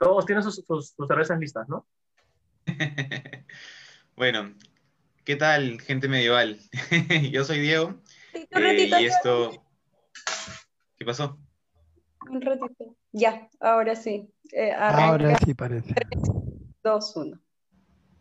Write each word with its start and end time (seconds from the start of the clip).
Todos 0.00 0.24
tienen 0.24 0.42
sus, 0.42 0.64
sus, 0.66 0.94
cervezas 1.06 1.38
listas, 1.38 1.68
¿no? 1.68 1.86
bueno, 4.16 4.54
¿qué 5.24 5.36
tal, 5.36 5.78
gente 5.82 6.08
medieval? 6.08 6.58
Yo 7.30 7.44
soy 7.44 7.60
Diego. 7.60 8.00
Eh, 8.32 8.88
y 8.98 9.04
esto. 9.04 9.62
¿Qué 10.96 11.04
pasó? 11.04 11.38
Un 12.30 12.40
ratito. 12.40 12.96
Ya, 13.12 13.50
ahora 13.60 13.94
sí. 13.94 14.32
Eh, 14.52 14.72
ahora 14.72 15.36
sí 15.44 15.52
parece. 15.52 15.94
2, 16.82 17.16
1. 17.16 17.40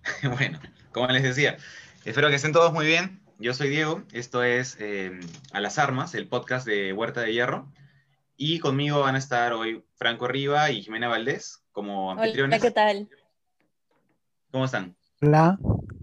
bueno, 0.37 0.59
como 0.91 1.07
les 1.07 1.23
decía, 1.23 1.55
espero 2.03 2.27
que 2.27 2.35
estén 2.35 2.51
todos 2.51 2.73
muy 2.73 2.87
bien. 2.87 3.21
Yo 3.37 3.53
soy 3.53 3.69
Diego, 3.69 4.03
esto 4.11 4.43
es 4.43 4.75
eh, 4.81 5.17
A 5.53 5.61
las 5.61 5.79
Armas, 5.79 6.13
el 6.13 6.27
podcast 6.27 6.67
de 6.67 6.91
Huerta 6.91 7.21
de 7.21 7.31
Hierro. 7.31 7.71
Y 8.35 8.59
conmigo 8.59 8.99
van 8.99 9.15
a 9.15 9.19
estar 9.19 9.53
hoy 9.53 9.85
Franco 9.95 10.27
Riva 10.27 10.71
y 10.71 10.81
Jimena 10.81 11.07
Valdés 11.07 11.58
como 11.79 12.11
anfitriones. 12.11 12.59
Hola, 12.59 12.69
¿qué 12.69 12.71
tal? 12.71 13.09
¿Cómo 14.51 14.65
están? 14.65 14.97
Hola, 15.21 15.57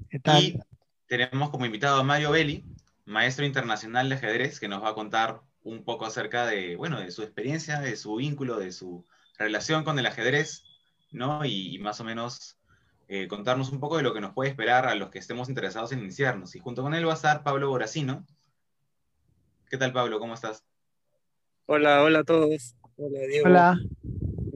¿qué 0.08 0.18
tal? 0.18 0.42
Y 0.42 0.58
tenemos 1.06 1.50
como 1.50 1.66
invitado 1.66 2.00
a 2.00 2.02
Mario 2.02 2.30
Belli, 2.30 2.64
maestro 3.04 3.44
internacional 3.44 4.08
de 4.08 4.14
ajedrez, 4.14 4.58
que 4.58 4.68
nos 4.68 4.82
va 4.82 4.90
a 4.90 4.94
contar 4.94 5.42
un 5.64 5.84
poco 5.84 6.06
acerca 6.06 6.46
de, 6.46 6.76
bueno, 6.76 6.98
de 6.98 7.10
su 7.10 7.22
experiencia, 7.22 7.78
de 7.80 7.94
su 7.96 8.16
vínculo, 8.16 8.58
de 8.58 8.72
su 8.72 9.04
relación 9.38 9.84
con 9.84 9.98
el 9.98 10.06
ajedrez, 10.06 10.64
¿no? 11.12 11.44
Y, 11.44 11.78
más 11.78 12.00
o 12.00 12.04
menos 12.04 12.56
eh, 13.08 13.28
contarnos 13.28 13.70
un 13.70 13.78
poco 13.78 13.98
de 13.98 14.02
lo 14.02 14.14
que 14.14 14.22
nos 14.22 14.32
puede 14.32 14.48
esperar 14.48 14.86
a 14.86 14.94
los 14.94 15.10
que 15.10 15.18
estemos 15.18 15.50
interesados 15.50 15.92
en 15.92 15.98
iniciarnos. 15.98 16.56
Y 16.56 16.60
junto 16.60 16.82
con 16.82 16.94
él 16.94 17.06
va 17.06 17.12
a 17.12 17.16
estar 17.16 17.42
Pablo 17.42 17.68
Boracino. 17.68 18.24
¿Qué 19.68 19.76
tal, 19.76 19.92
Pablo? 19.92 20.20
¿Cómo 20.20 20.32
estás? 20.32 20.64
Hola, 21.66 22.02
hola 22.02 22.20
a 22.20 22.24
todos. 22.24 22.76
Hola, 22.96 23.20
Diego. 23.28 23.46
Hola. 23.46 23.78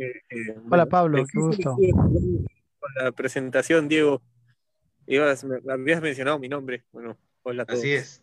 Eh, 0.01 0.23
eh, 0.31 0.57
hola, 0.71 0.87
Pablo, 0.87 1.25
qué 1.27 1.39
gusto. 1.39 1.77
Con 1.77 3.05
la 3.05 3.13
presentación, 3.13 3.87
Diego. 3.87 4.23
Ibas, 5.07 5.45
me, 5.45 5.59
habías 5.71 6.01
mencionado 6.01 6.39
mi 6.39 6.49
nombre. 6.49 6.85
Bueno, 6.91 7.19
hola 7.43 7.65
a 7.65 7.67
todos. 7.67 7.81
Así 7.81 7.93
es. 7.93 8.23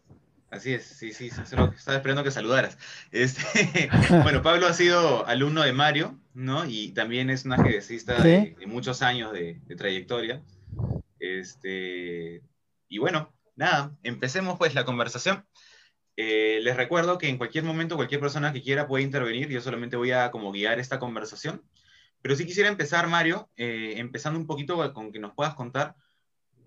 Así 0.50 0.74
es, 0.74 0.86
sí, 0.86 1.12
sí, 1.12 1.28
estaba 1.28 1.74
esperando 1.76 2.24
que 2.24 2.32
saludaras. 2.32 2.78
Este, 3.12 3.90
bueno, 4.24 4.42
Pablo 4.42 4.66
ha 4.66 4.74
sido 4.74 5.28
alumno 5.28 5.62
de 5.62 5.74
Mario, 5.74 6.18
¿no? 6.34 6.66
Y 6.66 6.94
también 6.94 7.30
es 7.30 7.44
un 7.44 7.52
ajedrecista 7.52 8.24
de, 8.24 8.56
muchos 8.66 9.02
años 9.02 9.34
de, 9.34 9.60
trayectoria. 9.78 10.42
Este, 11.20 12.42
y 12.88 12.98
bueno, 12.98 13.34
nada, 13.58 13.94
empecemos 14.04 14.58
pues 14.58 14.74
la 14.74 14.86
conversación. 14.86 15.46
Eh, 16.20 16.60
les 16.64 16.76
recuerdo 16.76 17.20
que 17.20 17.30
en 17.30 17.38
cualquier 17.38 17.64
momento 17.64 17.96
cualquier 17.96 18.20
persona 18.20 18.52
que 18.52 18.64
quiera 18.64 18.88
puede 18.88 19.04
intervenir, 19.04 19.50
yo 19.50 19.62
solamente 19.62 19.98
voy 19.98 20.12
a 20.12 20.32
como 20.32 20.52
guiar 20.52 20.80
esta 20.80 20.98
conversación. 20.98 21.64
Pero 22.24 22.36
sí 22.36 22.46
quisiera 22.48 22.70
empezar, 22.70 23.08
Mario, 23.08 23.50
eh, 23.56 23.94
empezando 23.98 24.40
un 24.40 24.48
poquito 24.48 24.94
con 24.94 25.12
que 25.12 25.20
nos 25.20 25.36
puedas 25.36 25.54
contar, 25.54 25.96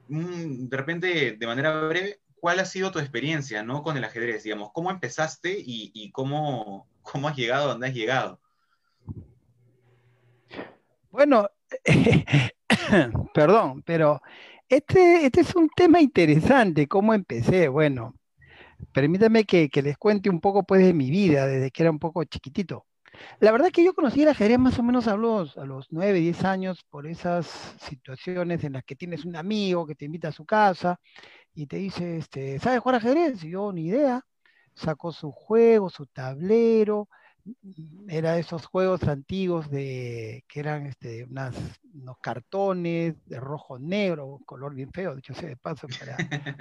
mm, 0.08 0.68
de 0.68 0.76
repente, 0.76 1.32
de 1.32 1.46
manera 1.46 1.80
breve, 1.88 2.20
¿cuál 2.36 2.60
ha 2.60 2.64
sido 2.64 2.92
tu 2.92 3.00
experiencia 3.00 3.64
¿no? 3.64 3.82
con 3.82 3.96
el 3.96 4.04
ajedrez? 4.04 4.44
Digamos, 4.44 4.70
¿cómo 4.72 4.90
empezaste 4.92 5.56
y, 5.58 6.12
cómo, 6.12 6.88
cómo, 7.02 7.28
has 7.28 7.36
llegado 7.36 7.64
a 7.64 7.72
donde 7.72 7.88
has 7.88 7.94
llegado? 7.94 8.40
Bueno, 11.10 11.50
perdón, 13.34 13.82
pero 13.82 14.22
este, 14.68 15.26
este 15.26 15.40
es 15.40 15.56
un 15.56 15.68
tema 15.70 16.00
interesante, 16.00 16.86
¿cómo 16.86 17.14
empecé? 17.14 17.66
Bueno, 17.66 18.14
permítame 18.92 19.44
que, 19.44 19.68
que, 19.68 19.82
les 19.82 19.96
cuente 19.98 20.30
un 20.30 20.40
poco 20.40 20.64
pues, 20.64 20.82
de 20.84 20.94
mi 20.94 21.10
vida, 21.10 21.46
desde 21.46 21.70
que 21.70 21.82
era 21.82 21.90
un 21.90 21.98
poco 21.98 22.24
chiquitito. 22.24 22.86
La 23.40 23.52
verdad 23.52 23.70
que 23.70 23.84
yo 23.84 23.94
conocí 23.94 24.22
el 24.22 24.28
ajedrez 24.28 24.58
más 24.58 24.78
o 24.78 24.82
menos 24.82 25.08
a 25.08 25.16
los, 25.16 25.56
a 25.58 25.64
los 25.64 25.86
9, 25.90 26.20
10 26.20 26.44
años 26.44 26.84
por 26.88 27.06
esas 27.06 27.46
situaciones 27.80 28.64
en 28.64 28.74
las 28.74 28.84
que 28.84 28.96
tienes 28.96 29.24
un 29.24 29.36
amigo 29.36 29.86
que 29.86 29.94
te 29.94 30.04
invita 30.04 30.28
a 30.28 30.32
su 30.32 30.44
casa 30.44 31.00
y 31.54 31.66
te 31.66 31.76
dice, 31.76 32.18
este, 32.18 32.58
¿sabes 32.58 32.80
jugar 32.80 32.96
ajedrez? 32.96 33.42
Y 33.44 33.50
yo 33.50 33.72
ni 33.72 33.86
idea. 33.86 34.22
Sacó 34.74 35.12
su 35.12 35.32
juego, 35.32 35.90
su 35.90 36.06
tablero, 36.06 37.08
era 38.08 38.38
esos 38.38 38.66
juegos 38.66 39.04
antiguos 39.04 39.70
de 39.70 40.44
que 40.48 40.60
eran 40.60 40.86
este, 40.86 41.24
unas, 41.24 41.54
unos 41.94 42.19
cartones 42.19 43.16
de 43.26 43.40
rojo 43.40 43.78
negro, 43.78 44.40
color 44.46 44.74
bien 44.74 44.92
feo, 44.92 45.14
dicho 45.14 45.34
sea 45.34 45.48
de 45.48 45.56
paso 45.56 45.86
para 45.98 46.16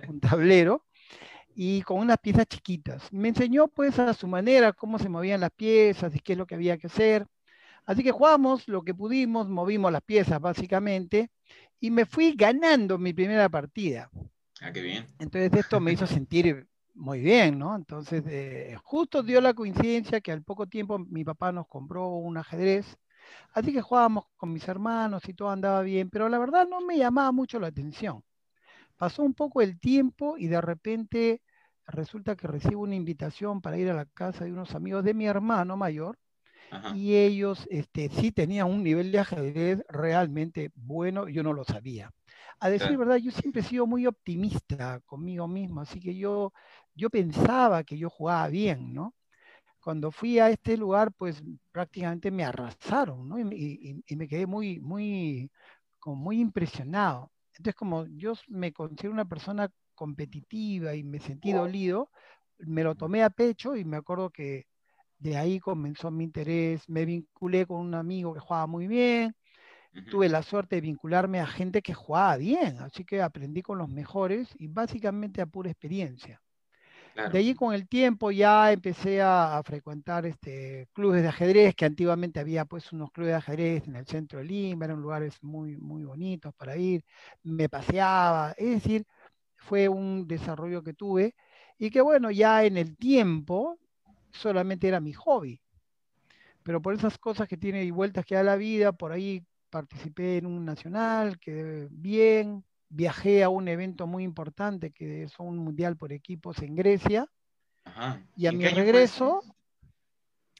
un 0.08 0.20
tablero, 0.22 0.86
y 1.62 1.82
con 1.82 2.00
unas 2.00 2.20
piezas 2.20 2.46
chiquitas. 2.46 3.12
Me 3.12 3.28
enseñó 3.28 3.68
pues 3.68 4.00
a 4.00 4.14
su 4.14 4.28
manera 4.28 4.72
cómo 4.72 4.98
se 4.98 5.10
movían 5.10 5.42
las 5.42 5.52
piezas 5.52 6.16
y 6.16 6.22
qué 6.22 6.32
es 6.32 6.38
lo 6.38 6.48
que 6.48 6.56
había 6.56 6.78
que 6.78 6.88
hacer. 6.88 7.28
Así 7.86 8.02
que 8.02 8.14
jugamos 8.14 8.66
lo 8.70 8.82
que 8.82 8.94
pudimos, 8.94 9.50
movimos 9.50 9.92
las 9.92 10.02
piezas 10.02 10.40
básicamente, 10.40 11.32
y 11.82 11.92
me 11.92 12.06
fui 12.06 12.34
ganando 12.34 12.98
mi 12.98 13.12
primera 13.12 13.50
partida. 13.50 14.10
Ah, 14.62 14.72
qué 14.72 14.82
bien. 14.82 15.06
Entonces 15.20 15.52
esto 15.54 15.82
me 15.82 15.92
hizo 15.92 16.08
sentir 16.08 16.66
muy 16.94 17.20
bien, 17.20 17.60
¿no? 17.60 17.76
Entonces 17.76 18.24
eh, 18.28 18.78
justo 18.82 19.22
dio 19.22 19.42
la 19.42 19.54
coincidencia 19.54 20.22
que 20.22 20.32
al 20.32 20.44
poco 20.44 20.66
tiempo 20.66 20.98
mi 20.98 21.26
papá 21.26 21.52
nos 21.52 21.68
compró 21.68 22.08
un 22.08 22.38
ajedrez, 22.38 22.98
así 23.52 23.74
que 23.74 23.82
jugábamos 23.82 24.28
con 24.38 24.54
mis 24.54 24.66
hermanos 24.66 25.28
y 25.28 25.34
todo 25.34 25.50
andaba 25.50 25.82
bien, 25.82 26.10
pero 26.10 26.30
la 26.30 26.40
verdad 26.40 26.66
no 26.70 26.80
me 26.80 26.98
llamaba 26.98 27.34
mucho 27.34 27.60
la 27.60 27.68
atención. 27.68 28.24
Pasó 28.96 29.24
un 29.24 29.34
poco 29.34 29.62
el 29.62 29.78
tiempo 29.78 30.38
y 30.38 30.48
de 30.48 30.62
repente 30.62 31.42
resulta 31.90 32.36
que 32.36 32.48
recibo 32.48 32.82
una 32.82 32.96
invitación 32.96 33.62
para 33.62 33.78
ir 33.78 33.90
a 33.90 33.94
la 33.94 34.06
casa 34.06 34.46
de 34.46 34.52
unos 34.52 34.76
amigos 34.76 35.04
de 35.04 35.14
mi 35.14 35.26
hermano 35.26 35.78
mayor, 35.78 36.18
y 36.94 37.16
ellos 37.16 37.68
este, 37.72 38.10
sí 38.10 38.32
tenían 38.32 38.70
un 38.70 38.84
nivel 38.84 39.12
de 39.12 39.20
ajedrez 39.20 39.84
realmente 39.90 40.72
bueno, 40.76 41.28
yo 41.28 41.44
no 41.44 41.54
lo 41.54 41.64
sabía. 41.64 42.12
A 42.60 42.70
decir 42.70 42.98
verdad, 42.98 43.18
yo 43.18 43.32
siempre 43.32 43.62
he 43.62 43.66
sido 43.66 43.88
muy 43.88 44.06
optimista 44.06 45.00
conmigo 45.06 45.48
mismo, 45.48 45.82
así 45.82 46.00
que 46.00 46.16
yo, 46.16 46.54
yo 46.94 47.10
pensaba 47.10 47.84
que 47.84 47.98
yo 47.98 48.10
jugaba 48.10 48.48
bien, 48.50 48.94
¿no? 48.94 49.16
Cuando 49.80 50.12
fui 50.12 50.40
a 50.40 50.50
este 50.50 50.76
lugar, 50.76 51.14
pues 51.14 51.42
prácticamente 51.72 52.32
me 52.32 52.44
arrasaron, 52.44 53.30
¿no? 53.30 53.40
Y, 53.40 54.04
me 54.10 54.28
quedé 54.28 54.46
muy, 54.46 54.80
muy, 54.80 55.50
como 56.00 56.18
muy 56.18 56.40
impresionado. 56.40 57.32
Entonces, 57.56 57.76
como 57.76 58.06
yo 58.08 58.34
me 58.48 58.74
considero 58.74 59.14
una 59.14 59.26
persona 59.26 59.70
competitiva 60.00 60.96
y 60.96 61.04
me 61.04 61.20
sentí 61.20 61.52
dolido, 61.52 62.10
me 62.60 62.86
lo 62.86 62.96
tomé 62.96 63.22
a 63.22 63.30
pecho 63.30 63.76
y 63.76 63.84
me 63.84 63.98
acuerdo 63.98 64.30
que 64.30 64.66
de 65.18 65.36
ahí 65.36 65.60
comenzó 65.60 66.10
mi 66.10 66.24
interés, 66.24 66.88
me 66.88 67.04
vinculé 67.04 67.66
con 67.66 67.82
un 67.82 67.94
amigo 67.94 68.34
que 68.34 68.40
jugaba 68.40 68.66
muy 68.66 68.88
bien, 68.88 69.36
tuve 70.10 70.30
la 70.30 70.42
suerte 70.42 70.78
de 70.78 70.82
vincularme 70.82 71.42
a 71.42 71.48
gente 71.48 71.82
que 71.82 71.94
jugaba 71.94 72.38
bien, 72.38 72.78
así 72.80 73.04
que 73.04 73.22
aprendí 73.22 73.62
con 73.62 73.78
los 73.78 73.90
mejores 73.90 74.48
y 74.58 74.68
básicamente 74.68 75.42
a 75.42 75.46
pura 75.46 75.70
experiencia. 75.70 76.42
De 77.28 77.38
allí 77.38 77.54
con 77.54 77.74
el 77.74 77.90
tiempo 77.90 78.32
ya 78.32 78.72
empecé 78.72 79.22
a, 79.22 79.62
frecuentar 79.66 80.26
este, 80.26 80.88
clubes 80.94 81.22
de 81.22 81.28
ajedrez, 81.28 81.76
que 81.76 81.84
antiguamente 81.84 82.40
había 82.40 82.64
pues 82.64 82.94
unos 82.94 83.12
clubes 83.12 83.32
de 83.32 83.38
ajedrez 83.38 83.88
en 83.90 83.98
el 83.98 84.06
centro 84.06 84.40
de 84.40 84.46
Lima, 84.46 84.86
eran 84.86 85.02
lugares 85.02 85.38
muy, 85.42 85.76
muy 85.76 86.06
bonitos 86.06 86.54
para 86.56 86.78
ir, 86.78 87.04
me 87.44 87.68
paseaba, 87.68 88.54
es 88.58 88.70
decir, 88.70 89.06
fue 89.60 89.88
un 89.90 90.28
desarrollo 90.28 90.84
que 90.84 90.94
tuve 90.94 91.36
y 91.78 91.90
que 91.90 92.02
bueno, 92.02 92.32
ya 92.32 92.64
en 92.64 92.78
el 92.78 92.98
tiempo 92.98 93.80
solamente 94.32 94.88
era 94.88 95.00
mi 95.00 95.14
hobby. 95.14 95.62
Pero 96.64 96.82
por 96.82 96.94
esas 96.94 97.18
cosas 97.18 97.48
que 97.48 97.58
tiene 97.58 97.84
y 97.84 97.92
vueltas 97.92 98.26
que 98.26 98.36
da 98.36 98.44
la 98.44 98.56
vida, 98.56 98.92
por 98.92 99.12
ahí 99.12 99.44
participé 99.70 100.38
en 100.38 100.46
un 100.46 100.66
nacional, 100.66 101.40
quedé 101.40 101.88
bien, 101.92 102.64
viajé 102.90 103.44
a 103.44 103.50
un 103.50 103.68
evento 103.68 104.08
muy 104.08 104.24
importante 104.24 104.92
que 104.92 105.24
es 105.24 105.40
un 105.40 105.58
mundial 105.58 105.96
por 105.96 106.12
equipos 106.12 106.60
en 106.62 106.76
Grecia. 106.76 107.28
Y 108.36 108.46
a 108.46 108.52
mi 108.52 108.66
regreso, 108.68 109.42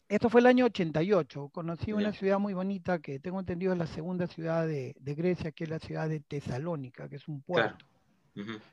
esto 0.08 0.30
fue 0.30 0.42
el 0.42 0.48
año 0.48 0.66
88, 0.66 1.50
conocí 1.50 1.94
una 1.94 2.12
ciudad 2.12 2.40
muy 2.40 2.54
bonita 2.54 3.00
que 3.00 3.20
tengo 3.20 3.40
entendido 3.40 3.74
es 3.74 3.78
la 3.78 3.88
segunda 3.88 4.26
ciudad 4.26 4.66
de, 4.66 4.96
Grecia, 5.00 5.52
que 5.52 5.66
es 5.66 5.70
la 5.70 5.80
ciudad 5.80 6.10
de 6.10 6.22
Tesalónica, 6.22 7.08
que 7.08 7.18
es 7.18 7.28
un 7.28 7.42
puerto. 7.42 7.86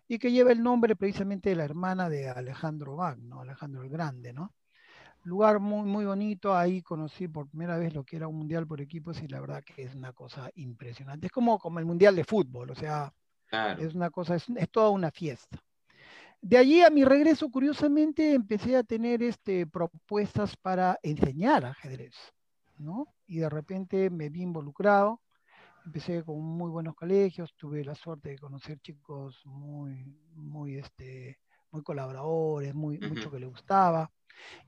Y 0.08 0.18
que 0.18 0.30
lleva 0.30 0.52
el 0.52 0.62
nombre 0.62 0.96
precisamente 0.96 1.50
de 1.50 1.56
la 1.56 1.64
hermana 1.64 2.08
de 2.08 2.28
Alejandro 2.28 2.96
Magno, 2.96 3.40
Alejandro 3.40 3.82
el 3.82 3.88
Grande, 3.88 4.32
¿no? 4.32 4.54
lugar 5.26 5.58
muy, 5.58 5.86
muy 5.86 6.04
bonito. 6.04 6.56
Ahí 6.56 6.82
conocí 6.82 7.28
por 7.28 7.48
primera 7.48 7.76
vez 7.76 7.92
lo 7.94 8.04
que 8.04 8.16
era 8.16 8.28
un 8.28 8.36
mundial 8.36 8.66
por 8.66 8.80
equipos 8.80 9.20
y 9.22 9.28
la 9.28 9.40
verdad 9.40 9.62
que 9.62 9.82
es 9.82 9.94
una 9.94 10.12
cosa 10.12 10.50
impresionante. 10.54 11.26
Es 11.26 11.32
como, 11.32 11.58
como 11.58 11.78
el 11.78 11.84
mundial 11.84 12.16
de 12.16 12.24
fútbol, 12.24 12.70
o 12.70 12.74
sea, 12.74 13.12
es 13.78 13.94
una 13.94 14.10
cosa, 14.10 14.36
es, 14.36 14.46
toda 14.70 14.90
una 14.90 15.10
fiesta. 15.10 15.62
De 16.40 16.56
allí 16.56 16.82
a 16.82 16.90
mi 16.90 17.04
regreso, 17.04 17.50
curiosamente, 17.50 18.34
empecé 18.34 18.76
a 18.76 18.84
tener 18.84 19.22
este, 19.22 19.66
propuestas 19.66 20.56
para 20.56 20.98
enseñar 21.02 21.64
ajedrez, 21.64 22.14
¿no? 22.78 23.12
Y 23.26 23.38
de 23.38 23.48
repente 23.48 24.10
me 24.10 24.28
vi 24.28 24.42
involucrado. 24.42 25.20
Empecé 25.86 26.24
con 26.24 26.42
muy 26.42 26.68
buenos 26.68 26.94
colegios, 26.96 27.54
tuve 27.56 27.84
la 27.84 27.94
suerte 27.94 28.30
de 28.30 28.38
conocer 28.38 28.78
chicos 28.80 29.40
muy, 29.44 30.04
muy, 30.34 30.78
este, 30.78 31.38
muy 31.70 31.82
colaboradores, 31.82 32.74
muy, 32.74 32.98
mucho 32.98 33.30
que 33.30 33.38
le 33.38 33.46
gustaba. 33.46 34.10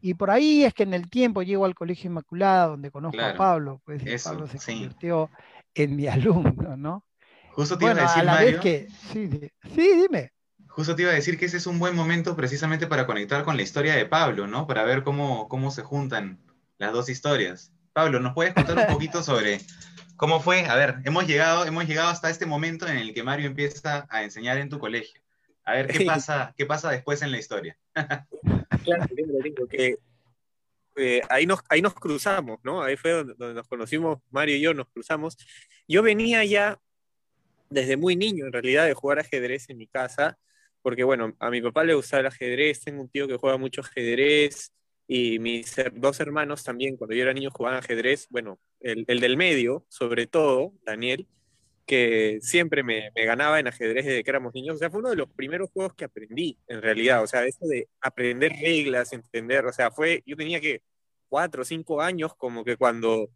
Y 0.01 0.15
por 0.15 0.31
ahí 0.31 0.65
es 0.65 0.73
que 0.73 0.85
en 0.85 0.95
el 0.95 1.11
tiempo 1.11 1.43
llego 1.43 1.65
al 1.65 1.75
Colegio 1.75 2.09
Inmaculada, 2.09 2.69
donde 2.69 2.91
conozco 2.91 3.21
a 3.21 3.35
Pablo, 3.35 3.83
pues 3.85 4.23
Pablo 4.23 4.47
se 4.47 4.59
convirtió 4.59 5.29
en 5.75 5.97
mi 5.97 6.07
alumno, 6.09 6.77
¿no? 6.77 7.05
Justo 7.53 7.77
te 7.77 7.85
iba 7.85 7.95
Bueno, 7.95 8.09
a 8.09 8.15
decir, 8.15 8.21
a 8.21 8.25
la 8.25 8.33
Mario, 8.35 8.53
vez 8.53 8.61
que, 8.61 8.89
sí, 8.89 9.29
sí, 9.75 9.91
dime. 10.09 10.31
justo 10.69 10.95
te 10.95 11.03
iba 11.03 11.11
a 11.11 11.15
decir 11.15 11.37
que 11.39 11.47
ese 11.47 11.57
es 11.57 11.67
un 11.67 11.79
buen 11.81 11.97
momento 11.97 12.37
precisamente 12.37 12.87
para 12.87 13.07
conectar 13.07 13.45
con 13.45 13.57
la 13.57 13.63
historia 13.63 13.97
de 13.97 14.07
Pablo, 14.07 14.47
¿no? 14.47 14.67
Para 14.69 14.85
ver 14.85 15.03
cómo, 15.03 15.49
cómo 15.49 15.71
se 15.73 15.83
juntan 15.83 16.39
las 16.79 16.93
dos 16.93 17.09
historias. 17.09 17.73
Pablo, 17.93 18.21
¿nos 18.21 18.35
puedes 18.35 18.55
contar 18.55 18.79
un 18.79 18.87
poquito 18.95 19.23
sobre 19.23 19.59
cómo 20.19 20.41
fue? 20.41 20.67
A 20.67 20.75
ver, 20.75 20.97
hemos 21.05 21.27
llegado, 21.27 21.65
hemos 21.65 21.87
llegado 21.87 22.09
hasta 22.11 22.29
este 22.29 22.45
momento 22.45 22.87
en 22.87 22.99
el 22.99 23.15
que 23.15 23.23
Mario 23.23 23.47
empieza 23.47 24.07
a 24.11 24.25
enseñar 24.25 24.59
en 24.59 24.69
tu 24.69 24.79
colegio. 24.79 25.23
A 25.65 25.73
ver, 25.73 25.87
¿qué 25.87 26.05
pasa, 26.05 26.53
qué 26.57 26.67
pasa 26.67 26.91
después 26.91 27.23
en 27.23 27.31
la 27.31 27.39
historia? 27.39 27.79
Claro, 28.85 29.07
que 29.71 29.97
eh, 30.97 31.21
ahí, 31.29 31.47
nos, 31.47 31.61
ahí 31.69 31.81
nos 31.81 31.95
cruzamos, 31.95 32.59
¿no? 32.65 32.83
Ahí 32.83 32.97
fue 32.97 33.13
donde, 33.13 33.35
donde 33.35 33.55
nos 33.55 33.69
conocimos, 33.69 34.19
Mario 34.31 34.57
y 34.57 34.61
yo 34.61 34.75
nos 34.75 34.89
cruzamos. 34.89 35.37
Yo 35.87 36.03
venía 36.03 36.45
ya 36.45 36.79
desde 37.71 37.97
muy 37.97 38.17
niño, 38.17 38.47
en 38.47 38.53
realidad, 38.53 38.87
de 38.87 38.95
jugar 38.95 39.21
ajedrez 39.21 39.71
en 39.71 39.79
mi 39.79 39.87
casa, 39.87 40.37
porque, 40.83 41.05
bueno, 41.05 41.35
a 41.39 41.51
mi 41.51 41.63
papá 41.63 41.85
le 41.85 41.95
gustaba 41.95 42.23
el 42.23 42.27
ajedrez, 42.27 42.81
tengo 42.81 43.03
un 43.03 43.09
tío 43.09 43.29
que 43.29 43.37
juega 43.37 43.57
mucho 43.57 43.83
ajedrez, 43.83 44.73
y 45.07 45.39
mis 45.39 45.77
dos 45.95 46.19
hermanos 46.21 46.65
también, 46.65 46.97
cuando 46.97 47.15
yo 47.15 47.23
era 47.23 47.33
niño, 47.33 47.51
jugaban 47.51 47.79
ajedrez, 47.79 48.27
bueno, 48.31 48.59
el, 48.81 49.05
el 49.09 49.21
del 49.21 49.37
medio, 49.37 49.85
sobre 49.89 50.27
todo, 50.27 50.73
Daniel, 50.85 51.27
que 51.87 52.39
siempre 52.43 52.83
me, 52.83 53.11
me 53.17 53.25
ganaba 53.25 53.59
en 53.59 53.67
ajedrez 53.67 54.05
desde 54.05 54.23
que 54.23 54.31
éramos 54.31 54.53
niños. 54.55 54.77
O 54.77 54.79
sea, 54.79 54.91
fue 54.91 55.01
uno 55.01 55.11
de 55.11 55.17
los 55.17 55.31
primeros 55.33 55.71
juegos 55.71 55.95
que 55.95 56.05
aprendí, 56.05 56.59
en 56.69 56.83
realidad. 56.83 57.23
O 57.23 57.27
sea, 57.27 57.45
eso 57.47 57.67
de 57.67 57.89
aprender 58.01 58.53
reglas, 58.61 59.13
entender. 59.13 59.65
O 59.65 59.73
sea, 59.73 59.91
fue, 59.91 60.23
yo 60.27 60.37
tenía 60.37 60.61
que 60.61 60.83
cuatro 61.29 61.63
o 61.63 61.65
cinco 61.65 62.03
años, 62.03 62.35
como 62.37 62.63
que 62.63 62.77
cuando, 62.77 63.31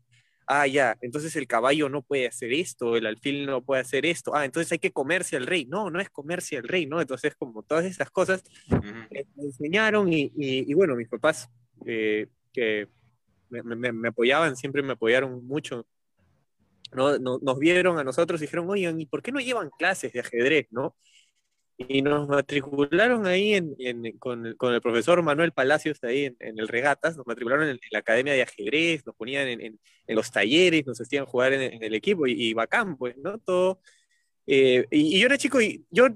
ah, 0.46 0.66
ya, 0.66 0.98
entonces 1.00 1.34
el 1.36 1.46
caballo 1.46 1.88
no 1.88 2.02
puede 2.02 2.26
hacer 2.26 2.52
esto, 2.52 2.96
el 2.96 3.06
alfil 3.06 3.46
no 3.46 3.64
puede 3.64 3.80
hacer 3.80 4.04
esto. 4.04 4.34
Ah, 4.34 4.44
entonces 4.44 4.70
hay 4.72 4.78
que 4.78 4.92
comerse 4.92 5.36
al 5.36 5.46
rey. 5.46 5.64
No, 5.64 5.88
no 5.90 5.98
es 6.00 6.10
comerse 6.10 6.58
al 6.58 6.64
rey, 6.68 6.84
¿no? 6.84 7.00
Entonces, 7.00 7.34
como 7.34 7.62
todas 7.62 7.86
esas 7.86 8.10
cosas 8.10 8.42
me 8.68 9.24
enseñaron 9.38 10.12
y, 10.12 10.24
y- 10.36 10.70
y 10.70 10.74
bueno, 10.74 10.94
mis 10.94 11.08
papás 11.08 11.48
eh, 11.86 12.26
que 12.52 12.88
me, 13.62 14.08
apoyaban, 14.08 14.56
siempre 14.56 14.82
me 14.82 14.92
apoyaron 14.92 15.44
mucho. 15.46 15.86
¿no? 16.92 17.18
No- 17.18 17.38
Nos 17.42 17.58
vieron 17.58 17.98
a 17.98 18.04
nosotros 18.04 18.40
y 18.40 18.44
dijeron, 18.44 18.68
oigan, 18.68 19.00
¿y 19.00 19.06
por 19.06 19.22
qué 19.22 19.32
no 19.32 19.40
llevan 19.40 19.70
clases 19.78 20.12
de 20.12 20.20
ajedrez, 20.20 20.66
no? 20.70 20.96
Y 21.78 22.02
nos 22.02 22.28
matricularon 22.28 23.26
ahí 23.26 23.54
en, 23.54 24.18
con, 24.18 24.46
el- 24.46 24.56
profesor 24.56 25.22
Manuel 25.22 25.52
Palacios 25.52 26.02
ahí 26.04 26.26
en, 26.38 26.58
el 26.58 26.68
Regatas, 26.68 27.16
nos 27.16 27.26
matricularon 27.26 27.68
en, 27.68 27.80
la 27.90 27.98
Academia 28.00 28.34
de 28.34 28.42
Ajedrez, 28.42 29.04
nos 29.06 29.16
ponían 29.16 29.48
en, 29.48 29.80
los 30.08 30.30
talleres, 30.30 30.86
nos 30.86 31.00
hacían 31.00 31.26
jugar 31.26 31.52
en, 31.54 31.62
en 31.62 31.82
el 31.82 31.94
equipo 31.94 32.26
y, 32.26 32.32
y 32.32 32.54
bacán, 32.54 32.96
pues, 32.96 33.16
¿no? 33.18 33.38
Todo. 33.38 33.80
Eh, 34.46 34.86
y, 34.90 35.16
y 35.16 35.20
yo 35.20 35.26
era 35.26 35.38
chico 35.38 35.60
y 35.60 35.84
yo 35.90 36.08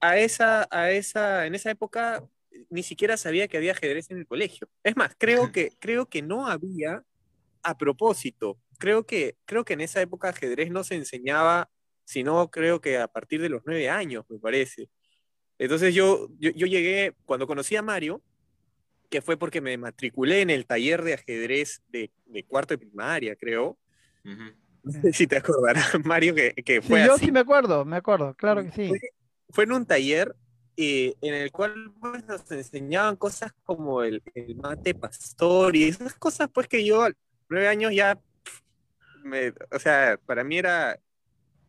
a 0.00 0.18
esa, 0.18 0.68
a 0.70 0.90
esa, 0.90 1.46
en 1.46 1.54
esa 1.54 1.70
época 1.70 2.24
ni 2.70 2.82
siquiera 2.82 3.16
sabía 3.16 3.48
que 3.48 3.56
había 3.56 3.72
ajedrez 3.72 4.10
en 4.10 4.18
el 4.18 4.26
colegio. 4.26 4.68
Es 4.82 4.96
más, 4.96 5.14
creo 5.18 5.52
que, 5.52 5.72
creo 5.78 6.06
que 6.06 6.22
no 6.22 6.46
había 6.46 7.04
a 7.62 7.76
propósito. 7.76 8.58
Creo 8.78 9.04
que, 9.06 9.36
creo 9.44 9.64
que 9.64 9.74
en 9.74 9.80
esa 9.80 10.00
época 10.00 10.28
ajedrez 10.28 10.70
no 10.70 10.84
se 10.84 10.94
enseñaba, 10.94 11.70
sino 12.04 12.50
creo 12.50 12.80
que 12.80 12.98
a 12.98 13.08
partir 13.08 13.40
de 13.42 13.48
los 13.48 13.62
nueve 13.66 13.88
años, 13.88 14.24
me 14.28 14.38
parece. 14.38 14.88
Entonces 15.58 15.94
yo, 15.94 16.28
yo, 16.38 16.50
yo 16.50 16.66
llegué, 16.66 17.14
cuando 17.24 17.46
conocí 17.46 17.74
a 17.76 17.82
Mario, 17.82 18.22
que 19.10 19.22
fue 19.22 19.36
porque 19.36 19.60
me 19.60 19.76
matriculé 19.76 20.42
en 20.42 20.50
el 20.50 20.66
taller 20.66 21.02
de 21.02 21.14
ajedrez 21.14 21.82
de, 21.88 22.10
de 22.26 22.44
cuarto 22.44 22.74
de 22.74 22.78
primaria, 22.78 23.36
creo. 23.36 23.78
Ujú. 24.24 24.54
No 24.82 24.92
sé 24.92 25.12
si 25.12 25.26
te 25.26 25.36
acordarás, 25.36 25.92
Mario, 26.04 26.34
que, 26.34 26.54
que 26.54 26.80
Sí, 26.80 26.88
fue 26.88 27.04
yo 27.04 27.14
así 27.14 27.26
sí 27.26 27.32
me 27.32 27.40
acuerdo, 27.40 27.84
me 27.84 27.96
acuerdo, 27.96 28.34
claro 28.34 28.62
que 28.62 28.70
sí. 28.70 28.88
fue, 28.88 29.00
fue 29.50 29.64
en 29.64 29.72
un 29.72 29.86
taller 29.86 30.34
eh, 30.80 31.14
en 31.20 31.34
el 31.34 31.50
cual 31.50 31.92
pues, 32.00 32.24
nos 32.26 32.48
enseñaban 32.52 33.16
cosas 33.16 33.52
como 33.64 34.02
el, 34.04 34.22
el 34.34 34.54
mate 34.54 34.94
pastor 34.94 35.74
y 35.74 35.84
esas 35.88 36.14
cosas 36.14 36.48
pues 36.54 36.68
que 36.68 36.84
yo 36.84 37.02
a 37.02 37.10
nueve 37.48 37.66
años 37.66 37.92
ya, 37.92 38.16
me- 39.24 39.52
o 39.72 39.78
sea, 39.80 40.18
para 40.24 40.44
mí 40.44 40.56
era, 40.56 40.98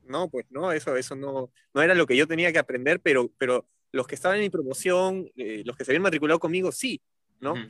no, 0.06 0.30
pues 0.30 0.46
no, 0.52 0.72
eso, 0.72 0.96
eso 0.96 1.16
no, 1.16 1.52
no 1.74 1.82
era 1.82 1.96
lo 1.96 2.06
que 2.06 2.16
yo 2.16 2.28
tenía 2.28 2.54
que 2.54 2.60
aprender, 2.60 3.00
pero, 3.02 3.32
pero 3.40 3.66
los 3.92 4.06
que 4.06 4.14
estaban 4.16 4.38
en 4.38 4.44
mi 4.44 4.50
promoción, 4.52 5.28
eh, 5.36 5.64
los 5.66 5.76
que 5.76 5.84
se 5.86 5.92
habían 5.92 6.04
matriculado 6.04 6.40
conmigo, 6.40 6.72
sí, 6.72 7.02
¿no? 7.40 7.54
Ujú. 7.54 7.62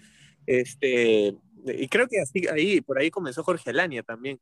Este, 0.46 1.36
y 1.66 1.88
creo 1.88 2.08
que 2.08 2.20
así, 2.20 2.48
ahí, 2.48 2.82
por 2.82 3.00
ahí 3.00 3.10
comenzó 3.10 3.44
Jorge 3.44 3.70
Alania 3.70 4.04
también. 4.04 4.40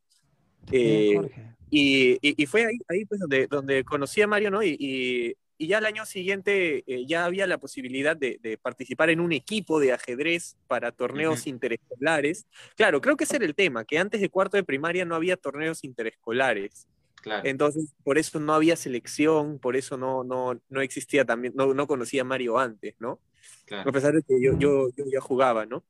Eh, 0.71 1.11
Jorge. 1.15 1.55
y, 1.69 2.13
y- 2.27 2.41
y 2.41 2.45
fue 2.47 2.65
ahí, 2.65 2.77
ahí 2.87 3.05
pues 3.05 3.19
donde, 3.19 3.45
donde 3.47 3.83
conocí 3.83 4.21
a 4.21 4.27
Mario, 4.27 4.49
¿no? 4.49 4.63
Y, 4.63 4.75
y- 4.79 5.35
y 5.57 5.67
ya 5.67 5.79
al 5.79 5.85
año 5.85 6.05
siguiente 6.05 6.83
eh, 6.85 7.05
ya 7.07 7.25
había 7.25 7.47
la 7.47 7.57
posibilidad 7.57 8.15
de, 8.15 8.39
de 8.41 8.57
participar 8.57 9.09
en 9.09 9.19
un 9.19 9.31
equipo 9.31 9.79
de 9.79 9.93
ajedrez 9.93 10.57
para 10.67 10.91
torneos 10.91 11.47
interescolares. 11.47 12.45
Claro, 12.75 13.01
creo 13.01 13.17
que 13.17 13.23
ese 13.23 13.37
era 13.37 13.45
el 13.45 13.55
tema, 13.55 13.83
que 13.83 13.97
antes 13.97 14.21
de 14.21 14.29
cuarto 14.29 14.57
de 14.57 14.63
primaria 14.63 15.05
no 15.05 15.15
había 15.15 15.37
torneos 15.37 15.83
interescolares. 15.83 16.87
Claro. 17.21 17.47
Entonces, 17.47 17.93
por 18.03 18.17
eso 18.17 18.39
no 18.39 18.53
había 18.53 18.75
selección, 18.75 19.59
por 19.59 19.75
eso 19.75 19.97
no, 19.97 20.23
no, 20.23 20.61
no 20.69 20.81
existía 20.81 21.25
también, 21.25 21.53
no, 21.55 21.73
no 21.73 21.87
conocía 21.87 22.21
a 22.21 22.25
Mario 22.25 22.57
antes, 22.57 22.95
¿no? 22.99 23.19
claro. 23.65 23.89
A 23.89 23.93
pesar 23.93 24.13
de 24.13 24.21
que 24.21 24.41
yo, 24.41 24.57
yo, 24.57 24.89
yo 24.95 25.05
ya 25.11 25.19
jugaba, 25.19 25.65
¿no? 25.65 25.83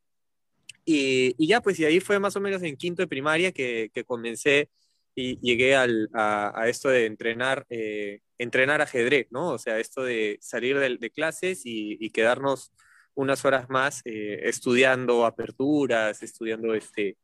Y, 0.86 1.36
y 1.38 1.48
ya, 1.48 1.60
pues, 1.62 1.78
y 1.80 1.86
ahí 1.86 2.00
fue 2.00 2.18
más 2.18 2.36
o 2.38 2.40
menos 2.40 2.64
en 2.64 2.78
quinto 2.78 3.02
de 3.02 3.08
primaria 3.08 3.52
que, 3.52 3.92
que 3.94 4.06
comencé 4.06 4.70
y 5.18 5.40
llegué 5.42 5.76
al, 5.76 6.10
a, 6.14 6.54
a 6.62 6.70
esto 6.70 6.90
de 6.90 7.08
entrenar, 7.08 7.66
eh, 7.70 8.22
entrenar 8.38 8.82
ajedrez, 8.82 9.28
¿no? 9.32 9.50
O 9.50 9.58
sea, 9.58 9.80
esto 9.80 10.04
de 10.04 10.38
salir 10.42 10.78
de, 10.80 10.98
de 10.98 11.10
clases 11.10 11.66
y, 11.66 11.98
y 12.00 12.12
quedarnos 12.12 12.72
unas 13.16 13.44
horas 13.46 13.68
más 13.70 14.02
eh, 14.06 14.42
estudiando 14.44 15.26
aperturas, 15.26 16.22
estudiando 16.22 16.76
este, 16.76 17.18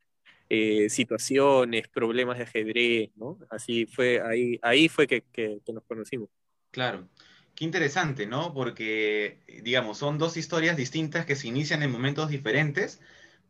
eh, 0.49 0.89
situaciones, 0.89 1.87
problemas 1.87 2.37
de 2.39 2.45
ajedrez, 2.45 3.11
¿no? 3.15 3.37
Así 3.51 3.85
fue, 3.85 4.21
ahí, 4.21 4.59
ahí 4.63 4.89
fue 4.89 5.05
que, 5.07 5.21
que- 5.31 5.59
que 5.65 5.73
nos 5.73 5.83
conocimos. 5.85 6.29
Claro. 6.71 7.07
Qué 7.55 7.65
interesante, 7.65 8.25
¿no? 8.25 8.51
Porque, 8.55 9.39
digamos, 9.61 9.99
son 9.99 10.17
dos 10.17 10.37
historias 10.37 10.75
distintas 10.75 11.27
que 11.27 11.35
se 11.35 11.47
inician 11.47 11.83
en 11.83 11.91
momentos 11.91 12.29
diferentes, 12.29 12.99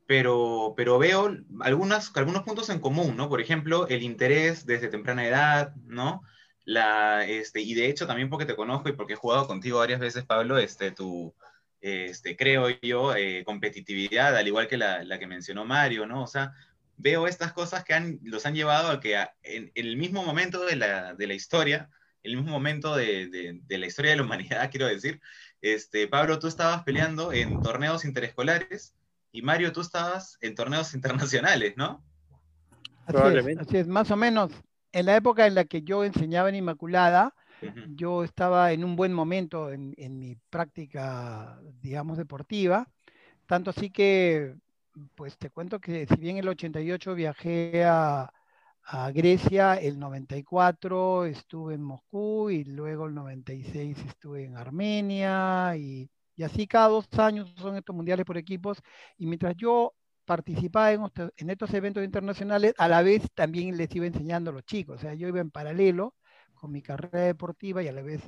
pero, 0.05 0.73
pero 0.77 0.99
veo 0.99 1.35
algunas, 1.61 2.11
algunos 2.15 2.43
puntos 2.43 2.69
en 2.69 2.79
común, 2.79 3.15
¿no? 3.17 3.29
Por 3.29 3.41
ejemplo, 3.41 3.87
el 3.87 4.03
interés 4.03 4.65
desde 4.65 4.89
temprana 4.89 5.27
edad, 5.27 5.75
¿no? 5.85 6.23
La, 6.65 7.25
este, 7.25 7.61
y 7.61 7.73
de 7.73 7.87
hecho 7.89 8.07
también 8.07 8.29
porque 8.29 8.45
te 8.45 8.55
conozco 8.55 8.89
y 8.89 8.93
porque 8.93 9.13
he 9.13 9.15
jugado 9.17 9.47
contigo 9.47 9.79
varias 9.79 9.99
veces, 9.99 10.25
Pablo, 10.25 10.57
este, 10.57 10.91
tu, 10.91 11.35
este, 11.81 12.35
creo 12.37 12.69
yo, 12.81 13.15
eh, 13.15 13.43
competitividad, 13.45 14.35
al 14.37 14.47
igual 14.47 14.67
que 14.67 14.77
la, 14.77 15.03
la 15.03 15.19
que 15.19 15.27
mencionó 15.27 15.65
Mario, 15.65 16.05
¿no? 16.05 16.23
O 16.23 16.27
sea, 16.27 16.53
veo 16.97 17.27
estas 17.27 17.53
cosas 17.53 17.83
que 17.83 17.93
han, 17.93 18.19
los 18.23 18.45
han 18.45 18.55
llevado 18.55 18.89
a 18.91 18.99
que 19.01 19.17
en 19.43 19.71
el 19.75 19.97
mismo 19.97 20.23
momento 20.23 20.65
de 20.65 20.75
la, 20.75 21.13
de 21.15 21.27
la 21.27 21.33
historia, 21.33 21.89
el 22.23 22.35
mismo 22.37 22.51
momento 22.51 22.95
de, 22.95 23.27
de- 23.27 23.59
de 23.63 23.77
la 23.77 23.87
historia 23.87 24.11
de 24.11 24.17
la 24.17 24.23
humanidad, 24.23 24.69
quiero 24.71 24.87
decir, 24.87 25.21
este, 25.61 26.07
Pablo, 26.07 26.39
tú 26.39 26.47
estabas 26.47 26.83
peleando 26.83 27.33
en 27.33 27.61
torneos 27.61 28.05
interescolares 28.05 28.95
y 29.33 29.41
Mario, 29.41 29.73
tú 29.73 29.81
estabas 29.81 30.37
en 30.39 30.55
torneos 30.55 30.93
internacionales, 30.95 31.73
¿no? 31.75 32.05
Así 33.05 33.35
es, 33.35 33.43
Probablemente. 33.45 33.63
así 33.63 33.77
es, 33.77 33.87
más 33.87 34.09
o 34.11 34.15
menos. 34.15 34.51
En 34.93 35.07
la 35.07 35.17
época 35.17 35.47
en 35.47 35.55
la 35.55 35.65
que 35.65 35.81
yo 35.81 36.05
enseñaba 36.05 36.49
en 36.49 36.55
Inmaculada, 36.55 37.35
yo 37.95 38.23
estaba 38.25 38.73
en 38.73 38.83
un 38.83 38.95
buen 38.95 39.13
momento 39.13 39.71
en, 39.71 39.93
en 39.97 40.19
mi 40.19 40.35
práctica, 40.49 41.59
digamos, 41.81 42.17
deportiva. 42.17 42.87
Tanto 43.47 43.71
así 43.71 43.89
que, 43.89 44.55
pues 45.15 45.37
te 45.37 45.49
cuento 45.49 45.79
que 45.79 46.05
si 46.05 46.15
bien 46.17 46.37
el 46.37 46.47
88 46.47 47.15
viajé 47.15 47.85
a, 47.85 48.31
a 48.83 49.11
Grecia, 49.11 49.75
el 49.75 49.97
94 49.97 51.25
estuve 51.25 51.75
en 51.75 51.83
Moscú 51.83 52.49
y 52.49 52.65
luego 52.65 53.07
el 53.07 53.15
96 53.15 53.97
estuve 54.07 54.45
en 54.45 54.57
Armenia 54.57 55.75
y, 55.77 56.09
y 56.35 56.43
así 56.43 56.67
cada 56.67 56.87
dos 56.89 57.07
años 57.17 57.53
son 57.57 57.75
estos 57.77 57.95
mundiales 57.95 58.25
por 58.25 58.37
equipos. 58.37 58.79
Y 59.17 59.25
mientras 59.27 59.55
yo 59.57 59.93
participaba 60.25 60.91
en, 60.93 61.03
estos- 61.05 61.31
en 61.37 61.49
estos 61.49 61.73
eventos 61.73 62.03
internacionales, 62.03 62.73
a 62.77 62.87
la 62.87 63.01
vez 63.01 63.23
también 63.33 63.77
les 63.77 63.93
iba 63.95 64.05
enseñando 64.05 64.51
a 64.51 64.53
los 64.53 64.63
chicos. 64.65 64.97
O 64.97 64.99
sea, 64.99 65.13
yo 65.13 65.27
iba 65.27 65.39
en 65.39 65.51
paralelo 65.51 66.15
con 66.53 66.71
mi 66.71 66.81
carrera 66.81 67.21
deportiva 67.25 67.83
y 67.83 67.87
a 67.87 67.91
la 67.91 68.01
vez 68.01 68.21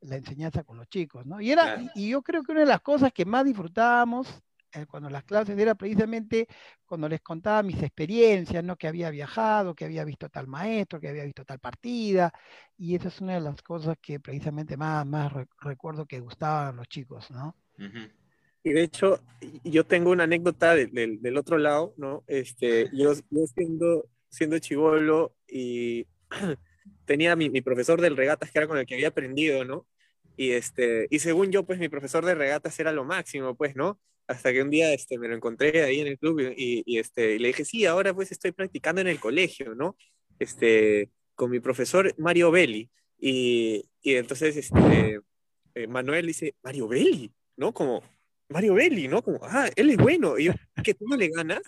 la 0.00 0.16
enseñanza 0.16 0.64
con 0.64 0.76
los 0.78 0.88
chicos, 0.88 1.26
¿no? 1.26 1.40
Y, 1.40 1.50
era, 1.52 1.70
y 1.94 2.10
yo 2.10 2.22
creo 2.22 2.42
que 2.42 2.52
una 2.52 2.60
de 2.62 2.66
las 2.66 2.80
cosas 2.80 3.12
que 3.12 3.24
más 3.24 3.44
disfrutábamos 3.44 4.28
cuando 4.88 5.10
las 5.10 5.24
clases 5.24 5.58
era 5.58 5.74
precisamente 5.74 6.46
cuando 6.84 7.08
les 7.08 7.20
contaba 7.20 7.62
mis 7.62 7.82
experiencias, 7.82 8.62
¿no? 8.64 8.76
Que 8.76 8.88
había 8.88 9.10
viajado, 9.10 9.74
que 9.74 9.84
había 9.84 10.04
visto 10.04 10.28
tal 10.28 10.46
maestro, 10.48 11.00
que 11.00 11.08
había 11.08 11.24
visto 11.24 11.44
tal 11.44 11.58
partida, 11.58 12.32
y 12.76 12.94
esa 12.94 13.08
es 13.08 13.20
una 13.20 13.34
de 13.34 13.40
las 13.40 13.62
cosas 13.62 13.96
que 14.00 14.20
precisamente 14.20 14.76
más, 14.76 15.06
más 15.06 15.32
re- 15.32 15.46
recuerdo 15.60 16.06
que 16.06 16.20
gustaban 16.20 16.76
los 16.76 16.88
chicos, 16.88 17.30
¿no? 17.30 17.56
Y 18.64 18.72
de 18.72 18.82
hecho, 18.82 19.20
yo 19.64 19.84
tengo 19.84 20.10
una 20.10 20.24
anécdota 20.24 20.74
de- 20.74 20.86
del- 20.86 21.20
del 21.20 21.36
otro 21.36 21.58
lado, 21.58 21.94
¿no? 21.96 22.22
Este, 22.26 22.88
yo, 22.92 23.12
yo 23.30 23.46
siendo, 23.54 24.08
siendo 24.28 24.58
chivolo 24.58 25.34
y 25.48 26.06
tenía 27.04 27.34
mi, 27.36 27.50
mi 27.50 27.60
profesor 27.60 28.00
del 28.00 28.16
regatas 28.16 28.50
que 28.50 28.58
era 28.58 28.68
con 28.68 28.78
el 28.78 28.86
que 28.86 28.94
había 28.94 29.08
aprendido, 29.08 29.64
¿no? 29.64 29.86
Y, 30.36 30.52
este, 30.52 31.08
y 31.10 31.18
según 31.18 31.50
yo, 31.50 31.64
pues 31.66 31.78
mi 31.78 31.88
profesor 31.88 32.24
de 32.24 32.34
regatas 32.34 32.78
era 32.80 32.92
lo 32.92 33.04
máximo, 33.04 33.54
pues, 33.56 33.76
¿no? 33.76 34.00
Hasta 34.26 34.52
que 34.52 34.62
un 34.62 34.70
día 34.70 34.92
este, 34.92 35.18
me 35.18 35.28
lo 35.28 35.34
encontré 35.34 35.82
ahí 35.82 36.00
en 36.00 36.06
el 36.06 36.18
club 36.18 36.40
y, 36.56 36.82
y, 36.86 36.98
este, 36.98 37.34
y 37.34 37.38
le 37.38 37.48
dije, 37.48 37.64
sí, 37.64 37.84
ahora 37.86 38.14
pues 38.14 38.32
estoy 38.32 38.52
practicando 38.52 39.00
en 39.00 39.08
el 39.08 39.20
colegio, 39.20 39.74
¿no? 39.74 39.96
Este, 40.38 41.10
con 41.34 41.50
mi 41.50 41.60
profesor 41.60 42.14
Mario 42.18 42.50
Belli. 42.50 42.90
Y, 43.18 43.84
y 44.00 44.14
entonces 44.14 44.56
este, 44.56 45.20
eh, 45.74 45.86
Manuel 45.86 46.26
dice, 46.26 46.54
Mario 46.62 46.88
Belli, 46.88 47.32
¿no? 47.56 47.72
Como, 47.72 48.02
Mario 48.48 48.74
Belli, 48.74 49.08
¿no? 49.08 49.22
Como, 49.22 49.40
ah, 49.42 49.68
él 49.74 49.90
es 49.90 49.96
bueno. 49.96 50.38
Y 50.38 50.44
yo, 50.44 50.52
¿que 50.84 50.94
tú 50.94 51.06
no 51.08 51.16
le 51.16 51.28
ganas? 51.28 51.62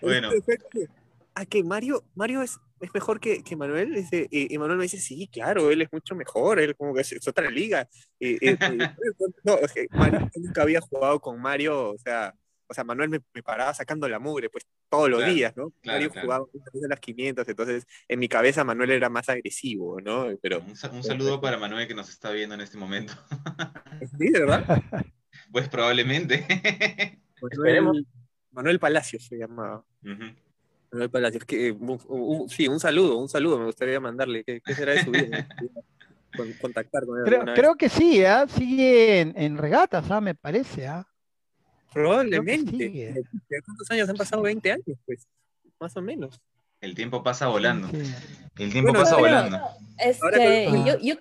bueno. 0.00 0.30
A 1.34 1.46
que 1.46 1.62
Mario, 1.62 2.04
Mario 2.14 2.42
es, 2.42 2.58
es 2.80 2.92
mejor 2.92 3.20
que, 3.20 3.42
que 3.42 3.56
Manuel. 3.56 3.94
Dice, 3.94 4.28
y, 4.30 4.52
y, 4.52 4.58
Manuel 4.58 4.78
me 4.78 4.84
dice, 4.84 4.98
sí, 4.98 5.28
claro, 5.32 5.70
él 5.70 5.82
es 5.82 5.88
mucho 5.92 6.14
mejor, 6.14 6.60
él 6.60 6.76
como 6.76 6.94
que 6.94 7.02
es, 7.02 7.12
es 7.12 7.26
otra 7.28 7.50
liga. 7.50 7.88
Y, 8.18 8.34
y, 8.50 8.56
no, 9.44 9.54
o 9.54 9.68
sea, 9.68 9.84
Mario, 9.90 10.30
nunca 10.36 10.62
había 10.62 10.80
jugado 10.80 11.20
con 11.20 11.40
Mario, 11.40 11.90
o 11.90 11.98
sea, 11.98 12.34
o 12.70 12.74
sea, 12.74 12.84
Manuel 12.84 13.08
me, 13.08 13.20
me, 13.34 13.42
paraba 13.42 13.74
sacando 13.74 14.08
la 14.08 14.20
mugre, 14.20 14.48
pues 14.48 14.64
todos 14.88 15.10
los 15.10 15.18
Claro, 15.18 15.34
días, 15.34 15.56
¿no? 15.56 15.70
claro, 15.82 15.96
Mario 15.96 16.10
claro. 16.10 16.26
jugaba 16.26 16.46
de 16.72 16.88
las 16.88 17.00
500, 17.00 17.48
entonces 17.48 17.86
en 18.06 18.18
mi 18.20 18.28
cabeza 18.28 18.62
Manuel 18.62 18.92
era 18.92 19.08
más 19.08 19.28
agresivo, 19.28 20.00
¿no? 20.00 20.28
Pero, 20.40 20.60
Un, 20.60 20.70
un 20.92 21.02
saludo 21.02 21.40
para 21.40 21.58
Manuel 21.58 21.88
que 21.88 21.94
nos 21.94 22.08
está 22.08 22.30
viendo 22.30 22.54
en 22.54 22.60
este 22.60 22.78
momento. 22.78 23.12
sí, 24.18 24.30
verdad. 24.30 24.82
Pues 25.50 25.68
probablemente. 25.68 26.46
Esperemos. 27.50 27.96
Manuel, 27.96 28.06
Manuel 28.52 28.78
Palacios 28.78 29.24
se 29.26 29.36
llama. 29.36 29.84
Ujú. 30.04 30.24
Manuel 30.92 31.10
Palacios, 31.10 31.44
que, 31.44 31.70
un- 31.72 32.00
un- 32.08 32.48
sí, 32.48 32.66
un 32.68 32.80
saludo, 32.80 33.16
un 33.18 33.28
saludo, 33.28 33.58
me 33.58 33.66
gustaría 33.66 34.00
mandarle. 34.00 34.42
¿Qué, 34.44 34.60
qué 34.64 34.74
será 34.74 34.92
de 34.92 35.04
su 35.04 35.10
vida? 35.10 35.46
Con- 36.36 36.52
contactar 36.60 37.04
con 37.06 37.18
él. 37.18 37.24
Creo, 37.24 37.44
creo 37.54 37.74
que 37.74 37.88
sí, 37.88 38.24
¿ah? 38.24 38.46
sigue 38.48 39.18
en, 39.20 39.34
en 39.36 39.58
regatas, 39.58 40.08
¿ah? 40.12 40.20
me 40.20 40.36
parece. 40.36 40.86
¿ah? 40.86 40.98
vez. 40.98 41.92
Probablemente. 41.92 42.70
sigue. 42.70 43.12
¿De 43.48 43.62
¿Cuántos 43.64 43.90
años 43.90 44.08
han 44.08 44.16
pasado? 44.16 44.42
20 44.42 44.70
años, 44.70 44.84
pues, 45.06 45.26
más 45.80 45.96
o 45.96 46.00
menos. 46.02 46.40
El 46.80 46.94
tiempo 46.94 47.22
pasa 47.24 47.48
volando. 47.48 47.88
Sí. 47.88 47.98
El 48.58 48.70
tiempo 48.70 48.92
Bueno, 48.92 49.00
pasa 49.04 49.16
volando. 49.16 49.58
Este, 49.98 50.66
yo, 50.86 50.98
yo, 51.02 51.14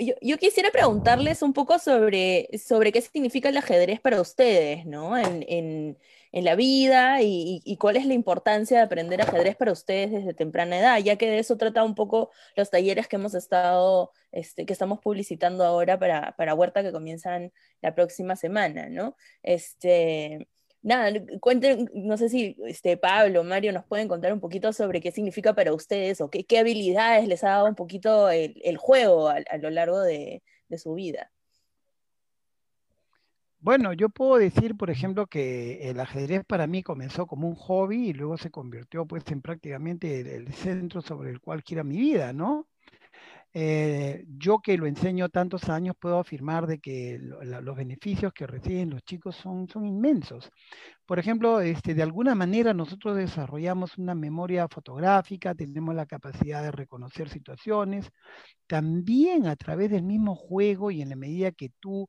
yo- 0.00 0.14
yo 0.22 0.38
quisiera 0.38 0.70
preguntarles 0.70 1.42
un 1.42 1.52
poco 1.52 1.78
sobre, 1.78 2.48
sobre 2.58 2.92
qué 2.92 3.02
significa 3.02 3.50
el 3.50 3.56
ajedrez 3.58 4.00
para 4.00 4.20
ustedes, 4.22 4.86
¿no? 4.86 5.18
En, 5.18 5.44
en- 5.48 5.98
en 6.32 6.44
la 6.44 6.54
vida 6.54 7.22
y, 7.22 7.76
cuál 7.78 7.96
es 7.96 8.06
la 8.06 8.14
importancia 8.14 8.78
de 8.78 8.82
aprender 8.84 9.20
ajedrez 9.22 9.56
para 9.56 9.72
ustedes 9.72 10.12
desde 10.12 10.34
temprana 10.34 10.78
edad, 10.78 10.98
ya 10.98 11.16
que 11.16 11.28
de 11.30 11.38
eso 11.38 11.56
trata 11.56 11.84
un 11.84 11.94
poco 11.94 12.30
los 12.56 12.70
talleres 12.70 13.08
que 13.08 13.16
hemos 13.16 13.34
estado, 13.34 14.12
este, 14.32 14.66
que 14.66 14.72
estamos 14.72 15.00
publicitando 15.00 15.64
ahora 15.64 15.98
para, 15.98 16.34
para 16.36 16.54
Huerta 16.54 16.82
que 16.82 16.92
comienzan 16.92 17.52
la 17.82 17.94
próxima 17.94 18.36
semana, 18.36 18.88
¿no? 18.88 19.16
Este, 19.42 20.48
nada, 20.82 21.12
cuenten, 21.40 21.90
no 21.94 22.16
sé 22.16 22.28
si 22.28 22.56
este, 22.66 22.96
Pablo, 22.96 23.44
Mario 23.44 23.72
nos 23.72 23.84
pueden 23.84 24.08
contar 24.08 24.32
un 24.32 24.40
poquito 24.40 24.72
sobre 24.72 25.00
qué 25.00 25.12
significa 25.12 25.54
para 25.54 25.72
ustedes 25.74 26.20
o 26.20 26.30
qué, 26.30 26.58
habilidades 26.58 27.28
les 27.28 27.44
ha 27.44 27.50
dado 27.50 27.66
un 27.66 27.74
poquito 27.74 28.30
el, 28.30 28.76
juego 28.76 29.28
a, 29.28 29.40
lo 29.60 29.70
largo 29.70 30.00
de, 30.00 30.42
su 30.78 30.94
vida. 30.94 31.30
Bueno, 33.62 33.92
yo 33.92 34.08
puedo 34.08 34.36
decir, 34.38 34.74
por 34.74 34.88
ejemplo, 34.90 35.26
que 35.26 35.90
el 35.90 36.00
ajedrez 36.00 36.44
para 36.46 36.66
mí 36.66 36.82
comenzó 36.82 37.26
como 37.26 37.46
un 37.46 37.54
hobby 37.56 38.08
y 38.08 38.12
luego 38.14 38.38
se 38.38 38.50
convirtió 38.50 39.06
pues 39.06 39.22
en 39.30 39.42
prácticamente 39.42 40.20
el, 40.36 40.50
centro 40.54 41.02
sobre 41.02 41.30
el 41.30 41.40
cual 41.40 41.62
gira 41.62 41.84
mi 41.84 41.98
vida, 41.98 42.32
¿no? 42.32 42.66
Eh, 43.52 44.24
yo 44.38 44.60
que 44.60 44.78
lo 44.78 44.86
enseño 44.86 45.28
tantos 45.28 45.68
años 45.68 45.96
puedo 46.00 46.18
afirmar 46.20 46.66
de 46.66 46.78
que 46.78 47.18
los 47.20 47.76
beneficios 47.76 48.32
que 48.32 48.46
reciben 48.46 48.90
los 48.90 49.02
chicos 49.02 49.36
son, 49.36 49.68
son 49.68 49.84
inmensos. 49.86 50.50
Por 51.06 51.18
ejemplo, 51.18 51.60
este, 51.60 51.94
de 51.94 52.02
alguna 52.02 52.34
manera 52.34 52.72
nosotros 52.74 53.16
desarrollamos 53.16 53.98
una 53.98 54.14
memoria 54.14 54.68
fotográfica, 54.68 55.54
tenemos 55.54 55.94
la 55.94 56.06
capacidad 56.06 56.62
de 56.62 56.70
reconocer 56.72 57.28
situaciones, 57.28 58.10
también 58.66 59.46
a 59.46 59.56
través 59.56 59.90
del 59.90 60.04
mismo 60.04 60.36
juego 60.36 60.90
y 60.90 61.02
en 61.02 61.10
la 61.10 61.16
medida 61.16 61.52
que 61.52 61.70
tú 61.80 62.08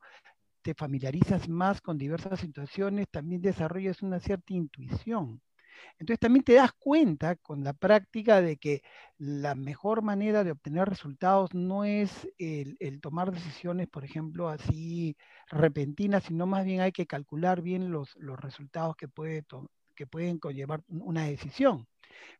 te 0.61 0.73
familiarizas 0.73 1.49
más 1.49 1.81
con 1.81 1.97
diversas 1.97 2.39
situaciones, 2.39 3.07
también 3.09 3.41
desarrollas 3.41 4.01
una 4.01 4.19
cierta 4.19 4.53
intuición. 4.53 5.41
Entonces 5.99 6.19
también 6.19 6.43
te 6.43 6.53
das 6.53 6.71
cuenta 6.73 7.35
con 7.35 7.63
la 7.63 7.73
práctica 7.73 8.41
de 8.41 8.57
que 8.57 8.81
la 9.17 9.55
mejor 9.55 10.01
manera 10.01 10.43
de 10.43 10.51
obtener 10.51 10.87
resultados 10.89 11.53
no 11.53 11.85
es 11.85 12.27
el, 12.37 12.77
tomar 13.01 13.31
decisiones, 13.31 13.87
por 13.87 14.03
ejemplo, 14.03 14.49
así 14.49 15.15
repentinas, 15.47 16.23
sino 16.23 16.45
más 16.45 16.65
bien 16.65 16.81
hay 16.81 16.91
que 16.91 17.07
calcular 17.07 17.61
bien 17.61 17.91
los, 17.91 18.15
resultados 18.37 18.95
que, 18.95 19.07
que 19.95 20.07
pueden 20.07 20.39
conllevar 20.39 20.83
una 20.87 21.25
decisión. 21.25 21.87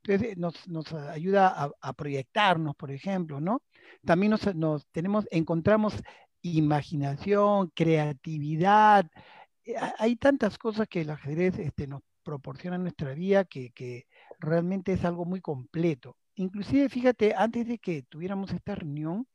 Entonces 0.04 0.38
nos, 0.38 0.94
ayuda 0.94 1.48
a, 1.48 1.72
a, 1.82 1.94
proyectarnos, 1.94 2.76
por 2.76 2.92
ejemplo, 2.92 3.40
¿no? 3.40 3.62
También 4.06 4.32
nos, 4.32 4.56
nos 4.56 4.88
tenemos, 4.88 5.28
encontramos 5.32 5.96
imaginación, 6.42 7.72
creatividad. 7.76 9.06
Eh, 9.66 9.76
Hay 10.00 10.16
tantas 10.16 10.58
cosas 10.58 10.88
que 10.88 11.02
el 11.02 11.10
ajedrez 11.10 11.60
este, 11.60 11.88
nos 11.88 12.02
proporciona 12.24 12.76
en 12.78 12.84
nuestra 12.84 13.14
vida 13.14 13.46
que, 13.46 14.08
realmente 14.40 14.94
es 14.94 15.06
algo 15.06 15.26
muy 15.26 15.42
completo. 15.42 16.18
Inclusive, 16.36 16.90
fíjate, 16.90 17.36
antes 17.36 17.68
de 17.68 17.78
que 17.78 18.04
tuviéramos 18.04 18.52
esta 18.52 18.76
reunión, 18.76 19.28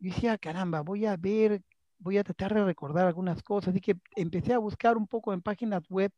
yo 0.00 0.12
decía, 0.12 0.38
caramba, 0.38 0.82
voy 0.82 1.06
a 1.06 1.16
ver, 1.16 1.62
voy 1.98 2.18
a 2.18 2.24
tratar 2.24 2.54
de 2.54 2.64
recordar 2.64 3.06
algunas 3.06 3.42
cosas, 3.42 3.70
así 3.70 3.80
que 3.80 3.96
empecé 4.16 4.54
a 4.54 4.58
buscar 4.58 4.96
un 4.96 5.06
poco 5.06 5.32
en 5.32 5.42
páginas 5.42 5.82
web. 5.90 6.12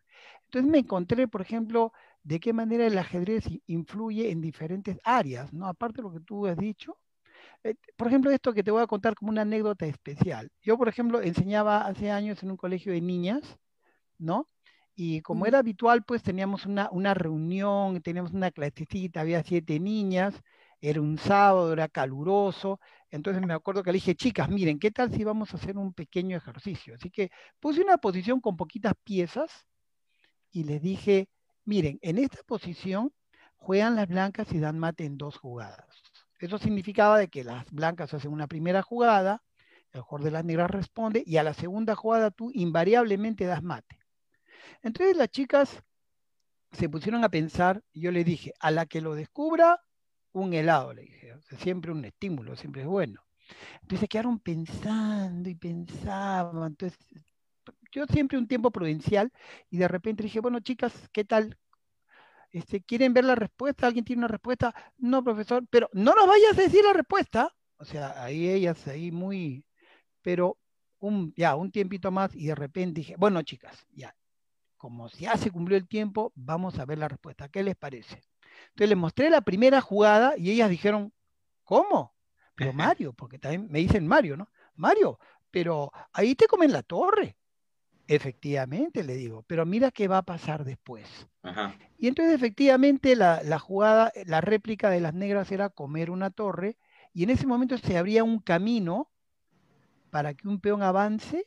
Entonces 0.47 0.71
me 0.71 0.79
encontré, 0.79 1.29
por 1.29 1.43
ejemplo, 1.43 1.93
de 2.23 2.41
qué 2.41 2.53
manera 2.53 2.87
el 2.87 2.99
ajedrez 2.99 3.45
influye 3.67 4.31
en 4.31 4.41
diferentes 4.41 4.99
áreas, 5.05 5.53
¿no? 5.53 5.67
Aparte 5.67 5.99
de 5.99 6.03
lo 6.05 6.13
que 6.13 6.21
tú 6.21 6.47
has 6.47 6.57
dicho, 6.57 6.99
por 7.97 8.09
ejemplo, 8.09 8.31
esto 8.31 8.53
que 8.53 8.63
te 8.63 8.71
voy 8.71 8.83
a 8.83 8.87
contar 8.87 9.15
como 9.15 9.31
una 9.31 9.43
anécdota 9.43 9.87
especial. 9.87 10.51
Yo, 10.63 10.79
por 10.79 10.89
ejemplo, 10.89 11.21
enseñaba 11.23 11.87
hace 11.87 12.11
años 12.11 12.43
en 12.43 12.51
un 12.51 12.57
colegio 12.57 12.93
de 12.93 13.01
niñas, 13.01 13.59
¿no? 14.19 14.47
Y 14.95 15.23
como 15.23 15.47
era 15.47 15.59
habitual, 15.61 16.05
pues 16.05 16.23
teníamos 16.23 16.67
una, 16.67 16.89
una 16.93 17.15
reunión, 17.15 18.03
teníamos 18.03 18.33
una 18.33 18.51
clasecita, 18.51 19.21
había 19.23 19.43
siete 19.43 19.81
niñas, 19.81 20.35
era 20.81 21.01
un 21.01 21.19
sábado, 21.19 21.73
era 21.73 21.89
caluroso, 21.89 22.81
entonces 23.11 23.45
me 23.47 23.55
acuerdo 23.55 23.83
que 23.83 23.91
le 23.93 23.97
dije, 23.97 24.15
chicas, 24.15 24.49
miren, 24.49 24.79
¿qué 24.79 24.91
tal 24.91 25.13
si 25.13 25.25
vamos 25.25 25.53
a 25.53 25.57
hacer 25.57 25.77
un 25.77 25.93
pequeño 25.93 26.37
ejercicio? 26.37 26.95
Así 26.95 27.11
que 27.11 27.31
puse 27.61 27.83
una 27.83 27.99
posición 27.99 28.41
con 28.41 28.57
poquitas 28.57 28.95
piezas 29.05 29.67
y 30.53 30.65
les 30.65 30.83
dije, 30.83 31.29
miren, 31.65 31.99
en 32.03 32.19
esta 32.19 32.43
posición 32.45 33.13
juegan 33.57 33.97
las 33.97 34.09
blancas 34.09 34.53
y 34.53 34.61
dan 34.61 34.79
mate 34.79 35.05
en 35.05 35.19
dos 35.19 35.37
jugadas. 35.39 36.10
Eso 36.41 36.59
significaba 36.59 37.19
de 37.19 37.29
que 37.29 37.45
las 37.45 37.71
blancas 37.71 38.15
hacen 38.15 38.33
una 38.33 38.47
primera 38.47 38.83
jugada, 38.83 39.43
el 39.93 40.01
jugador 40.01 40.25
de 40.25 40.31
las 40.31 40.45
negras 40.45 40.71
responde 40.71 41.23
y 41.27 41.37
a 41.37 41.43
la 41.43 41.53
segunda 41.55 41.95
jugada 41.95 42.31
tú 42.31 42.51
invariablemente 42.55 43.45
das 43.45 43.63
mate. 43.63 43.99
Entonces 44.83 45.17
las 45.17 45.29
chicas 45.29 45.83
se 46.73 46.89
pusieron 46.89 47.25
a 47.25 47.29
pensar 47.29 47.83
y 47.93 48.01
yo 48.01 48.11
le 48.13 48.25
dije, 48.25 48.55
a 48.61 48.71
la 48.71 48.87
que 48.87 49.01
lo 49.01 49.15
descubra, 49.15 49.81
un 50.33 50.55
helado, 50.55 50.93
le 50.93 51.03
dije. 51.03 51.35
Siempre 51.59 51.93
un 51.93 52.05
estímulo, 52.05 52.57
siempre 52.57 52.83
es 52.83 52.89
bueno. 52.89 53.23
Entonces 53.83 54.01
se 54.01 54.09
quedaron 54.09 54.39
pensando 54.39 55.49
y 55.49 55.57
pensaban. 55.57 56.69
Entonces, 56.69 56.99
yo 57.93 58.07
siempre 58.07 58.39
un 58.39 58.47
tiempo 58.47 58.71
prudencial 58.71 59.33
y 59.69 59.79
de 59.79 59.89
repente 59.89 60.23
dije, 60.23 60.41
bueno, 60.41 60.61
chicas, 60.61 60.93
¿qué 61.13 61.25
tal? 61.25 61.59
Este, 62.51 62.83
¿Quieren 62.83 63.15
ver 63.15 63.25
la 63.25 63.35
respuesta? 63.35 63.87
¿Alguien 63.87 64.05
tiene 64.05 64.21
una 64.21 64.29
respuesta? 64.29 64.75
No, 64.99 65.23
profesor, 65.23 65.65
pero 65.71 65.89
no 65.93 66.15
nos 66.15 66.27
vayas 66.27 66.59
a 66.59 66.63
decir 66.63 66.85
la 66.85 66.93
respuesta. 66.93 67.55
O 67.79 67.85
sea, 67.85 68.23
ahí 68.23 68.49
ellas, 68.49 68.87
ahí 68.89 69.11
muy, 69.11 69.65
pero 70.23 70.59
un, 70.99 71.33
ya, 71.37 71.57
un 71.57 71.71
tiempito 71.71 72.11
más 72.11 72.35
y 72.35 72.47
de 72.47 72.55
repente 72.55 73.01
dije, 73.01 73.15
bueno, 73.17 73.43
chicas, 73.43 73.87
ya, 73.93 74.15
como 74.77 75.09
ya 75.11 75.37
se 75.37 75.51
cumplió 75.51 75.79
el 75.79 75.89
tiempo, 75.89 76.33
vamos 76.35 76.79
a 76.79 76.85
ver 76.85 76.99
la 76.99 77.09
respuesta. 77.09 77.49
¿Qué 77.49 77.63
les 77.63 77.77
parece? 77.77 78.23
Entonces 78.71 78.89
les 78.89 78.99
mostré 78.99 79.31
la 79.31 79.41
primera 79.41 79.81
jugada 79.81 80.35
y 80.37 80.51
ellas 80.51 80.71
dijeron, 80.71 81.13
¿cómo? 81.65 82.15
Pero 82.55 82.73
Mario, 82.75 83.13
porque 83.13 83.39
también 83.39 83.69
me 83.71 83.79
dicen 83.79 84.07
Mario, 84.07 84.37
¿no? 84.37 84.51
Mario, 84.75 85.19
pero 85.51 85.93
ahí 86.13 86.35
te 86.35 86.47
comen 86.47 86.73
la 86.73 86.83
torre. 86.83 87.37
Efectivamente, 88.13 89.05
le 89.05 89.15
digo, 89.15 89.45
pero 89.47 89.65
mira 89.65 89.93
qué 89.93 90.09
va 90.09 90.19
a 90.19 90.23
pasar 90.23 90.65
después. 90.65 91.29
Ajá. 91.45 91.79
Y 91.97 92.09
entonces 92.09 92.35
efectivamente 92.35 93.15
la, 93.15 93.41
la, 93.45 93.61
jugada, 93.61 94.11
la 94.27 94.41
réplica 94.41 94.91
de 94.91 95.01
las 95.01 95.15
negras 95.15 95.53
era 95.53 95.69
comer 95.69 96.11
una 96.11 96.31
torre 96.31 96.77
y 97.15 97.23
en 97.23 97.31
ese 97.31 97.47
momento 97.47 97.79
se 97.79 97.97
abría 97.97 98.25
un 98.25 98.41
camino 98.41 99.13
para 100.11 100.35
que 100.35 100.49
un 100.49 100.61
peón 100.61 100.83
avance 100.83 101.47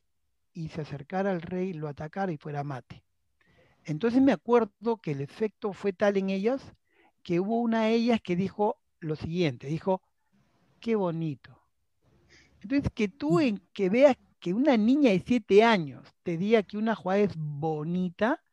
y 0.54 0.70
se 0.70 0.80
acercara 0.80 1.32
al 1.32 1.42
rey, 1.42 1.74
lo 1.74 1.90
atacara 1.90 2.32
y 2.32 2.38
fuera 2.38 2.64
mate. 2.64 3.04
Entonces 3.84 4.22
me 4.22 4.32
acuerdo 4.32 5.02
que 5.02 5.12
el 5.12 5.20
efecto 5.20 5.74
fue 5.74 5.92
tal 5.92 6.16
en 6.16 6.30
ellas 6.30 6.62
que 7.24 7.42
hubo 7.42 7.60
una 7.60 7.88
de 7.88 7.96
ellas 7.96 8.22
que 8.24 8.38
dijo 8.38 8.78
lo 9.02 9.18
siguiente, 9.18 9.68
dijo, 9.68 10.02
qué 10.80 10.96
bonito. 10.96 11.62
Entonces, 12.62 12.90
que 12.96 13.10
tú 13.10 13.42
en, 13.42 13.58
que 13.74 13.90
veas 13.90 14.16
que 14.44 14.54
una 14.54 14.76
niña 14.76 15.12
de 15.12 15.24
siete 15.26 15.64
años 15.64 16.04
te 16.22 16.38
diga 16.38 16.64
que 16.64 16.78
una 16.78 16.96
jugada 16.96 17.22
es 17.22 17.34
bonita, 17.38 18.44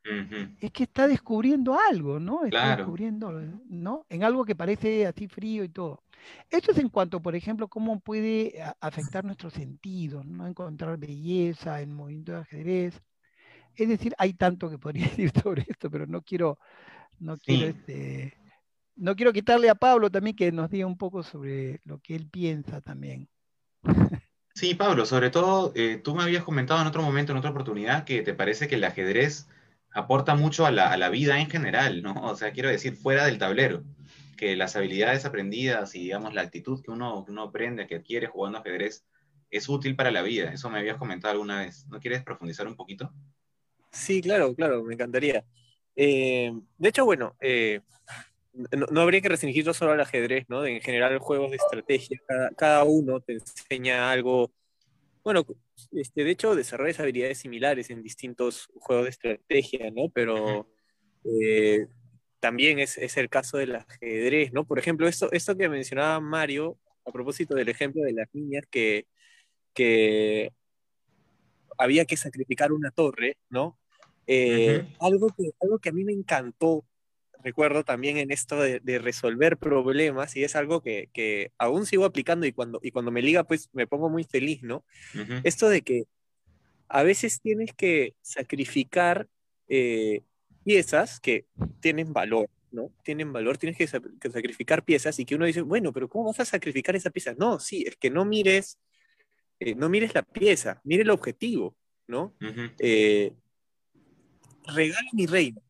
es 0.61 0.71
que 0.71 0.85
está 0.85 1.09
descubriendo 1.09 1.77
algo, 1.91 2.21
¿no? 2.21 2.45
Está 2.45 2.77
descubriendo, 2.77 3.33
¿no? 3.69 4.07
En 4.09 4.23
algo 4.23 4.45
que 4.45 4.55
parece 4.55 5.05
así 5.05 5.27
frío 5.27 5.65
y 5.65 5.69
todo. 5.69 6.05
Esto 6.49 6.71
es 6.71 6.79
en 6.79 6.91
cuanto, 6.91 7.21
por 7.21 7.35
ejemplo, 7.35 7.67
cómo 7.67 7.99
puede 7.99 8.55
afectar 8.81 9.25
nuestros 9.25 9.53
sentidos, 9.53 10.25
¿no? 10.25 10.47
Encontrar 10.47 10.97
belleza 10.97 11.81
en 11.81 11.93
movimiento 11.93 12.33
de 12.33 12.39
ajedrez. 12.39 13.03
Es 13.75 13.89
decir, 13.89 14.15
hay 14.17 14.35
tanto 14.35 14.71
que 14.71 14.79
podría 14.79 15.07
decir 15.17 15.33
sobre 15.43 15.67
esto, 15.69 15.91
pero 15.91 16.07
no 16.07 16.23
quiero, 16.23 16.61
no 17.19 17.37
quiero, 17.37 17.67
este, 17.67 18.39
no 18.95 19.17
quiero 19.17 19.33
quitarle 19.33 19.69
a 19.69 19.75
Pablo 19.75 20.09
también 20.09 20.37
que 20.37 20.53
nos 20.53 20.71
diga 20.71 20.87
un 20.87 20.97
poco 20.97 21.25
sobre 21.25 21.81
lo 21.83 21.99
que 21.99 22.15
él 22.15 22.29
piensa 22.31 22.81
también. 22.81 23.29
Sí, 24.55 24.75
Pablo, 24.75 25.07
sobre 25.07 25.31
todo, 25.31 25.73
eh, 25.75 26.01
tú 26.03 26.15
me 26.15 26.23
habías 26.23 26.45
comentado 26.45 26.81
en 26.81 26.87
otro 26.87 27.03
momento, 27.03 27.33
en 27.33 27.39
otra 27.39 27.51
oportunidad, 27.51 28.05
que 28.05 28.23
te 28.23 28.35
parece 28.35 28.69
que 28.69 28.75
el 28.75 28.85
ajedrez 28.85 29.49
aporta 29.93 30.35
mucho 30.35 30.67
a 30.67 30.71
la, 30.71 31.09
vida 31.09 31.41
en 31.41 31.49
general, 31.49 32.03
¿no? 32.03 32.15
O 32.23 32.37
sea, 32.37 32.53
quiero 32.53 32.69
decir, 32.69 32.95
fuera 32.95 33.25
del 33.27 33.39
tablero, 33.39 33.83
que 34.37 34.57
las 34.57 34.77
habilidades 34.77 35.25
aprendidas 35.25 35.95
y, 35.95 36.01
digamos, 36.01 36.35
la 36.35 36.43
actitud 36.43 36.83
que 36.83 36.91
uno, 36.91 37.25
uno 37.29 37.43
aprende, 37.43 37.87
que 37.87 37.97
adquiere 37.97 38.27
jugando 38.27 38.59
ajedrez, 38.59 39.05
es 39.51 39.69
útil 39.69 39.97
para 39.97 40.11
la 40.11 40.23
vida. 40.23 40.53
Eso 40.53 40.71
me 40.71 40.79
habías 40.79 40.97
comentado 40.97 41.33
alguna 41.33 41.61
vez. 41.61 41.87
¿No 41.89 42.01
quieres 42.01 42.23
profundizar 42.23 42.67
un 42.67 42.77
poquito? 42.77 43.13
Sí, 43.91 44.23
claro, 44.23 44.55
claro, 44.55 44.83
me 44.85 44.95
encantaría. 44.95 45.45
Eh, 45.97 46.53
de 46.79 46.89
hecho, 46.89 47.05
bueno, 47.05 47.37
eh, 47.41 47.81
no, 48.53 49.01
habría 49.01 49.21
que 49.21 49.29
restringirlo 49.29 49.75
solo 49.75 49.93
al 49.93 50.01
ajedrez, 50.01 50.47
¿no? 50.49 50.67
En 50.67 50.81
general, 50.81 51.19
juegos 51.19 51.51
de 51.51 51.57
estrategia, 51.57 52.19
cada, 52.57 52.85
uno 52.85 53.21
te 53.21 53.35
enseña 53.35 54.11
algo. 54.11 54.53
Bueno, 55.23 55.45
este, 55.93 56.25
de 56.25 56.31
hecho, 56.31 56.55
desarrollas 56.55 57.01
habilidades 57.01 57.39
similares 57.39 57.91
en 57.91 58.03
distintos 58.03 58.69
juegos 58.77 59.05
de 59.05 59.11
estrategia, 59.11 59.91
¿no? 59.91 60.09
Pero 60.11 60.69
eh, 61.25 61.87
también 62.41 62.79
es, 62.79 62.97
el 63.17 63.29
caso 63.29 63.59
del 63.59 63.77
ajedrez, 63.77 64.53
¿no? 64.53 64.67
Por 64.67 64.79
ejemplo, 64.79 65.07
esto, 65.07 65.31
esto 65.33 65.57
que 65.57 65.69
mencionaba 65.69 66.21
Mario, 66.21 66.79
a 67.05 67.13
propósito 67.13 67.55
del 67.55 67.69
ejemplo 67.69 68.03
de 68.03 68.13
las 68.13 68.29
niñas 68.33 68.65
que, 68.71 69.07
que 69.75 70.53
había 71.79 72.05
que 72.05 72.17
sacrificar 72.17 72.73
una 72.73 72.91
torre, 72.91 73.37
¿no? 73.49 73.79
Eh, 74.27 74.87
algo, 75.01 75.29
que, 75.37 75.51
algo 75.61 75.79
que 75.79 75.89
a 75.89 75.93
mí 75.93 76.05
me 76.05 76.13
encantó 76.13 76.85
recuerdo 77.43 77.85
también 77.85 78.17
en 78.17 78.31
esto 78.31 78.61
de, 78.61 78.99
resolver 78.99 79.57
problemas 79.57 80.37
y 80.37 80.45
es 80.45 80.57
algo 80.57 80.83
que, 80.83 81.53
aún 81.59 81.87
sigo 81.87 82.05
aplicando 82.05 82.47
y 82.47 82.53
cuando, 82.53 82.81
y 82.83 82.91
cuando 82.91 83.11
me 83.11 83.23
liga 83.23 83.45
pues 83.45 83.69
me 83.73 83.87
pongo 83.87 84.09
muy 84.09 84.25
feliz, 84.25 84.63
¿no? 84.63 84.85
Esto 85.45 85.69
de 85.69 85.83
que 85.83 86.05
a 86.89 87.03
veces 87.03 87.41
tienes 87.41 87.73
que 87.73 88.15
sacrificar 88.21 89.29
eh, 89.69 90.23
piezas 90.65 91.21
que 91.21 91.47
tienen 91.81 92.13
valor, 92.13 92.49
¿no? 92.73 92.91
Tienen 93.05 93.33
valor, 93.33 93.59
tienes 93.59 93.77
que, 93.79 93.87
sacrificar 93.87 94.85
piezas 94.85 95.19
y 95.19 95.25
que 95.25 95.37
uno 95.37 95.47
dice, 95.47 95.63
bueno, 95.63 95.93
pero 95.93 96.09
¿cómo 96.09 96.27
vas 96.27 96.41
a 96.41 96.45
sacrificar 96.45 96.97
esa 96.97 97.11
pieza? 97.11 97.35
No, 97.39 97.61
sí, 97.61 97.85
es 97.87 97.97
que 97.97 98.11
no 98.11 98.25
mires, 98.25 98.79
eh, 99.61 99.75
no 99.75 99.89
mires 99.89 100.15
la 100.15 100.23
pieza, 100.23 100.81
mire 100.85 101.03
el 101.03 101.11
objetivo, 101.11 101.77
¿no? 102.07 102.35
Eh, 102.79 103.33
regala 104.67 105.09
mi 105.13 105.27
reino 105.27 105.63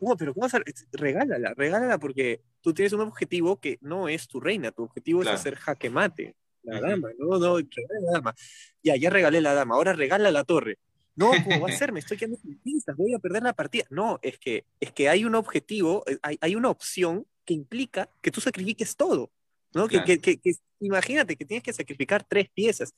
¿Cómo? 0.00 0.16
Pero 0.16 0.34
¿cómo 0.34 0.46
a... 0.46 0.50
Regálala, 0.92 1.54
regálala 1.54 1.98
porque 1.98 2.40
tú 2.60 2.74
tienes 2.74 2.92
un 2.92 3.02
objetivo 3.02 3.60
que 3.60 3.78
no 3.82 4.08
es 4.08 4.26
tu 4.26 4.40
reina, 4.40 4.72
tu 4.72 4.84
objetivo 4.84 5.22
es 5.22 5.28
hacer 5.28 5.54
jaque 5.56 5.90
mate. 5.90 6.34
La 6.62 6.80
dama, 6.80 7.08
no, 7.18 7.38
no, 7.38 7.56
regala 7.56 8.00
la 8.00 8.12
dama. 8.12 8.34
Ya, 8.82 8.96
ya 8.96 9.10
regalé 9.10 9.40
la 9.40 9.54
dama, 9.54 9.76
ahora 9.76 9.92
regala 9.92 10.30
la 10.30 10.44
torre. 10.44 10.78
No, 11.16 11.30
¿cómo 11.44 11.60
va 11.60 11.68
a 11.68 11.76
ser? 11.76 11.92
Me 11.92 12.00
estoy 12.00 12.16
quedando 12.16 12.38
sin 12.38 12.58
pinzas, 12.58 12.96
voy 12.96 13.14
a 13.14 13.18
perder 13.18 13.42
la 13.42 13.52
partida. 13.52 13.84
No, 13.90 14.18
es 14.22 14.38
que, 14.38 14.64
es 14.80 14.92
que 14.92 15.08
hay 15.08 15.24
un 15.24 15.34
objetivo, 15.34 16.02
eh, 16.06 16.18
hay, 16.22 16.38
hay 16.40 16.56
una 16.56 16.70
opción 16.70 17.26
que 17.44 17.54
implica 17.54 18.08
que 18.22 18.30
tú 18.30 18.40
sacrifiques 18.40 18.96
todo. 18.96 19.30
¿no? 19.74 19.88
Que, 19.88 20.02
que, 20.04 20.18
que, 20.20 20.54
imagínate 20.80 21.36
que 21.36 21.44
tienes 21.44 21.62
que 21.62 21.72
sacrificar 21.72 22.24
tres 22.24 22.48
piezas. 22.50 22.94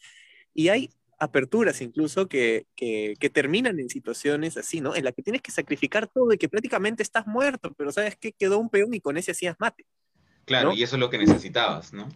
Y 0.54 0.68
hay 0.68 0.90
aperturas 1.22 1.80
incluso 1.82 2.28
que, 2.28 2.66
que, 2.74 3.30
terminan 3.32 3.78
en 3.78 3.88
situaciones 3.88 4.56
así, 4.56 4.80
¿no? 4.80 4.96
En 4.96 5.04
la 5.04 5.12
que 5.12 5.22
tienes 5.22 5.40
que 5.40 5.52
sacrificar 5.52 6.08
todo 6.08 6.32
y 6.32 6.36
que 6.36 6.48
prácticamente 6.48 7.04
estás 7.04 7.28
muerto, 7.28 7.72
pero 7.74 7.92
sabes 7.92 8.16
que 8.16 8.32
quedó 8.32 8.58
un 8.58 8.68
peón 8.68 8.92
y 8.92 9.00
con 9.00 9.16
ese 9.16 9.30
hacías 9.30 9.54
mate. 9.60 9.86
Claro, 10.44 10.72
y 10.72 10.82
eso 10.82 10.96
es 10.96 11.00
lo 11.00 11.10
que 11.10 11.18
necesitabas, 11.18 11.92
¿no? 11.92 12.08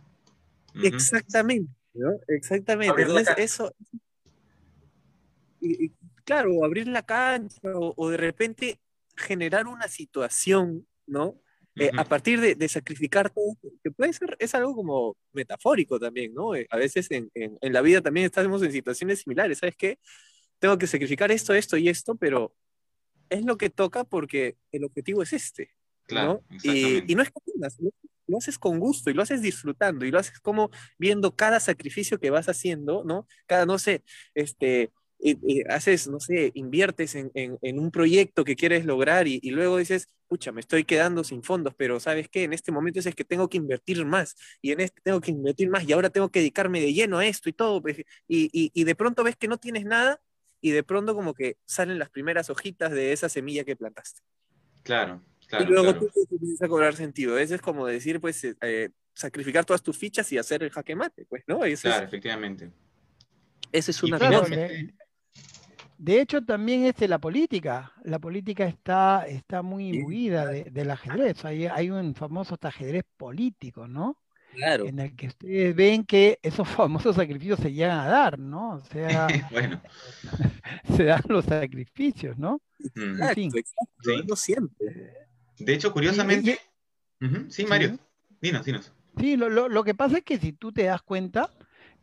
Exactamente, 0.82 1.72
¿no? 1.94 2.18
Exactamente. 2.26 3.00
Entonces, 3.00 3.34
eso... 3.38 3.72
Y, 5.60 5.92
claro, 6.24 6.64
abrir 6.64 6.88
la 6.88 7.02
cancha 7.02 7.60
o, 7.62 8.10
de 8.10 8.16
repente 8.16 8.80
generar 9.16 9.68
una 9.68 9.86
situación, 9.86 10.84
¿no? 11.06 11.40
Eh, 11.78 11.90
a 11.96 12.04
partir 12.04 12.40
de, 12.40 12.68
sacrificar 12.68 13.30
todo, 13.30 13.54
que 13.82 13.90
puede 13.90 14.12
ser, 14.12 14.36
es 14.38 14.54
algo 14.54 14.74
como 14.74 15.16
metafórico 15.32 16.00
también, 16.00 16.32
¿no? 16.32 16.54
Eh, 16.54 16.66
a 16.70 16.76
veces 16.78 17.10
en, 17.10 17.30
en, 17.34 17.72
la 17.72 17.82
vida 17.82 18.00
también 18.00 18.26
estamos 18.26 18.62
en 18.62 18.72
situaciones 18.72 19.20
similares, 19.20 19.58
¿sabes 19.58 19.76
qué? 19.76 19.98
Tengo 20.58 20.78
que 20.78 20.86
sacrificar 20.86 21.30
esto, 21.30 21.52
esto 21.52 21.76
y 21.76 21.90
esto, 21.90 22.14
pero 22.14 22.54
es 23.28 23.44
lo 23.44 23.58
que 23.58 23.68
toca 23.68 24.04
porque 24.04 24.56
el 24.72 24.84
objetivo 24.84 25.22
es 25.22 25.34
este, 25.34 25.70
claro, 26.06 26.42
¿no? 26.48 26.56
Y, 26.62 27.12
y, 27.12 27.14
no 27.14 27.22
es 27.22 27.30
que 27.30 27.52
tengas, 27.52 27.76
lo 28.26 28.38
haces 28.38 28.58
con 28.58 28.78
gusto 28.78 29.10
y 29.10 29.14
lo 29.14 29.22
haces 29.22 29.42
disfrutando 29.42 30.04
y 30.04 30.10
lo 30.10 30.18
haces 30.18 30.40
como 30.40 30.70
viendo 30.98 31.36
cada 31.36 31.60
sacrificio 31.60 32.18
que 32.18 32.30
vas 32.30 32.48
haciendo, 32.48 33.04
¿no? 33.04 33.26
Cada, 33.46 33.66
no 33.66 33.78
sé, 33.78 34.02
este, 34.34 34.92
haces, 35.68 36.08
no 36.08 36.20
sé, 36.20 36.52
inviertes 36.54 37.14
en, 37.14 37.30
en, 37.34 37.78
un 37.78 37.90
proyecto 37.90 38.44
que 38.44 38.56
quieres 38.56 38.84
lograr 38.84 39.26
y, 39.26 39.40
y, 39.42 39.50
luego 39.50 39.78
dices, 39.78 40.08
pucha, 40.28 40.52
me 40.52 40.60
estoy 40.60 40.84
quedando 40.84 41.24
sin 41.24 41.42
fondos, 41.42 41.74
pero 41.74 41.98
¿sabes 42.00 42.28
qué? 42.28 42.44
En 42.44 42.52
este 42.52 42.72
momento 42.72 43.00
es 43.00 43.14
que 43.14 43.24
tengo 43.24 43.48
que 43.48 43.56
invertir 43.56 44.04
más 44.04 44.36
y 44.60 44.72
en 44.72 44.80
este 44.80 45.00
tengo 45.02 45.20
que 45.20 45.30
invertir 45.30 45.70
más 45.70 45.84
y 45.84 45.92
ahora 45.92 46.10
tengo 46.10 46.28
que 46.28 46.40
dedicarme 46.40 46.80
de 46.80 46.92
lleno 46.92 47.18
a 47.18 47.26
esto 47.26 47.48
y 47.48 47.52
todo. 47.52 47.80
Pues, 47.80 47.98
y, 47.98 48.04
y, 48.52 48.70
y 48.74 48.84
de 48.84 48.94
pronto 48.94 49.24
ves 49.24 49.36
que 49.36 49.48
no 49.48 49.58
tienes 49.58 49.84
nada 49.84 50.20
y 50.60 50.70
de 50.70 50.82
pronto 50.82 51.14
como 51.14 51.34
que 51.34 51.56
salen 51.64 51.98
las 51.98 52.10
primeras 52.10 52.50
hojitas 52.50 52.92
de 52.92 53.12
esa 53.12 53.28
semilla 53.28 53.64
que 53.64 53.76
plantaste. 53.76 54.20
Claro, 54.82 55.22
claro. 55.48 55.64
Y 55.64 55.68
luego 55.68 55.94
tú 55.96 56.10
empiezas 56.30 56.62
a 56.62 56.68
cobrar 56.68 56.94
sentido. 56.94 57.38
Eso 57.38 57.54
es 57.54 57.60
como 57.60 57.86
decir, 57.86 58.20
pues, 58.20 58.44
eh, 58.44 58.90
sacrificar 59.14 59.64
todas 59.64 59.82
tus 59.82 59.96
fichas 59.96 60.30
y 60.32 60.38
hacer 60.38 60.62
el 60.62 60.70
jaque 60.70 60.94
mate, 60.94 61.24
pues, 61.26 61.42
¿no? 61.46 61.60
claro, 61.60 62.04
efectivamente. 62.04 62.70
Esa 63.72 63.90
es 63.90 64.02
una 64.02 64.18
de 65.98 66.20
hecho, 66.20 66.42
también 66.42 66.84
es 66.84 66.96
de 66.96 67.08
la 67.08 67.18
política. 67.18 67.92
La 68.04 68.18
política 68.18 68.66
está, 68.66 69.26
está 69.26 69.62
muy 69.62 69.88
imbuida 69.88 70.46
de, 70.46 70.64
del 70.64 70.90
ajedrez. 70.90 71.44
Hay, 71.44 71.66
hay 71.66 71.90
un 71.90 72.14
famoso 72.14 72.58
ajedrez 72.60 73.04
político, 73.16 73.88
¿no? 73.88 74.18
Claro. 74.54 74.86
En 74.86 74.98
el 74.98 75.14
que 75.14 75.28
ustedes 75.28 75.76
ven 75.76 76.04
que 76.04 76.38
esos 76.42 76.68
famosos 76.68 77.16
sacrificios 77.16 77.60
se 77.60 77.72
llegan 77.72 77.98
a 77.98 78.06
dar, 78.06 78.38
¿no? 78.38 78.74
O 78.74 78.84
sea, 78.84 79.26
bueno. 79.50 79.80
se 80.96 81.04
dan 81.04 81.22
los 81.28 81.44
sacrificios, 81.44 82.38
¿no? 82.38 82.60
Exacto, 82.94 84.36
siempre. 84.36 84.86
De 85.58 85.74
hecho, 85.74 85.92
curiosamente. 85.92 86.58
Sí, 87.48 87.64
Mario, 87.64 87.98
dinos, 88.40 88.64
dinos. 88.64 88.92
Sí, 89.18 89.36
lo, 89.36 89.48
lo, 89.48 89.70
lo, 89.70 89.82
que 89.82 89.94
pasa 89.94 90.18
es 90.18 90.24
que 90.24 90.36
si 90.38 90.52
tú 90.52 90.72
te 90.72 90.84
das 90.84 91.00
cuenta, 91.00 91.50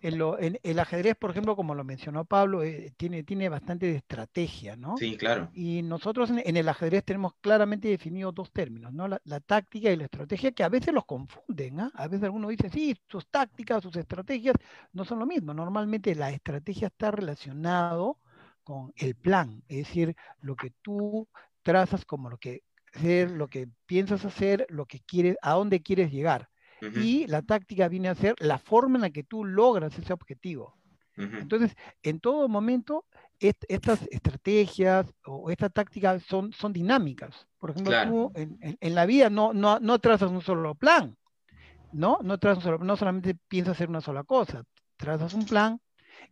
en 0.03 0.59
el 0.63 0.79
ajedrez, 0.79 1.15
por 1.15 1.31
ejemplo, 1.31 1.55
como 1.55 1.75
lo 1.75 1.83
mencionó 1.85 2.25
Pablo, 2.25 2.61
eh, 2.61 2.93
tiene, 2.97 3.23
tiene 3.23 3.47
bastante 3.47 3.85
de 3.85 3.95
estrategia, 3.95 4.75
¿no? 4.75 4.97
Sí, 4.97 5.15
claro. 5.15 5.49
Y 5.53 5.81
nosotros 5.81 6.29
en, 6.29 6.57
el 6.57 6.67
ajedrez 6.67 7.05
tenemos 7.05 7.33
claramente 7.39 7.87
definidos 7.87 8.35
dos 8.35 8.51
términos, 8.51 8.91
¿no? 8.91 9.07
La, 9.07 9.39
táctica 9.39 9.91
y 9.91 9.95
la 9.95 10.05
estrategia, 10.05 10.51
que 10.51 10.63
a 10.63 10.69
veces 10.69 10.93
los 10.93 11.05
confunden, 11.05 11.79
¿ah? 11.79 11.91
A 11.95 12.07
veces 12.07 12.25
algunos 12.25 12.51
dicen, 12.51 12.69
sí, 12.71 12.97
sus 13.07 13.27
tácticas, 13.29 13.81
sus 13.81 13.95
estrategias 13.95 14.55
no 14.91 15.05
son 15.05 15.19
lo 15.19 15.25
mismo. 15.25 15.53
Normalmente 15.53 16.15
la 16.15 16.31
estrategia 16.31 16.87
está 16.87 17.11
relacionado 17.11 18.19
con 18.63 18.91
el 18.97 19.15
plan, 19.15 19.63
es 19.69 19.87
decir, 19.87 20.15
lo 20.41 20.55
que 20.55 20.71
tú 20.81 21.27
trazas 21.61 22.03
como 22.03 22.29
lo 22.29 22.37
que 22.37 22.63
hacer, 22.93 23.31
lo 23.31 23.47
que 23.47 23.69
piensas 23.85 24.25
hacer, 24.25 24.65
lo 24.69 24.85
que 24.85 24.99
quieres, 24.99 25.37
a 25.41 25.53
dónde 25.53 25.81
quieres 25.81 26.11
llegar 26.11 26.49
y 26.95 27.27
la 27.27 27.41
táctica 27.41 27.87
viene 27.87 28.09
a 28.09 28.15
ser 28.15 28.35
la 28.39 28.57
forma 28.57 28.97
en 28.97 29.01
la 29.01 29.09
que 29.09 29.23
tú 29.23 29.45
logras 29.45 29.97
ese 29.97 30.13
objetivo. 30.13 30.75
Entonces, 31.15 31.75
en 32.01 32.19
todo 32.19 32.47
momento, 32.47 33.05
estas 33.39 34.01
estrategias 34.09 35.13
o 35.25 35.51
esta 35.51 35.69
táctica 35.69 36.19
son, 36.19 36.51
son 36.53 36.73
dinámicas. 36.73 37.47
Por 37.59 37.71
ejemplo, 37.71 37.93
tú 38.07 38.31
en, 38.35 38.95
la 38.95 39.05
vida 39.05 39.29
no, 39.29 39.53
no, 39.53 39.79
no, 39.79 39.99
trazas 39.99 40.31
un 40.31 40.41
solo 40.41 40.73
plan, 40.75 41.15
¿no? 41.91 42.19
No, 42.23 42.39
trazas 42.39 42.79
no 42.79 42.97
solamente 42.97 43.35
piensas 43.47 43.75
hacer 43.75 43.89
una 43.89 44.01
sola 44.01 44.23
cosa, 44.23 44.63
trazas 44.97 45.33
un 45.33 45.45
plan 45.45 45.79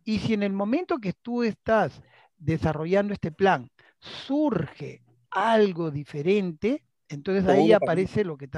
y 0.04 0.18
si 0.18 0.34
en 0.34 0.42
el 0.42 0.52
momento 0.52 0.98
que 0.98 1.12
tú 1.12 1.42
estás 1.42 2.02
desarrollando 2.36 3.14
este 3.14 3.30
plan 3.30 3.70
surge 3.98 5.02
algo 5.30 5.90
diferente, 5.90 6.84
entonces 7.08 7.48
ahí 7.48 7.72
aparece 7.72 8.24
lo 8.24 8.36
que, 8.36 8.48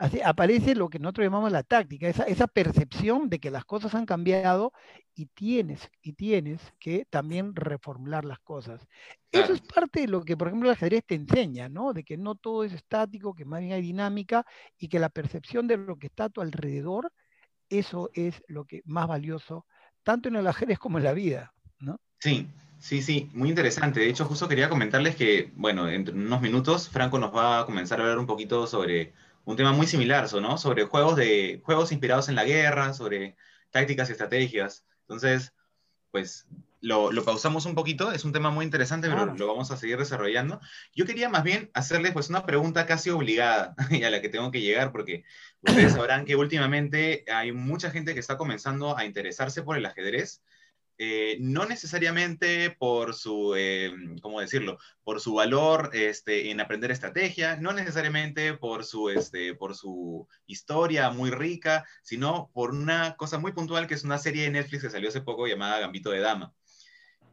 así 0.00 0.18
aparece 0.22 0.74
lo 0.74 0.88
que 0.88 0.98
nosotros 0.98 1.26
llamamos 1.26 1.52
la 1.52 1.62
táctica, 1.62 2.08
esa, 2.08 2.22
esa 2.24 2.46
percepción 2.46 3.28
de 3.28 3.38
que 3.38 3.50
las 3.50 3.66
cosas 3.66 3.94
han 3.94 4.06
cambiado 4.06 4.72
y 5.14 5.26
tienes, 5.26 5.90
y 6.00 6.14
tienes 6.14 6.58
que 6.78 7.06
también 7.10 7.54
reformular 7.54 8.24
las 8.24 8.38
cosas. 8.38 8.80
Eso 9.30 9.52
es 9.52 9.60
parte 9.60 10.00
de 10.00 10.08
lo 10.08 10.24
que, 10.24 10.38
por 10.38 10.48
ejemplo, 10.48 10.70
el 10.70 10.74
ajedrez 10.74 11.04
te 11.06 11.16
enseña, 11.16 11.68
¿no? 11.68 11.92
De 11.92 12.02
que 12.02 12.16
no 12.16 12.34
todo 12.34 12.64
es 12.64 12.72
estático, 12.72 13.34
que 13.34 13.44
más 13.44 13.60
bien 13.60 13.74
hay 13.74 13.82
dinámica 13.82 14.46
y 14.78 14.88
que 14.88 14.98
la 14.98 15.10
percepción 15.10 15.68
de 15.68 15.76
lo 15.76 15.96
que 15.96 16.06
está 16.06 16.24
a 16.24 16.30
tu 16.30 16.40
alrededor, 16.40 17.12
eso 17.68 18.08
es 18.14 18.42
lo 18.48 18.64
que 18.64 18.80
más 18.86 19.06
valioso, 19.06 19.66
tanto 20.02 20.30
en 20.30 20.36
el 20.36 20.46
ajedrez 20.46 20.78
como 20.78 20.96
en 20.96 21.04
la 21.04 21.12
vida, 21.12 21.52
¿no? 21.78 22.00
Sí, 22.20 22.48
sí, 22.78 23.02
sí, 23.02 23.28
muy 23.34 23.50
interesante. 23.50 24.00
De 24.00 24.08
hecho, 24.08 24.24
justo 24.24 24.48
quería 24.48 24.70
comentarles 24.70 25.14
que, 25.14 25.52
bueno, 25.56 25.90
en 25.90 26.08
unos 26.08 26.40
minutos 26.40 26.88
Franco 26.88 27.18
nos 27.18 27.36
va 27.36 27.60
a 27.60 27.66
comenzar 27.66 28.00
a 28.00 28.04
hablar 28.04 28.18
un 28.18 28.26
poquito 28.26 28.66
sobre 28.66 29.12
un 29.44 29.56
tema 29.56 29.72
muy 29.72 29.86
similar, 29.86 30.32
¿no? 30.34 30.58
Sobre 30.58 30.84
juegos 30.84 31.16
de, 31.16 31.60
juegos 31.64 31.92
inspirados 31.92 32.28
en 32.28 32.34
la 32.34 32.44
guerra, 32.44 32.92
sobre 32.94 33.36
tácticas 33.70 34.08
y 34.08 34.12
estrategias. 34.12 34.84
Entonces, 35.02 35.52
pues 36.10 36.46
lo, 36.80 37.12
lo 37.12 37.24
pausamos 37.24 37.66
un 37.66 37.74
poquito, 37.74 38.10
es 38.12 38.24
un 38.24 38.32
tema 38.32 38.50
muy 38.50 38.64
interesante, 38.64 39.08
pero 39.08 39.24
Claro. 39.24 39.38
lo 39.38 39.46
vamos 39.46 39.70
a 39.70 39.76
seguir 39.76 39.98
desarrollando. 39.98 40.60
Yo 40.94 41.04
quería 41.04 41.28
más 41.28 41.44
bien 41.44 41.70
hacerles 41.74 42.12
pues 42.12 42.30
una 42.30 42.46
pregunta 42.46 42.86
casi 42.86 43.10
obligada 43.10 43.74
y 43.90 44.02
a 44.04 44.10
la 44.10 44.20
que 44.20 44.28
tengo 44.28 44.50
que 44.50 44.60
llegar, 44.60 44.92
porque 44.92 45.24
ustedes 45.62 45.92
sabrán 45.92 46.24
que 46.24 46.36
últimamente 46.36 47.24
hay 47.32 47.52
mucha 47.52 47.90
gente 47.90 48.14
que 48.14 48.20
está 48.20 48.36
comenzando 48.36 48.96
a 48.96 49.04
interesarse 49.04 49.62
por 49.62 49.76
el 49.76 49.86
ajedrez 49.86 50.42
eh, 51.02 51.38
no 51.40 51.64
necesariamente 51.64 52.76
por 52.78 53.14
su, 53.14 53.54
eh, 53.56 53.90
¿cómo 54.20 54.38
decirlo? 54.38 54.76
Por 55.02 55.18
su 55.22 55.32
valor 55.32 55.88
este, 55.94 56.50
en 56.50 56.60
aprender 56.60 56.90
estrategia, 56.90 57.56
no 57.56 57.72
necesariamente 57.72 58.52
por 58.52 58.84
su, 58.84 59.08
este, 59.08 59.54
por 59.54 59.74
su 59.74 60.28
historia 60.44 61.08
muy 61.08 61.30
rica, 61.30 61.86
sino 62.02 62.50
por 62.52 62.72
una 62.72 63.16
cosa 63.16 63.38
muy 63.38 63.52
puntual 63.52 63.86
que 63.86 63.94
es 63.94 64.04
una 64.04 64.18
serie 64.18 64.42
de 64.42 64.50
Netflix 64.50 64.82
que 64.82 64.90
salió 64.90 65.08
hace 65.08 65.22
poco 65.22 65.46
llamada 65.46 65.80
Gambito 65.80 66.10
de 66.10 66.20
Dama. 66.20 66.52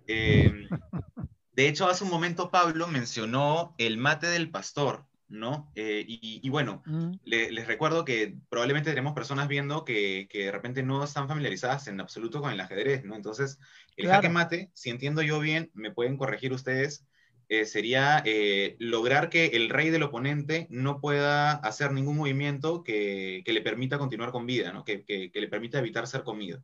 Eh, 0.08 0.50
de 1.52 1.68
hecho, 1.68 1.90
hace 1.90 2.06
un 2.06 2.10
momento 2.10 2.50
Pablo 2.50 2.88
mencionó 2.88 3.76
el 3.78 3.98
mate 3.98 4.28
del 4.28 4.50
pastor, 4.50 5.06
¿no? 5.28 5.72
Eh, 5.76 6.04
y, 6.08 6.40
y 6.42 6.50
bueno, 6.50 6.82
Mm. 6.86 7.14
le- 7.24 7.52
les 7.52 7.68
recuerdo 7.68 8.06
que 8.06 8.38
probablemente 8.50 8.92
tenemos 8.92 9.14
personas 9.14 9.48
viendo 9.48 9.84
que, 9.84 10.28
que 10.30 10.46
de 10.46 10.52
repente 10.52 10.84
no 10.84 11.04
están 11.04 11.28
familiarizadas 11.28 11.88
en 11.88 12.00
absoluto 12.00 12.42
con 12.42 12.52
el 12.52 12.60
ajedrez, 12.60 13.04
¿no? 13.04 13.16
Entonces, 13.16 13.60
el 13.98 14.06
Claro. 14.06 14.18
jaque 14.18 14.30
mate, 14.30 14.72
si 14.74 14.90
entiendo 14.90 15.22
yo 15.22 15.40
bien, 15.40 15.70
me 15.74 15.92
pueden 15.92 16.18
corregir 16.18 16.54
ustedes, 16.54 17.06
eh, 17.50 17.66
sería 17.66 18.22
eh, 18.26 18.76
lograr 18.80 19.30
que 19.30 19.48
el 19.48 19.70
rey 19.70 19.90
del 19.90 20.04
oponente 20.04 20.68
no 20.70 21.00
pueda 21.00 21.52
hacer 21.54 21.94
ningún 21.94 22.18
movimiento 22.18 22.84
que, 22.84 23.42
que 23.46 23.54
le 23.54 23.62
permita 23.62 23.98
continuar 23.98 24.32
con 24.32 24.46
vida, 24.46 24.74
¿no? 24.74 24.84
Que, 24.84 25.04
que- 25.06 25.32
le 25.34 25.48
permita 25.48 25.80
evitar 25.80 26.08
ser 26.08 26.24
comido. 26.24 26.62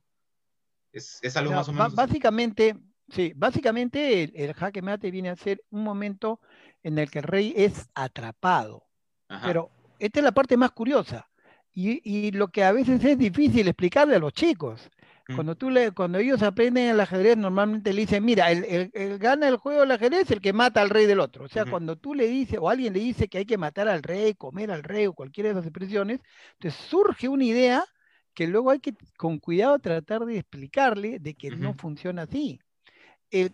Es, 0.91 1.19
es 1.21 1.37
algo 1.37 1.51
No, 1.51 1.57
más 1.57 1.69
o 1.69 1.73
menos... 1.73 1.95
básicamente, 1.95 2.75
sí, 3.09 3.33
básicamente 3.35 4.23
el, 4.23 4.33
el 4.35 4.53
jaque 4.53 4.81
mate 4.81 5.09
viene 5.09 5.29
a 5.29 5.35
ser 5.35 5.63
un 5.69 5.83
momento 5.83 6.39
en 6.83 6.99
el 6.99 7.09
que 7.09 7.19
el 7.19 7.25
rey 7.25 7.53
es 7.55 7.89
atrapado. 7.95 8.83
Ajá, 9.27 9.47
Pero 9.47 9.69
esta 9.99 10.19
es 10.19 10.23
la 10.23 10.31
parte 10.31 10.57
más 10.57 10.71
curiosa 10.71 11.27
y, 11.73 12.01
y 12.03 12.31
lo 12.31 12.49
que 12.49 12.63
a 12.63 12.71
veces 12.71 13.03
es 13.03 13.17
difícil 13.17 13.67
explicarle 13.67 14.15
a 14.15 14.19
los 14.19 14.33
chicos. 14.33 14.89
Mm. 15.27 15.35
Cuando, 15.35 15.55
tú 15.55 15.69
le, 15.69 15.91
cuando 15.91 16.17
ellos 16.19 16.43
aprenden 16.43 16.89
el 16.89 16.99
ajedrez, 16.99 17.37
normalmente 17.37 17.93
le 17.93 18.01
dicen, 18.01 18.23
mira, 18.25 18.51
el, 18.51 18.63
el- 18.65 18.91
el 18.93 19.17
gana 19.19 19.47
el 19.47 19.57
juego 19.57 19.81
del 19.81 19.91
ajedrez 19.91 20.29
el 20.31 20.41
que 20.41 20.53
mata 20.53 20.81
al 20.81 20.89
rey 20.89 21.05
del 21.05 21.19
otro. 21.19 21.45
O 21.45 21.47
sea, 21.47 21.65
cuando 21.65 21.97
tú 21.97 22.13
le 22.13 22.27
dices, 22.27 22.59
o 22.61 22.69
alguien 22.69 22.93
le 22.93 22.99
dice 22.99 23.27
que 23.29 23.39
hay 23.39 23.45
que 23.45 23.57
matar 23.57 23.87
al 23.87 24.03
rey, 24.03 24.33
comer 24.35 24.69
al 24.71 24.83
rey, 24.83 25.07
o 25.07 25.13
cualquiera 25.13 25.49
de 25.49 25.53
esas 25.53 25.65
expresiones, 25.65 26.19
entonces 26.53 26.79
surge 26.89 27.27
una 27.29 27.45
idea 27.45 27.85
que 28.33 28.47
luego 28.47 28.71
hay 28.71 28.79
que, 28.79 28.93
con 29.17 29.39
cuidado, 29.39 29.79
tratar 29.79 30.25
de 30.25 30.37
explicarle 30.39 31.19
de 31.19 31.35
que 31.35 31.51
no 31.51 31.73
funciona 31.73 32.23
así. 32.23 32.59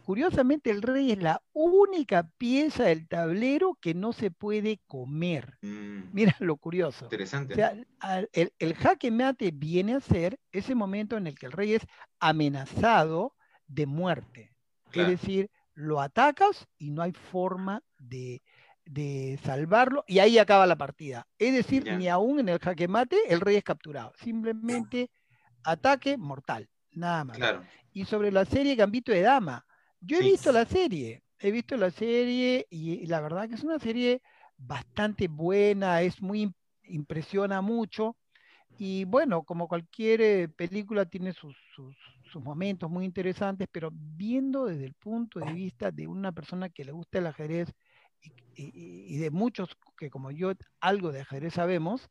Curiosamente, 0.03 0.71
el 0.71 0.81
rey 0.81 1.11
es 1.13 1.19
la 1.21 1.41
única 1.53 2.29
pieza 2.37 2.83
del 2.83 3.07
tablero 3.07 3.77
que 3.79 3.93
no 3.93 4.11
se 4.11 4.29
puede 4.29 4.81
comer. 4.87 5.57
Mm, 5.61 6.09
Mira 6.11 6.35
lo 6.39 6.57
curioso. 6.57 7.05
interesante. 7.05 7.53
O 7.53 7.55
sea, 7.55 7.75
al- 7.99 8.29
el, 8.33 8.51
el 8.59 8.73
jaque 8.75 9.09
mate 9.09 9.51
viene 9.53 9.95
a 9.95 10.01
ser 10.01 10.37
ese 10.51 10.75
momento 10.75 11.15
en 11.15 11.27
el 11.27 11.37
que 11.37 11.45
el 11.45 11.53
rey 11.53 11.73
es 11.75 11.87
amenazado 12.19 13.35
de 13.67 13.85
muerte. 13.85 14.51
Claro. 14.91 15.09
Es 15.11 15.21
decir, 15.21 15.49
lo 15.75 16.01
atacas 16.01 16.67
y 16.77 16.91
no 16.91 17.01
hay 17.01 17.13
forma 17.13 17.81
de, 17.99 18.41
de 18.85 19.39
salvarlo 19.43 20.03
y 20.07 20.19
ahí 20.19 20.37
acaba 20.39 20.65
la 20.67 20.77
partida. 20.77 21.27
Es 21.37 21.53
decir, 21.53 21.85
ni 21.97 22.07
aún 22.09 22.39
en 22.39 22.49
el 22.49 22.59
jaque 22.59 22.87
mate 22.87 23.17
el 23.29 23.39
rey 23.39 23.55
es 23.57 23.63
capturado. 23.63 24.11
Simplemente 24.19 25.09
ataque 25.63 26.17
mortal, 26.17 26.67
nada 26.91 27.23
más. 27.23 27.37
Claro. 27.37 27.63
Y 27.93 28.05
sobre 28.05 28.31
la 28.31 28.45
serie 28.45 28.75
Gambito 28.75 29.11
de 29.11 29.21
Dama, 29.21 29.65
yo 30.01 30.17
he 30.17 30.21
Sí. 30.21 30.31
visto 30.31 30.51
la 30.51 30.65
serie, 30.65 31.23
he 31.39 31.51
visto 31.51 31.77
la 31.77 31.91
serie 31.91 32.65
y, 32.69 33.05
la 33.07 33.21
verdad 33.21 33.47
que 33.49 33.55
es 33.55 33.63
una 33.63 33.79
serie 33.79 34.21
bastante 34.57 35.27
buena, 35.27 36.01
es 36.01 36.21
muy 36.21 36.43
im- 36.47 36.53
impresiona 36.83 37.61
mucho 37.61 38.17
y 38.77 39.05
bueno, 39.05 39.43
como 39.43 39.67
cualquier 39.67 40.21
eh, 40.21 40.49
película 40.49 41.05
tiene 41.05 41.33
sus, 41.33 41.55
sus, 41.75 41.95
sus 42.23 42.41
momentos 42.43 42.89
muy 42.89 43.05
interesantes, 43.05 43.67
pero 43.71 43.89
viendo 43.93 44.65
desde 44.65 44.85
el 44.85 44.93
punto 44.95 45.39
de 45.39 45.51
vista 45.53 45.91
de 45.91 46.07
una 46.07 46.31
persona 46.31 46.69
que 46.69 46.85
le 46.85 46.91
gusta 46.93 47.19
el 47.19 47.27
ajedrez 47.27 47.73
y, 48.21 48.31
y- 48.65 49.15
y 49.15 49.17
de 49.17 49.31
muchos 49.31 49.69
que 49.97 50.09
como 50.09 50.31
yo 50.31 50.53
algo 50.81 51.11
de 51.11 51.21
ajedrez 51.21 51.53
sabemos, 51.55 52.09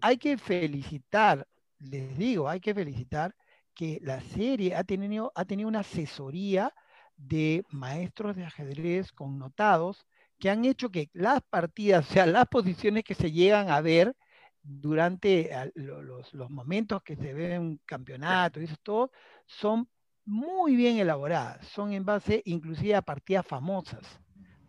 hay 0.00 0.18
que 0.18 0.36
felicitar, 0.38 1.46
les 1.78 2.16
digo, 2.18 2.48
hay 2.48 2.60
que 2.60 2.74
felicitar 2.74 3.34
que 3.74 3.98
la 4.02 4.20
serie 4.20 4.74
ha 4.74 4.84
tenido, 4.84 5.32
ha 5.34 5.44
tenido 5.44 5.68
una 5.68 5.80
asesoría 5.80 6.72
de 7.16 7.64
maestros 7.70 8.36
de 8.36 8.44
ajedrez 8.44 9.12
connotados 9.12 10.06
que 10.38 10.50
han 10.50 10.64
hecho 10.64 10.90
que 10.90 11.08
las 11.12 11.42
partidas, 11.42 12.08
o 12.10 12.12
sea, 12.12 12.26
las 12.26 12.46
posiciones 12.46 13.04
que 13.04 13.14
se 13.14 13.32
llegan 13.32 13.70
a 13.70 13.80
ver 13.80 14.14
durante 14.62 15.50
los, 15.74 16.34
momentos 16.50 17.02
que 17.02 17.16
se 17.16 17.32
ven 17.32 17.60
un 17.60 17.80
campeonato 17.86 18.60
y 18.60 18.64
eso 18.64 18.76
todo, 18.82 19.10
son 19.46 19.88
muy 20.24 20.74
bien 20.76 20.98
elaboradas, 20.98 21.66
son 21.68 21.92
en 21.92 22.04
base 22.04 22.42
inclusive 22.44 22.96
a 22.96 23.02
partidas 23.02 23.46
famosas, 23.46 24.20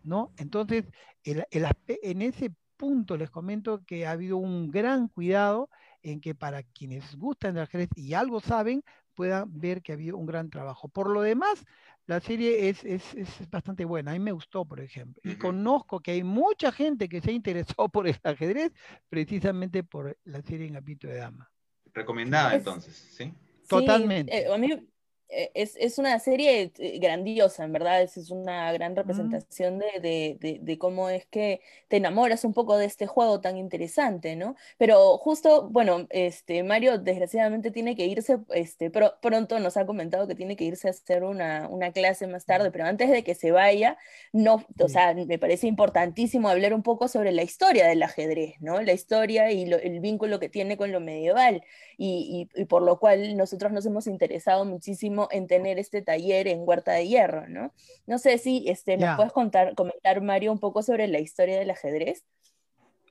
¿no? 0.04 0.32
Entonces, 0.36 0.84
en 1.24 2.22
ese 2.22 2.54
punto 2.76 3.16
les 3.16 3.28
comento 3.28 3.84
que 3.84 4.06
ha 4.06 4.12
habido 4.12 4.36
un 4.36 4.70
gran 4.70 5.08
cuidado 5.08 5.68
en 6.02 6.20
que 6.20 6.34
para 6.34 6.62
quienes 6.62 7.16
gustan 7.16 7.54
del 7.54 7.64
ajedrez 7.64 7.90
y 7.96 8.14
algo 8.14 8.40
saben, 8.40 8.84
puedan 9.14 9.58
ver 9.58 9.82
que 9.82 9.92
ha 9.92 9.96
habido 9.96 10.16
un 10.16 10.26
gran 10.26 10.48
trabajo. 10.48 10.88
Por 10.88 11.10
lo 11.10 11.22
demás, 11.22 11.64
la 12.08 12.20
serie 12.20 12.70
es, 12.70 12.82
es, 12.84 13.14
es, 13.14 13.50
bastante 13.50 13.84
buena. 13.84 14.12
A 14.12 14.14
mí 14.14 14.20
me 14.20 14.32
gustó, 14.32 14.64
por 14.64 14.80
ejemplo. 14.80 15.20
Y 15.22 15.28
uh 15.28 15.32
-huh. 15.32 15.38
conozco 15.38 16.00
que 16.00 16.12
hay 16.12 16.24
mucha 16.24 16.72
gente 16.72 17.06
que 17.06 17.20
se 17.20 17.30
ha 17.30 17.34
interesado 17.34 17.88
por 17.92 18.08
el 18.08 18.16
ajedrez 18.24 18.72
precisamente 19.10 19.84
por 19.84 20.18
la 20.24 20.40
serie 20.40 20.66
en 20.66 20.72
Gambito 20.72 21.06
de 21.06 21.16
Dama. 21.16 21.50
Recomendada 21.92 22.52
es, 22.52 22.58
entonces, 22.58 22.96
¿sí? 22.96 23.34
Totalmente. 23.68 24.32
Sí, 24.32 24.38
eh, 24.38 24.54
a 24.54 24.56
mí 24.56 24.88
es, 25.28 25.76
es, 25.76 25.98
una 25.98 26.18
serie 26.18 26.72
eh, 26.78 26.98
grandiosa, 26.98 27.64
en 27.64 27.72
verdad, 27.72 28.02
es, 28.02 28.16
es 28.16 28.30
una 28.30 28.72
gran 28.72 28.96
representación 28.96 29.76
mm. 29.76 29.78
de, 29.78 30.00
de, 30.00 30.36
de, 30.40 30.58
de, 30.62 30.78
cómo 30.78 31.10
es 31.10 31.26
que 31.26 31.60
te 31.88 31.98
enamoras 31.98 32.44
un 32.44 32.54
poco 32.54 32.78
de 32.78 32.86
este 32.86 33.06
juego 33.06 33.40
tan 33.40 33.58
interesante, 33.58 34.36
¿no? 34.36 34.56
Pero 34.78 35.18
justo, 35.18 35.68
bueno, 35.68 36.06
este, 36.10 36.62
Mario 36.62 36.98
desgraciadamente 36.98 37.70
tiene 37.70 37.94
que 37.94 38.06
irse, 38.06 38.38
este, 38.54 38.90
pro, 38.90 39.14
pronto 39.20 39.58
nos 39.60 39.76
ha 39.76 39.84
comentado 39.84 40.26
que 40.26 40.34
tiene 40.34 40.56
que 40.56 40.64
irse 40.64 40.88
a 40.88 40.92
hacer 40.92 41.24
una, 41.24 41.68
una, 41.68 41.92
clase 41.92 42.26
más 42.26 42.44
tarde, 42.46 42.70
pero 42.70 42.84
antes 42.84 43.10
de 43.10 43.22
que 43.22 43.34
se 43.34 43.50
vaya, 43.50 43.98
no, 44.32 44.64
o 44.80 44.88
sea, 44.88 45.14
me 45.14 45.38
parece 45.38 45.66
importantísimo 45.66 46.48
hablar 46.48 46.72
un 46.72 46.82
poco 46.82 47.08
sobre 47.08 47.32
la 47.32 47.42
historia 47.42 47.86
del 47.86 48.02
ajedrez, 48.02 48.54
¿no? 48.60 48.80
La 48.80 48.92
historia 48.92 49.50
y 49.50 49.66
lo, 49.66 49.76
el 49.76 50.00
vínculo 50.00 50.38
que 50.38 50.48
tiene 50.48 50.76
con 50.76 50.92
lo 50.92 51.00
medieval, 51.00 51.62
y, 51.96 52.48
y, 52.54 52.60
y 52.62 52.64
por 52.66 52.82
lo 52.82 52.98
cual 52.98 53.36
nosotros 53.36 53.72
nos 53.72 53.84
hemos 53.86 54.06
interesado 54.06 54.64
muchísimo 54.64 55.17
en 55.30 55.48
tener 55.48 55.78
este 55.78 56.02
taller 56.02 56.46
en 56.46 56.60
Huerta 56.64 56.92
de 56.92 57.08
Hierro, 57.08 57.48
¿no? 57.48 57.72
No 58.06 58.18
sé 58.18 58.38
si 58.38 58.68
este, 58.68 58.92
nos 58.92 59.06
yeah. 59.06 59.16
puedes 59.16 59.32
contar, 59.32 59.74
comentar, 59.74 60.20
Mario, 60.20 60.52
un 60.52 60.60
poco 60.60 60.82
sobre 60.82 61.08
la 61.08 61.18
historia 61.18 61.58
del 61.58 61.70
ajedrez. 61.70 62.24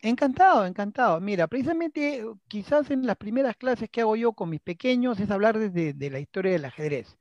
Encantado, 0.02 0.66
encantado. 0.66 1.20
Mira, 1.20 1.48
precisamente 1.48 2.24
quizás 2.48 2.92
en 2.92 3.06
las 3.06 3.18
primeras 3.18 3.58
clases 3.58 3.90
que 3.90 4.02
hago 4.02 4.16
yo 4.16 4.34
con 4.34 4.50
mis 4.50 4.62
pequeños 4.62 5.20
es 5.20 5.32
hablar 5.32 5.58
desde 5.58 5.94
de 5.94 6.10
la 6.10 6.20
historia 6.20 6.52
del 6.52 6.66
ajedrez. 6.66 7.18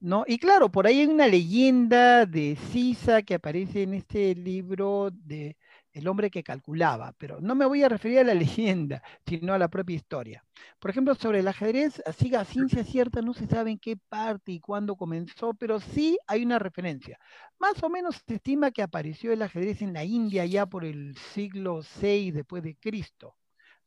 ¿No? 0.00 0.24
Y 0.26 0.38
claro, 0.38 0.70
por 0.70 0.86
ahí 0.86 1.00
hay 1.00 1.06
una 1.06 1.28
leyenda 1.28 2.26
de 2.26 2.56
Sisa 2.72 3.22
que 3.22 3.34
aparece 3.34 3.82
en 3.82 3.94
este 3.94 4.34
libro 4.34 5.10
de 5.12 5.56
El 5.92 6.08
hombre 6.08 6.30
que 6.30 6.42
calculaba, 6.42 7.12
pero 7.18 7.40
no 7.40 7.54
me 7.54 7.66
voy 7.66 7.82
a 7.82 7.88
referir 7.88 8.20
a 8.20 8.24
la 8.24 8.34
leyenda, 8.34 9.02
sino 9.26 9.52
a 9.54 9.58
la 9.58 9.68
propia 9.68 9.96
historia. 9.96 10.44
Por 10.78 10.90
ejemplo, 10.90 11.14
sobre 11.14 11.40
el 11.40 11.48
ajedrez, 11.48 12.02
así 12.06 12.34
a 12.34 12.44
ciencia 12.44 12.84
cierta 12.84 13.20
no 13.22 13.34
se 13.34 13.46
sabe 13.46 13.70
en 13.72 13.78
qué 13.78 13.96
parte 13.96 14.52
y 14.52 14.60
cuándo 14.60 14.96
comenzó, 14.96 15.54
pero 15.54 15.80
sí 15.80 16.18
hay 16.26 16.44
una 16.44 16.58
referencia. 16.58 17.18
Más 17.58 17.82
o 17.82 17.88
menos 17.90 18.22
se 18.26 18.34
estima 18.36 18.70
que 18.70 18.82
apareció 18.82 19.32
el 19.32 19.42
ajedrez 19.42 19.82
en 19.82 19.92
la 19.92 20.04
India 20.04 20.44
ya 20.46 20.66
por 20.66 20.84
el 20.84 21.16
siglo 21.34 21.82
VI 21.82 22.30
después 22.32 22.62
de 22.62 22.76
Cristo. 22.76 23.36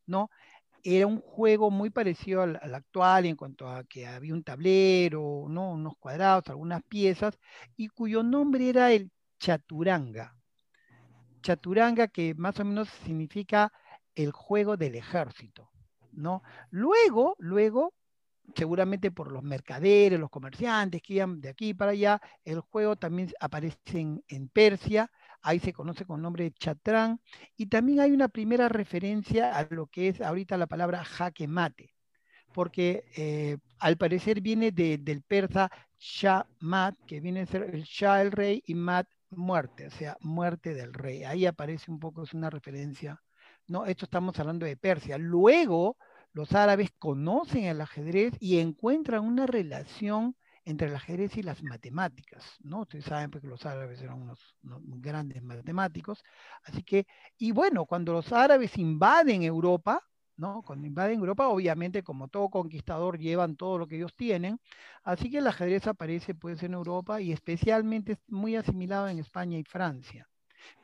¿no? 0.05 0.29
Era 0.83 1.07
un 1.07 1.19
juego 1.21 1.71
muy 1.71 1.89
parecido 1.89 2.43
al, 2.43 2.59
al 2.61 2.75
actual 2.75 3.25
en 3.25 3.35
cuanto 3.35 3.67
a 3.69 3.83
que 3.85 4.07
había 4.07 4.33
un 4.33 4.43
tablero, 4.43 5.45
¿no? 5.49 5.71
Unos 5.71 5.95
cuadrados, 5.97 6.47
algunas 6.49 6.83
piezas, 6.83 7.37
y 7.75 7.87
cuyo 7.89 8.23
nombre 8.23 8.69
era 8.69 8.91
el 8.93 9.11
chaturanga. 9.39 10.35
Chaturanga 11.45 12.08
que 12.08 12.34
más 12.34 12.60
o 12.60 12.65
menos 12.65 12.89
significa 13.05 13.71
el 14.15 14.31
juego 14.31 14.77
del 14.77 14.95
ejército, 14.95 15.69
¿no? 16.12 16.41
Luego, 16.71 17.36
luego, 17.38 17.93
seguramente 18.55 19.12
por 19.12 19.31
los 19.31 19.43
mercaderes, 19.43 20.19
los 20.19 20.31
comerciantes 20.31 21.03
que 21.03 21.13
iban 21.13 21.39
de 21.41 21.49
aquí 21.49 21.75
para 21.75 21.91
allá, 21.91 22.19
el 22.43 22.62
juego 22.62 22.95
también 22.95 23.31
aparece 23.39 23.77
en, 24.27 24.49
Persia, 24.49 25.12
ahí 25.43 25.60
se 25.60 25.71
conoce 25.71 26.03
con 26.03 26.15
el 26.15 26.23
nombre 26.23 26.45
de 26.45 26.51
chatrán, 26.51 27.21
y 27.55 27.67
también 27.67 27.99
hay 27.99 28.12
una 28.12 28.27
primera 28.27 28.67
referencia 28.67 29.55
a 29.55 29.67
lo 29.69 29.86
que 29.86 30.08
es 30.08 30.21
ahorita 30.21 30.58
la 30.58 30.65
palabra 30.65 31.03
jaque 31.03 31.47
mate, 31.47 31.93
porque 32.55 33.03
eh, 33.15 33.58
al 33.77 33.97
parecer 33.97 34.41
viene 34.41 34.71
de, 34.71 34.97
del 34.97 35.21
persa 35.21 35.69
Shah 35.99 36.47
Mat, 36.62 36.95
que 37.05 37.19
viene 37.19 37.41
a 37.41 37.45
ser 37.45 37.69
el 37.71 37.84
Shah 37.84 38.23
el 38.23 38.31
rey 38.31 38.63
y 38.65 38.73
Mat 38.73 39.08
muerte, 39.36 39.88
o 39.88 39.91
sea, 39.91 40.17
muerte 40.21 40.74
del 40.74 40.93
rey. 40.93 41.24
Ahí 41.24 41.45
aparece 41.45 41.91
un 41.91 42.00
poco, 42.00 42.24
es 42.24 42.34
una 42.34 42.50
referencia. 42.50 43.21
No, 43.67 43.86
esto 43.86 44.06
estamos 44.06 44.39
hablando 44.39 44.65
de 44.65 44.78
Persia. 44.78 45.17
Luego, 45.17 45.98
los 46.34 46.54
árabes 46.54 46.91
conocen 47.00 47.65
el 47.65 47.82
ajedrez 47.82 48.34
y 48.39 48.60
encuentran 48.60 49.24
una 49.24 49.48
relación 49.48 50.36
entre 50.65 50.88
el 50.88 50.95
ajedrez 50.95 51.38
y 51.38 51.43
las 51.43 51.63
matemáticas, 51.63 52.43
¿no? 52.62 52.82
Ustedes 52.82 53.06
saben 53.06 53.30
porque 53.30 53.48
los 53.48 53.65
árabes 53.65 54.02
eran 54.02 54.21
unos, 54.21 54.58
unos, 54.63 54.82
grandes 55.00 55.43
matemáticos, 55.43 56.24
así 56.63 56.84
que, 56.84 57.06
y 57.38 57.52
bueno, 57.52 57.86
cuando 57.86 58.13
los 58.13 58.34
árabes 58.34 58.78
invaden 58.78 59.43
Europa, 59.43 60.02
¿no? 60.38 60.62
Cuando 60.63 60.88
invaden 60.88 61.19
Europa, 61.19 61.48
obviamente, 61.48 62.04
como 62.04 62.28
todo 62.28 62.50
conquistador, 62.50 63.17
llevan 63.17 63.56
todo 63.56 63.78
lo 63.78 63.88
que 63.88 63.98
ellos 63.98 64.15
tienen, 64.15 64.60
así 65.04 65.30
que 65.30 65.38
el 65.39 65.48
ajedrez 65.48 65.88
aparece 65.88 66.36
pues 66.36 66.62
en 66.63 66.74
Europa 66.74 67.21
y 67.21 67.32
especialmente 67.32 68.13
es 68.13 68.19
muy 68.28 68.56
asimilado 68.56 69.08
en 69.08 69.19
España 69.19 69.58
y 69.58 69.63
Francia. 69.63 70.28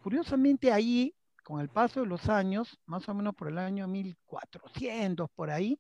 Curiosamente, 0.02 0.72
ahí, 0.72 1.14
con 1.44 1.60
el 1.60 1.70
paso 1.70 2.02
de 2.02 2.08
los 2.08 2.30
años, 2.30 2.80
más 2.86 3.08
o 3.10 3.14
menos 3.14 3.36
por 3.36 3.48
el 3.50 3.58
año 3.58 3.88
1400, 3.88 5.30
por 5.32 5.50
ahí, 5.50 5.80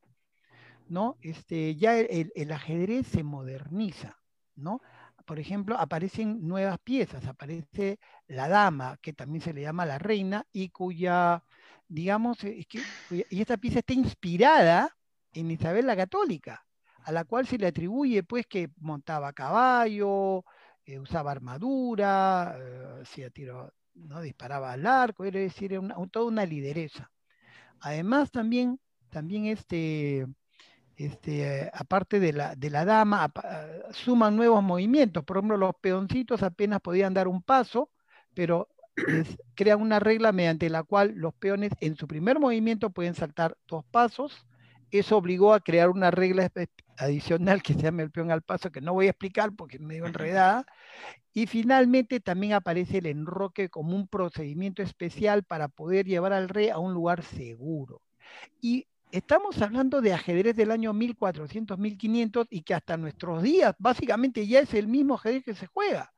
¿no? 0.87 1.17
Este, 1.21 1.75
ya 1.75 1.97
el, 1.97 2.31
el, 2.35 2.51
ajedrez 2.51 3.07
se 3.07 3.23
moderniza, 3.23 4.17
¿no? 4.55 4.81
Por 5.25 5.39
ejemplo, 5.39 5.77
aparecen 5.77 6.45
nuevas 6.47 6.79
piezas, 6.79 7.25
aparece 7.25 7.99
la 8.27 8.49
dama, 8.49 8.97
que 9.01 9.13
también 9.13 9.41
se 9.41 9.53
le 9.53 9.61
llama 9.61 9.85
la 9.85 9.99
reina, 9.99 10.45
y 10.51 10.69
cuya, 10.69 11.43
digamos, 11.91 12.37
que, 12.37 12.65
y 13.09 13.41
esta 13.41 13.57
pieza 13.57 13.79
está 13.79 13.93
inspirada 13.93 14.95
en 15.33 15.51
Isabel 15.51 15.85
la 15.85 15.95
Católica, 15.95 16.65
a 17.03 17.11
la 17.11 17.25
cual 17.25 17.45
se 17.47 17.57
le 17.57 17.67
atribuye, 17.67 18.23
pues, 18.23 18.47
que 18.47 18.69
montaba 18.77 19.33
caballo, 19.33 20.45
eh, 20.85 20.99
usaba 20.99 21.31
armadura, 21.31 22.55
eh, 22.57 23.01
hacía 23.01 23.29
tiro, 23.29 23.73
¿no? 23.93 24.21
disparaba 24.21 24.71
al 24.71 24.85
arco, 24.85 25.25
es 25.25 25.33
decir, 25.33 25.77
una, 25.77 25.95
toda 26.09 26.25
una 26.25 26.45
lideresa. 26.45 27.11
Además, 27.81 28.31
también, 28.31 28.79
también 29.09 29.47
este, 29.47 30.25
este, 30.95 31.69
aparte 31.73 32.21
de 32.21 32.31
la, 32.31 32.55
de 32.55 32.69
la 32.69 32.85
dama, 32.85 33.33
suman 33.91 34.37
nuevos 34.37 34.63
movimientos. 34.63 35.25
Por 35.25 35.37
ejemplo, 35.37 35.57
los 35.57 35.75
peoncitos 35.81 36.41
apenas 36.41 36.79
podían 36.79 37.13
dar 37.13 37.27
un 37.27 37.41
paso, 37.43 37.89
pero 38.33 38.69
les 39.07 39.37
crean 39.55 39.81
una 39.81 39.99
regla 39.99 40.31
mediante 40.31 40.69
la 40.69 40.83
cual 40.83 41.13
los 41.15 41.33
peones 41.33 41.71
en 41.79 41.95
su 41.95 42.07
primer 42.07 42.39
movimiento 42.39 42.89
pueden 42.89 43.15
saltar 43.15 43.57
dos 43.67 43.83
pasos. 43.85 44.45
Eso 44.91 45.17
obligó 45.17 45.53
a 45.53 45.61
crear 45.61 45.89
una 45.89 46.11
regla 46.11 46.51
adicional 46.97 47.63
que 47.63 47.73
se 47.73 47.81
llama 47.81 48.01
el 48.03 48.11
peón 48.11 48.31
al 48.31 48.41
paso, 48.41 48.71
que 48.71 48.81
no 48.81 48.93
voy 48.93 49.07
a 49.07 49.11
explicar 49.11 49.53
porque 49.55 49.77
es 49.77 49.81
medio 49.81 50.05
enredada. 50.05 50.65
Y 51.33 51.47
finalmente 51.47 52.19
también 52.19 52.53
aparece 52.53 52.97
el 52.97 53.05
enroque 53.05 53.69
como 53.69 53.95
un 53.95 54.07
procedimiento 54.07 54.83
especial 54.83 55.43
para 55.43 55.69
poder 55.69 56.05
llevar 56.05 56.33
al 56.33 56.49
rey 56.49 56.69
a 56.69 56.77
un 56.77 56.93
lugar 56.93 57.23
seguro. 57.23 58.01
Y 58.59 58.85
estamos 59.11 59.61
hablando 59.61 60.01
de 60.01 60.13
ajedrez 60.13 60.55
del 60.55 60.71
año 60.71 60.93
1400, 60.93 61.77
1500 61.77 62.47
y 62.49 62.61
que 62.61 62.73
hasta 62.73 62.97
nuestros 62.97 63.43
días 63.43 63.75
básicamente 63.79 64.45
ya 64.45 64.59
es 64.59 64.73
el 64.73 64.87
mismo 64.87 65.15
ajedrez 65.15 65.43
que 65.43 65.55
se 65.55 65.67
juega. 65.67 66.11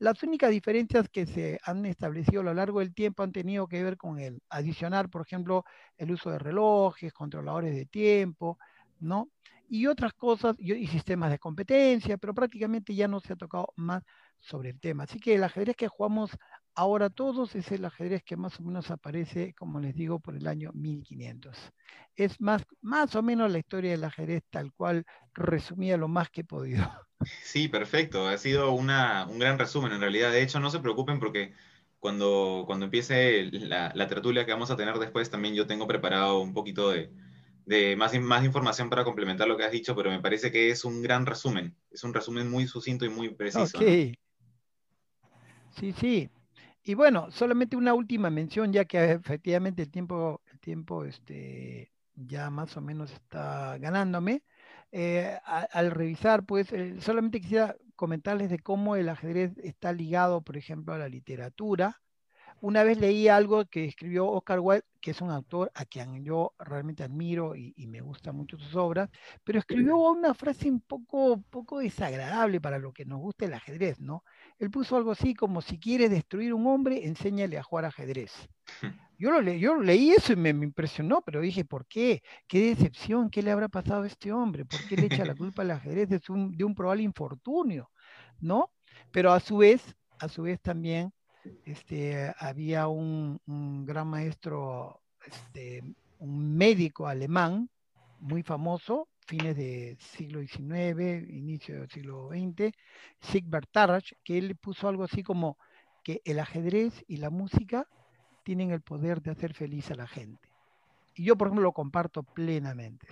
Las 0.00 0.22
únicas 0.22 0.50
diferencias 0.50 1.10
que 1.10 1.26
se 1.26 1.60
han 1.62 1.84
establecido 1.84 2.40
a 2.40 2.44
lo 2.44 2.54
largo 2.54 2.78
del 2.80 2.94
tiempo 2.94 3.22
han 3.22 3.32
tenido 3.32 3.68
que 3.68 3.84
ver 3.84 3.98
con 3.98 4.18
el 4.18 4.42
adicionar, 4.48 5.10
por 5.10 5.20
ejemplo, 5.20 5.62
el 5.98 6.10
uso 6.10 6.30
de 6.30 6.38
relojes, 6.38 7.12
controladores 7.12 7.74
de 7.76 7.84
tiempo, 7.84 8.58
¿no? 8.98 9.28
Y 9.68 9.86
otras 9.88 10.14
cosas, 10.14 10.56
y, 10.58 10.86
sistemas 10.86 11.30
de 11.30 11.38
competencia, 11.38 12.16
pero 12.16 12.32
prácticamente 12.32 12.94
ya 12.94 13.08
no 13.08 13.20
se 13.20 13.34
ha 13.34 13.36
tocado 13.36 13.74
más 13.76 14.02
sobre 14.38 14.70
el 14.70 14.80
tema. 14.80 15.04
Así 15.04 15.20
que 15.20 15.34
el 15.34 15.44
ajedrez 15.44 15.76
que 15.76 15.88
jugamos 15.88 16.30
ahora 16.74 17.10
todos 17.10 17.54
es 17.54 17.70
el 17.70 17.84
ajedrez 17.84 18.22
que 18.24 18.38
más 18.38 18.58
o 18.58 18.62
menos 18.62 18.90
aparece, 18.90 19.52
como 19.52 19.80
les 19.80 19.94
digo, 19.94 20.18
por 20.18 20.34
el 20.34 20.46
año 20.46 20.70
1500. 20.72 21.58
Es 22.16 22.40
más, 22.40 22.64
más 22.80 23.14
o 23.16 23.22
menos 23.22 23.52
la 23.52 23.58
historia 23.58 23.90
del 23.90 24.04
ajedrez 24.04 24.44
tal 24.48 24.72
cual 24.72 25.04
resumía 25.34 25.98
lo 25.98 26.08
más 26.08 26.30
que 26.30 26.40
he 26.40 26.44
podido. 26.44 26.90
Sí, 27.42 27.68
perfecto. 27.68 28.28
Ha 28.28 28.38
sido 28.38 28.72
una, 28.72 29.26
un 29.26 29.38
gran 29.38 29.58
resumen 29.58 29.92
en 29.92 30.00
realidad. 30.00 30.32
De 30.32 30.42
hecho, 30.42 30.60
no 30.60 30.70
se 30.70 30.80
preocupen 30.80 31.18
porque 31.18 31.52
cuando, 31.98 32.64
cuando 32.66 32.86
empiece 32.86 33.44
la, 33.52 33.92
la, 33.94 34.06
tertulia 34.06 34.46
que 34.46 34.52
vamos 34.52 34.70
a 34.70 34.76
tener 34.76 34.98
después, 34.98 35.30
también 35.30 35.54
yo 35.54 35.66
tengo 35.66 35.86
preparado 35.86 36.40
un 36.40 36.54
poquito 36.54 36.90
de, 36.90 37.12
de 37.66 37.94
más, 37.94 38.18
más 38.20 38.44
información 38.44 38.90
para 38.90 39.04
complementar 39.04 39.46
lo 39.46 39.56
que 39.56 39.64
has 39.64 39.72
dicho, 39.72 39.94
pero 39.94 40.10
me 40.10 40.20
parece 40.20 40.50
que 40.50 40.70
es 40.70 40.84
un 40.84 41.02
gran 41.02 41.26
resumen. 41.26 41.76
Es 41.90 42.04
un 42.04 42.14
resumen 42.14 42.50
muy 42.50 42.66
sucinto 42.66 43.04
y 43.04 43.10
muy 43.10 43.28
preciso. 43.30 43.78
Sí, 43.78 44.14
sí. 45.92 46.30
Y 46.82 46.94
bueno, 46.94 47.30
solamente 47.30 47.76
una 47.76 47.94
última 47.94 48.30
mención, 48.30 48.72
ya 48.72 48.84
que 48.84 49.12
efectivamente 49.12 49.82
el 49.82 49.90
tiempo, 49.90 50.40
el 50.50 50.58
tiempo 50.58 51.04
este, 51.04 51.92
ya 52.14 52.50
más 52.50 52.76
o 52.76 52.80
menos 52.80 53.12
está 53.12 53.78
ganándome. 53.78 54.42
Eh, 54.92 55.38
a, 55.44 55.60
al 55.60 55.90
revisar, 55.92 56.44
pues 56.44 56.72
eh, 56.72 57.00
solamente 57.00 57.40
quisiera 57.40 57.76
comentarles 57.94 58.50
de 58.50 58.58
cómo 58.58 58.96
el 58.96 59.08
ajedrez 59.08 59.56
está 59.58 59.92
ligado, 59.92 60.42
por 60.42 60.56
ejemplo, 60.56 60.94
a 60.94 60.98
la 60.98 61.08
literatura. 61.08 62.00
Una 62.60 62.82
vez 62.84 62.98
leí 62.98 63.28
algo 63.28 63.64
que 63.66 63.86
escribió 63.86 64.28
Oscar 64.28 64.60
Wilde, 64.60 64.84
que 65.00 65.12
es 65.12 65.20
un 65.22 65.30
autor 65.30 65.70
a 65.74 65.84
quien 65.86 66.24
yo 66.24 66.54
realmente 66.58 67.02
admiro 67.04 67.56
y, 67.56 67.72
y 67.76 67.86
me 67.86 68.00
gustan 68.02 68.36
mucho 68.36 68.58
sus 68.58 68.74
obras, 68.76 69.08
pero 69.44 69.58
escribió 69.58 69.96
una 69.98 70.34
frase 70.34 70.70
un 70.70 70.80
poco, 70.80 71.42
poco 71.50 71.78
desagradable 71.78 72.60
para 72.60 72.78
lo 72.78 72.92
que 72.92 73.06
nos 73.06 73.20
gusta 73.20 73.46
el 73.46 73.54
ajedrez, 73.54 74.00
¿no? 74.00 74.24
Él 74.58 74.70
puso 74.70 74.96
algo 74.96 75.12
así 75.12 75.34
como, 75.34 75.62
si 75.62 75.78
quieres 75.78 76.10
destruir 76.10 76.52
un 76.54 76.66
hombre, 76.66 77.06
enséñale 77.06 77.58
a 77.58 77.62
jugar 77.62 77.86
ajedrez. 77.86 78.32
Yo, 79.18 79.30
lo 79.30 79.82
leí 79.82 80.12
eso 80.12 80.32
y 80.32 80.36
me, 80.36 80.48
impresionó, 80.48 81.20
pero 81.20 81.42
dije, 81.42 81.66
¿por 81.66 81.84
qué? 81.86 82.22
¿Qué 82.48 82.74
decepción? 82.74 83.28
¿Qué 83.28 83.42
le 83.42 83.50
habrá 83.50 83.68
pasado 83.68 84.04
a 84.04 84.06
este 84.06 84.32
hombre? 84.32 84.64
¿Por 84.64 84.80
qué 84.88 84.96
le 84.96 85.06
echa 85.06 85.26
la 85.26 85.34
culpa 85.34 85.60
al 85.60 85.72
ajedrez 85.72 86.08
de 86.08 86.20
un, 86.30 86.56
de 86.56 86.64
un 86.64 86.74
probable 86.74 87.02
infortunio? 87.02 87.90
¿No? 88.40 88.70
Pero 89.10 89.32
a 89.32 89.40
su 89.40 89.58
vez, 89.58 89.94
a 90.18 90.28
su 90.28 90.44
vez 90.44 90.58
también, 90.62 91.12
este, 91.66 92.32
había 92.38 92.88
un, 92.88 93.38
un 93.46 93.84
gran 93.84 94.08
maestro, 94.08 95.02
este, 95.26 95.82
un 96.18 96.56
médico 96.56 97.06
alemán 97.06 97.68
muy 98.20 98.42
famoso, 98.42 99.08
fines 99.26 99.54
del 99.54 99.98
siglo 99.98 100.40
XIX, 100.40 101.28
inicio 101.28 101.80
del 101.80 101.90
siglo 101.90 102.30
XX, 102.30 102.72
Sigbert 103.20 103.68
Tarrach, 103.70 104.12
que 104.24 104.38
él 104.38 104.56
puso 104.56 104.88
algo 104.88 105.04
así 105.04 105.22
como 105.22 105.58
que 106.02 106.22
el 106.24 106.38
ajedrez 106.38 107.04
y 107.06 107.18
la 107.18 107.30
música 107.30 107.86
tienen 108.42 108.70
el 108.70 108.80
poder 108.80 109.20
de 109.22 109.30
hacer 109.30 109.54
feliz 109.54 109.90
a 109.90 109.94
la 109.94 110.06
gente. 110.06 110.48
Y 111.14 111.24
yo, 111.24 111.36
por 111.36 111.48
ejemplo, 111.48 111.62
lo 111.64 111.72
comparto 111.72 112.22
plenamente. 112.22 113.06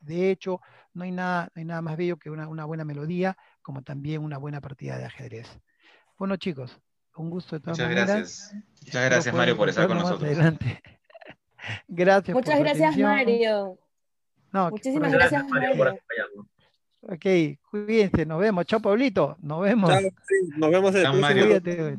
De 0.00 0.30
hecho, 0.30 0.60
no 0.94 1.04
hay 1.04 1.12
nada, 1.12 1.44
no 1.54 1.60
hay 1.60 1.64
nada 1.64 1.80
más 1.82 1.96
bello 1.96 2.16
que 2.18 2.28
una, 2.30 2.48
una 2.48 2.64
buena 2.64 2.84
melodía, 2.84 3.36
como 3.62 3.82
también 3.82 4.22
una 4.22 4.36
buena 4.38 4.60
partida 4.60 4.98
de 4.98 5.04
ajedrez. 5.04 5.48
Bueno, 6.18 6.36
chicos, 6.36 6.78
un 7.16 7.30
gusto 7.30 7.56
de 7.56 7.60
todas 7.60 7.78
Muchas 7.78 7.88
maneras. 7.88 8.08
gracias. 8.16 8.54
Muchas 8.84 9.04
gracias, 9.04 9.34
Mario, 9.34 9.56
por 9.56 9.68
estar 9.68 9.86
con 9.88 9.98
nosotros. 9.98 10.22
Adelante. 10.24 10.82
gracias. 11.88 12.34
Muchas 12.34 12.58
gracias, 12.58 12.82
atención. 12.90 13.10
Mario. 13.10 13.78
No, 14.52 14.70
Muchísimas 14.70 15.10
por- 15.10 15.18
gracias, 15.18 15.48
Mario, 15.48 15.76
por 15.76 15.88
acompañarnos. 15.88 16.46
Ok, 17.08 17.60
cuídense, 17.70 18.26
nos 18.26 18.40
vemos. 18.40 18.66
Chao, 18.66 18.80
Pablito, 18.80 19.36
nos 19.40 19.62
vemos. 19.62 19.90
Chao, 19.90 20.00
sí, 20.00 20.34
nos 20.56 20.70
vemos 20.70 20.94
en 20.94 21.06
el. 21.06 21.20
Mario. 21.20 21.44
Cuídate. 21.44 21.98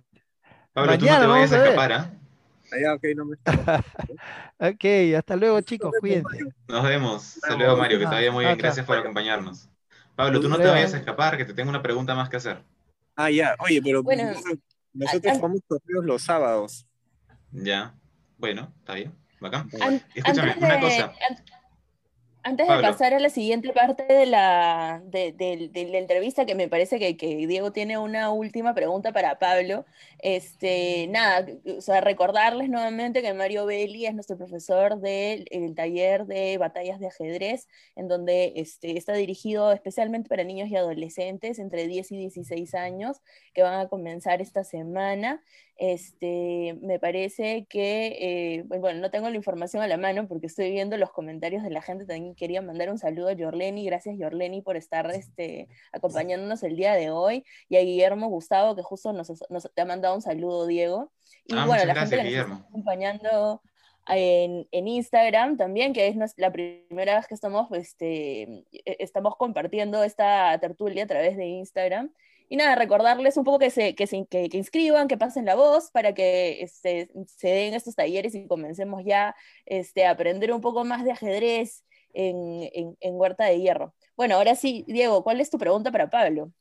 Pablo, 0.73 0.97
tú 0.97 1.05
no 1.05 1.11
Mañana 1.11 1.19
te 1.21 1.27
vayas 1.27 1.51
a 1.53 1.63
escapar, 1.63 1.91
¿ah? 1.93 2.11
Ah, 2.13 2.17
ya, 2.81 2.93
ok, 2.93 3.03
no 3.15 3.25
me 3.25 3.35
escapo. 3.35 3.83
Ok, 4.59 4.85
hasta 5.17 5.35
luego, 5.35 5.61
chicos, 5.61 5.91
cuídense. 5.99 6.39
Nos 6.67 6.83
vemos. 6.83 7.35
Hasta 7.37 7.55
luego, 7.55 7.77
Mario, 7.77 7.99
que 7.99 8.05
te 8.05 8.11
vaya 8.11 8.31
muy 8.31 8.45
bien. 8.45 8.55
Ah. 8.55 8.57
Gracias 8.57 8.85
por 8.85 8.97
acompañarnos. 8.97 9.69
Pablo, 10.15 10.39
tú 10.41 10.49
no 10.49 10.57
te 10.57 10.65
vayas 10.67 10.93
a 10.93 10.97
escapar, 10.97 11.37
que 11.37 11.45
te 11.45 11.53
tengo 11.53 11.69
una 11.69 11.81
pregunta 11.81 12.15
más 12.15 12.29
que 12.29 12.37
hacer. 12.37 12.63
Ah, 13.15 13.29
ya. 13.29 13.55
Oye, 13.59 13.81
pero 13.81 14.03
Bueno, 14.03 14.23
nosotros, 14.93 15.25
ah, 15.25 15.29
ah. 15.31 15.35
jugamos 15.35 15.61
torneos 15.67 16.05
los 16.05 16.21
sábados. 16.23 16.85
Ya. 17.51 17.93
Bueno, 18.37 18.73
está 18.79 18.95
bien. 18.95 19.13
Bacán. 19.39 19.69
Escúchame, 20.15 20.55
una 20.59 20.79
cosa. 20.79 21.05
an- 21.05 21.56
Antes 22.47 22.65
de 22.67 22.73
pasar 22.91 23.13
a 23.13 23.19
la 23.19 23.29
siguiente 23.29 23.73
parte 23.73 24.03
de 24.05 24.25
la, 24.25 25.01
de, 25.05 25.33
de- 25.33 25.69
de 25.71 25.85
la 25.89 25.97
entrevista, 25.97 26.45
que 26.45 26.55
me 26.55 26.69
parece 26.69 26.97
que, 26.99 27.17
que 27.17 27.45
Diego 27.45 27.71
tiene 27.73 27.97
una 27.97 28.31
última 28.31 28.73
pregunta 28.73 29.11
para 29.11 29.37
Pablo, 29.37 29.85
este, 30.19 31.07
nada, 31.09 31.45
o 31.77 31.81
sea, 31.81 31.99
recordarles 32.01 32.69
nuevamente 32.69 33.21
que 33.21 33.33
Mario 33.33 33.65
Belli 33.65 34.05
es 34.05 34.13
nuestro 34.13 34.37
profesor 34.37 34.99
del 34.99 35.45
el 35.51 35.75
taller 35.75 36.25
de 36.25 36.57
batallas 36.57 36.99
de 36.99 37.07
ajedrez, 37.07 37.67
en 37.95 38.07
donde 38.07 38.53
este, 38.55 38.97
está 38.97 39.13
dirigido 39.13 39.71
especialmente 39.73 40.29
para 40.29 40.43
niños 40.43 40.69
y 40.69 40.75
adolescentes 40.75 41.59
entre 41.59 41.87
10 41.87 42.11
y 42.13 42.17
16 42.17 42.73
años, 42.75 43.21
que 43.53 43.61
van 43.63 43.79
a 43.79 43.87
comenzar 43.89 44.41
esta 44.41 44.63
semana. 44.63 45.43
Este, 45.79 46.75
me 46.81 46.99
parece 46.99 47.67
que, 47.69 48.17
eh, 48.19 48.63
bueno, 48.63 48.99
no 48.99 49.11
tengo 49.11 49.29
la 49.29 49.35
información 49.35 49.83
a 49.83 49.87
la 49.87 49.97
mano 49.97 50.27
porque 50.27 50.47
estoy 50.47 50.71
viendo 50.71 50.97
los 50.97 51.11
comentarios 51.11 51.61
de 51.63 51.69
la 51.69 51.81
gente. 51.81 52.05
También 52.05 52.33
quería 52.33 52.61
mandar 52.61 52.89
un 52.89 52.97
saludo 52.97 53.27
a 53.29 53.33
Yorleni. 53.33 53.85
Gracias, 53.85 54.17
Yorleni, 54.17 54.61
por 54.61 54.75
estar 54.75 55.09
este, 55.11 55.67
acompañándonos 55.91 56.63
el 56.63 56.75
día 56.75 56.93
de 56.93 57.11
hoy. 57.11 57.45
Y 57.69 57.77
a 57.77 57.81
Guillermo 57.81 58.27
Gustavo, 58.27 58.75
que 58.75 58.81
justo 58.81 59.13
nos, 59.13 59.31
nos 59.49 59.71
te 59.73 59.81
ha 59.81 59.85
mandado 59.85 60.15
un 60.15 60.21
saludo, 60.21 60.65
Diego. 60.65 61.11
Y 61.45 61.55
Ah, 61.55 61.65
bueno, 61.67 61.85
la 61.85 61.93
gracias, 61.93 62.21
gente 62.21 62.31
que 62.31 62.37
nos 62.37 62.51
está 62.57 62.67
acompañando 62.69 63.61
en, 64.09 64.67
en 64.71 64.87
Instagram 64.87 65.57
también, 65.57 65.93
que 65.93 66.07
es 66.07 66.15
la 66.37 66.51
primera 66.51 67.17
vez 67.17 67.27
que 67.27 67.33
estamos, 67.35 67.69
este, 67.73 68.43
e- 68.71 68.97
estamos 68.99 69.35
compartiendo 69.35 70.03
esta 70.03 70.57
tertulia 70.59 71.03
a 71.03 71.07
través 71.07 71.37
de 71.37 71.45
Instagram. 71.45 72.11
Y 72.49 72.55
nada, 72.55 72.75
recordarles 72.75 73.35
un 73.37 73.43
poco 73.43 73.59
que 73.59 73.69
se, 73.69 73.93
que 73.95 74.07
se 74.07 74.25
que, 74.29 74.49
que 74.49 74.57
inscriban, 74.57 75.07
que 75.07 75.17
pasen 75.17 75.45
la 75.45 75.55
voz 75.55 75.91
para 75.91 76.13
que 76.13 76.61
este, 76.61 77.09
se 77.25 77.47
den 77.49 77.73
estos 77.73 77.95
talleres 77.95 78.35
y 78.35 78.47
comencemos 78.47 79.03
ya 79.05 79.35
este, 79.65 80.05
a 80.05 80.11
aprender 80.11 80.53
un 80.53 80.61
poco 80.61 80.85
más 80.85 81.03
de 81.03 81.11
ajedrez 81.11 81.83
en, 82.13 82.69
en, 82.73 82.97
en 82.99 83.15
Huerta 83.15 83.45
de 83.45 83.59
Hierro. 83.59 83.93
Bueno, 84.15 84.35
ahora 84.35 84.55
sí, 84.55 84.85
Diego, 84.87 85.23
¿cuál 85.23 85.41
es 85.41 85.49
tu 85.49 85.57
pregunta 85.57 85.91
para 85.91 86.09
Pablo? 86.09 86.51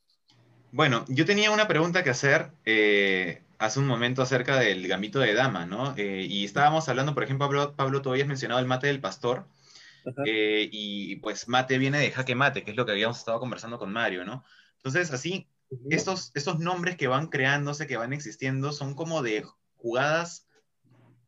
Bueno, 0.73 1.05
yo 1.09 1.25
tenía 1.25 1.51
una 1.51 1.69
pregunta 1.69 2.03
que 2.03 2.11
hacer 2.11 2.51
eh, 2.65 3.43
hace 3.59 3.79
un 3.79 3.87
momento 3.87 4.23
acerca 4.23 4.59
del 4.59 4.87
gambito 4.89 5.21
de 5.21 5.35
dama, 5.35 5.65
¿no? 5.65 5.95
Eh, 5.97 6.27
y 6.29 6.45
estábamos 6.45 6.89
hablando, 6.89 7.15
por 7.15 7.23
ejemplo, 7.23 7.47
Pablo, 7.47 7.77
Pablo, 7.77 8.03
tú 8.03 8.11
habías 8.11 8.29
mencionado 8.29 8.61
el 8.61 8.67
mate 8.67 8.89
del 8.89 9.01
pastor, 9.01 9.47
eh, 10.27 10.69
y 10.71 11.17
pues 11.17 11.49
mate 11.49 11.79
viene 11.79 11.99
de 11.99 12.11
jaque 12.11 12.35
mate, 12.35 12.63
que 12.63 12.73
es 12.73 12.77
lo 12.77 12.85
que 12.85 12.93
habíamos 12.93 13.19
estado 13.19 13.41
conversando 13.41 13.79
con 13.79 13.93
Mario, 13.93 14.25
¿no? 14.25 14.45
Entonces, 14.77 15.13
así, 15.13 15.49
estos, 15.91 16.33
estos 16.35 16.59
nombres 16.59 16.97
que 16.97 17.09
van 17.09 17.29
creándose, 17.29 17.87
que 17.87 17.97
van 17.97 18.13
existiendo, 18.13 18.73
son 18.73 18.95
como 18.95 19.23
de 19.23 19.45
jugadas 19.77 20.47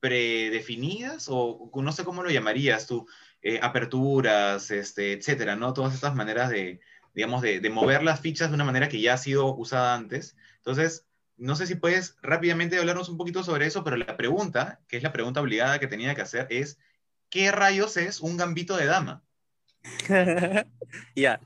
predefinidas, 0.00 1.26
o 1.28 1.70
no 1.74 1.92
sé 1.92 2.04
cómo 2.04 2.22
lo 2.22 2.30
llamarías 2.30 2.86
tú, 2.86 3.06
eh, 3.42 3.60
aperturas, 3.62 4.70
este, 4.70 5.12
etcétera, 5.12 5.56
¿no? 5.56 5.72
Todas 5.72 5.94
estas 5.94 6.14
maneras 6.14 6.50
de, 6.50 6.80
digamos, 7.14 7.42
de, 7.42 7.60
de 7.60 7.70
mover 7.70 8.02
las 8.02 8.20
fichas 8.20 8.48
de 8.48 8.54
una 8.54 8.64
manera 8.64 8.88
que 8.88 9.00
ya 9.00 9.14
ha 9.14 9.18
sido 9.18 9.54
usada 9.54 9.94
antes. 9.94 10.36
Entonces, 10.56 11.06
no 11.36 11.54
sé 11.54 11.66
si 11.66 11.76
puedes 11.76 12.16
rápidamente 12.20 12.78
hablarnos 12.78 13.08
un 13.08 13.16
poquito 13.16 13.44
sobre 13.44 13.66
eso, 13.66 13.84
pero 13.84 13.96
la 13.96 14.16
pregunta, 14.16 14.80
que 14.88 14.96
es 14.96 15.02
la 15.02 15.12
pregunta 15.12 15.40
obligada 15.40 15.78
que 15.78 15.86
tenía 15.86 16.14
que 16.14 16.22
hacer, 16.22 16.48
es, 16.50 16.78
¿qué 17.30 17.52
rayos 17.52 17.96
es 17.96 18.20
un 18.20 18.36
gambito 18.36 18.76
de 18.76 18.86
dama? 18.86 19.22
ya. 21.14 21.40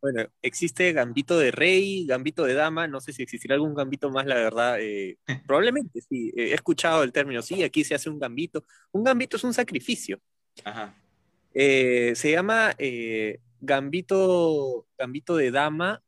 Bueno, 0.00 0.26
existe 0.42 0.92
gambito 0.92 1.38
de 1.38 1.50
rey, 1.50 2.06
gambito 2.06 2.44
de 2.44 2.54
dama, 2.54 2.86
no 2.86 3.00
sé 3.00 3.12
si 3.12 3.22
existirá 3.22 3.54
algún 3.56 3.74
gambito 3.74 4.10
más, 4.10 4.26
la 4.26 4.36
verdad. 4.36 4.78
eh, 4.80 5.18
probablemente, 5.46 6.00
sí. 6.00 6.32
eh, 6.36 6.50
he 6.50 6.54
escuchado 6.54 7.02
el 7.02 7.12
término, 7.12 7.42
sí, 7.42 7.62
aquí 7.62 7.82
se 7.84 7.94
hace 7.94 8.08
un 8.08 8.18
gambito. 8.18 8.64
Un 8.92 9.02
gambito 9.04 9.36
es 9.36 9.44
un 9.44 9.54
sacrificio. 9.54 10.20
Ajá. 10.64 10.94
Eh, 11.54 12.12
se 12.14 12.30
llama 12.30 12.72
eh, 12.78 13.40
gambito, 13.60 14.86
gambito 14.96 15.36
de 15.36 15.50
dama 15.50 16.02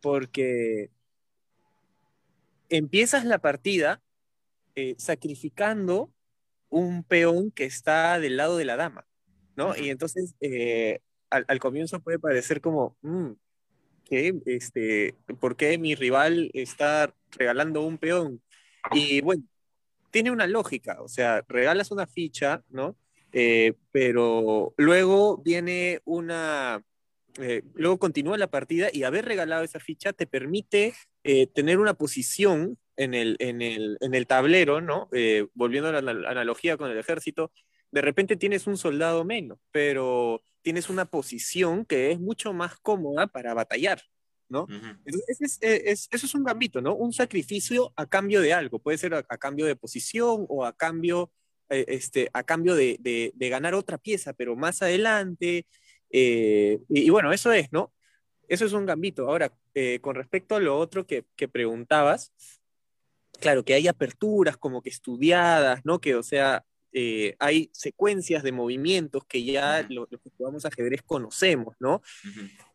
porque 0.00 0.90
empiezas 2.68 3.24
la 3.24 3.38
partida 3.38 4.00
eh, 4.74 4.94
sacrificando 4.98 6.12
un 6.68 7.04
peón 7.04 7.50
que 7.50 7.64
está 7.64 8.18
del 8.18 8.36
lado 8.36 8.56
de 8.56 8.64
la 8.64 8.76
dama, 8.76 9.06
¿no? 9.56 9.76
Y 9.76 9.90
entonces 9.90 10.34
eh, 10.40 11.00
al, 11.30 11.44
al 11.48 11.58
comienzo 11.58 12.00
puede 12.00 12.18
parecer 12.18 12.60
como, 12.60 12.96
mm. 13.02 13.30
Este, 14.12 15.14
¿por 15.38 15.54
qué 15.54 15.78
mi 15.78 15.94
rival 15.94 16.50
está 16.52 17.14
regalando 17.30 17.82
un 17.82 17.96
peón? 17.96 18.42
Y 18.90 19.20
bueno, 19.20 19.44
tiene 20.10 20.32
una 20.32 20.48
lógica, 20.48 21.00
o 21.00 21.06
sea, 21.06 21.44
regalas 21.46 21.92
una 21.92 22.08
ficha, 22.08 22.64
¿no? 22.70 22.96
Eh, 23.32 23.74
pero 23.92 24.74
luego 24.76 25.38
viene 25.44 26.00
una, 26.04 26.82
eh, 27.38 27.62
luego 27.74 28.00
continúa 28.00 28.36
la 28.36 28.50
partida 28.50 28.88
y 28.92 29.04
haber 29.04 29.26
regalado 29.26 29.62
esa 29.62 29.78
ficha 29.78 30.12
te 30.12 30.26
permite 30.26 30.92
eh, 31.22 31.46
tener 31.46 31.78
una 31.78 31.94
posición 31.94 32.78
en 32.96 33.14
el, 33.14 33.36
en 33.38 33.62
el, 33.62 33.96
en 34.00 34.14
el 34.16 34.26
tablero, 34.26 34.80
¿no? 34.80 35.08
Volviendo 35.54 35.88
a 35.88 35.92
la 35.92 35.98
anal- 35.98 36.26
analogía 36.26 36.76
con 36.76 36.90
el 36.90 36.98
ejército, 36.98 37.52
de 37.92 38.00
repente 38.00 38.34
tienes 38.36 38.66
un 38.66 38.76
soldado 38.76 39.24
menos, 39.24 39.60
pero 39.70 40.42
tienes 40.62 40.88
una 40.90 41.04
posición 41.06 41.84
que 41.84 42.10
es 42.12 42.20
mucho 42.20 42.52
más 42.52 42.76
cómoda 42.80 43.26
para 43.26 43.54
batallar, 43.54 44.02
¿no? 44.48 44.64
Ujú. 44.64 44.74
Entonces, 45.04 45.24
ese 45.28 45.44
es, 45.44 45.58
eh, 45.62 45.82
es- 45.86 46.08
eso 46.10 46.26
es 46.26 46.34
un 46.34 46.44
gambito, 46.44 46.80
¿no? 46.80 46.94
Un 46.94 47.12
sacrificio 47.12 47.92
a 47.96 48.06
cambio 48.06 48.40
de 48.40 48.52
algo. 48.52 48.78
Puede 48.78 48.98
ser 48.98 49.14
a, 49.14 49.24
a 49.28 49.38
cambio 49.38 49.66
de 49.66 49.76
posición 49.76 50.46
o 50.48 50.64
a 50.64 50.72
cambio, 50.76 51.30
eh, 51.68 51.84
este, 51.88 52.28
a 52.32 52.42
cambio 52.42 52.74
de, 52.74 52.96
de- 53.00 53.32
de 53.34 53.48
ganar 53.48 53.74
otra 53.74 53.98
pieza, 53.98 54.32
pero 54.32 54.56
más 54.56 54.82
adelante. 54.82 55.66
eh, 56.10 56.80
y, 56.88 57.02
y 57.02 57.10
bueno, 57.10 57.32
eso 57.32 57.52
es, 57.52 57.70
¿no? 57.72 57.92
Eso 58.48 58.64
es 58.66 58.72
un 58.72 58.84
gambito. 58.86 59.28
Ahora, 59.28 59.52
eh, 59.74 60.00
con 60.00 60.16
respecto 60.16 60.56
a 60.56 60.60
lo 60.60 60.76
otro 60.76 61.06
que, 61.06 61.24
que 61.36 61.46
preguntabas, 61.46 62.32
claro, 63.40 63.64
que 63.64 63.74
hay 63.74 63.86
aperturas 63.88 64.56
como 64.56 64.82
que 64.82 64.90
estudiadas, 64.90 65.80
¿no? 65.84 66.00
Que, 66.00 66.16
o 66.16 66.22
sea, 66.24 66.64
eh, 66.92 67.36
hay 67.38 67.70
secuencias 67.72 68.42
de 68.42 68.52
movimientos 68.52 69.24
que 69.26 69.44
ya 69.44 69.86
lo- 69.88 70.08
los 70.10 70.20
que 70.20 70.30
jugamos 70.36 70.64
ajedrez 70.66 71.02
conocemos, 71.02 71.76
¿no? 71.78 72.02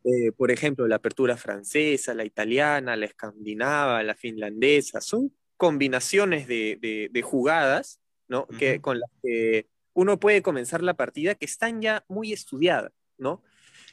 Eh, 0.04 0.32
por 0.32 0.52
ejemplo, 0.52 0.88
la 0.88 0.96
apertura 0.98 1.36
francesa, 1.38 2.14
la 2.14 2.24
italiana, 2.26 2.96
la 2.96 3.06
escandinava, 3.06 4.02
la 4.04 4.16
finlandesa, 4.16 5.02
son 5.02 5.34
combinaciones 5.58 6.48
de, 6.48 6.78
de- 6.82 7.10
de 7.12 7.22
jugadas, 7.22 8.00
¿no? 8.28 8.48
Que, 8.48 8.82
con 8.82 9.00
las 9.00 9.10
que 9.22 9.68
uno 9.94 10.20
puede 10.20 10.42
comenzar 10.42 10.82
la 10.84 10.94
partida 10.96 11.36
que 11.36 11.46
están 11.46 11.82
ya 11.82 12.04
muy 12.08 12.34
estudiadas, 12.34 12.92
¿no? 13.18 13.44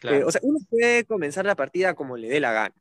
Claro. 0.01 0.17
Eh, 0.19 0.25
o 0.25 0.31
sea, 0.33 0.41
uno 0.45 0.59
puede 0.69 1.05
comenzar 1.05 1.45
la 1.47 1.55
partida 1.55 1.95
como 1.95 2.17
le 2.17 2.29
dé 2.29 2.41
la 2.41 2.53
gana, 2.53 2.75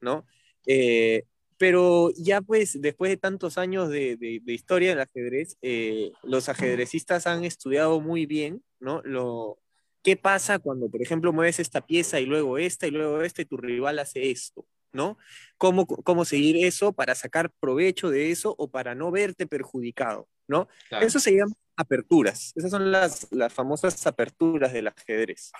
¿no? 0.00 0.26
Eh, 0.66 1.24
pero 1.58 2.10
ya 2.16 2.40
pues 2.40 2.80
después 2.80 3.10
de 3.10 3.16
tantos 3.16 3.58
años 3.58 3.88
de, 3.90 4.16
de- 4.16 4.40
de 4.42 4.52
historia 4.52 4.90
del 4.90 5.00
ajedrez, 5.00 5.56
eh, 5.62 6.12
los 6.22 6.48
ajedrecistas 6.48 7.26
han 7.26 7.44
estudiado 7.44 8.00
muy 8.00 8.26
bien, 8.26 8.62
¿no? 8.80 9.02
Lo, 9.04 9.58
¿Qué 10.02 10.16
pasa 10.16 10.58
cuando, 10.60 10.88
por 10.88 11.02
ejemplo, 11.02 11.32
mueves 11.32 11.58
esta 11.58 11.84
pieza 11.84 12.20
y 12.20 12.24
luego 12.26 12.56
esta 12.56 12.86
y 12.86 12.92
luego 12.92 13.20
esta 13.22 13.42
y 13.42 13.46
tu 13.46 13.56
rival 13.56 13.98
hace 13.98 14.30
esto, 14.30 14.64
¿no? 14.92 15.18
¿Cómo, 15.58 15.86
cómo 15.86 16.24
seguir 16.24 16.64
eso 16.64 16.92
para 16.92 17.14
sacar 17.16 17.50
provecho 17.60 18.08
de 18.08 18.30
eso 18.30 18.54
o 18.56 18.70
para 18.70 18.94
no 18.94 19.10
verte 19.10 19.46
perjudicado, 19.46 20.28
¿no? 20.46 20.68
Claro. 20.88 21.04
Eso 21.06 21.18
se 21.18 21.32
llama 21.36 21.52
aperturas. 21.76 22.52
Esas 22.54 22.70
son 22.70 22.90
las, 22.92 23.26
las 23.32 23.52
famosas 23.52 24.06
aperturas 24.06 24.72
del 24.72 24.86
ajedrez. 24.86 25.50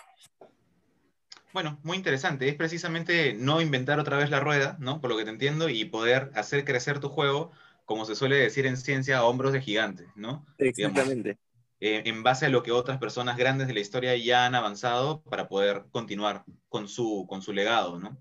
Bueno, 1.52 1.78
muy 1.82 1.96
interesante. 1.96 2.48
Es 2.48 2.54
precisamente 2.54 3.34
no 3.34 3.60
inventar 3.60 3.98
otra 3.98 4.16
vez 4.16 4.30
la 4.30 4.40
rueda, 4.40 4.76
¿no? 4.80 5.00
Por 5.00 5.10
lo 5.10 5.16
que 5.16 5.24
te 5.24 5.30
entiendo, 5.30 5.68
y 5.68 5.84
poder 5.86 6.30
hacer 6.34 6.64
crecer 6.64 7.00
tu 7.00 7.08
juego, 7.08 7.50
como 7.84 8.04
se 8.04 8.14
suele 8.14 8.36
decir 8.36 8.66
en 8.66 8.76
ciencia, 8.76 9.18
a 9.18 9.24
hombros 9.24 9.52
de 9.52 9.60
gigantes, 9.60 10.08
¿no? 10.14 10.46
Exactamente. 10.58 11.38
Eh, 11.80 12.02
en 12.06 12.22
base 12.22 12.46
a 12.46 12.48
lo 12.48 12.62
que 12.62 12.72
otras 12.72 12.98
personas 12.98 13.36
grandes 13.36 13.68
de 13.68 13.74
la 13.74 13.80
historia 13.80 14.16
ya 14.16 14.46
han 14.46 14.54
avanzado 14.54 15.22
para 15.22 15.48
poder 15.48 15.86
continuar 15.90 16.44
con 16.68 16.88
su, 16.88 17.26
con 17.28 17.40
su 17.40 17.52
legado, 17.52 17.98
¿no? 17.98 18.18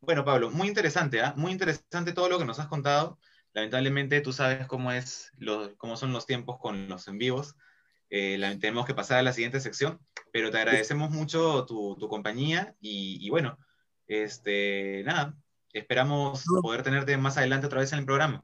Bueno, 0.00 0.24
Pablo, 0.24 0.50
muy 0.50 0.68
interesante, 0.68 1.20
¿ah? 1.20 1.34
Muy 1.36 1.52
interesante 1.52 2.12
todo 2.12 2.28
lo 2.28 2.38
que 2.38 2.44
nos 2.44 2.58
has 2.58 2.68
contado. 2.68 3.18
Lamentablemente 3.52 4.20
tú 4.20 4.32
sabes 4.32 4.66
cómo, 4.66 4.92
es 4.92 5.32
lo- 5.38 5.76
cómo 5.76 5.96
son 5.96 6.12
los 6.12 6.26
tiempos 6.26 6.58
con 6.58 6.88
los 6.88 7.08
en 7.08 7.18
vivos. 7.18 7.56
Eh, 8.10 8.38
la- 8.38 8.58
tenemos 8.58 8.86
que 8.86 8.94
pasar 8.94 9.18
a 9.18 9.22
la 9.22 9.32
siguiente 9.32 9.60
sección, 9.60 9.98
pero 10.32 10.50
te 10.50 10.58
agradecemos 10.58 11.10
mucho 11.10 11.64
tu, 11.66 11.96
tu 11.98 12.08
compañía 12.08 12.74
y, 12.80 13.18
y 13.20 13.30
bueno, 13.30 13.58
este, 14.06 15.02
nada, 15.04 15.34
esperamos 15.72 16.44
poder 16.62 16.82
tenerte 16.82 17.16
más 17.18 17.36
adelante 17.36 17.66
otra 17.66 17.80
vez 17.80 17.92
en 17.92 17.98
el 18.00 18.06
programa. 18.06 18.42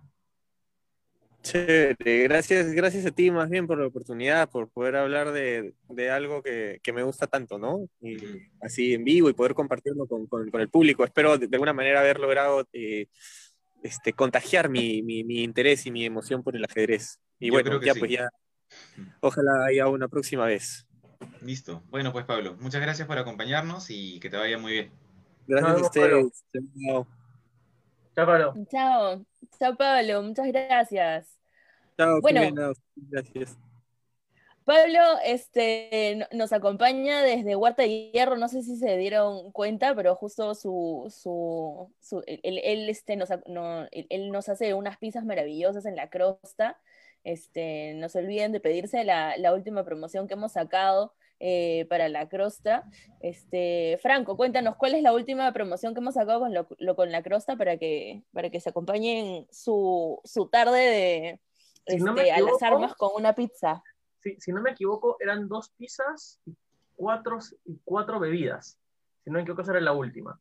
Chévere, 1.42 2.22
gracias, 2.22 2.72
gracias 2.72 3.04
a 3.04 3.10
ti 3.10 3.30
más 3.30 3.50
bien 3.50 3.66
por 3.66 3.78
la 3.78 3.86
oportunidad, 3.86 4.48
por 4.48 4.70
poder 4.70 4.96
hablar 4.96 5.30
de, 5.32 5.74
de 5.90 6.10
algo 6.10 6.42
que, 6.42 6.80
que 6.82 6.92
me 6.94 7.02
gusta 7.02 7.26
tanto, 7.26 7.58
¿no? 7.58 7.86
Y 8.00 8.16
así 8.62 8.94
en 8.94 9.04
vivo 9.04 9.28
y 9.28 9.34
poder 9.34 9.52
compartirlo 9.52 10.06
con, 10.06 10.26
con- 10.26 10.50
con 10.50 10.60
el 10.62 10.70
público. 10.70 11.04
Espero 11.04 11.36
de, 11.36 11.46
de 11.46 11.56
alguna 11.56 11.74
manera 11.74 12.00
haber 12.00 12.18
logrado 12.18 12.66
eh, 12.72 13.08
este, 13.82 14.14
contagiar 14.14 14.70
mi, 14.70 15.02
mi- 15.02 15.22
mi 15.22 15.42
interés 15.42 15.84
y 15.84 15.90
mi 15.90 16.06
emoción 16.06 16.42
por 16.42 16.56
el 16.56 16.64
ajedrez. 16.64 17.20
Y 17.38 17.48
Yo 17.48 17.52
bueno, 17.52 17.82
ya 17.82 17.92
sí. 17.92 17.98
pues 17.98 18.10
ya 18.12 18.30
Ojalá 19.20 19.66
haya 19.66 19.88
una 19.88 20.08
próxima 20.08 20.46
vez. 20.46 20.86
Listo. 21.42 21.82
Bueno, 21.90 22.12
pues 22.12 22.24
Pablo, 22.24 22.56
muchas 22.60 22.80
gracias 22.82 23.06
por 23.08 23.18
acompañarnos 23.18 23.86
y 23.90 24.20
que 24.20 24.30
te 24.30 24.36
vaya 24.36 24.58
muy 24.58 24.72
bien. 24.72 24.90
Gracias 25.46 25.72
a 25.72 25.84
ustedes. 25.84 26.44
Chao. 26.52 27.06
Chao, 28.14 28.26
Pablo. 28.26 28.54
Chao, 28.70 29.24
chao 29.58 29.76
Pablo, 29.76 30.22
muchas 30.22 30.46
gracias. 30.48 31.38
Chao, 31.98 32.20
Bueno. 32.20 32.40
Jimena. 32.42 32.72
Gracias. 32.96 33.56
Pablo 34.64 34.98
este, 35.26 36.16
no- 36.16 36.26
nos 36.38 36.52
acompaña 36.54 37.20
desde 37.22 37.54
Huerta 37.54 37.82
de 37.82 38.10
Hierro, 38.12 38.36
no 38.38 38.48
sé 38.48 38.62
si 38.62 38.76
se 38.78 38.96
dieron 38.96 39.52
cuenta, 39.52 39.94
pero 39.94 40.14
justo 40.16 40.54
su, 40.54 41.12
su, 41.14 41.92
su- 42.00 42.22
él, 42.26 42.88
este, 42.88 43.16
nos, 43.16 43.28
no, 43.46 43.82
él, 43.90 44.06
él 44.08 44.30
nos 44.30 44.48
hace 44.48 44.72
unas 44.72 44.96
pizzas 44.96 45.24
maravillosas 45.26 45.84
en 45.84 45.96
la 45.96 46.08
crosta. 46.08 46.78
Este, 47.24 47.94
no 47.94 48.08
se 48.08 48.18
olviden 48.20 48.52
de 48.52 48.60
pedirse 48.60 49.02
la, 49.04 49.36
la 49.38 49.52
última 49.54 49.84
promoción 49.84 50.28
que 50.28 50.34
hemos 50.34 50.52
sacado 50.52 51.14
eh, 51.40 51.86
para 51.88 52.08
la 52.08 52.28
crosta. 52.28 52.84
Este, 53.20 53.98
Franco, 54.00 54.36
cuéntanos, 54.36 54.76
¿cuál 54.76 54.94
es 54.94 55.02
la 55.02 55.12
última 55.12 55.50
promoción 55.52 55.94
que 55.94 56.00
hemos 56.00 56.14
sacado 56.14 56.40
con, 56.40 56.54
lo- 56.54 56.68
lo- 56.78 56.94
con 56.96 57.10
la 57.10 57.22
crosta 57.22 57.56
para 57.56 57.76
que, 57.78 58.22
para 58.32 58.50
que 58.50 58.60
se 58.60 58.68
acompañen 58.70 59.46
su, 59.50 60.20
su 60.24 60.48
tarde 60.48 60.78
de, 60.78 61.40
Si 61.96 61.98
no 62.04 62.12
a 62.12 62.40
las 62.40 62.62
armas 62.62 62.94
con 62.94 63.10
una 63.16 63.34
pizza? 63.34 63.82
Sí, 64.20 64.36
si 64.38 64.52
no 64.52 64.62
me 64.62 64.70
equivoco, 64.70 65.16
eran 65.20 65.48
dos 65.48 65.70
pizzas 65.70 66.40
y 66.46 66.54
cuatro, 66.94 67.38
y 67.64 67.78
cuatro 67.84 68.20
bebidas. 68.20 68.78
Si 69.24 69.30
no 69.30 69.34
me 69.36 69.42
equivoco, 69.42 69.62
esa 69.62 69.72
era 69.72 69.80
la 69.80 69.92
última. 69.92 70.40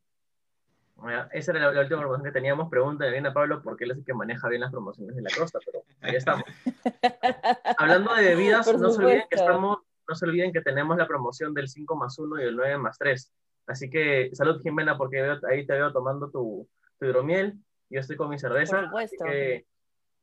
Esa 1.32 1.50
era 1.52 1.60
la, 1.60 1.72
la 1.72 1.80
última 1.82 2.00
promoción 2.00 2.24
que 2.24 2.32
teníamos. 2.32 2.70
Pregúntale 2.70 3.10
bien 3.10 3.26
a 3.26 3.32
Pablo 3.34 3.60
porque 3.62 3.84
él 3.84 3.90
es 3.90 3.98
el 3.98 4.04
que 4.04 4.14
maneja 4.14 4.48
bien 4.48 4.62
las 4.62 4.70
promociones 4.70 5.14
de 5.16 5.22
la 5.22 5.30
costa, 5.36 5.58
pero 5.64 5.82
ahí 6.00 6.14
estamos. 6.16 6.44
Hablando 7.78 8.14
de 8.14 8.22
bebidas, 8.22 8.66
no 8.78 8.90
se 8.90 9.02
olviden 9.02 9.24
que 9.28 9.36
estamos, 9.36 9.78
no 10.08 10.14
se 10.14 10.24
olviden 10.24 10.52
que 10.52 10.60
tenemos 10.62 10.96
la 10.96 11.06
promoción 11.06 11.52
del 11.52 11.68
5 11.68 11.96
más 11.96 12.18
1 12.18 12.40
y 12.40 12.44
el 12.44 12.56
9 12.56 12.78
más 12.78 12.96
3. 12.98 13.32
Así 13.66 13.90
que 13.90 14.30
salud 14.34 14.60
Jimena, 14.62 14.96
porque 14.96 15.20
veo- 15.22 15.40
ahí 15.50 15.66
te 15.66 15.72
veo 15.74 15.92
tomando 15.92 16.30
tu, 16.30 16.68
tu 16.98 17.06
hidromiel. 17.06 17.54
Yo 17.90 18.00
estoy 18.00 18.16
con 18.16 18.28
mi 18.30 18.38
cerveza. 18.38 18.76
Por 18.76 18.84
supuesto. 18.86 19.24
Que 19.24 19.66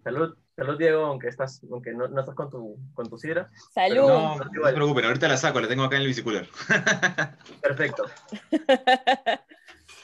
salud, 0.04 0.36
salud 0.56 0.78
Diego, 0.78 1.06
aunque 1.06 1.28
estás, 1.28 1.62
aunque 1.72 1.92
no, 1.94 2.08
no 2.08 2.20
estás 2.22 2.36
con 2.36 2.50
tu, 2.50 2.78
con 2.94 3.08
tu 3.10 3.18
sidra. 3.18 3.50
Salud. 3.74 4.08
No, 4.08 4.36
no 4.38 4.44
se 4.68 4.74
preocupen, 4.74 5.06
ahorita 5.06 5.28
la 5.28 5.38
saco, 5.38 5.60
la 5.60 5.68
tengo 5.68 5.84
acá 5.84 5.96
en 5.98 6.02
el 6.04 6.08
bicicular. 6.08 6.48
Perfecto. 7.62 8.06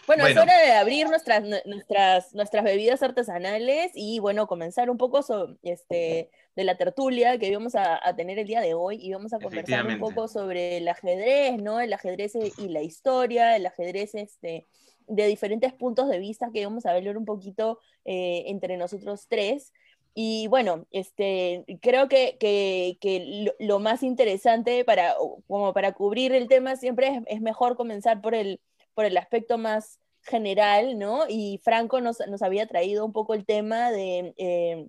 Bueno, 0.08 0.26
es 0.26 0.36
Bueno. 0.36 0.42
hora 0.52 0.62
de 0.62 0.72
abrir 0.72 1.08
nuestras, 1.10 1.44
nu- 1.44 1.58
nuestras, 1.66 2.34
nuestras 2.34 2.64
bebidas 2.64 3.04
artesanales 3.04 3.92
y 3.94 4.20
bueno, 4.20 4.48
comenzar 4.48 4.90
un 4.90 4.98
poco 4.98 5.22
so- 5.22 5.58
este, 5.64 6.30
de 6.56 6.64
la 6.64 6.78
tertulia 6.78 7.38
que 7.38 7.48
íbamos 7.50 7.76
a, 7.76 8.00
a 8.02 8.16
tener 8.16 8.40
el 8.40 8.48
día 8.48 8.62
de 8.62 8.74
hoy 8.74 8.98
y 9.02 9.12
vamos 9.12 9.34
a 9.34 9.40
conversar 9.40 9.86
un 9.86 10.00
poco 10.00 10.28
sobre 10.30 10.78
el 10.78 10.88
ajedrez, 10.88 11.62
¿no? 11.62 11.82
El 11.82 11.92
ajedrez 11.94 12.34
y 12.58 12.70
la 12.70 12.82
historia, 12.82 13.56
el 13.58 13.66
ajedrez 13.66 14.16
este, 14.16 14.66
de 15.08 15.28
diferentes 15.28 15.74
puntos 15.74 16.08
de 16.10 16.20
vista 16.20 16.50
que 16.54 16.66
vamos 16.66 16.86
a 16.86 16.92
hablar 16.92 17.18
un 17.18 17.26
poquito 17.26 17.80
eh, 18.06 18.46
entre 18.48 18.78
nosotros 18.78 19.28
tres. 19.28 19.74
Y 20.20 20.48
bueno, 20.48 20.88
este, 20.92 21.64
creo 21.82 22.08
que, 22.08 22.38
que- 22.40 22.98
que 23.02 23.44
lo, 23.44 23.54
lo 23.60 23.80
más 23.80 24.02
interesante 24.04 24.84
para, 24.86 25.16
como 25.48 25.74
para 25.74 25.92
cubrir 25.92 26.32
el 26.34 26.48
tema 26.48 26.76
siempre 26.78 27.08
es, 27.10 27.22
es 27.28 27.42
mejor 27.42 27.76
comenzar 27.76 28.20
por 28.22 28.34
el, 28.34 28.60
por 28.98 29.06
el 29.06 29.16
aspecto 29.18 29.60
más 29.60 30.00
general, 30.24 30.98
¿no? 30.98 31.26
Y 31.30 31.62
Franco 31.64 32.02
nos, 32.02 32.20
había 32.42 32.66
traído 32.66 33.06
un 33.06 33.14
poco 33.14 33.36
el 33.36 33.46
tema 33.46 33.92
de, 33.92 34.34
eh, 34.38 34.88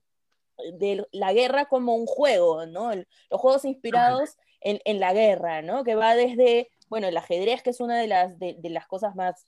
la 1.12 1.34
guerra 1.34 1.66
como 1.66 1.94
un 1.94 2.06
juego, 2.06 2.64
¿no? 2.64 2.90
Los 2.94 3.38
juegos 3.38 3.66
inspirados 3.66 4.38
en, 4.62 4.98
la 4.98 5.12
guerra, 5.12 5.60
¿no? 5.60 5.84
Que 5.84 5.94
va 5.94 6.16
desde, 6.16 6.70
bueno, 6.88 7.06
el 7.06 7.18
ajedrez, 7.18 7.62
que 7.62 7.68
es 7.68 7.80
una 7.80 7.98
de 7.98 8.06
las, 8.06 8.86
cosas 8.86 9.14
más, 9.14 9.46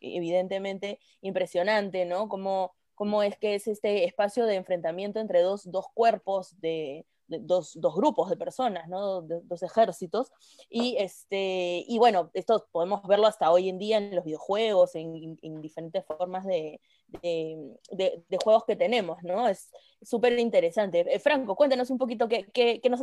evidentemente 0.00 0.98
impresionante, 1.22 2.04
¿no? 2.04 2.28
Como, 2.28 2.74
cómo 2.94 3.22
es 3.22 3.38
que 3.38 3.54
es 3.54 3.66
este 3.66 4.04
espacio 4.04 4.44
de 4.44 4.56
enfrentamiento 4.56 5.20
entre 5.20 5.40
dos, 5.40 5.66
cuerpos 5.94 6.60
de 6.60 7.06
dos, 7.40 7.72
dos 7.80 7.94
grupos 7.94 8.30
de 8.30 8.36
personas, 8.36 8.88
¿no? 8.88 9.22
De- 9.22 9.40
dos 9.44 9.62
ejércitos. 9.62 10.30
Y, 10.68 10.96
este, 10.98 11.84
y 11.86 11.98
bueno, 11.98 12.30
esto 12.34 12.66
podemos 12.72 13.02
verlo 13.06 13.26
hasta 13.26 13.50
hoy 13.50 13.68
en 13.68 13.78
día 13.78 13.98
en 13.98 14.14
los 14.14 14.24
videojuegos, 14.24 14.94
en, 14.94 15.38
en 15.40 15.60
diferentes 15.60 16.04
formas 16.04 16.44
de, 16.44 16.80
de, 17.22 17.76
de- 17.90 18.38
juegos 18.42 18.64
que 18.64 18.76
tenemos, 18.76 19.22
¿no? 19.22 19.48
Es 19.48 19.70
súper 20.02 20.38
interesante. 20.38 21.00
Eh, 21.14 21.18
Franco, 21.18 21.54
cuéntanos 21.56 21.90
un 21.90 21.98
poquito 21.98 22.28
qué, 22.28 22.50
qué- 22.52 22.80
qué 22.80 22.90
nos, 22.90 23.00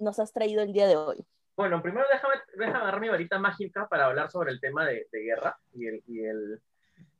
nos 0.00 0.18
has 0.18 0.32
traído 0.32 0.62
el 0.62 0.72
día 0.72 0.86
de 0.86 0.96
hoy. 0.96 1.24
Bueno, 1.56 1.82
primero 1.82 2.06
déjame, 2.10 2.34
déjame 2.56 2.78
agarrar 2.78 3.00
mi 3.00 3.08
varita 3.08 3.38
mágica 3.38 3.86
para 3.88 4.06
hablar 4.06 4.30
sobre 4.30 4.50
el 4.50 4.60
tema 4.60 4.86
de, 4.86 5.06
de 5.12 5.20
guerra 5.20 5.58
y 5.74 5.86
el, 5.86 6.02
y 6.06 6.20
el, 6.24 6.60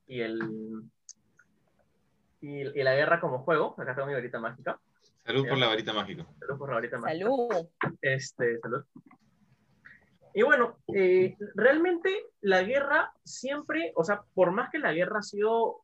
y 0.06 0.20
el 0.22 0.50
y 2.42 2.64
la 2.82 2.94
guerra 2.94 3.20
como 3.20 3.40
juego. 3.44 3.74
Acá 3.78 3.94
tengo 3.94 4.06
mi 4.08 4.14
varita 4.14 4.38
mágica. 4.38 4.80
Salud 5.25 5.47
por 5.49 5.59
la 5.59 5.68
varita 5.68 5.93
mágica. 5.93 6.27
Salud 6.41 6.59
por 6.59 6.68
la 6.71 6.75
varita 6.77 6.99
mágica. 6.99 7.25
Salud. 7.25 7.68
Este, 8.01 8.59
salud. 8.61 8.85
Y 10.35 10.43
bueno, 10.43 10.79
eh, 10.95 11.37
realmente 11.55 12.11
la 12.41 12.62
guerra 12.62 13.12
siempre, 13.25 13.93
o 13.97 14.05
sea, 14.05 14.23
por 14.35 14.53
más 14.53 14.71
que 14.71 14.79
la 14.79 14.93
guerra 14.93 15.18
ha 15.18 15.23
sido 15.23 15.83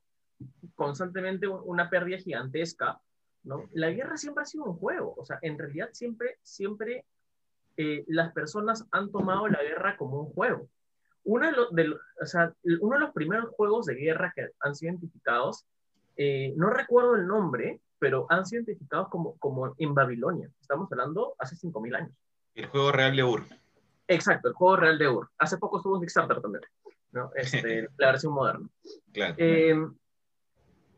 constantemente 0.75 1.49
un- 1.49 1.63
una 1.65 1.91
pérdida 1.91 2.19
gigantesca, 2.19 3.01
¿no? 3.43 3.69
La 3.73 3.91
guerra 3.91 4.17
siempre 4.17 4.43
ha 4.43 4.47
sido 4.47 4.65
un 4.65 4.77
juego, 4.77 5.15
o 5.17 5.25
sea, 5.25 5.39
en 5.43 5.59
realidad 5.59 5.89
siempre, 5.93 6.39
siempre 6.43 7.05
eh, 7.77 8.05
las 8.09 8.33
personas 8.33 8.87
han 8.91 9.11
tomado 9.11 9.49
la 9.49 9.63
guerra 9.63 9.97
como 9.99 10.21
un 10.21 10.33
juego. 10.33 10.69
Uno 11.25 11.47
de, 11.47 11.53
los, 11.53 11.75
de 11.75 11.91
o 12.23 12.25
sea, 12.27 12.55
uno 12.81 12.95
de 12.95 13.01
los 13.05 13.13
primeros 13.13 13.51
juegos 13.51 13.87
de 13.87 13.97
guerra 13.97 14.33
que 14.35 14.49
han 14.61 14.75
sido 14.75 14.93
identificados, 14.93 15.67
eh, 16.17 16.55
no 16.57 16.71
recuerdo 16.71 17.17
el 17.17 17.27
nombre, 17.27 17.81
pero 17.99 18.27
han 18.29 18.45
sido 18.47 18.63
identificados 18.63 19.09
como, 19.09 19.37
como 19.39 19.75
en 19.79 19.95
Babilonia. 19.95 20.51
Estamos 20.61 20.91
hablando 20.93 21.35
hace 21.39 21.57
5.000 21.57 21.97
años. 21.97 22.13
El 22.55 22.67
juego 22.67 22.93
real 22.93 23.17
de 23.17 23.25
Ur. 23.25 23.45
Exacto, 24.09 24.49
el 24.49 24.55
juego 24.55 24.77
real 24.77 24.99
de 24.99 25.09
Ur. 25.09 25.31
Hace 25.39 25.59
poco 25.59 25.79
estuvo 25.79 25.95
un 25.95 26.01
Kickstarter 26.01 26.41
también, 26.41 26.65
¿no? 27.13 27.31
Este, 27.37 27.89
la 27.97 28.07
versión 28.13 28.33
moderna. 28.33 28.69
Claro. 29.13 29.35
Eh, 29.39 29.75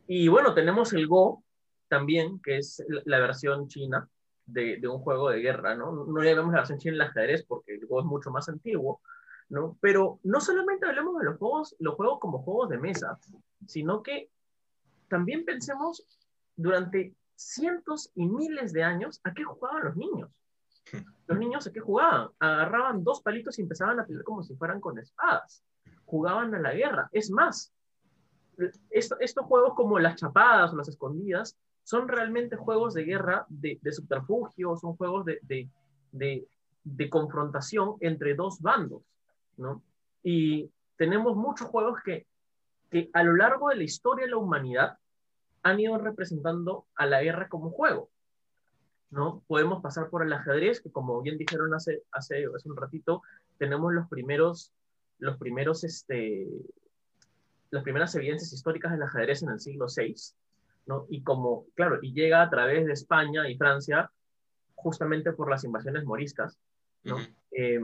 y 0.07 0.27
bueno, 0.27 0.53
tenemos 0.53 0.93
el 0.93 1.07
Go 1.07 1.43
también, 1.87 2.39
que 2.41 2.57
es 2.57 2.83
la- 3.05 3.19
versión 3.19 3.67
china 3.67 4.07
de, 4.45 4.77
de 4.77 4.87
un 4.87 4.99
juego 4.99 5.29
de 5.29 5.39
guerra, 5.39 5.75
¿no? 5.75 6.05
No 6.05 6.21
le 6.21 6.31
llamamos 6.31 6.53
la 6.53 6.59
versión 6.59 6.79
china 6.79 6.95
el 6.95 7.01
ajedrez 7.01 7.45
porque 7.45 7.75
el 7.75 7.85
Go 7.85 7.99
es 7.99 8.05
mucho 8.05 8.31
más 8.31 8.49
antiguo, 8.49 9.01
¿no? 9.49 9.77
Pero 9.81 10.19
no 10.23 10.39
solamente 10.41 10.87
hablemos 10.87 11.17
de 11.19 11.25
los 11.25 11.37
juegos, 11.37 11.75
los 11.79 11.95
juegos 11.95 12.19
como 12.19 12.39
juegos 12.43 12.69
de 12.69 12.77
mesa, 12.77 13.19
sino 13.67 14.01
que 14.03 14.29
también 15.07 15.45
pensemos 15.45 16.05
durante 16.61 17.15
cientos 17.35 18.11
y 18.15 18.25
miles 18.27 18.73
de 18.73 18.83
años 18.83 19.21
a 19.23 19.33
qué 19.33 19.43
jugaban 19.43 19.85
los 19.85 19.95
niños. 19.95 20.29
Los 21.27 21.37
niños 21.37 21.67
a 21.67 21.71
qué 21.71 21.79
jugaban? 21.79 22.29
Agarraban 22.39 23.03
dos 23.03 23.21
palitos 23.21 23.59
y 23.59 23.61
empezaban 23.61 23.99
a 23.99 24.05
pelear 24.05 24.23
como 24.23 24.41
si 24.41 24.55
fueran 24.55 24.81
con 24.81 24.97
espadas. 24.97 25.63
Jugaban 26.05 26.55
a 26.55 26.59
la 26.59 26.73
guerra. 26.73 27.07
Es 27.11 27.29
más, 27.29 27.71
esto- 28.89 29.15
estos 29.19 29.45
juegos 29.45 29.73
como 29.75 29.99
las 29.99 30.15
chapadas 30.15 30.73
o 30.73 30.75
las 30.75 30.87
escondidas 30.89 31.55
son 31.83 32.07
realmente 32.07 32.55
juegos 32.55 32.95
de 32.95 33.03
guerra, 33.03 33.45
de, 33.49 33.77
de 33.81 33.91
subterfugio, 33.91 34.75
son 34.77 34.95
juegos 34.97 35.25
de, 35.25 35.39
de, 35.43 35.69
de- 36.11 36.47
de 36.83 37.09
confrontación 37.09 37.95
entre 37.99 38.33
dos 38.33 38.59
bandos, 38.59 39.03
¿no? 39.57 39.83
Y 40.23 40.71
tenemos 40.97 41.35
muchos 41.35 41.67
juegos 41.67 41.99
que, 42.03 42.25
que 42.89 43.09
a 43.13 43.21
lo 43.23 43.35
largo 43.35 43.69
de 43.69 43.75
la 43.75 43.83
historia 43.83 44.25
de 44.25 44.31
la 44.31 44.37
humanidad 44.37 44.97
han 45.63 45.79
ido 45.79 45.97
representando 45.97 46.85
a 46.95 47.05
la 47.05 47.21
guerra 47.21 47.49
como 47.49 47.71
juego, 47.71 48.09
¿no? 49.11 49.43
Podemos 49.47 49.81
pasar 49.81 50.09
por 50.09 50.23
el 50.23 50.33
ajedrez, 50.33 50.81
que 50.81 50.91
como 50.91 51.21
bien 51.21 51.37
dijeron 51.37 51.73
hace, 51.73 52.03
hace, 52.11 52.45
hace 52.55 52.69
un 52.69 52.77
ratito, 52.77 53.21
tenemos 53.57 53.93
los 53.93 54.07
primeros, 54.07 54.71
los 55.19 55.37
primeros, 55.37 55.83
este, 55.83 56.47
las 57.71 57.83
primeras 57.83 58.13
evidencias 58.15 58.53
históricas 58.53 58.91
del 58.91 59.03
ajedrez 59.03 59.43
en 59.43 59.49
el 59.49 59.59
siglo 59.59 59.87
VI, 59.95 60.15
¿no? 60.85 61.05
Y 61.09 61.23
como, 61.23 61.65
claro, 61.75 61.99
y 62.01 62.13
llega 62.13 62.41
a 62.41 62.49
través 62.49 62.85
de 62.85 62.93
España 62.93 63.49
y 63.49 63.57
Francia, 63.57 64.11
justamente 64.75 65.33
por 65.33 65.49
las 65.49 65.63
invasiones 65.63 66.05
moriscas, 66.05 66.57
¿no? 67.03 67.17
Eh, 67.51 67.81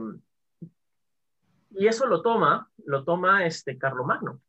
y 1.72 1.86
eso 1.86 2.06
lo 2.06 2.22
toma, 2.22 2.70
lo 2.84 3.04
toma 3.04 3.44
este 3.44 3.76
Carlomagno. 3.76 4.40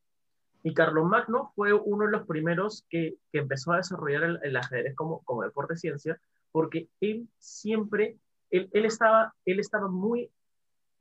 Y 0.63 0.73
Carlomagno 0.73 1.51
fue 1.55 1.73
uno 1.73 2.05
de 2.05 2.11
los 2.11 2.27
primeros 2.27 2.85
que, 2.89 3.15
que 3.31 3.39
empezó 3.39 3.71
a 3.73 3.77
desarrollar 3.77 4.23
el, 4.23 4.39
el 4.43 4.57
ajedrez 4.57 4.95
como, 4.95 5.23
como 5.23 5.43
deporte 5.43 5.73
de 5.73 5.79
ciencia, 5.79 6.19
porque 6.51 6.89
él 6.99 7.29
siempre, 7.37 8.17
él, 8.49 8.69
él, 8.73 8.85
estaba, 8.85 9.33
él 9.45 9.59
estaba 9.59 9.87
muy 9.87 10.29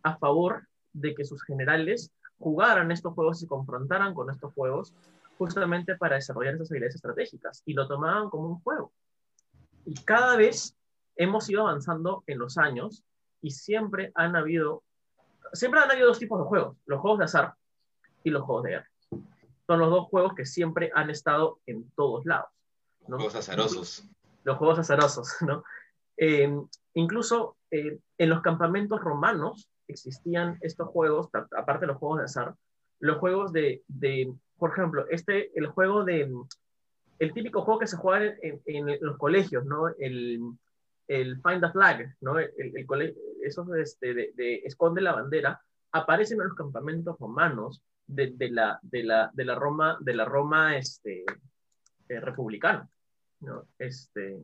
a 0.03 0.17
favor 0.19 0.69
de 0.93 1.15
que 1.15 1.25
sus 1.25 1.43
generales 1.43 2.13
jugaran 2.39 2.93
estos 2.93 3.15
juegos 3.15 3.39
y 3.39 3.41
se 3.43 3.49
confrontaran 3.49 4.15
con 4.15 4.31
estos 4.31 4.53
juegos 4.55 4.95
justamente 5.39 5.97
para 5.97 6.17
desarrollar 6.17 6.55
esas 6.55 6.71
habilidades 6.71 6.97
estratégicas 6.97 7.63
y 7.67 7.75
lo 7.75 7.87
tomaban 7.87 8.31
como 8.31 8.49
un 8.49 8.61
juego. 8.61 8.93
Y 9.85 9.95
cada 10.05 10.37
vez 10.37 10.77
hemos 11.17 11.49
ido 11.49 11.63
avanzando 11.63 12.25
en 12.27 12.39
los 12.39 12.59
años 12.59 13.05
y 13.41 13.51
siempre 13.51 14.13
han 14.15 14.37
habido, 14.37 14.83
siempre 15.53 15.81
han 15.81 15.91
habido 15.91 16.09
dos 16.09 16.19
tipos 16.19 16.39
de 16.41 16.47
juegos, 16.47 16.77
los 16.87 17.01
juegos 17.01 17.19
de 17.19 17.25
azar 17.25 17.55
y 18.25 18.31
los 18.31 18.43
juegos 18.43 18.65
de 18.65 18.71
guerra. 18.71 18.91
Son 19.67 19.81
los 19.81 19.91
dos 19.91 20.07
juegos 20.09 20.35
que 20.35 20.47
siempre 20.47 20.91
han 20.95 21.11
estado 21.11 21.61
en 21.67 21.91
todos 21.93 22.25
lados. 22.25 22.51
¿no? 23.09 23.17
Juegos 23.17 23.35
azarosos. 23.35 24.05
Los 24.45 24.59
juegos 24.59 24.79
azarosos, 24.79 25.29
¿no? 25.41 25.65
Eh, 26.17 26.51
incluso 26.95 27.57
eh, 27.71 27.99
en 28.17 28.31
los 28.31 28.41
campamentos 28.43 29.01
romanos 29.01 29.69
existían 29.89 30.59
estos 30.63 30.89
juegos, 30.89 31.29
aparte 31.57 31.83
de 31.83 31.89
los 31.89 31.99
juegos 31.99 32.19
de 32.19 32.25
azar, 32.25 32.55
los 33.01 33.19
juegos 33.19 33.53
de, 33.53 33.83
de, 33.89 34.33
por 34.57 34.71
ejemplo, 34.71 35.07
este, 35.11 35.51
el 35.59 35.67
juego 35.67 36.05
de, 36.05 36.33
el 37.19 37.33
típico 37.33 37.63
juego 37.63 37.81
que 37.81 37.87
se 37.87 37.97
juega 37.97 38.35
en, 38.43 38.63
en, 38.65 38.99
los 39.01 39.19
colegios, 39.19 39.65
¿no? 39.65 39.89
El, 39.99 40.41
el 41.09 41.41
Find 41.43 41.61
the 41.61 41.71
Flag, 41.71 42.17
¿no? 42.21 42.39
El, 42.39 42.51
el, 42.57 43.17
esos 43.43 43.69
este, 43.77 44.15
de, 44.15 44.33
de, 44.35 44.57
esconde 44.65 45.01
la 45.01 45.13
bandera, 45.13 45.61
aparecen 45.93 46.41
en 46.41 46.49
los 46.49 46.57
campamentos 46.57 47.17
romanos 47.19 47.83
de, 48.07 48.33
de, 48.35 48.51
la, 48.51 48.79
de, 48.83 49.03
la, 49.03 49.31
de 49.35 49.45
la 49.45 49.55
Roma, 49.55 49.99
de 50.01 50.15
la 50.15 50.25
Roma 50.25 50.77
este, 50.77 51.25
eh, 52.09 52.21
republicana, 52.21 52.89
¿no? 53.41 53.67
Este, 53.79 54.43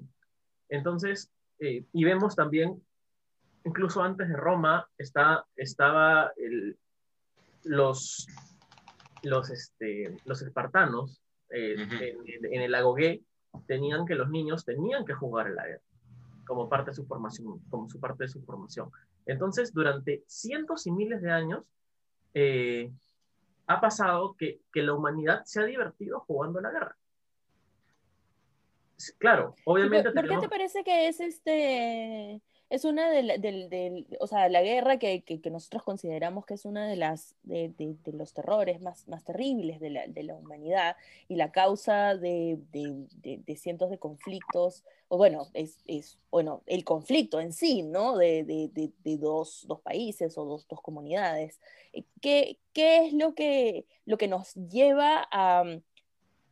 entonces, 0.69 1.31
eh, 1.59 1.85
y 1.93 2.05
vemos 2.05 2.35
también, 2.35 2.83
incluso 3.65 4.03
antes 4.03 4.29
de 4.29 4.37
Roma, 4.37 4.89
está, 4.99 5.45
estaba 5.57 6.33
el, 6.37 6.77
los, 7.65 8.27
los, 9.23 9.51
este, 9.51 10.17
los 10.25 10.43
espartanos 10.43 11.21
eh, 11.51 11.77
en, 11.79 12.53
en, 12.53 12.63
el 12.63 12.73
lago 12.73 12.95
Gay, 12.95 13.25
tenían 13.67 14.07
que 14.07 14.15
los 14.15 14.31
niños 14.31 14.65
tenían 14.65 15.05
que 15.05 15.13
jugar 15.13 15.49
en 15.49 15.57
la 15.57 15.67
guerra 15.67 15.83
como 16.47 16.69
parte 16.69 16.91
de 16.91 16.97
su 16.97 17.07
formación, 17.07 17.61
como 17.71 17.89
su 17.89 18.01
parte 18.01 18.25
de 18.25 18.29
su 18.29 18.43
formación. 18.43 18.91
Entonces, 19.27 19.73
durante 19.73 20.25
cientos 20.27 20.87
y 20.87 20.91
miles 20.91 21.23
de 21.23 21.31
años, 21.31 21.65
eh, 22.35 22.91
ha 23.67 23.81
pasado 23.81 24.35
que, 24.37 24.61
que, 24.73 24.83
la 24.83 24.95
humanidad 24.95 25.43
se 25.45 25.61
ha 25.61 25.65
divertido 25.65 26.21
jugando 26.21 26.61
la 26.61 26.71
guerra. 26.71 26.97
Claro, 29.19 29.55
obviamente. 29.65 30.11
¿Por, 30.11 30.15
tenemos... 30.15 30.35
¿por 30.37 30.41
qué 30.41 30.47
te 30.47 30.51
parece 30.51 30.85
que 30.85 31.09
es 31.09 31.21
este 31.21 32.41
es 32.73 32.87
una 32.87 33.11
de, 33.11 33.23
la, 33.23 33.37
de, 33.37 33.69
de, 33.69 34.07
o 34.19 34.27
sea, 34.27 34.49
la 34.49 34.63
guerra 34.63 34.99
que, 34.99 35.21
que, 35.25 35.51
nosotros 35.51 35.83
consideramos 35.83 36.47
que 36.47 36.55
es 36.55 36.65
una 36.65 36.89
de 36.89 36.97
las 36.97 37.35
de, 37.43 37.75
los 38.07 38.33
terrores 38.33 38.81
más, 38.81 39.07
más 39.09 39.23
terribles 39.25 39.79
de 39.79 39.91
la, 39.91 40.07
de 40.07 40.23
la 40.23 40.35
humanidad 40.37 40.97
y 41.29 41.37
la 41.37 41.53
causa 41.53 42.17
de, 42.17 42.59
cientos 43.59 43.91
de 43.91 43.99
conflictos, 43.99 44.85
o 45.09 45.19
bueno, 45.19 45.49
es, 45.53 45.81
es, 45.87 46.19
bueno, 46.31 46.63
el 46.65 46.83
conflicto 46.83 47.41
en 47.41 47.53
sí, 47.53 47.83
¿no? 47.83 48.17
De, 48.17 48.71
dos, 49.21 49.67
dos, 49.69 49.81
países 49.83 50.39
o 50.39 50.47
dos, 50.47 50.67
dos 50.67 50.81
comunidades. 50.81 51.61
¿Qué, 52.23 52.59
¿Qué, 52.73 53.05
es 53.05 53.13
lo 53.13 53.35
que, 53.35 53.85
lo 54.07 54.17
que 54.17 54.29
nos 54.29 54.55
lleva 54.55 55.29
a, 55.31 55.63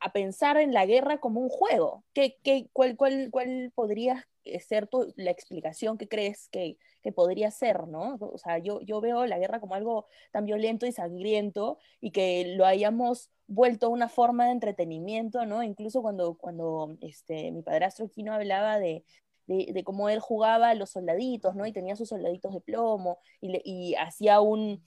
a 0.01 0.13
pensar 0.13 0.57
en 0.57 0.73
la 0.73 0.87
guerra 0.87 1.19
como 1.19 1.41
un 1.41 1.49
juego? 1.49 2.05
¿Qué, 2.13 2.39
qué, 2.43 2.69
cuál, 2.73 2.97
cuál, 2.97 3.29
¿Cuál 3.31 3.73
podrías 3.75 4.25
ser 4.67 4.87
tu, 4.87 5.13
la 5.17 5.31
explicación 5.31 5.99
que 5.99 6.09
crees 6.09 6.49
que, 6.49 6.79
que, 7.03 7.13
podría 7.13 7.51
ser, 7.51 7.87
¿no? 7.87 8.17
O 8.21 8.39
sea, 8.39 8.59
yo, 8.59 8.81
yo 8.81 9.01
veo 9.01 9.27
la 9.27 9.39
guerra 9.39 9.61
como 9.61 9.75
algo 9.75 10.07
tan 10.33 10.47
violento 10.47 10.87
y 10.87 10.93
sangriento 10.93 11.79
y 12.01 12.11
que 12.11 12.55
lo 12.57 12.67
hayamos 12.67 13.31
vuelto 13.47 13.91
una 13.91 14.09
forma 14.09 14.47
de 14.47 14.53
entretenimiento, 14.53 15.45
¿no? 15.47 15.63
Incluso 15.63 16.03
cuando, 16.03 16.35
cuando 16.35 16.97
este, 17.01 17.51
mi 17.53 17.63
padrastro 17.63 18.09
Kino 18.09 18.33
hablaba 18.33 18.79
de, 18.79 19.05
de, 19.47 19.73
de, 19.73 19.85
cómo 19.85 20.09
él 20.09 20.21
jugaba 20.21 20.71
a 20.71 20.75
los 20.75 20.91
soldaditos, 20.91 21.55
¿no? 21.55 21.67
Y 21.67 21.73
tenía 21.73 21.97
sus 21.97 22.09
soldaditos 22.09 22.55
de 22.55 22.61
plomo 22.61 23.19
y, 23.41 23.61
y 23.65 23.95
hacía 23.97 24.41
un, 24.41 24.83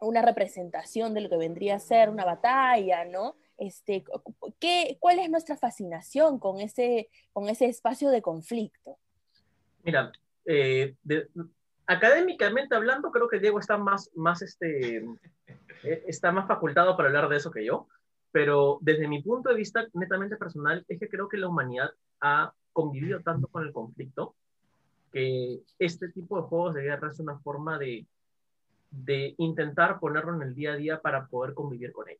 una 0.00 0.22
representación 0.22 1.14
de 1.14 1.20
lo 1.20 1.28
que 1.28 1.36
vendría 1.36 1.76
a 1.76 1.80
ser 1.80 2.10
una 2.10 2.24
batalla, 2.24 3.04
¿no? 3.04 3.36
Este, 3.62 4.04
¿qué, 4.58 4.96
¿Cuál 4.98 5.20
es 5.20 5.30
nuestra 5.30 5.56
fascinación 5.56 6.40
con 6.40 6.60
ese, 6.60 7.08
con 7.32 7.48
ese 7.48 7.66
espacio 7.66 8.10
de 8.10 8.20
conflicto? 8.20 8.98
Mira, 9.84 10.10
eh, 10.44 10.96
académicamente 11.86 12.74
hablando, 12.74 13.12
creo 13.12 13.28
que 13.28 13.38
Diego 13.38 13.60
está 13.60 13.78
más, 13.78 14.10
más, 14.16 14.42
este, 14.42 14.96
eh, 15.84 16.02
está 16.08 16.32
más 16.32 16.48
facultado 16.48 16.96
para 16.96 17.08
hablar 17.08 17.28
de 17.28 17.36
eso 17.36 17.52
que 17.52 17.64
yo, 17.64 17.86
pero 18.32 18.78
desde 18.80 19.06
mi 19.06 19.22
punto 19.22 19.50
de 19.50 19.54
vista 19.54 19.86
netamente 19.92 20.36
personal, 20.36 20.84
es 20.88 20.98
que 20.98 21.08
creo 21.08 21.28
que 21.28 21.36
la 21.36 21.46
humanidad 21.46 21.90
ha 22.20 22.52
convivido 22.72 23.20
tanto 23.20 23.46
con 23.46 23.62
el 23.62 23.72
conflicto 23.72 24.34
que 25.12 25.60
este 25.78 26.08
tipo 26.08 26.36
de 26.36 26.48
juegos 26.48 26.74
de 26.74 26.82
guerra 26.82 27.12
es 27.12 27.20
una 27.20 27.38
forma 27.38 27.78
de, 27.78 28.06
de 28.90 29.36
intentar 29.38 30.00
ponerlo 30.00 30.34
en 30.34 30.42
el 30.42 30.54
día 30.56 30.72
a 30.72 30.76
día 30.76 31.00
para 31.00 31.28
poder 31.28 31.54
convivir 31.54 31.92
con 31.92 32.08
él. 32.08 32.18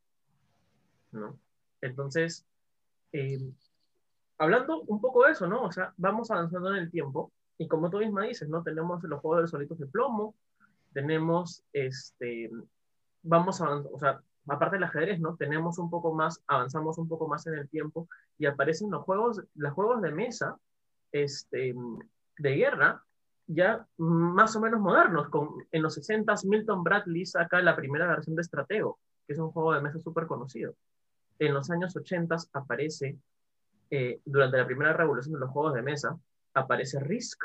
¿No? 1.12 1.38
Entonces, 1.80 2.46
eh, 3.12 3.52
hablando 4.38 4.82
un 4.82 5.00
poco 5.00 5.24
de 5.24 5.32
eso, 5.32 5.46
¿no? 5.46 5.62
O 5.64 5.72
sea, 5.72 5.92
vamos 5.96 6.30
avanzando 6.30 6.70
en 6.70 6.82
el 6.82 6.90
tiempo 6.90 7.32
y 7.58 7.68
como 7.68 7.90
tú 7.90 7.98
misma 7.98 8.22
dices, 8.22 8.48
¿no? 8.48 8.62
Tenemos 8.62 9.02
los 9.04 9.20
juegos 9.20 9.42
de 9.42 9.48
solitos 9.48 9.78
de 9.78 9.86
plomo, 9.86 10.34
tenemos, 10.92 11.62
este, 11.72 12.50
vamos 13.22 13.60
avanzando, 13.60 13.90
o 13.92 13.98
sea, 13.98 14.20
aparte 14.48 14.76
del 14.76 14.84
ajedrez, 14.84 15.20
¿no? 15.20 15.36
Tenemos 15.36 15.78
un 15.78 15.90
poco 15.90 16.14
más, 16.14 16.42
avanzamos 16.46 16.98
un 16.98 17.08
poco 17.08 17.28
más 17.28 17.46
en 17.46 17.54
el 17.54 17.68
tiempo 17.68 18.08
y 18.38 18.46
aparecen 18.46 18.90
los 18.90 19.04
juegos, 19.04 19.42
los 19.54 19.72
juegos 19.72 20.02
de 20.02 20.12
mesa, 20.12 20.56
este, 21.12 21.74
de 22.38 22.56
guerra, 22.56 23.02
ya 23.46 23.86
más 23.98 24.56
o 24.56 24.60
menos 24.60 24.80
modernos. 24.80 25.28
Con, 25.28 25.50
en 25.70 25.82
los 25.82 25.94
60 25.94 26.34
Milton 26.44 26.82
Bradley 26.82 27.26
saca 27.26 27.60
la 27.60 27.76
primera 27.76 28.06
versión 28.06 28.34
de 28.36 28.44
Stratego, 28.44 28.98
que 29.26 29.34
es 29.34 29.38
un 29.38 29.50
juego 29.50 29.74
de 29.74 29.82
mesa 29.82 29.98
súper 29.98 30.26
conocido 30.26 30.74
en 31.46 31.54
los 31.54 31.70
años 31.70 31.96
80 31.96 32.36
aparece, 32.52 33.18
eh, 33.90 34.20
durante 34.24 34.58
la 34.58 34.66
primera 34.66 34.92
revolución 34.92 35.34
de 35.34 35.40
los 35.40 35.50
juegos 35.50 35.74
de 35.74 35.82
mesa, 35.82 36.16
aparece 36.54 37.00
Risk, 37.00 37.42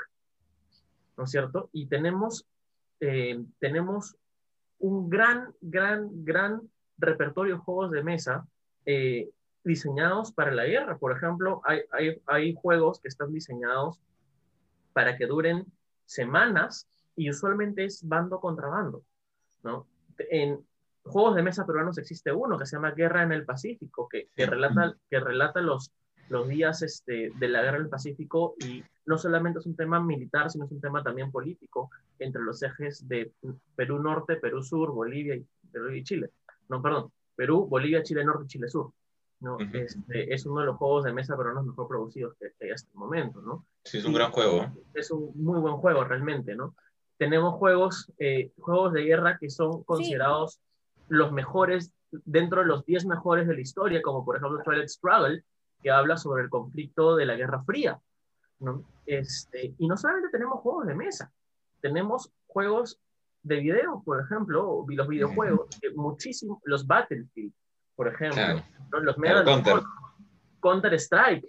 ¿no 1.18 1.24
es 1.24 1.32
cierto? 1.32 1.70
Y 1.74 1.88
tenemos, 1.88 2.45
eh, 3.00 3.43
tenemos 3.60 4.16
un 4.80 5.10
gran, 5.10 5.52
gran, 5.62 6.24
gran 6.24 6.62
repertorio 7.00 7.56
de 7.56 7.62
juegos 7.62 7.89
de 7.89 8.04
mesa 8.04 8.48
eh, 8.86 9.32
diseñados 9.64 10.32
para 10.32 10.52
la 10.52 10.66
guerra. 10.66 10.98
Por 11.00 11.18
ejemplo, 11.18 11.62
hay, 11.66 11.82
hay, 11.91 12.22
hay 12.28 12.54
juegos 12.54 13.00
que 13.00 13.08
están 13.08 13.34
diseñados 13.34 14.00
para 14.93 15.18
que 15.18 15.26
duren 15.26 15.66
semanas 16.06 16.88
y 17.16 17.32
usualmente 17.32 17.86
es 17.86 18.08
bando 18.08 18.39
contra 18.39 18.68
bando, 18.68 19.04
¿no? 19.64 19.88
Juegos 21.08 21.36
de 21.36 21.43
mesa 21.43 21.66
peruanos 21.66 21.97
existe 21.97 22.32
uno 22.32 22.58
que 22.58 22.66
se 22.66 22.76
llama 22.76 22.91
Guerra 22.91 23.24
en 23.24 23.32
el 23.32 23.45
Pacífico, 23.45 24.08
que, 24.10 24.30
que 24.36 24.45
relata, 24.45 24.95
que 25.10 25.20
relata 25.20 25.62
los, 25.62 25.91
los 26.30 26.47
días 26.47 26.82
este, 26.82 27.32
de 27.36 27.47
la 27.47 27.62
guerra 27.62 27.78
en 27.78 27.84
el 27.84 27.89
Pacífico 27.89 28.55
y 28.60 28.84
no 29.05 29.18
solamente 29.18 29.60
es 29.60 29.66
un 29.66 29.76
tema 29.76 29.99
militar, 29.99 30.49
sino 30.51 30.66
es 30.66 30.72
un 30.72 30.82
tema 30.82 31.03
también 31.03 31.32
político 31.32 31.89
entre 32.20 32.41
los 32.41 32.62
ejes 32.62 33.08
de 33.08 33.32
Perú 33.76 33.99
Norte, 33.99 34.36
Perú 34.36 34.62
Sur, 34.62 34.91
Bolivia 34.91 35.36
y, 35.36 35.45
Perú 35.72 35.91
y 35.91 36.03
Chile. 36.03 36.32
No, 36.70 36.82
perdón, 36.82 37.12
Perú, 37.36 37.68
Bolivia, 37.68 38.03
Chile 38.03 38.26
Norte 38.26 38.43
y 38.45 38.47
Chile 38.47 38.68
Sur. 38.68 38.91
¿no? 39.39 39.58
este, 39.60 40.34
es 40.34 40.45
uno 40.45 40.62
de 40.62 40.66
los 40.66 40.78
juegos 40.78 41.03
de 41.03 41.14
mesa 41.14 41.38
peruanos 41.38 41.64
mejor 41.64 41.88
producidos 41.88 42.34
que, 42.39 42.51
que 42.58 42.66
hay 42.66 42.72
hasta 42.72 42.89
el 42.91 42.97
momento. 42.97 43.41
¿no? 43.41 43.66
Sí, 43.84 43.99
es 43.99 44.05
un 44.05 44.12
y, 44.12 44.16
gran 44.16 44.32
juego. 44.32 44.66
Es 44.93 45.12
un 45.12 45.32
muy 45.36 45.60
buen 45.60 45.76
juego 45.78 46.03
realmente. 46.03 46.55
¿no? 46.55 46.76
Tenemos 47.18 47.55
juegos, 47.55 48.12
eh, 48.20 48.51
juegos 48.60 48.93
de 48.93 49.03
guerra 49.03 49.38
que 49.39 49.49
son 49.49 49.84
considerados... 49.84 50.53
Sí 50.53 50.66
los 51.08 51.32
mejores, 51.32 51.93
dentro 52.12 52.62
de 52.62 52.68
los 52.68 52.86
10 52.86 53.05
mejores 53.05 53.47
de 53.47 53.55
la 53.55 53.62
historia, 53.62 54.01
como 54.01 54.26
por 54.26 54.38
ejemplo 54.38 54.62
Twilight 54.64 54.89
Struggle, 54.89 55.43
que 55.82 55.91
habla 55.91 56.18
sobre 56.18 56.43
el 56.43 56.49
conflicto 56.49 57.16
de 57.16 57.26
la 57.26 57.36
Guerra 57.36 57.64
Fría. 57.64 57.99
¿no? 58.60 58.84
Este, 59.05 59.74
y 59.78 59.88
no 59.88 59.97
solamente 59.97 60.30
tenemos 60.30 60.62
juegos 60.62 60.88
de 60.88 60.95
mesa, 60.95 61.32
tenemos 61.82 62.32
juegos 62.47 62.99
de 63.43 63.60
video, 63.60 64.01
por 64.03 64.22
ejemplo, 64.22 64.86
los 64.88 65.08
videojuegos, 65.08 65.70
muchísimos, 65.95 66.60
los 66.64 66.86
Battlefield, 66.86 67.53
por 67.95 68.08
ejemplo, 68.08 68.36
claro. 68.36 68.64
¿no? 68.91 68.99
los 68.99 69.18
Medal 69.18 69.45
Counter. 69.45 69.84
Counter 70.60 70.93
Strike, 70.95 71.47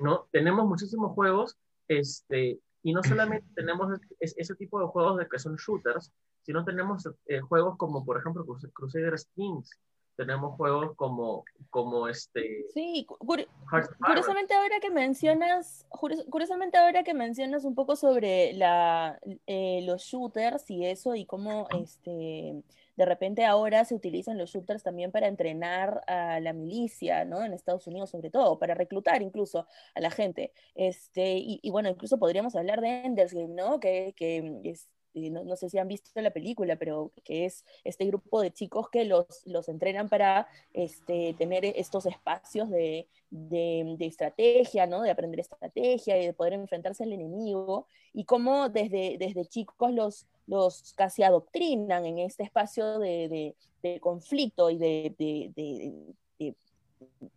¿no? 0.00 0.26
Tenemos 0.32 0.66
muchísimos 0.66 1.12
juegos, 1.12 1.58
este, 1.86 2.58
y 2.82 2.92
no 2.92 3.02
solamente 3.02 3.46
tenemos 3.54 4.00
ese 4.18 4.54
tipo 4.56 4.80
de 4.80 4.86
juegos 4.86 5.18
de 5.18 5.28
que 5.28 5.38
son 5.38 5.56
shooters, 5.56 6.12
si 6.42 6.52
no 6.52 6.64
tenemos 6.64 7.08
eh, 7.26 7.40
juegos 7.40 7.76
como, 7.76 8.04
por 8.04 8.18
ejemplo, 8.18 8.44
Crusader 8.72 9.14
Kings, 9.34 9.70
tenemos 10.16 10.56
juegos 10.56 10.94
como, 10.96 11.44
como 11.70 12.08
este... 12.08 12.66
Sí, 12.74 13.06
curiosamente 13.06 14.54
ahora 14.54 14.78
que 14.80 14.90
mencionas, 14.90 15.86
curiosamente 15.90 16.76
ahora 16.76 17.02
que 17.02 17.14
mencionas 17.14 17.64
un 17.64 17.74
poco 17.74 17.96
sobre 17.96 18.52
la, 18.54 19.18
eh, 19.46 19.80
los 19.84 20.02
shooters 20.02 20.68
y 20.70 20.86
eso 20.86 21.14
y 21.14 21.24
cómo 21.24 21.66
este, 21.80 22.62
de 22.96 23.04
repente 23.04 23.44
ahora 23.44 23.84
se 23.84 23.94
utilizan 23.94 24.38
los 24.38 24.50
shooters 24.50 24.82
también 24.82 25.10
para 25.10 25.26
entrenar 25.28 26.02
a 26.06 26.40
la 26.40 26.52
milicia, 26.52 27.24
¿no? 27.24 27.44
En 27.44 27.52
Estados 27.52 27.86
Unidos 27.86 28.10
sobre 28.10 28.30
todo, 28.30 28.58
para 28.58 28.74
reclutar 28.74 29.22
incluso 29.22 29.66
a 29.94 30.00
la 30.00 30.10
gente. 30.10 30.52
Este, 30.74 31.36
y, 31.38 31.70
bueno, 31.70 31.88
incluso 31.88 32.18
podríamos 32.18 32.56
hablar 32.56 32.80
de 32.80 33.04
Ender's 33.04 33.32
Game, 33.34 33.54
¿no? 33.54 33.80
Que, 33.80 34.14
que 34.16 34.60
es, 34.64 34.88
no, 35.14 35.56
sé 35.56 35.68
si 35.68 35.78
han 35.78 35.88
visto 35.88 36.20
la 36.20 36.30
película, 36.30 36.76
pero 36.76 37.12
que 37.24 37.44
es 37.44 37.64
este 37.84 38.06
grupo 38.06 38.40
de 38.40 38.52
chicos 38.52 38.88
que 38.90 39.04
los, 39.04 39.26
los 39.46 39.68
entrenan 39.68 40.08
para 40.08 40.48
este, 40.72 41.34
tener 41.38 41.64
estos 41.64 42.06
espacios 42.06 42.70
de, 42.70 43.08
de, 43.30 43.96
estrategia, 44.00 44.86
¿no? 44.86 45.02
de 45.02 45.10
aprender 45.10 45.40
estrategia 45.40 46.20
y 46.20 46.26
de 46.26 46.32
poder 46.32 46.54
enfrentarse 46.54 47.04
al 47.04 47.12
enemigo, 47.12 47.86
y 48.12 48.24
cómo 48.24 48.68
desde, 48.68 49.16
desde 49.18 49.46
chicos 49.46 49.92
los, 49.92 50.26
los 50.46 50.92
casi 50.94 51.22
adoctrinan 51.22 52.06
en 52.06 52.18
este 52.18 52.42
espacio 52.42 52.98
de, 52.98 53.54
de 53.82 54.00
conflicto 54.00 54.70
y 54.70 54.78
de, 54.78 56.14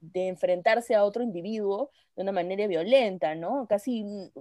de 0.02 0.28
enfrentarse 0.28 0.96
a 0.96 1.04
otro 1.04 1.24
individuo 1.24 1.92
de 2.16 2.24
una 2.24 2.32
manera 2.32 2.66
violenta, 2.68 3.36
¿no? 3.36 3.68
Casi, 3.68 4.04
mm, 4.04 4.32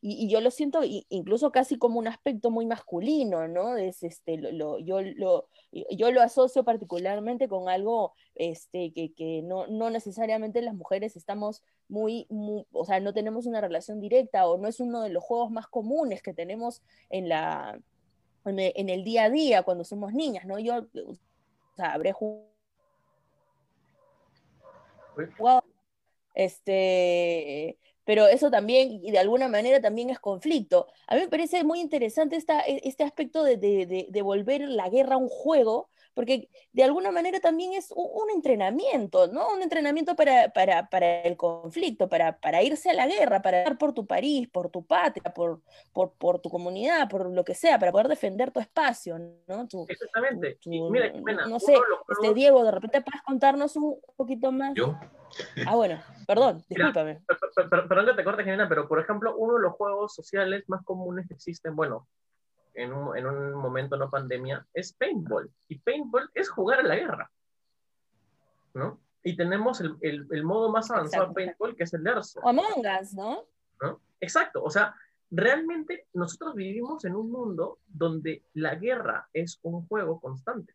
y, 0.00 0.28
yo 0.28 0.40
lo 0.40 0.50
siento 0.50 0.80
incluso 0.84 1.50
casi 1.50 1.76
como 1.76 1.98
un 1.98 2.06
aspecto 2.06 2.50
muy 2.50 2.66
masculino, 2.66 3.48
¿no? 3.48 3.76
Es, 3.76 4.02
este, 4.02 4.38
lo, 4.38 4.78
yo, 4.78 5.00
lo, 5.02 5.48
yo 5.90 6.12
lo 6.12 6.22
asocio 6.22 6.64
particularmente 6.64 7.48
con 7.48 7.68
algo 7.68 8.14
este, 8.34 8.92
que, 8.92 9.12
que 9.12 9.42
no, 9.42 9.66
no, 9.66 9.90
necesariamente 9.90 10.62
las 10.62 10.74
mujeres 10.74 11.16
estamos 11.16 11.62
muy, 11.88 12.26
o 12.72 12.84
sea, 12.84 13.00
no 13.00 13.12
tenemos 13.12 13.46
una 13.46 13.60
relación 13.60 14.00
directa 14.00 14.48
o 14.48 14.58
no 14.58 14.68
es 14.68 14.80
uno 14.80 15.02
de 15.02 15.10
los 15.10 15.22
juegos 15.22 15.50
más 15.50 15.66
comunes 15.66 16.22
que 16.22 16.34
tenemos 16.34 16.82
en 17.10 17.28
la... 17.28 17.80
En 18.44 18.60
el, 18.90 19.02
día 19.02 19.24
a 19.24 19.30
día 19.30 19.64
cuando 19.64 19.82
somos 19.82 20.12
niñas, 20.12 20.44
¿no? 20.44 20.60
Yo, 20.60 20.86
o 20.94 21.16
sea, 21.74 21.98
este, 26.34 27.78
pero 28.04 28.28
eso 28.28 28.50
también, 28.50 29.00
y 29.02 29.10
de 29.10 29.18
alguna 29.18 29.48
manera 29.48 29.80
también 29.80 30.10
es 30.10 30.20
conflicto. 30.20 30.86
A 31.08 31.14
mí 31.14 31.22
me 31.22 31.28
parece 31.28 31.64
muy 31.64 31.80
interesante 31.80 32.36
e, 32.36 32.80
este 32.84 33.02
aspecto 33.02 33.42
de, 33.42 33.56
de, 33.56 34.06
de, 34.08 34.22
volver 34.22 34.60
la 34.62 34.88
guerra 34.88 35.14
a 35.16 35.18
un 35.18 35.28
juego, 35.28 35.88
porque 36.16 36.48
de 36.72 36.82
alguna 36.82 37.10
manera 37.10 37.40
también 37.40 37.74
es 37.74 37.92
un, 37.94 38.30
entrenamiento, 38.30 39.28
¿no? 39.28 39.52
Un 39.52 39.60
entrenamiento 39.60 40.16
para, 40.16 40.48
para, 40.48 40.88
para 40.88 41.20
el 41.20 41.36
conflicto, 41.36 42.08
para, 42.08 42.38
para, 42.38 42.62
irse 42.62 42.88
a 42.88 42.94
la 42.94 43.06
guerra, 43.06 43.42
para 43.42 43.68
ir 43.68 43.76
por 43.76 43.92
tu 43.92 44.06
país, 44.06 44.48
por 44.48 44.70
tu 44.70 44.82
patria, 44.82 45.34
por, 45.34 45.60
por, 45.92 46.12
por, 46.12 46.40
tu 46.40 46.48
comunidad, 46.48 47.10
por 47.10 47.30
lo 47.30 47.44
que 47.44 47.54
sea, 47.54 47.78
para 47.78 47.92
poder 47.92 48.08
defender 48.08 48.50
tu 48.50 48.60
espacio, 48.60 49.18
¿no? 49.46 49.68
Exactamente. 49.88 50.58
Mira, 50.64 51.12
no 51.48 51.60
sé, 51.60 51.74
este, 52.08 52.32
Diego, 52.32 52.64
de 52.64 52.70
repente 52.70 53.02
puedes 53.02 53.20
contarnos 53.20 53.76
un 53.76 54.00
poquito 54.16 54.50
más. 54.50 54.72
¿Yo? 54.74 54.98
Ah, 55.66 55.76
bueno, 55.76 56.00
perdón, 56.26 56.64
discúlpame. 56.66 57.20
perdón 57.68 58.06
que 58.06 58.14
te 58.14 58.24
corte, 58.24 58.42
Genina, 58.42 58.66
pero 58.70 58.88
por 58.88 59.00
ejemplo, 59.00 59.36
uno 59.36 59.56
de 59.56 59.60
los 59.60 59.74
juegos 59.74 60.14
sociales 60.14 60.64
más 60.66 60.82
comunes 60.82 61.28
que 61.28 61.34
existen, 61.34 61.76
bueno, 61.76 62.08
en 62.76 62.92
un, 62.92 63.16
en 63.16 63.26
un 63.26 63.54
momento 63.54 63.96
no 63.96 64.10
pandemia, 64.10 64.66
es 64.72 64.92
paintball. 64.92 65.50
Y 65.68 65.78
paintball 65.78 66.30
es 66.34 66.48
jugar 66.48 66.80
a 66.80 66.82
la 66.82 66.96
guerra. 66.96 67.30
¿No? 68.74 69.00
Y 69.22 69.36
tenemos 69.36 69.80
el, 69.80 69.96
el, 70.02 70.26
el 70.30 70.44
modo 70.44 70.70
más 70.70 70.90
avanzado 70.90 71.28
de 71.28 71.34
paintball, 71.34 71.74
que 71.74 71.84
es 71.84 71.94
el 71.94 72.06
Erso. 72.06 72.40
O 72.40 72.48
Among 72.48 72.84
Us, 73.00 73.14
¿no? 73.14 73.44
¿no? 73.80 74.00
Exacto. 74.20 74.62
O 74.62 74.70
sea, 74.70 74.94
realmente 75.30 76.06
nosotros 76.12 76.54
vivimos 76.54 77.04
en 77.04 77.16
un 77.16 77.32
mundo 77.32 77.78
donde 77.88 78.44
la 78.54 78.74
guerra 78.76 79.28
es 79.32 79.58
un 79.62 79.86
juego 79.88 80.20
constante. 80.20 80.74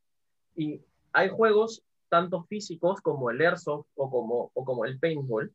Y 0.55 0.81
hay 1.13 1.29
juegos 1.29 1.83
tanto 2.09 2.43
físicos 2.43 2.99
como 3.01 3.29
el 3.29 3.39
airsoft 3.39 3.87
o 3.95 4.09
como, 4.09 4.51
o 4.53 4.65
como 4.65 4.83
el 4.85 4.99
paintball, 4.99 5.53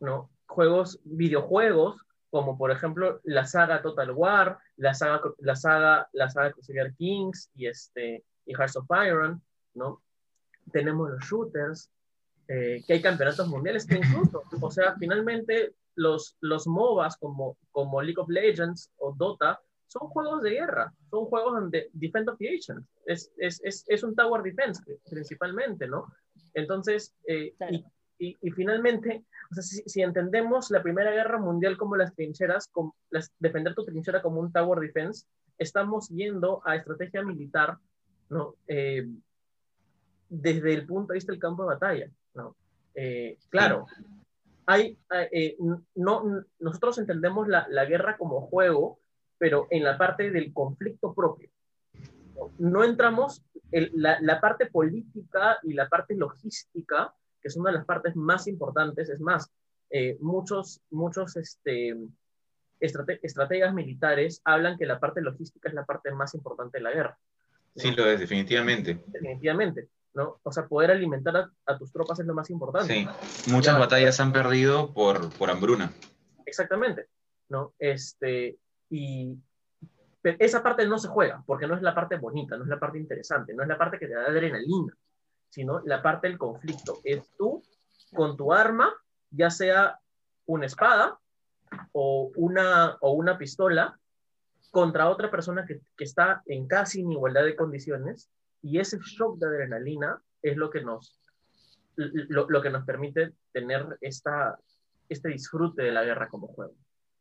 ¿no? 0.00 0.30
Juegos, 0.46 1.00
videojuegos 1.04 2.04
como 2.34 2.58
por 2.58 2.72
ejemplo 2.72 3.20
la 3.22 3.46
saga 3.46 3.80
Total 3.80 4.10
War, 4.10 4.58
la 4.78 4.92
saga, 4.92 5.20
la 5.38 5.54
saga, 5.54 6.08
la 6.12 6.28
saga 6.28 6.50
Crusader 6.50 6.92
Kings 6.94 7.48
y, 7.54 7.68
este, 7.68 8.24
y 8.44 8.54
Hearts 8.54 8.74
of 8.74 8.86
Iron, 9.06 9.40
¿no? 9.74 10.02
Tenemos 10.72 11.12
los 11.12 11.20
shooters, 11.24 11.88
eh, 12.48 12.82
que 12.84 12.94
hay 12.94 13.00
campeonatos 13.00 13.46
mundiales 13.46 13.86
que 13.86 13.98
incluso, 13.98 14.42
o 14.60 14.70
sea, 14.72 14.96
finalmente 14.98 15.74
los, 15.94 16.36
los 16.40 16.66
MOBAs 16.66 17.18
como, 17.18 17.56
como 17.70 18.02
League 18.02 18.20
of 18.20 18.28
Legends 18.28 18.90
o 18.96 19.14
Dota 19.16 19.60
son 19.86 20.08
juegos 20.08 20.42
de 20.42 20.50
guerra, 20.50 20.92
son 21.10 21.26
juegos 21.26 21.52
donde 21.52 21.88
Defend 21.92 22.30
of 22.30 22.38
the 22.38 22.58
es, 23.06 23.30
es, 23.36 23.60
es, 23.62 23.84
es, 23.86 24.02
un 24.02 24.16
Tower 24.16 24.42
Defense 24.42 24.82
principalmente, 25.08 25.86
¿no? 25.86 26.12
Entonces, 26.52 27.14
eh, 27.28 27.54
y, 27.70 27.84
y, 28.18 28.36
y, 28.40 28.50
finalmente, 28.52 29.24
o 29.50 29.54
sea, 29.54 29.62
si, 29.62 30.02
entendemos 30.02 30.70
la 30.70 30.82
Primera 30.82 31.10
Guerra 31.10 31.38
Mundial 31.38 31.76
como 31.76 31.96
las 31.96 32.14
trincheras, 32.14 32.68
como 32.68 32.94
las, 33.10 33.32
defender 33.38 33.74
tu 33.74 33.84
trinchera 33.84 34.22
como 34.22 34.40
un 34.40 34.52
tower 34.52 34.80
defense, 34.80 35.26
estamos 35.58 36.08
yendo 36.08 36.62
a 36.64 36.76
estrategia 36.76 37.22
militar, 37.22 37.78
¿no? 38.30 38.54
Eh, 38.66 39.08
desde 40.28 40.74
el 40.74 40.86
punto 40.86 41.12
de 41.12 41.16
vista 41.16 41.32
del 41.32 41.40
campo 41.40 41.62
de 41.62 41.74
batalla, 41.74 42.10
¿no? 42.34 42.56
Eh, 42.94 43.38
claro, 43.48 43.86
hay, 44.66 44.96
eh, 45.32 45.56
no, 45.94 46.44
nosotros 46.60 46.98
entendemos 46.98 47.48
la, 47.48 47.66
la, 47.68 47.84
guerra 47.84 48.16
como 48.16 48.42
juego, 48.42 48.98
pero 49.38 49.66
en 49.70 49.82
la 49.82 49.98
parte 49.98 50.30
del 50.30 50.52
conflicto 50.52 51.12
propio. 51.12 51.50
No, 52.58 52.84
entramos, 52.84 53.44
en 53.72 53.90
la, 53.94 54.18
la 54.20 54.40
parte 54.40 54.66
política 54.66 55.58
y 55.62 55.74
la 55.74 55.88
parte 55.88 56.14
logística 56.14 57.12
que 57.44 57.48
es 57.48 57.56
una 57.56 57.70
de 57.70 57.76
las 57.76 57.84
partes 57.84 58.16
más 58.16 58.46
importantes. 58.48 59.10
Es 59.10 59.20
más, 59.20 59.50
eh, 59.90 60.16
muchos, 60.20 60.80
muchos 60.90 61.36
este, 61.36 61.94
estrategas 62.80 63.74
militares 63.74 64.40
hablan 64.44 64.78
que 64.78 64.86
la 64.86 64.98
parte 64.98 65.20
logística 65.20 65.68
es 65.68 65.74
la 65.74 65.84
parte 65.84 66.10
más 66.12 66.34
importante 66.34 66.78
de 66.78 66.84
la 66.84 66.90
guerra. 66.90 67.18
Sí, 67.76 67.90
lo 67.90 68.06
es, 68.06 68.18
definitivamente. 68.18 68.98
Definitivamente. 69.08 69.90
¿no? 70.14 70.40
O 70.42 70.52
sea, 70.52 70.66
poder 70.66 70.90
alimentar 70.90 71.50
a, 71.66 71.78
tus 71.78 71.92
tropas 71.92 72.18
es 72.18 72.26
lo 72.26 72.32
más 72.32 72.48
importante. 72.48 72.94
Sí, 72.94 73.50
muchas 73.50 73.78
batallas 73.78 74.18
han 74.20 74.32
perdido 74.32 74.94
por, 74.94 75.28
por 75.36 75.50
hambruna. 75.50 75.92
Exactamente, 76.46 77.08
¿no? 77.50 77.74
Este, 77.78 78.56
y 78.88 79.36
esa 80.22 80.62
parte 80.62 80.86
no 80.86 80.98
se 80.98 81.08
juega, 81.08 81.42
porque 81.44 81.66
no 81.66 81.74
es 81.74 81.82
la 81.82 81.94
parte 81.94 82.16
bonita, 82.16 82.56
no 82.56 82.62
es 82.62 82.70
la 82.70 82.78
parte 82.78 82.96
interesante, 82.96 83.52
no 83.52 83.64
es 83.64 83.68
la 83.68 83.76
parte 83.76 83.98
que 83.98 84.06
te 84.06 84.14
da 84.14 84.22
adrenalina, 84.22 84.96
sino 85.54 85.80
la 85.84 86.02
parte 86.02 86.26
del 86.26 86.36
conflicto. 86.36 87.00
Es 87.04 87.30
tú 87.38 87.62
con 88.12 88.36
tu 88.36 88.52
arma, 88.52 88.92
ya 89.30 89.50
sea 89.50 90.00
una 90.46 90.66
espada 90.66 91.16
o 91.92 92.32
una, 92.34 92.96
o 93.00 93.12
una 93.12 93.38
pistola, 93.38 93.96
contra 94.72 95.08
otra 95.08 95.30
persona 95.30 95.64
que, 95.64 95.78
que 95.96 96.02
está 96.02 96.42
en 96.46 96.66
casi 96.66 97.02
en 97.02 97.12
igualdad 97.12 97.44
de 97.44 97.54
condiciones, 97.54 98.28
y 98.62 98.80
ese 98.80 98.98
shock 98.98 99.38
de 99.38 99.46
adrenalina 99.46 100.20
es 100.42 100.56
lo 100.56 100.70
que 100.70 100.82
nos, 100.82 101.20
lo, 101.94 102.50
lo 102.50 102.60
que 102.60 102.70
nos 102.70 102.84
permite 102.84 103.34
tener 103.52 103.96
esta, 104.00 104.58
este 105.08 105.28
disfrute 105.28 105.84
de 105.84 105.92
la 105.92 106.02
guerra 106.02 106.28
como 106.28 106.48
juego. 106.48 106.74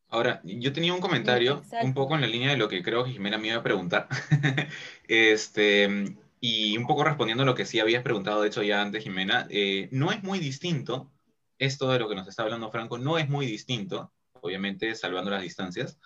Ahora, 0.10 0.42
yo 0.44 0.74
tenía 0.74 0.94
un 0.94 1.02
comentario 1.02 1.62
un 1.84 1.94
poco 1.94 2.16
en 2.16 2.22
la 2.22 2.28
línea 2.28 2.50
de 2.50 2.58
lo 2.58 2.68
que 2.68 2.82
creo 2.82 3.04
que 3.04 3.12
Jimena 3.12 3.38
me 3.38 3.50
iba 3.50 3.58
a 3.58 3.64
preguntar. 3.64 4.08
este, 5.08 6.18
y 6.46 6.76
un 6.76 6.86
poco 6.86 7.06
respondiendo 7.06 7.44
a 7.44 7.46
lo 7.46 7.56
que 7.56 7.66
sí 7.66 7.80
habías 7.80 8.04
preguntado, 8.04 8.42
de 8.42 8.50
hecho 8.50 8.64
ya 8.64 8.82
antes, 8.82 9.06
Jimena, 9.06 9.48
eh, 9.50 9.88
no 9.94 10.12
es 10.12 10.24
muy 10.24 10.40
distinto, 10.40 11.10
esto 11.58 11.90
de 11.90 12.00
lo 12.00 12.10
que 12.10 12.16
nos 12.16 12.28
está 12.28 12.44
hablando 12.44 12.70
Franco, 12.70 12.98
no 12.98 13.18
es 13.18 13.30
muy 13.30 13.46
distinto, 13.46 14.12
obviamente 14.34 14.94
salvando 14.96 15.32
las 15.32 15.42
distancias, 15.42 15.98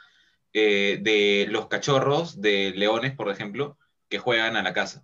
eh, 0.53 0.99
de 1.01 1.47
los 1.49 1.65
cachorros 1.69 2.39
de 2.39 2.71
leones, 2.75 3.15
por 3.15 3.31
ejemplo, 3.31 3.79
que 4.09 4.19
juegan 4.19 4.55
a 4.57 4.61
la 4.61 4.73
casa. 4.73 5.03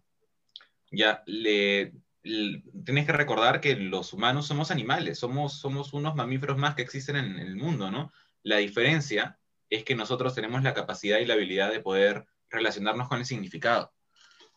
Ya, 0.92 1.24
le, 1.26 1.94
tienes 2.22 3.08
que 3.08 3.14
recordar 3.14 3.60
que 3.60 3.76
los 3.76 4.14
humanos 4.14 4.46
somos 4.46 4.70
animales, 4.70 5.18
somos, 5.18 5.54
somos 5.60 5.94
unos 5.94 6.14
mamíferos 6.14 6.60
más 6.60 6.76
que 6.76 6.84
existen 6.84 7.16
en, 7.16 7.40
en 7.40 7.48
el 7.48 7.56
mundo, 7.56 7.90
¿no? 7.90 8.12
La 8.44 8.58
diferencia 8.58 9.40
es 9.72 9.84
que 9.84 9.96
nosotros 9.96 10.36
tenemos 10.36 10.62
la 10.62 10.76
capacidad 10.76 11.18
y 11.18 11.26
la 11.26 11.34
habilidad 11.34 11.72
de 11.72 11.80
poder 11.80 12.28
relacionarnos 12.52 13.08
con 13.08 13.18
el 13.18 13.26
significado. 13.26 13.92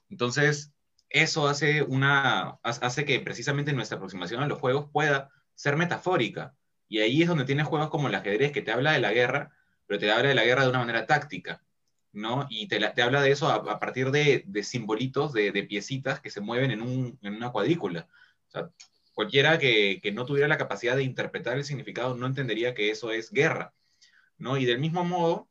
Entonces, 0.08 0.72
eso 1.10 1.48
hace, 1.48 1.82
una, 1.82 2.58
hace 2.62 3.04
que 3.04 3.20
precisamente 3.20 3.72
nuestra 3.72 3.96
aproximación 3.96 4.42
a 4.42 4.48
los 4.48 4.58
juegos 4.58 4.90
pueda 4.92 5.30
ser 5.54 5.76
metafórica. 5.76 6.54
Y 6.88 7.00
ahí 7.00 7.22
es 7.22 7.28
donde 7.28 7.44
tienes 7.44 7.66
juegos 7.66 7.90
como 7.90 8.08
el 8.08 8.14
ajedrez 8.14 8.52
que 8.52 8.62
te 8.62 8.72
habla 8.72 8.92
de 8.92 9.00
la 9.00 9.12
guerra, 9.12 9.52
pero 9.86 9.98
te 9.98 10.10
habla 10.10 10.28
de 10.28 10.34
la 10.34 10.44
guerra 10.44 10.62
de 10.62 10.70
una 10.70 10.80
manera 10.80 11.06
táctica. 11.06 11.62
¿no? 12.12 12.46
Y 12.48 12.66
te, 12.66 12.78
te 12.78 13.02
habla 13.02 13.20
de 13.20 13.30
eso 13.30 13.48
a, 13.48 13.78
partir 13.78 14.10
de, 14.10 14.42
de 14.46 14.62
simbolitos, 14.62 15.32
de, 15.32 15.52
de, 15.52 15.64
piecitas 15.64 16.20
que 16.20 16.30
se 16.30 16.40
mueven 16.40 16.70
en, 16.70 16.80
un, 16.80 17.18
en 17.22 17.34
una 17.34 17.50
cuadrícula. 17.50 18.08
O 18.48 18.50
sea, 18.50 18.70
cualquiera 19.12 19.58
que, 19.58 20.00
que, 20.02 20.12
no 20.12 20.24
tuviera 20.24 20.48
la 20.48 20.56
capacidad 20.56 20.96
de 20.96 21.02
interpretar 21.02 21.58
el 21.58 21.64
significado 21.64 22.14
no 22.14 22.26
entendería 22.26 22.74
que 22.74 22.90
eso 22.90 23.12
es 23.12 23.30
guerra, 23.30 23.74
¿no? 24.38 24.56
Y 24.56 24.64
del 24.64 24.78
mismo 24.78 25.04
modo, 25.04 25.48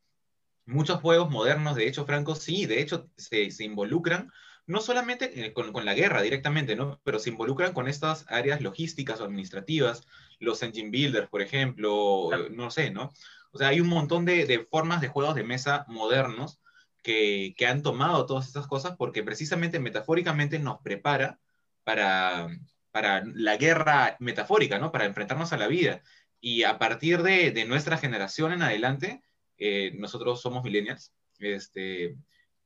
muchos 0.64 1.00
juegos 1.00 1.30
modernos, 1.30 1.76
de 1.76 1.86
hecho, 1.86 2.04
Franco, 2.04 2.34
sí, 2.34 2.66
de 2.66 2.80
hecho, 2.80 3.08
se, 3.16 3.50
se 3.52 3.64
involucran 3.64 4.32
no 4.66 4.80
solamente 4.80 5.52
con, 5.52 5.72
con, 5.72 5.84
la 5.84 5.94
guerra 5.94 6.22
directamente, 6.22 6.76
¿no? 6.76 7.00
Pero 7.04 7.18
se 7.18 7.30
involucran 7.30 7.72
con 7.72 7.88
estas 7.88 8.24
áreas 8.28 8.60
logísticas 8.60 9.20
o 9.20 9.24
administrativas, 9.24 10.06
los 10.40 10.62
engine 10.62 10.90
builders, 10.90 11.28
por 11.28 11.42
ejemplo, 11.42 12.30
no 12.50 12.70
sé, 12.70 12.90
¿no? 12.90 13.12
O 13.52 13.58
sea, 13.58 13.68
hay 13.68 13.80
un 13.80 13.88
montón 13.88 14.24
de, 14.24 14.66
formas 14.70 15.00
de 15.00 15.08
juegos 15.08 15.34
de 15.34 15.44
mesa 15.44 15.86
modernos 15.88 16.60
que, 17.02 17.54
han 17.66 17.82
tomado 17.82 18.26
todas 18.26 18.46
estas 18.46 18.66
cosas 18.66 18.96
porque 18.98 19.22
precisamente 19.22 19.78
metafóricamente 19.78 20.58
nos 20.58 20.80
prepara 20.82 21.38
para, 21.84 22.48
para 22.90 23.24
la 23.24 23.56
guerra 23.56 24.16
metafórica, 24.20 24.78
¿no? 24.78 24.92
Para 24.92 25.06
enfrentarnos 25.06 25.52
a 25.52 25.56
la 25.56 25.68
vida. 25.68 26.02
Y 26.40 26.64
a 26.64 26.78
partir 26.78 27.22
de, 27.22 27.64
nuestra 27.66 27.96
generación 27.96 28.52
en 28.52 28.62
adelante, 28.62 29.22
eh, 29.56 29.92
nosotros 29.96 30.42
somos 30.42 30.62
millennials, 30.62 31.14
este, 31.38 32.16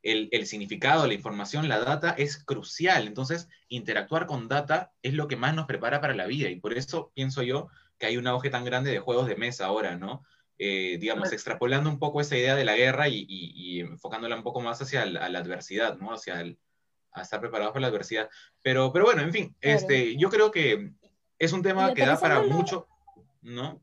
el, 0.03 0.29
el, 0.33 0.47
significado, 0.47 1.07
la 1.07 1.15
información, 1.15 1.69
la 1.69 1.79
data 1.79 2.15
es 2.17 2.43
crucial. 2.43 3.07
Entonces, 3.07 3.49
interactuar 3.69 4.27
con 4.27 4.49
data 4.49 4.93
es 5.03 5.15
lo 5.15 5.29
que 5.29 5.37
más 5.37 5.55
nos 5.55 5.67
prepara 5.67 6.01
para 6.01 6.15
la 6.15 6.27
vida. 6.27 6.49
Y 6.49 6.57
por 6.57 6.73
eso 6.73 7.13
pienso 7.15 7.43
yo 7.43 7.69
que 7.99 8.07
hay 8.07 8.17
un 8.17 8.27
auge 8.27 8.51
tan 8.51 8.65
grande 8.65 8.91
de 8.91 8.99
juegos 8.99 9.27
de 9.27 9.37
mesa 9.37 9.67
ahora, 9.67 9.97
¿no? 9.97 10.23
Eh, 10.59 10.99
digamos, 11.01 11.33
extrapolando 11.33 11.89
un 11.89 11.99
poco 11.99 12.21
esa 12.21 12.37
idea 12.37 12.55
de 12.55 12.65
la 12.65 12.77
guerra 12.77 13.09
y, 13.09 13.81
enfocándola 13.81 14.37
un 14.37 14.43
poco 14.43 14.61
más 14.61 14.81
hacia 14.83 15.07
la 15.07 15.39
adversidad, 15.39 15.99
¿no? 15.99 16.13
Hacia 16.13 16.41
el, 16.41 16.59
a 17.13 17.23
estar 17.23 17.41
preparados 17.41 17.73
para 17.73 17.83
la 17.83 17.89
adversidad. 17.89 18.29
Pero, 18.63 18.93
pero 18.93 19.05
bueno, 19.05 19.23
en 19.23 19.33
fin, 19.33 19.57
este, 19.61 20.17
yo 20.17 20.31
creo 20.31 20.51
que 20.51 20.93
es 21.39 21.53
un 21.53 21.63
tema 21.63 21.95
que 21.95 22.07
da 22.07 22.19
para 22.19 22.43
mucho, 22.43 22.87
¿no? 23.43 23.81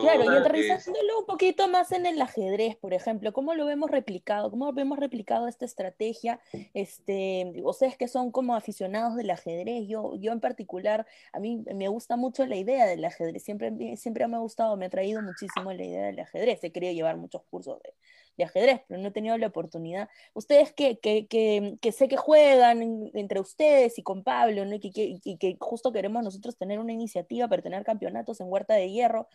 Claro, 0.00 0.24
y 0.24 0.36
aterrizándolo 0.36 1.20
un 1.20 1.26
poquito 1.26 1.68
más 1.68 1.92
en 1.92 2.06
el 2.06 2.20
ajedrez, 2.20 2.76
por 2.76 2.94
ejemplo, 2.94 3.32
¿cómo 3.32 3.54
lo 3.54 3.66
vemos 3.66 3.90
replicado? 3.90 4.50
¿Cómo 4.50 4.72
vemos 4.72 4.98
replicado 4.98 5.48
esta 5.48 5.64
estrategia? 5.64 6.40
Este, 6.74 7.52
ustedes 7.62 7.96
que 7.96 8.08
son 8.08 8.30
como 8.30 8.54
aficionados 8.54 9.16
del 9.16 9.30
ajedrez, 9.30 9.86
yo, 9.88 10.14
yo 10.16 10.32
en 10.32 10.40
particular, 10.40 11.06
a 11.32 11.40
mí 11.40 11.64
me 11.74 11.88
gusta 11.88 12.16
mucho 12.16 12.46
la 12.46 12.56
idea 12.56 12.86
del 12.86 13.04
ajedrez, 13.04 13.42
siempre, 13.42 13.96
siempre 13.96 14.26
me 14.28 14.36
ha 14.36 14.40
gustado, 14.40 14.76
me 14.76 14.86
ha 14.86 14.90
traído 14.90 15.22
muchísimo 15.22 15.72
la 15.72 15.84
idea 15.84 16.06
del 16.06 16.20
ajedrez, 16.20 16.62
he 16.64 16.72
querido 16.72 16.92
llevar 16.92 17.16
muchos 17.16 17.42
cursos 17.50 17.80
de, 17.82 17.94
de 18.36 18.44
ajedrez, 18.44 18.80
pero 18.88 19.00
no 19.00 19.08
he 19.08 19.10
tenido 19.12 19.36
la 19.38 19.48
oportunidad. 19.48 20.08
Ustedes 20.34 20.72
que, 20.72 20.98
que, 20.98 21.26
que, 21.26 21.92
sé 21.92 22.08
que 22.08 22.16
juegan 22.16 23.10
entre 23.14 23.40
ustedes 23.40 23.98
y 23.98 24.02
con 24.02 24.22
Pablo, 24.22 24.64
¿no? 24.64 24.76
y, 24.80 25.36
que, 25.36 25.56
justo 25.60 25.92
queremos 25.92 26.22
nosotros 26.22 26.56
tener 26.56 26.78
una 26.78 26.92
iniciativa 26.92 27.48
para 27.48 27.62
tener 27.62 27.84
campeonatos 27.84 28.40
en 28.40 28.48
Huerta 28.48 28.74
de 28.74 28.90
Hierro 28.90 29.28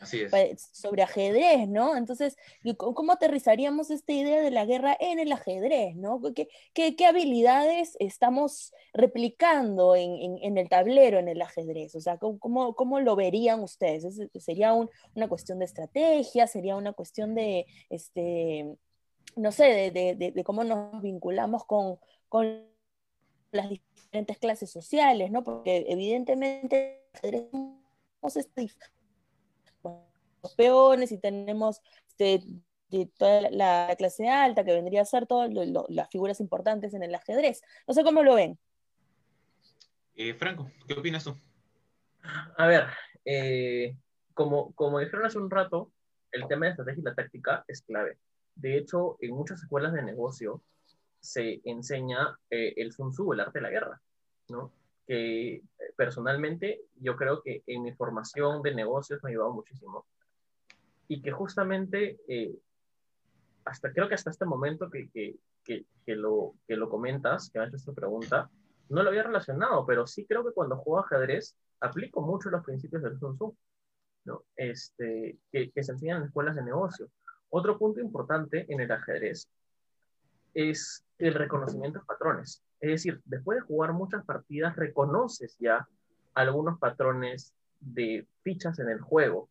sobre 0.71 1.03
ajedrez, 1.03 1.67
¿no? 1.67 1.95
Entonces, 1.95 2.37
¿cómo 2.77 3.11
aterrizaríamos 3.11 3.91
esta 3.91 4.13
idea 4.13 4.41
de 4.41 4.51
la 4.51 4.65
guerra 4.65 4.97
en 4.99 5.19
el 5.19 5.31
ajedrez, 5.31 5.95
¿no? 5.95 6.21
¿Qué, 6.33 6.47
qué, 6.73 7.05
habilidades 7.05 7.95
estamos 7.99 8.73
replicando 8.93 9.95
en, 9.95 10.39
en, 10.41 10.57
el 10.57 10.69
tablero 10.69 11.19
en 11.19 11.27
el 11.27 11.41
ajedrez? 11.41 11.95
O 11.95 12.01
sea, 12.01 12.17
¿cómo, 12.17 12.75
cómo 12.75 12.99
lo 12.99 13.15
verían 13.15 13.61
ustedes? 13.61 14.17
¿Sería 14.39 14.73
una 14.73 15.27
cuestión 15.27 15.59
de 15.59 15.65
estrategia? 15.65 16.47
¿Sería 16.47 16.75
una 16.75 16.93
cuestión 16.93 17.35
de, 17.35 17.67
este, 17.89 18.77
no 19.35 19.51
sé, 19.51 19.91
de, 19.91 20.43
cómo 20.43 20.63
nos 20.63 21.01
vinculamos 21.01 21.65
con, 21.65 21.99
las 23.51 23.69
diferentes 23.69 24.37
clases 24.37 24.69
sociales, 24.69 25.31
¿no? 25.31 25.43
Porque 25.43 25.85
evidentemente 25.87 27.05
tenemos 27.21 28.35
este, 28.35 28.69
los 29.81 30.55
peones 30.55 31.13
y 31.13 31.17
tenemos 31.17 31.81
este, 32.09 32.43
de 32.89 33.05
toda 33.17 33.49
la 33.51 33.95
clase 33.97 34.27
alta, 34.27 34.65
que 34.65 34.73
vendría 34.73 35.01
a 35.01 35.05
ser 35.05 35.25
todas 35.25 35.49
las 35.89 36.09
figuras 36.09 36.41
importantes 36.41 36.93
en 36.93 37.03
el 37.03 37.15
ajedrez. 37.15 37.61
No 37.87 37.93
sé 37.93 38.03
cómo 38.03 38.23
lo 38.23 38.35
ven. 38.35 38.59
Eh, 40.15 40.33
Franco, 40.33 40.69
¿qué 40.87 40.93
opinas 40.93 41.23
tú? 41.23 41.37
A 42.57 42.67
ver, 42.67 42.85
eh, 43.23 43.95
como, 44.33 44.73
como 44.73 44.99
dijeron 44.99 45.25
hace 45.25 45.37
un 45.37 45.49
rato, 45.49 45.91
el 46.31 46.47
tema 46.47 46.65
de 46.65 46.71
estrategia 46.71 47.01
y 47.01 47.03
la 47.03 47.15
táctica 47.15 47.63
es 47.67 47.81
clave. 47.81 48.17
De 48.55 48.77
hecho, 48.77 49.17
en 49.19 49.35
muchas 49.35 49.61
escuelas 49.61 49.93
de 49.93 50.01
negocio 50.01 50.61
se 51.19 51.61
enseña 51.65 52.37
eh, 52.49 52.73
el 52.77 52.91
Sun 52.93 53.11
Tzu, 53.11 53.33
el 53.33 53.39
arte 53.39 53.59
de 53.59 53.63
la 53.63 53.69
guerra, 53.69 54.01
¿no? 54.49 54.71
Que 55.05 55.55
eh, 55.55 55.63
personalmente 55.95 56.81
yo 56.99 57.15
creo 57.15 57.41
que 57.41 57.63
en 57.67 57.83
mi 57.83 57.93
formación 57.93 58.61
de 58.61 58.73
negocios 58.73 59.21
me 59.23 59.29
ha 59.29 59.31
ayudado 59.31 59.53
muchísimo. 59.53 60.05
Y 61.07 61.21
que 61.21 61.31
justamente, 61.31 62.19
eh, 62.27 62.55
hasta 63.65 63.91
creo 63.91 64.07
que 64.07 64.15
hasta 64.15 64.29
este 64.29 64.45
momento 64.45 64.89
que, 64.89 65.09
que, 65.09 65.35
que, 65.63 66.15
lo, 66.15 66.53
que 66.67 66.75
lo 66.75 66.89
comentas, 66.89 67.49
que 67.49 67.59
me 67.59 67.65
has 67.65 67.69
hecho 67.69 67.77
esta 67.77 67.93
pregunta, 67.93 68.49
no 68.89 69.03
lo 69.03 69.09
había 69.09 69.23
relacionado, 69.23 69.85
pero 69.85 70.05
sí 70.05 70.25
creo 70.25 70.45
que 70.45 70.53
cuando 70.53 70.77
juego 70.77 70.99
ajedrez 70.99 71.57
aplico 71.79 72.21
mucho 72.21 72.49
los 72.49 72.63
principios 72.63 73.01
del 73.01 73.17
Sun 73.17 73.35
Tzu, 73.35 73.55
¿no? 74.25 74.43
este, 74.55 75.39
que, 75.51 75.71
que 75.71 75.83
se 75.83 75.91
enseñan 75.91 76.21
en 76.21 76.27
escuelas 76.27 76.55
de 76.55 76.63
negocio. 76.63 77.09
Otro 77.57 77.77
punto 77.77 78.01
importante 78.01 78.65
en 78.67 78.81
el 78.81 78.91
ajedrez 78.91 79.47
es 80.53 81.05
el 81.17 81.33
reconocimiento 81.33 81.99
de 81.99 82.05
patrones. 82.05 82.61
Es 82.81 82.89
decir, 82.89 83.21
después 83.23 83.59
de 83.59 83.65
jugar 83.65 83.93
muchas 83.93 84.25
partidas, 84.25 84.75
reconoces 84.75 85.55
ya 85.57 85.87
algunos 86.33 86.77
patrones 86.79 87.53
de 87.79 88.27
fichas 88.41 88.77
en 88.79 88.89
el 88.89 88.99
juego. 88.99 89.47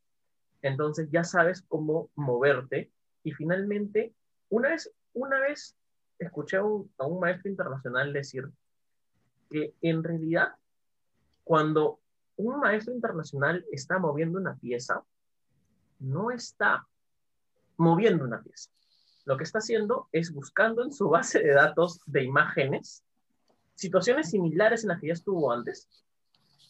Entonces 0.60 1.08
ya 1.10 1.24
sabes 1.24 1.62
cómo 1.66 2.10
moverte. 2.14 2.90
Y 3.22 3.32
finalmente, 3.32 4.12
una 4.50 4.68
vez, 4.68 4.92
una 5.14 5.40
vez 5.40 5.74
escuché 6.18 6.58
a 6.58 6.62
un, 6.62 6.92
a 6.98 7.06
un 7.06 7.20
maestro 7.20 7.50
internacional 7.50 8.12
decir 8.12 8.50
que 9.48 9.72
en 9.80 10.04
realidad, 10.04 10.48
cuando 11.42 12.00
un 12.36 12.60
maestro 12.60 12.92
internacional 12.92 13.64
está 13.72 13.98
moviendo 13.98 14.38
una 14.38 14.56
pieza, 14.56 15.02
no 16.00 16.30
está 16.30 16.86
moviendo 17.76 18.24
una 18.24 18.42
pieza. 18.42 18.70
Lo 19.24 19.36
que 19.36 19.44
está 19.44 19.58
haciendo 19.58 20.08
es 20.12 20.32
buscando 20.32 20.82
en 20.84 20.92
su 20.92 21.08
base 21.08 21.40
de 21.40 21.52
datos 21.52 22.00
de 22.06 22.24
imágenes 22.24 23.04
situaciones 23.74 24.30
similares 24.30 24.84
en 24.84 24.90
las 24.90 25.00
que 25.00 25.08
ya 25.08 25.14
estuvo 25.14 25.52
antes 25.52 25.88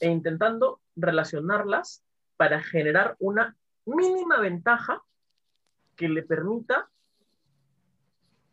e 0.01 0.09
intentando 0.09 0.81
relacionarlas 0.97 2.03
para 2.37 2.63
generar 2.63 3.17
una 3.19 3.57
mínima 3.85 4.41
ventaja 4.41 5.03
que 5.97 6.09
le 6.09 6.23
permita 6.23 6.89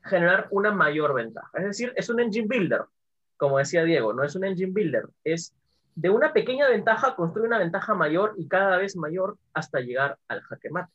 generar 0.03 0.47
una 0.51 0.71
mayor 0.71 1.13
ventaja. 1.13 1.49
Es 1.53 1.63
decir, 1.65 1.93
es 1.95 2.09
un 2.09 2.19
engine 2.19 2.47
builder, 2.47 2.85
como 3.37 3.57
decía 3.57 3.83
Diego, 3.83 4.13
no 4.13 4.23
es 4.23 4.35
un 4.35 4.45
engine 4.45 4.71
builder, 4.71 5.09
es 5.23 5.53
de 5.95 6.09
una 6.09 6.33
pequeña 6.33 6.69
ventaja 6.69 7.15
construir 7.15 7.47
una 7.47 7.59
ventaja 7.59 7.93
mayor 7.93 8.33
y 8.37 8.47
cada 8.47 8.77
vez 8.77 8.95
mayor 8.95 9.37
hasta 9.53 9.79
llegar 9.79 10.17
al 10.27 10.41
jaque 10.41 10.69
mate. 10.69 10.91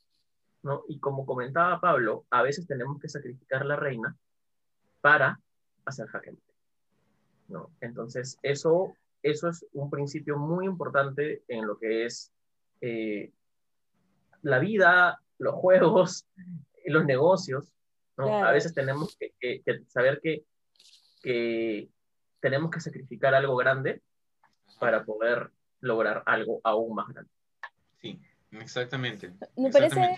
Y 0.89 0.99
como 0.99 1.27
comentaba 1.27 1.81
Pablo, 1.81 2.25
a 2.31 2.43
veces 2.43 2.67
tenemos 2.67 3.01
que 3.01 3.09
sacrificar 3.09 3.65
la 3.65 3.77
reina 3.77 4.17
para 5.01 5.41
hacer 5.85 6.07
jaque 6.09 6.35
¿no? 7.49 7.71
Entonces, 7.81 8.39
eso, 8.43 8.95
eso 9.23 9.49
es 9.49 9.65
un 9.73 9.89
principio 9.89 10.37
muy 10.37 10.67
importante 10.67 11.43
en 11.49 11.67
lo 11.67 11.79
que 11.79 12.07
es 12.07 12.33
eh, 12.81 13.31
la 14.43 14.59
vida, 14.59 15.21
los 15.39 15.55
juegos, 15.55 16.27
los 16.87 17.05
negocios, 17.05 17.73
A 18.17 18.51
veces 18.51 18.75
tenemos 18.75 19.17
que, 19.17 19.63
saber 19.89 20.21
que, 20.23 20.45
que 21.23 21.89
tenemos 22.41 22.71
que 22.71 22.81
sacrificar 22.81 23.35
algo 23.35 23.57
grande 23.57 24.03
para 24.81 25.05
poder 25.05 25.51
lograr 25.81 26.23
algo 26.27 26.61
aún 26.65 26.95
más 26.95 27.09
grande. 27.09 27.31
Sí, 28.01 28.21
exactamente. 28.53 29.33
Me 29.57 29.71
parece 29.71 30.17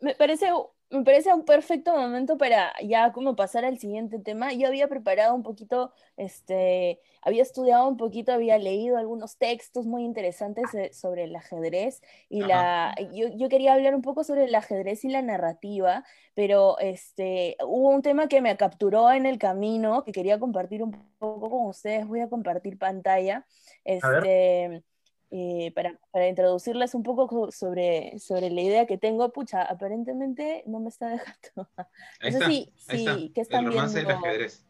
me 0.00 0.14
parece, 0.14 0.50
me 0.90 1.04
parece 1.04 1.32
un 1.32 1.44
perfecto 1.44 1.94
momento 1.94 2.36
para 2.36 2.72
ya 2.82 3.12
como 3.12 3.36
pasar 3.36 3.64
al 3.64 3.78
siguiente 3.78 4.18
tema. 4.18 4.52
Yo 4.52 4.66
había 4.66 4.88
preparado 4.88 5.34
un 5.34 5.42
poquito, 5.42 5.92
este, 6.16 7.00
había 7.22 7.42
estudiado 7.42 7.86
un 7.86 7.96
poquito, 7.96 8.32
había 8.32 8.58
leído 8.58 8.96
algunos 8.96 9.36
textos 9.36 9.86
muy 9.86 10.04
interesantes 10.04 10.66
sobre 10.96 11.24
el 11.24 11.36
ajedrez 11.36 12.02
y 12.28 12.40
la, 12.40 12.94
yo, 13.12 13.28
yo, 13.28 13.48
quería 13.48 13.74
hablar 13.74 13.94
un 13.94 14.02
poco 14.02 14.24
sobre 14.24 14.44
el 14.44 14.54
ajedrez 14.54 15.04
y 15.04 15.08
la 15.08 15.22
narrativa, 15.22 16.04
pero 16.34 16.78
este, 16.78 17.56
hubo 17.64 17.90
un 17.90 18.02
tema 18.02 18.28
que 18.28 18.40
me 18.40 18.56
capturó 18.56 19.12
en 19.12 19.26
el 19.26 19.38
camino 19.38 20.02
que 20.04 20.12
quería 20.12 20.38
compartir 20.40 20.82
un 20.82 20.92
poco 21.18 21.50
con 21.50 21.66
ustedes. 21.66 22.06
Voy 22.06 22.20
a 22.20 22.28
compartir 22.28 22.78
pantalla. 22.78 23.46
Este, 23.84 24.82
eh, 25.30 25.72
para, 25.74 25.98
para, 26.10 26.28
introducirles 26.28 26.94
un 26.94 27.02
poco 27.02 27.50
sobre, 27.52 28.18
sobre 28.18 28.50
la 28.50 28.62
idea 28.62 28.86
que 28.86 28.98
tengo, 28.98 29.30
pucha, 29.32 29.62
aparentemente 29.62 30.64
no 30.66 30.80
me 30.80 30.88
está 30.88 31.08
dejando. 31.10 31.70
Ahí 32.20 32.32
sí, 32.32 32.72
sí, 32.76 33.32
¿qué 33.34 33.40
están 33.40 33.66
El 33.66 33.72
romance 33.72 33.94
viendo? 33.94 34.14
del 34.14 34.24
ajedrez. 34.24 34.66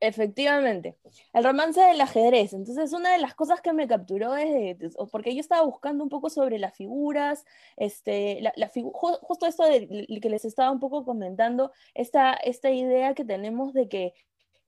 Efectivamente, 0.00 0.96
el 1.32 1.42
romance 1.42 1.80
del 1.80 2.00
ajedrez. 2.00 2.52
Entonces, 2.52 2.92
una 2.92 3.12
de 3.12 3.18
las 3.18 3.34
cosas 3.34 3.60
que 3.60 3.72
me 3.72 3.88
capturó 3.88 4.36
es, 4.36 4.76
porque 5.10 5.34
yo 5.34 5.40
estaba 5.40 5.62
buscando 5.62 6.04
un 6.04 6.10
poco 6.10 6.30
sobre 6.30 6.58
las 6.60 6.76
figuras, 6.76 7.44
este, 7.76 8.40
la, 8.40 8.52
la 8.54 8.70
justo 8.92 9.46
esto 9.46 9.64
de, 9.64 10.06
que 10.22 10.30
les 10.30 10.44
estaba 10.44 10.70
un 10.70 10.78
poco 10.78 11.04
comentando, 11.04 11.72
esta, 11.94 12.34
esta 12.34 12.70
idea 12.70 13.14
que 13.14 13.24
tenemos 13.24 13.72
de 13.72 13.88
que 13.88 14.14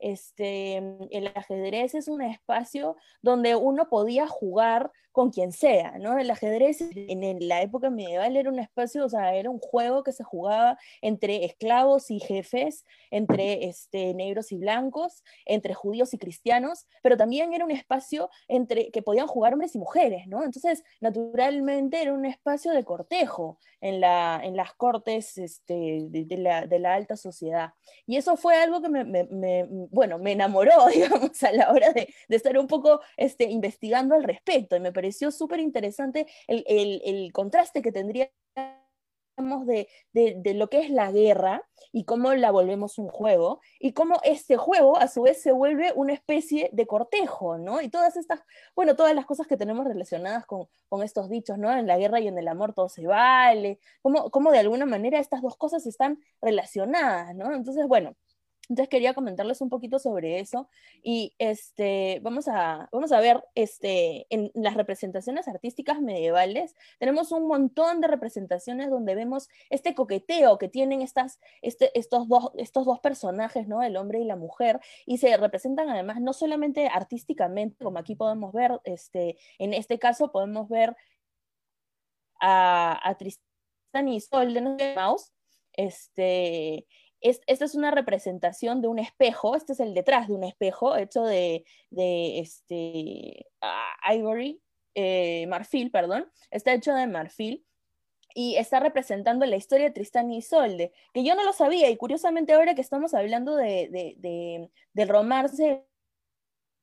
este, 0.00 0.76
el 1.10 1.30
ajedrez 1.34 1.94
es 1.94 2.08
un 2.08 2.22
espacio 2.22 2.96
donde 3.22 3.54
uno 3.56 3.88
podía 3.88 4.26
jugar 4.26 4.90
con 5.12 5.30
quien 5.30 5.52
sea, 5.52 5.98
¿no? 5.98 6.18
El 6.18 6.30
ajedrez 6.30 6.80
en 6.94 7.48
la 7.48 7.62
época 7.62 7.90
medieval 7.90 8.36
era 8.36 8.50
un 8.50 8.58
espacio, 8.58 9.04
o 9.04 9.08
sea, 9.08 9.34
era 9.34 9.50
un 9.50 9.58
juego 9.58 10.02
que 10.02 10.12
se 10.12 10.24
jugaba 10.24 10.78
entre 11.02 11.44
esclavos 11.44 12.10
y 12.10 12.20
jefes, 12.20 12.84
entre 13.10 13.64
este, 13.64 14.14
negros 14.14 14.52
y 14.52 14.56
blancos, 14.56 15.22
entre 15.46 15.74
judíos 15.74 16.14
y 16.14 16.18
cristianos, 16.18 16.86
pero 17.02 17.16
también 17.16 17.52
era 17.52 17.64
un 17.64 17.70
espacio 17.70 18.30
entre 18.48 18.90
que 18.90 19.02
podían 19.02 19.26
jugar 19.26 19.52
hombres 19.52 19.74
y 19.74 19.78
mujeres, 19.78 20.26
¿no? 20.26 20.44
Entonces, 20.44 20.84
naturalmente 21.00 22.00
era 22.02 22.12
un 22.12 22.26
espacio 22.26 22.72
de 22.72 22.84
cortejo 22.84 23.58
en, 23.80 24.00
la, 24.00 24.40
en 24.42 24.56
las 24.56 24.74
cortes 24.74 25.38
este, 25.38 26.06
de, 26.08 26.36
la, 26.36 26.94
alta 26.94 27.16
sociedad. 27.16 27.72
Y 28.06 28.16
eso 28.16 28.36
fue 28.36 28.56
algo 28.56 28.80
que 28.80 28.88
me, 28.88 29.04
me, 29.04 29.66
bueno, 29.68 30.18
me 30.18 30.32
enamoró, 30.32 30.86
digamos, 30.92 31.42
a 31.42 31.52
la 31.52 31.70
hora 31.70 31.92
de, 31.92 32.12
de 32.28 32.36
estar 32.36 32.56
un 32.58 32.66
poco 32.66 33.00
este, 33.16 33.44
investigando 33.44 34.14
al 34.14 34.24
respecto. 34.24 34.76
Y 34.76 34.80
me 34.80 34.92
pareció 35.00 35.30
súper 35.30 35.60
interesante 35.60 36.26
el, 36.46 36.62
el, 36.66 37.00
el, 37.06 37.32
contraste 37.32 37.80
que 37.80 37.90
tendría 37.90 38.30
de, 39.64 39.88
de, 40.12 40.52
lo 40.52 40.68
que 40.68 40.80
es 40.80 40.90
la 40.90 41.10
guerra 41.10 41.62
y 41.90 42.04
cómo 42.04 42.34
la 42.34 42.50
volvemos 42.50 42.98
un 42.98 43.08
juego, 43.08 43.62
y 43.78 43.92
cómo 43.92 44.20
este 44.22 44.58
juego 44.58 44.98
a 44.98 45.08
su 45.08 45.22
vez 45.22 45.40
se 45.40 45.52
vuelve 45.52 45.94
una 45.96 46.12
especie 46.12 46.68
de 46.72 46.86
cortejo, 46.86 47.56
¿no? 47.56 47.80
Y 47.80 47.88
todas 47.88 48.18
estas, 48.18 48.42
bueno, 48.76 48.96
todas 48.96 49.14
las 49.14 49.24
cosas 49.24 49.46
que 49.46 49.56
tenemos 49.56 49.86
relacionadas 49.86 50.44
con, 50.44 50.68
con 50.90 51.02
estos 51.02 51.30
dichos, 51.30 51.56
¿no? 51.56 51.72
En 51.72 51.86
la 51.86 51.96
guerra 51.96 52.20
y 52.20 52.28
en 52.28 52.36
el 52.38 52.48
amor 52.48 52.74
todo 52.74 52.90
se 52.90 53.06
vale, 53.06 53.78
cómo, 54.02 54.30
cómo 54.30 54.52
de 54.52 54.58
alguna 54.58 54.84
manera 54.84 55.18
estas 55.18 55.40
dos 55.40 55.56
cosas 55.56 55.86
están 55.86 56.18
relacionadas, 56.42 57.34
¿no? 57.34 57.54
Entonces, 57.54 57.86
bueno, 57.88 58.14
entonces 58.70 58.88
quería 58.88 59.14
comentarles 59.14 59.60
un 59.60 59.68
poquito 59.68 59.98
sobre 59.98 60.38
eso 60.38 60.68
y 61.02 61.34
este, 61.38 62.20
vamos, 62.22 62.46
a, 62.46 62.88
vamos 62.92 63.10
a 63.10 63.20
ver 63.20 63.42
este, 63.56 64.26
en 64.30 64.52
las 64.54 64.74
representaciones 64.74 65.48
artísticas 65.48 66.00
medievales, 66.00 66.76
tenemos 67.00 67.32
un 67.32 67.48
montón 67.48 68.00
de 68.00 68.06
representaciones 68.06 68.88
donde 68.88 69.16
vemos 69.16 69.48
este 69.70 69.96
coqueteo 69.96 70.56
que 70.56 70.68
tienen 70.68 71.02
estas, 71.02 71.40
este, 71.62 71.90
estos, 71.98 72.28
dos, 72.28 72.52
estos 72.56 72.86
dos 72.86 73.00
personajes, 73.00 73.66
¿no? 73.66 73.82
el 73.82 73.96
hombre 73.96 74.20
y 74.20 74.24
la 74.24 74.36
mujer, 74.36 74.80
y 75.04 75.18
se 75.18 75.36
representan 75.36 75.90
además 75.90 76.20
no 76.20 76.32
solamente 76.32 76.86
artísticamente, 76.86 77.84
como 77.84 77.98
aquí 77.98 78.14
podemos 78.14 78.52
ver, 78.52 78.80
este, 78.84 79.36
en 79.58 79.74
este 79.74 79.98
caso 79.98 80.30
podemos 80.30 80.68
ver 80.68 80.96
a, 82.40 83.00
a 83.02 83.16
Tristan 83.16 84.06
y 84.06 84.20
Sol 84.20 84.54
de 84.54 84.94
Mouse, 84.94 85.32
este, 85.72 86.86
esta 87.20 87.64
es 87.64 87.74
una 87.74 87.90
representación 87.90 88.80
de 88.80 88.88
un 88.88 88.98
espejo, 88.98 89.54
este 89.54 89.72
es 89.72 89.80
el 89.80 89.94
detrás 89.94 90.28
de 90.28 90.34
un 90.34 90.44
espejo 90.44 90.96
hecho 90.96 91.22
de, 91.22 91.64
este, 91.90 93.46
ah, 93.60 94.14
ivory, 94.14 94.60
eh, 94.94 95.46
marfil, 95.46 95.90
perdón, 95.90 96.30
está 96.50 96.72
hecho 96.72 96.94
de 96.94 97.06
marfil 97.06 97.64
y 98.34 98.56
está 98.56 98.80
representando 98.80 99.44
la 99.46 99.56
historia 99.56 99.86
de 99.86 99.92
Tristán 99.92 100.30
y 100.30 100.38
Isolde, 100.38 100.92
que 101.12 101.24
yo 101.24 101.34
no 101.34 101.44
lo 101.44 101.52
sabía 101.52 101.90
y 101.90 101.96
curiosamente 101.96 102.52
ahora 102.52 102.74
que 102.74 102.80
estamos 102.80 103.14
hablando 103.14 103.56
de, 103.56 103.88
de, 103.90 104.70
del 104.92 105.08
romance 105.08 105.84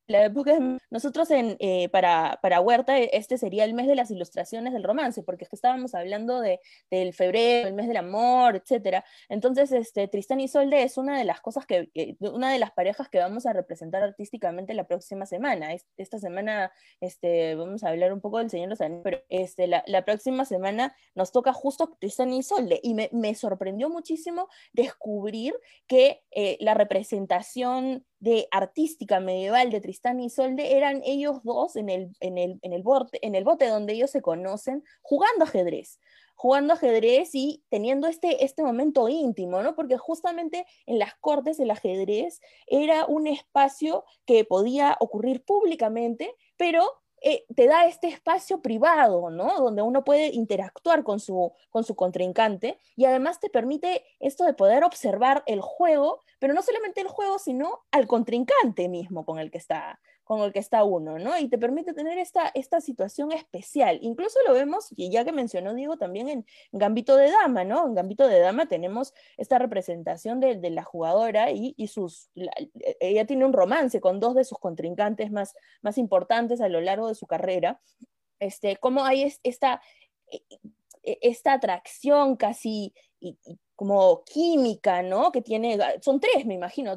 la 0.08 0.26
época, 0.26 0.58
nosotros 0.90 1.30
en, 1.32 1.58
eh, 1.60 1.90
para, 1.90 2.40
para, 2.42 2.62
Huerta, 2.62 3.00
eh, 3.00 3.10
este 3.14 3.38
sería 3.38 3.66
el 3.66 3.74
mes 3.74 3.88
de 3.88 3.96
las 3.96 4.10
ilustraciones 4.12 4.74
del 4.74 4.84
romance, 4.84 5.24
porque 5.24 5.44
es 5.44 5.50
que 5.50 5.56
estábamos 5.56 5.94
hablando 5.96 6.40
de, 6.40 6.60
del 6.90 7.14
febrero, 7.14 7.68
el 7.68 7.74
mes 7.74 7.88
del 7.88 7.98
amor, 7.98 8.56
etc. 8.56 9.04
Entonces, 9.30 9.72
este, 9.72 10.08
Tristán 10.08 10.40
y 10.40 10.48
Solde 10.48 10.84
es 10.84 10.98
una 10.98 11.18
de 11.18 11.26
las 11.26 11.42
cosas 11.42 11.66
que, 11.66 11.90
una 12.20 12.52
de 12.52 12.60
las 12.60 12.72
parejas 12.72 13.10
que 13.10 13.20
vamos 13.20 13.46
a 13.46 13.54
representar 13.54 14.04
artísticamente 14.04 14.74
la 14.74 14.88
próxima 14.88 15.26
semana. 15.26 15.76
Esta 15.98 16.20
semana 16.20 16.72
este, 17.02 17.56
vamos 17.56 17.84
a 17.84 17.90
hablar 17.90 18.14
un 18.14 18.22
poco 18.22 18.40
del 18.40 18.50
Señor 18.50 18.74
Anillos, 18.80 19.02
pero 19.04 19.20
este, 19.30 19.68
la, 19.68 19.84
la, 19.88 20.06
próxima 20.06 20.46
semana 20.46 20.96
nos 21.16 21.32
toca 21.32 21.54
justo 21.54 21.98
Tristán 22.00 22.34
y 22.34 22.44
Solde, 22.44 22.80
y 22.82 22.94
me, 22.94 23.10
me 23.12 23.36
sorprendió 23.36 23.90
muchísimo 23.90 24.48
descubrir 24.74 25.54
que 25.88 26.24
eh, 26.32 26.58
la 26.62 26.74
representación 26.74 28.06
de 28.20 28.48
artística 28.52 29.20
medieval 29.20 29.70
de 29.70 29.82
Tristán 29.82 30.20
y 30.20 30.30
Solde 30.30 30.76
eran 30.76 31.02
ellos 31.06 31.44
dos 31.44 31.76
en 31.76 31.90
el, 31.90 32.16
en 32.20 32.38
el, 32.38 32.60
en 32.62 32.74
el, 32.74 32.84
bote, 32.84 33.26
en 33.26 33.36
el 33.36 33.44
bote 33.44 33.68
donde 33.68 33.94
ellos 33.94 34.12
se 34.12 34.22
conocen, 34.22 34.84
jugando 35.02 35.46
ajedrez, 35.46 36.00
jugando 36.36 36.74
ajedrez 36.74 37.30
y 37.34 37.64
teniendo 37.70 38.08
este, 38.08 38.44
este 38.46 38.64
momento 38.64 39.10
íntimo, 39.10 39.62
¿no? 39.62 39.76
Porque 39.76 39.98
justamente 39.98 40.66
en 40.86 41.00
las 41.00 41.16
cortes 41.16 41.60
el 41.60 41.72
ajedrez 41.72 42.42
era 42.68 43.06
un 43.06 43.28
espacio 43.28 44.06
que 44.26 44.46
podía 44.46 44.98
ocurrir 45.00 45.44
públicamente, 45.44 46.34
pero 46.56 47.02
eh, 47.22 47.46
te 47.56 47.68
da 47.68 47.88
este 47.88 48.08
espacio 48.08 48.62
privado, 48.62 49.30
¿no? 49.30 49.60
Donde 49.60 49.82
uno 49.82 50.04
puede 50.04 50.28
interactuar 50.28 51.04
con 51.04 51.20
su, 51.20 51.52
con 51.70 51.84
su 51.84 51.96
contrincante 51.96 52.80
y 52.96 53.06
además 53.06 53.40
te 53.40 53.50
permite 53.50 54.04
esto 54.20 54.46
de 54.46 54.54
poder 54.54 54.84
observar 54.84 55.44
el 55.48 55.62
juego, 55.62 56.24
pero 56.40 56.54
no 56.54 56.62
solamente 56.62 57.02
el 57.02 57.08
juego, 57.08 57.40
sino 57.40 57.86
al 57.92 58.08
contrincante 58.08 58.88
mismo 58.88 59.26
con 59.26 59.40
el 59.40 59.50
que 59.50 59.58
está, 59.58 60.00
con 60.28 60.42
el 60.42 60.52
que 60.52 60.60
está 60.60 60.84
uno, 60.84 61.18
¿no? 61.18 61.38
Y 61.38 61.48
te 61.48 61.58
permite 61.58 61.94
tener 61.94 62.18
esta, 62.18 62.52
esta 62.54 62.82
situación 62.82 63.32
especial. 63.32 63.98
Incluso 64.02 64.38
lo 64.46 64.54
vemos, 64.54 64.88
y 64.96 65.10
ya 65.10 65.24
que 65.24 65.32
mencionó 65.32 65.74
Diego, 65.74 65.98
también 65.98 66.28
en 66.28 66.46
Gambito 66.74 67.16
de 67.16 67.32
Dama, 67.32 67.64
¿no? 67.64 67.88
En 67.88 67.96
Gambito 67.96 68.28
de 68.28 68.40
Dama 68.40 68.68
tenemos 68.68 69.14
esta 69.38 69.58
representación 69.58 70.42
de, 70.42 70.56
de 70.56 70.70
la 70.70 70.84
jugadora 70.84 71.52
y, 71.52 71.74
y 71.78 71.88
sus, 71.88 72.30
ella 73.00 73.26
tiene 73.26 73.46
un 73.46 73.54
romance 73.54 74.02
con 74.02 74.20
dos 74.20 74.36
de 74.36 74.44
sus 74.44 74.60
contrincantes 74.60 75.32
más, 75.32 75.56
más 75.82 75.98
importantes 75.98 76.60
a 76.60 76.68
lo 76.68 76.82
largo 76.82 77.08
de 77.08 77.16
su 77.16 77.26
carrera. 77.26 77.80
Este, 78.40 78.76
cómo 78.76 79.06
hay 79.06 79.34
esta, 79.44 79.82
e, 80.30 80.42
e, 81.04 81.18
esta 81.22 81.54
atracción 81.54 82.36
casi 82.36 82.94
como 83.78 84.24
química, 84.24 85.04
¿no? 85.04 85.32
Que 85.32 85.44
tiene, 85.44 85.78
son 86.02 86.20
tres, 86.20 86.48
me 86.48 86.56
imagino, 86.56 86.96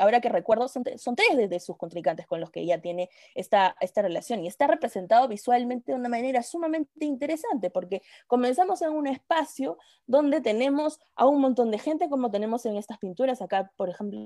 ahora 0.00 0.22
que 0.22 0.30
recuerdo, 0.30 0.66
son, 0.66 0.84
son 0.96 1.14
tres 1.14 1.50
de, 1.50 1.60
sus 1.60 1.76
contrincantes 1.76 2.26
con 2.26 2.40
los 2.40 2.50
que 2.50 2.60
ella 2.60 2.80
tiene 2.80 3.10
esta, 3.34 3.76
esta 3.78 4.00
relación 4.00 4.42
y 4.42 4.48
está 4.48 4.66
representado 4.66 5.28
visualmente 5.28 5.92
de 5.92 5.98
una 5.98 6.08
manera 6.08 6.42
sumamente 6.42 7.04
interesante, 7.04 7.68
porque 7.68 8.00
comenzamos 8.26 8.80
en 8.80 8.92
un 8.92 9.06
espacio 9.06 9.76
donde 10.06 10.40
tenemos 10.40 10.98
a 11.14 11.26
un 11.26 11.42
montón 11.42 11.70
de 11.70 11.78
gente, 11.78 12.08
como 12.08 12.30
tenemos 12.30 12.64
en 12.64 12.78
estas 12.78 12.96
pinturas, 12.96 13.42
acá, 13.42 13.70
por 13.76 13.90
ejemplo, 13.90 14.18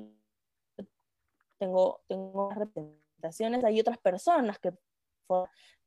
tengo, 1.59 2.01
tengo 2.07 2.49
representaciones, 2.51 3.65
hay 3.65 3.81
otras 3.81 3.99
personas 3.99 4.61
que 4.61 4.73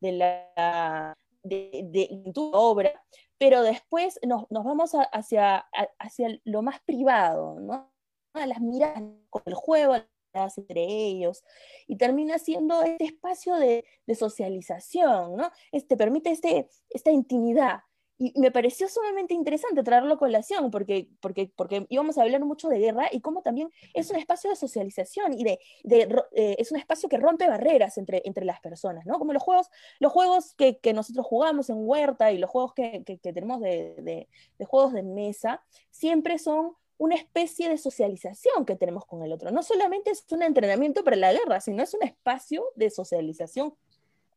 de 0.02 0.12
la 0.12 1.18
de, 1.44 1.82
de, 1.86 2.32
tu 2.34 2.52
obra, 2.54 2.92
pero 3.38 3.64
después 3.64 4.20
nos, 4.26 4.50
nos 4.52 4.64
vamos 4.64 4.92
hacia, 5.12 5.66
hacia 5.98 6.40
lo 6.44 6.62
más 6.62 6.80
privado, 6.82 7.60
¿no? 7.60 7.92
A 8.34 8.46
las 8.46 8.62
miradas 8.62 9.04
con 9.30 9.44
el 9.46 9.56
juego 9.56 9.96
entre 10.34 10.84
ellos, 10.86 11.44
y 11.88 11.98
termina 11.98 12.38
siendo 12.38 12.82
este 12.84 13.06
espacio 13.06 13.56
de, 13.56 13.86
de 14.06 14.16
socialización, 14.16 15.36
¿no? 15.36 15.52
Este, 15.72 15.98
permite 15.98 16.32
este, 16.32 16.70
esta 16.90 17.12
intimidad, 17.12 17.80
y 18.22 18.38
me 18.38 18.51
pareció 18.51 18.89
sumamente 18.89 19.34
interesante 19.34 19.82
traerlo 19.82 20.15
a 20.15 20.17
colación, 20.17 20.70
porque, 20.72 21.07
porque, 21.22 21.49
porque 21.55 21.88
íbamos 21.88 22.17
a 22.17 22.24
hablar 22.24 22.43
mucho 22.43 22.67
de 22.67 22.78
guerra 22.78 23.07
y 23.09 23.22
cómo 23.22 23.41
también 23.41 23.72
es 23.93 24.11
un 24.11 24.17
espacio 24.17 24.49
de 24.49 24.57
socialización 24.57 25.34
y 25.34 25.45
de, 25.45 25.59
de 25.86 26.22
eh, 26.34 26.57
es 26.59 26.70
un 26.74 26.78
espacio 26.78 27.07
que 27.07 27.15
rompe 27.15 27.47
barreras 27.47 27.97
entre, 27.97 28.22
entre 28.26 28.43
las 28.43 28.59
personas, 28.59 29.05
¿no? 29.05 29.20
Como 29.20 29.32
los 29.32 29.41
juegos, 29.41 29.70
los 29.99 30.11
juegos 30.11 30.53
que, 30.55 30.80
que 30.80 30.91
nosotros 30.91 31.26
jugamos 31.26 31.70
en 31.70 31.78
Huerta 31.80 32.34
y 32.34 32.39
los 32.39 32.49
juegos 32.49 32.74
que, 32.74 33.05
que, 33.05 33.17
tenemos 33.17 33.61
de, 33.61 33.95
de, 33.99 34.28
de 34.57 34.65
juegos 34.65 34.91
de 34.91 35.03
mesa, 35.03 35.63
siempre 35.89 36.39
son 36.39 36.74
una 36.97 37.15
especie 37.15 37.70
de 37.70 37.78
socialización 37.78 38.65
que 38.65 38.76
tenemos 38.76 39.05
con 39.05 39.24
el 39.24 39.32
otro. 39.32 39.49
No 39.51 39.63
solamente 39.63 40.11
es 40.11 40.26
un 40.30 40.43
entrenamiento 40.43 41.05
para 41.05 41.15
la 41.15 41.32
guerra, 41.32 41.61
sino 41.61 41.82
es 41.82 41.93
un 41.93 42.03
espacio 42.03 42.65
de 42.76 42.89
socialización 42.89 43.74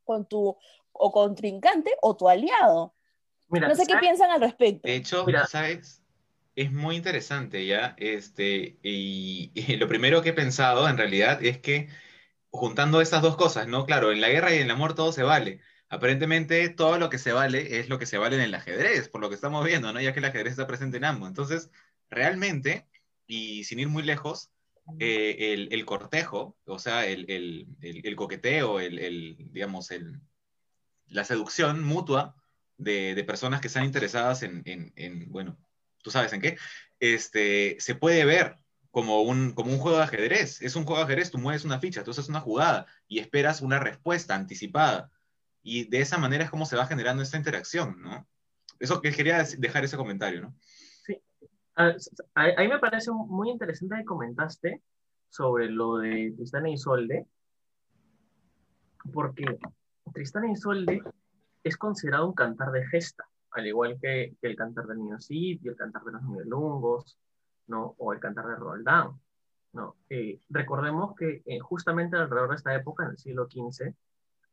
con 0.04 0.24
tu 0.24 0.56
o 0.92 1.10
contrincante 1.10 1.96
o 2.00 2.14
tu 2.14 2.28
aliado 2.28 2.94
no 3.60 3.74
sé 3.74 3.86
qué 3.86 3.96
piensan 3.98 4.30
al 4.30 4.40
respecto. 4.40 4.88
De 4.88 4.96
hecho, 4.96 5.24
Mira. 5.26 5.46
¿sabes? 5.46 6.02
Es 6.54 6.72
muy 6.72 6.96
interesante, 6.96 7.64
¿ya? 7.66 7.94
Este, 7.98 8.78
y, 8.82 9.50
y, 9.54 9.76
lo 9.76 9.88
primero 9.88 10.22
que 10.22 10.30
he 10.30 10.34
pensado 10.34 10.88
en 10.88 10.98
realidad 10.98 11.42
es 11.44 11.58
que 11.58 11.88
juntando 12.50 13.00
estas 13.00 13.22
dos 13.22 13.36
cosas, 13.36 13.66
¿no? 13.66 13.86
Claro, 13.86 14.12
en 14.12 14.20
la 14.20 14.28
guerra 14.28 14.52
y 14.52 14.56
en 14.56 14.64
el 14.64 14.70
amor 14.70 14.94
todo 14.94 15.12
se 15.12 15.22
vale. 15.22 15.60
Aparentemente 15.88 16.68
todo 16.70 16.98
lo 16.98 17.10
que 17.10 17.18
se 17.18 17.32
vale 17.32 17.78
es 17.78 17.88
lo 17.88 17.98
que 17.98 18.06
se 18.06 18.18
vale 18.18 18.36
en 18.36 18.42
el 18.42 18.54
ajedrez, 18.54 19.08
por 19.08 19.20
lo 19.20 19.28
que 19.28 19.34
estamos 19.34 19.64
viendo, 19.64 19.92
¿no? 19.92 20.00
Ya 20.00 20.12
que 20.12 20.20
el 20.20 20.24
ajedrez 20.24 20.52
está 20.52 20.66
presente 20.66 20.96
en 20.98 21.04
ambos. 21.04 21.28
Entonces, 21.28 21.70
realmente, 22.10 22.86
y 23.26 23.64
sin 23.64 23.78
ir 23.78 23.88
muy 23.88 24.02
lejos, 24.02 24.50
eh, 24.98 25.68
el, 25.70 25.84
cortejo, 25.86 26.56
o 26.66 26.78
sea, 26.78 27.06
el, 27.06 27.66
coqueteo, 28.16 28.80
el, 28.80 29.36
digamos, 29.52 29.90
la 31.06 31.24
seducción 31.24 31.84
mutua 31.84 32.36
de, 32.82 33.24
personas 33.26 33.60
que 33.60 33.68
están 33.68 33.84
interesadas 33.84 34.42
en, 34.42 35.26
bueno, 35.28 35.56
tú 36.02 36.10
sabes 36.10 36.32
en 36.32 36.40
qué, 36.40 36.56
este, 37.00 37.76
se 37.80 37.94
puede 37.94 38.24
ver 38.24 38.56
como 38.92 39.22
un, 39.22 39.52
como 39.52 39.72
un 39.72 39.78
juego 39.78 39.96
de 39.96 40.04
ajedrez. 40.04 40.60
Es 40.62 40.76
un 40.76 40.84
juego 40.84 40.98
de 40.98 41.04
ajedrez, 41.04 41.30
tú 41.30 41.38
mueves 41.38 41.64
una 41.64 41.80
ficha, 41.80 42.04
tú 42.04 42.10
haces 42.10 42.28
una 42.28 42.40
jugada 42.40 42.86
y 43.08 43.18
esperas 43.18 43.62
una 43.62 43.80
respuesta 43.80 44.34
anticipada. 44.34 45.10
Y 45.62 45.88
de 45.88 46.00
esa 46.00 46.18
manera 46.18 46.44
es 46.44 46.50
como 46.50 46.66
se 46.66 46.76
va 46.76 46.86
generando 46.86 47.22
esta 47.22 47.38
interacción, 47.38 48.00
¿no? 48.02 48.26
Eso 48.78 49.00
que 49.00 49.12
quería 49.12 49.42
dejar 49.58 49.84
ese 49.84 49.96
comentario, 49.96 50.42
¿no? 50.42 50.54
Sí. 51.06 51.16
A, 51.74 51.94
mí 52.58 52.68
me 52.68 52.78
parece 52.80 53.10
muy 53.12 53.50
interesante 53.50 53.96
que 53.96 54.04
comentaste 54.04 54.82
sobre 55.30 55.70
lo 55.70 55.96
de 55.96 56.34
Tristán 56.36 56.66
y 56.66 56.74
Isolde, 56.74 57.26
porque 59.12 59.44
Tristán 60.12 60.50
y 60.50 60.52
Isolde 60.52 61.00
es 61.62 61.76
considerado 61.76 62.26
un 62.26 62.34
cantar 62.34 62.72
de 62.72 62.86
gesta, 62.86 63.24
al 63.52 63.66
igual 63.66 63.98
que, 64.00 64.36
el 64.42 64.56
cantar 64.56 64.86
del 64.86 64.98
niño 64.98 65.20
Cid 65.20 65.60
y 65.62 65.68
el 65.68 65.76
cantar 65.76 66.02
de 66.04 66.12
los 66.12 66.22
Lungos, 66.46 67.18
¿no? 67.66 67.94
O 67.98 68.12
el 68.12 68.20
cantar 68.20 68.46
de 68.46 68.56
Roldán, 68.56 69.20
¿no? 69.72 69.96
Eh, 70.08 70.40
recordemos 70.48 71.14
que 71.16 71.42
eh, 71.44 71.58
justamente 71.60 72.16
alrededor 72.16 72.50
de 72.50 72.56
esta 72.56 72.74
época, 72.74 73.04
en 73.04 73.10
el 73.10 73.18
siglo 73.18 73.46
XV, 73.46 73.94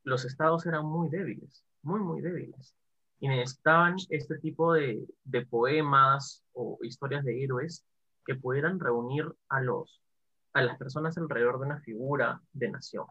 los 0.03 0.25
estados 0.25 0.65
eran 0.65 0.85
muy 0.85 1.09
débiles, 1.09 1.65
muy, 1.81 1.99
muy 1.99 2.21
débiles. 2.21 2.75
Y 3.19 3.27
necesitaban 3.27 3.97
este 4.09 4.37
tipo 4.37 4.73
de, 4.73 5.05
de 5.25 5.45
poemas 5.45 6.43
o 6.53 6.77
historias 6.83 7.25
de 7.25 7.43
héroes 7.43 7.85
que 8.25 8.35
pudieran 8.35 8.79
reunir 8.79 9.25
a, 9.49 9.59
los, 9.59 10.01
a 10.53 10.61
las 10.61 10.77
personas 10.77 11.17
alrededor 11.17 11.59
de 11.59 11.65
una 11.65 11.79
figura 11.81 12.41
de 12.53 12.71
nación. 12.71 13.07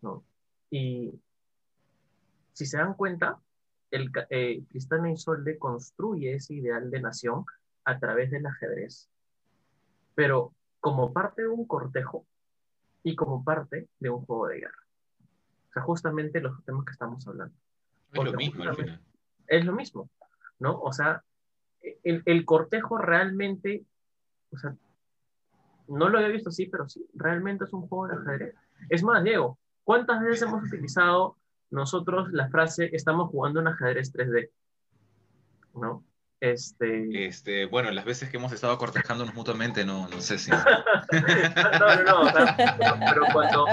¿no? 0.00 0.24
Y 0.70 1.12
si 2.58 2.66
se 2.66 2.78
dan 2.78 2.94
cuenta, 2.94 3.38
el, 3.90 4.10
eh, 4.30 4.62
Tristán 4.68 5.06
Isolde 5.06 5.58
construye 5.58 6.34
ese 6.34 6.54
ideal 6.54 6.90
de 6.90 7.00
nación 7.00 7.44
a 7.84 7.98
través 7.98 8.30
del 8.30 8.46
ajedrez 8.46 9.08
pero 10.18 10.52
como 10.80 11.12
parte 11.12 11.42
de 11.42 11.48
un 11.48 11.64
cortejo 11.64 12.26
y 13.04 13.14
como 13.14 13.44
parte 13.44 13.88
de 14.00 14.10
un 14.10 14.26
juego 14.26 14.48
de 14.48 14.58
guerra. 14.58 14.82
O 15.68 15.72
sea, 15.72 15.82
justamente 15.84 16.40
los 16.40 16.60
temas 16.64 16.84
que 16.84 16.90
estamos 16.90 17.24
hablando. 17.28 17.54
Es 18.12 18.24
lo 18.24 18.32
mismo 18.32 18.64
al 18.64 18.74
final. 18.74 19.00
Es 19.46 19.64
lo 19.64 19.72
mismo, 19.74 20.10
¿no? 20.58 20.80
O 20.80 20.92
sea, 20.92 21.22
el, 22.02 22.24
el, 22.26 22.44
cortejo 22.44 22.98
realmente, 22.98 23.84
o 24.50 24.58
sea, 24.58 24.74
no 25.86 26.08
lo 26.08 26.18
había 26.18 26.30
visto 26.30 26.48
así, 26.48 26.66
pero 26.66 26.88
sí, 26.88 27.08
realmente 27.14 27.62
es 27.62 27.72
un 27.72 27.86
juego 27.86 28.08
de 28.08 28.16
ajedrez. 28.16 28.56
Es 28.90 29.04
más, 29.04 29.22
Diego, 29.22 29.56
¿cuántas 29.84 30.20
veces 30.20 30.42
hemos 30.42 30.64
utilizado 30.64 31.36
nosotros 31.70 32.28
la 32.32 32.48
frase 32.48 32.90
estamos 32.92 33.30
jugando 33.30 33.60
un 33.60 33.68
ajedrez 33.68 34.12
3D? 34.12 34.50
¿No? 35.74 36.04
Este... 36.40 37.26
este... 37.26 37.66
bueno, 37.66 37.90
las 37.90 38.04
veces 38.04 38.30
que 38.30 38.36
hemos 38.36 38.52
estado 38.52 38.78
cortejándonos 38.78 39.34
mutuamente, 39.34 39.84
no, 39.84 40.08
no 40.08 40.20
sé 40.20 40.38
si. 40.38 40.50
no, 40.52 40.58
no, 42.04 42.24
no, 42.24 42.32
pero, 43.10 43.22
cuando, 43.32 43.66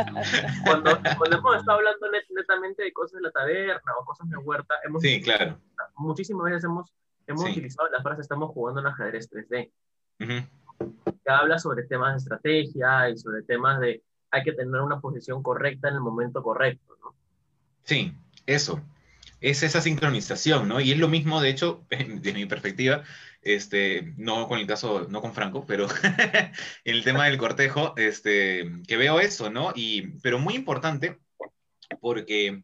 cuando, 0.65 1.37
hemos 1.37 1.57
estado 1.57 1.77
hablando 1.77 2.07
netamente 2.31 2.83
de 2.83 2.91
cosas 2.91 3.17
de 3.17 3.21
la 3.21 3.31
taberna 3.31 3.91
o 3.99 4.05
cosas 4.05 4.27
de 4.29 4.37
huerta, 4.37 4.73
hemos. 4.83 5.01
Sí, 5.01 5.21
claro. 5.21 5.59
Muchísimas 5.97 6.45
veces 6.45 6.63
hemos, 6.63 6.91
hemos 7.27 7.49
utilizado 7.49 7.87
la 7.89 8.01
frase 8.01 8.21
estamos 8.21 8.49
jugando 8.51 8.81
en 8.81 8.87
ajedrez 8.87 9.29
3D. 9.31 9.71
Que 10.17 11.31
habla 11.31 11.59
sobre 11.59 11.83
temas 11.83 12.13
de 12.13 12.17
estrategia 12.17 13.09
y 13.09 13.17
sobre 13.17 13.43
temas 13.43 13.79
de 13.79 14.03
hay 14.31 14.43
que 14.43 14.53
tener 14.53 14.81
una 14.81 14.99
posición 14.99 15.41
correcta 15.43 15.87
en 15.87 15.95
el 15.95 16.01
momento 16.01 16.41
correcto, 16.43 16.97
¿no? 17.01 17.15
Sí, 17.85 18.13
eso 18.45 18.81
es 19.41 19.63
esa 19.63 19.81
sincronización, 19.81 20.67
¿no? 20.67 20.81
Y 20.81 20.91
es 20.91 20.97
lo 20.97 21.07
mismo, 21.07 21.41
de 21.41 21.49
hecho, 21.49 21.85
desde 21.89 22.33
mi 22.33 22.45
perspectiva, 22.45 23.03
este, 23.41 24.13
no 24.17 24.47
con 24.47 24.59
el 24.59 24.67
caso, 24.67 25.07
no 25.09 25.21
con 25.21 25.33
Franco, 25.33 25.65
pero 25.67 25.87
en 26.03 26.51
el 26.85 27.03
tema 27.03 27.25
del 27.25 27.37
cortejo, 27.37 27.93
este, 27.97 28.71
que 28.87 28.97
veo 28.97 29.19
eso, 29.19 29.49
¿no? 29.51 29.71
Y, 29.75 30.07
pero 30.21 30.39
muy 30.39 30.55
importante, 30.55 31.19
porque 32.01 32.63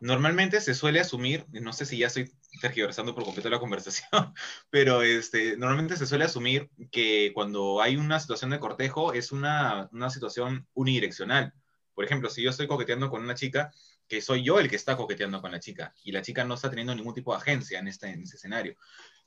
normalmente 0.00 0.60
se 0.60 0.74
suele 0.74 1.00
asumir, 1.00 1.46
no 1.52 1.72
sé 1.72 1.86
si 1.86 1.98
ya 1.98 2.08
estoy 2.08 2.30
tergiversando 2.60 3.14
por 3.14 3.24
completo 3.24 3.48
la 3.48 3.58
conversación, 3.58 4.34
pero 4.70 5.02
este, 5.02 5.56
normalmente 5.56 5.96
se 5.96 6.06
suele 6.06 6.24
asumir 6.24 6.68
que 6.92 7.32
cuando 7.34 7.80
hay 7.80 7.96
una 7.96 8.20
situación 8.20 8.50
de 8.50 8.60
cortejo 8.60 9.14
es 9.14 9.32
una, 9.32 9.88
una 9.92 10.10
situación 10.10 10.66
unidireccional. 10.74 11.54
Por 11.94 12.04
ejemplo, 12.04 12.28
si 12.30 12.42
yo 12.42 12.50
estoy 12.50 12.66
coqueteando 12.66 13.10
con 13.10 13.22
una 13.22 13.34
chica, 13.34 13.72
que 14.10 14.20
soy 14.20 14.42
yo 14.42 14.58
el 14.58 14.68
que 14.68 14.74
está 14.74 14.96
coqueteando 14.96 15.40
con 15.40 15.52
la 15.52 15.60
chica 15.60 15.94
y 16.02 16.10
la 16.10 16.20
chica 16.20 16.44
no 16.44 16.54
está 16.54 16.68
teniendo 16.68 16.92
ningún 16.96 17.14
tipo 17.14 17.32
de 17.32 17.38
agencia 17.38 17.78
en 17.78 17.86
este, 17.86 18.08
en 18.08 18.24
escenario. 18.24 18.74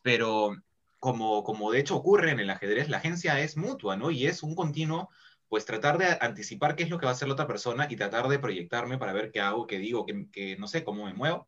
Pero 0.01 0.61
como, 0.99 1.41
como 1.45 1.71
de 1.71 1.79
hecho 1.79 1.95
ocurre 1.95 2.31
en 2.31 2.41
el 2.41 2.49
ajedrez, 2.49 2.89
la 2.89 2.97
agencia 2.97 3.39
es 3.39 3.55
mutua, 3.55 3.95
¿no? 3.95 4.11
Y 4.11 4.27
es 4.27 4.43
un 4.43 4.55
continuo, 4.55 5.09
pues 5.47 5.63
tratar 5.63 5.97
de 5.97 6.17
anticipar 6.19 6.75
qué 6.75 6.83
es 6.83 6.89
lo 6.89 6.99
que 6.99 7.05
va 7.05 7.11
a 7.11 7.15
hacer 7.15 7.29
la 7.29 7.35
otra 7.35 7.47
persona 7.47 7.87
y 7.89 7.95
tratar 7.95 8.27
de 8.27 8.39
proyectarme 8.39 8.97
para 8.97 9.13
ver 9.13 9.31
qué 9.31 9.39
hago, 9.39 9.67
qué 9.67 9.79
digo, 9.79 10.05
que, 10.05 10.57
no 10.59 10.67
sé, 10.67 10.83
cómo 10.83 11.05
me 11.05 11.13
muevo. 11.13 11.47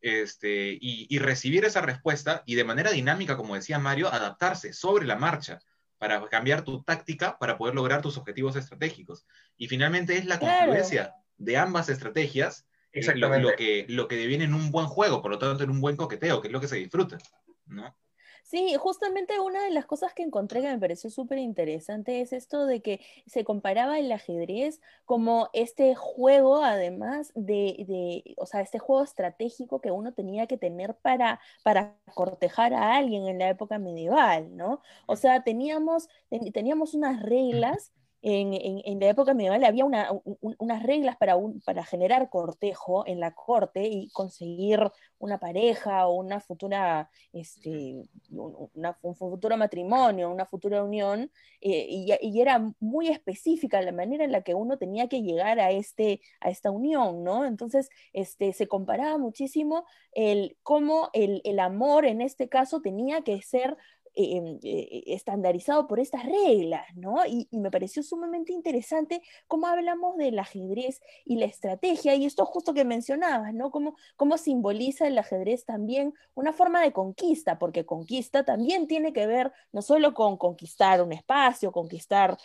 Este, 0.00 0.70
y, 0.80 1.06
y, 1.10 1.18
recibir 1.18 1.64
esa 1.64 1.82
respuesta 1.82 2.42
y 2.46 2.54
de 2.54 2.64
manera 2.64 2.90
dinámica, 2.90 3.36
como 3.36 3.56
decía 3.56 3.78
Mario, 3.80 4.08
adaptarse 4.08 4.72
sobre 4.72 5.06
la 5.06 5.16
marcha 5.16 5.58
para 5.98 6.26
cambiar 6.28 6.62
tu 6.62 6.82
táctica 6.82 7.36
para 7.36 7.58
poder 7.58 7.74
lograr 7.74 8.00
tus 8.00 8.16
objetivos 8.16 8.56
estratégicos. 8.56 9.26
Y 9.58 9.68
finalmente 9.68 10.16
es 10.16 10.24
la 10.24 10.38
confluencia 10.38 11.14
de 11.40 11.56
ambas 11.56 11.88
estrategias 11.88 12.66
lo, 12.92 13.38
lo, 13.38 13.56
que, 13.56 13.86
lo 13.88 14.08
que 14.08 14.16
deviene 14.16 14.44
en 14.44 14.54
un 14.54 14.70
buen 14.70 14.86
juego, 14.86 15.22
por 15.22 15.30
lo 15.30 15.38
tanto 15.38 15.64
en 15.64 15.70
un 15.70 15.80
buen 15.80 15.96
coqueteo, 15.96 16.40
que 16.40 16.48
es 16.48 16.52
lo 16.52 16.60
que 16.60 16.68
se 16.68 16.76
disfruta, 16.76 17.18
¿no? 17.66 17.96
Sí, 18.42 18.74
justamente 18.80 19.38
una 19.38 19.62
de 19.62 19.70
las 19.70 19.86
cosas 19.86 20.12
que 20.12 20.24
encontré 20.24 20.60
que 20.60 20.66
me 20.66 20.78
pareció 20.78 21.08
súper 21.08 21.38
interesante 21.38 22.20
es 22.20 22.32
esto 22.32 22.66
de 22.66 22.82
que 22.82 23.00
se 23.26 23.44
comparaba 23.44 24.00
el 24.00 24.10
ajedrez 24.10 24.80
como 25.04 25.50
este 25.52 25.94
juego, 25.94 26.64
además 26.64 27.30
de, 27.36 27.84
de, 27.86 28.34
o 28.38 28.46
sea, 28.46 28.60
este 28.60 28.80
juego 28.80 29.04
estratégico 29.04 29.80
que 29.80 29.92
uno 29.92 30.14
tenía 30.14 30.48
que 30.48 30.56
tener 30.56 30.96
para, 30.96 31.40
para 31.62 31.96
cortejar 32.12 32.74
a 32.74 32.96
alguien 32.96 33.28
en 33.28 33.38
la 33.38 33.50
época 33.50 33.78
medieval, 33.78 34.56
¿no? 34.56 34.82
O 35.06 35.14
sea, 35.14 35.44
teníamos, 35.44 36.08
teníamos 36.52 36.94
unas 36.94 37.22
reglas 37.22 37.92
en, 38.22 38.52
en, 38.84 39.00
la 39.00 39.08
época 39.08 39.32
medieval 39.32 39.64
había 39.64 39.84
una, 39.84 40.10
unas 40.40 40.82
reglas 40.82 41.16
para, 41.16 41.36
un, 41.36 41.60
para 41.62 41.84
generar 41.84 42.28
cortejo 42.28 43.06
en 43.06 43.18
la 43.18 43.34
corte 43.34 43.86
y 43.86 44.10
conseguir 44.10 44.90
una 45.18 45.38
pareja 45.38 46.06
o 46.06 46.14
una 46.14 46.40
futura, 46.40 47.10
este, 47.32 48.02
una, 48.30 48.98
un 49.02 49.14
futuro 49.14 49.56
matrimonio, 49.56 50.30
una 50.30 50.44
futura 50.44 50.82
unión, 50.84 51.30
eh, 51.62 51.86
y, 51.88 52.12
y, 52.20 52.40
era 52.40 52.72
muy 52.78 53.08
específica 53.08 53.80
la 53.80 53.92
manera 53.92 54.24
en 54.24 54.32
la 54.32 54.42
que 54.42 54.54
uno 54.54 54.76
tenía 54.78 55.08
que 55.08 55.22
llegar 55.22 55.58
a, 55.60 55.70
este, 55.70 56.20
a 56.40 56.50
esta 56.50 56.70
unión, 56.70 57.24
¿no? 57.24 57.44
Entonces, 57.46 57.88
este, 58.12 58.52
se 58.52 58.66
comparaba 58.66 59.18
muchísimo 59.18 59.84
el, 60.12 60.56
cómo 60.62 61.10
el, 61.12 61.40
el 61.44 61.58
amor 61.58 62.04
en 62.04 62.20
este 62.20 62.48
caso 62.48 62.80
tenía 62.80 63.22
que 63.22 63.40
ser 63.42 63.76
Em, 64.12 64.58
eh, 64.64 65.04
estandarizado 65.06 65.86
por 65.86 66.00
estas 66.00 66.24
reglas, 66.24 66.84
¿no? 66.96 67.24
Y, 67.26 67.48
me 67.52 67.70
pareció 67.70 68.02
sumamente 68.02 68.52
interesante 68.52 69.22
cómo 69.46 69.68
hablamos 69.68 70.16
del 70.16 70.36
ajedrez 70.40 71.00
y 71.24 71.36
la 71.36 71.44
estrategia, 71.44 72.16
y 72.16 72.26
esto 72.26 72.44
justo 72.44 72.74
que 72.74 72.84
mencionabas, 72.84 73.54
¿no? 73.54 73.70
Cómo, 73.70 73.94
cómo 74.16 74.36
simboliza 74.36 75.06
el 75.06 75.16
ajedrez 75.16 75.64
también 75.64 76.12
una 76.34 76.52
forma 76.52 76.82
de 76.82 76.92
conquista, 76.92 77.60
porque 77.60 77.86
conquista 77.86 78.44
también 78.44 78.88
tiene 78.88 79.12
que 79.12 79.28
ver 79.28 79.52
no 79.70 79.80
solo 79.80 80.12
con 80.12 80.36
conquistar 80.36 81.00
un 81.02 81.12
espacio, 81.12 81.70
conquistar 81.70 82.36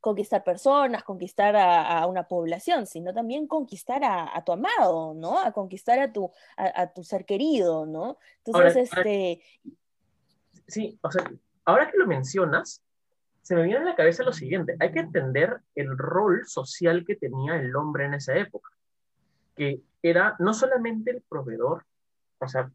conquistar 0.00 0.42
personas, 0.42 1.04
conquistar 1.04 1.54
a, 1.56 2.06
una 2.06 2.26
población, 2.26 2.86
sino 2.86 3.12
también 3.12 3.46
conquistar 3.46 4.02
a, 4.02 4.42
tu 4.46 4.52
amado, 4.52 5.12
¿no? 5.12 5.38
A 5.38 5.52
conquistar 5.52 5.98
a 5.98 6.10
tu, 6.10 6.30
a, 6.56 6.86
tu 6.90 7.04
ser 7.04 7.26
querido, 7.26 7.84
¿no? 7.84 8.16
Entonces, 8.42 8.90
este, 8.90 9.42
sí, 10.70 10.98
o 11.02 11.10
sea, 11.10 11.24
ahora 11.64 11.90
que 11.90 11.98
lo 11.98 12.06
mencionas, 12.06 12.82
se 13.42 13.54
me 13.54 13.64
viene 13.64 13.80
a 13.80 13.84
la 13.84 13.96
cabeza 13.96 14.22
lo 14.22 14.32
siguiente, 14.32 14.76
hay 14.78 14.92
que 14.92 15.00
entender 15.00 15.60
el 15.74 15.96
rol 15.96 16.46
social 16.46 17.04
que 17.04 17.16
tenía 17.16 17.56
el 17.56 17.74
hombre 17.74 18.06
en 18.06 18.14
esa 18.14 18.36
época, 18.36 18.70
que 19.56 19.80
era 20.02 20.36
no 20.38 20.54
solamente 20.54 21.10
el 21.10 21.22
proveedor, 21.28 21.84
o 22.38 22.48
sea, 22.48 22.70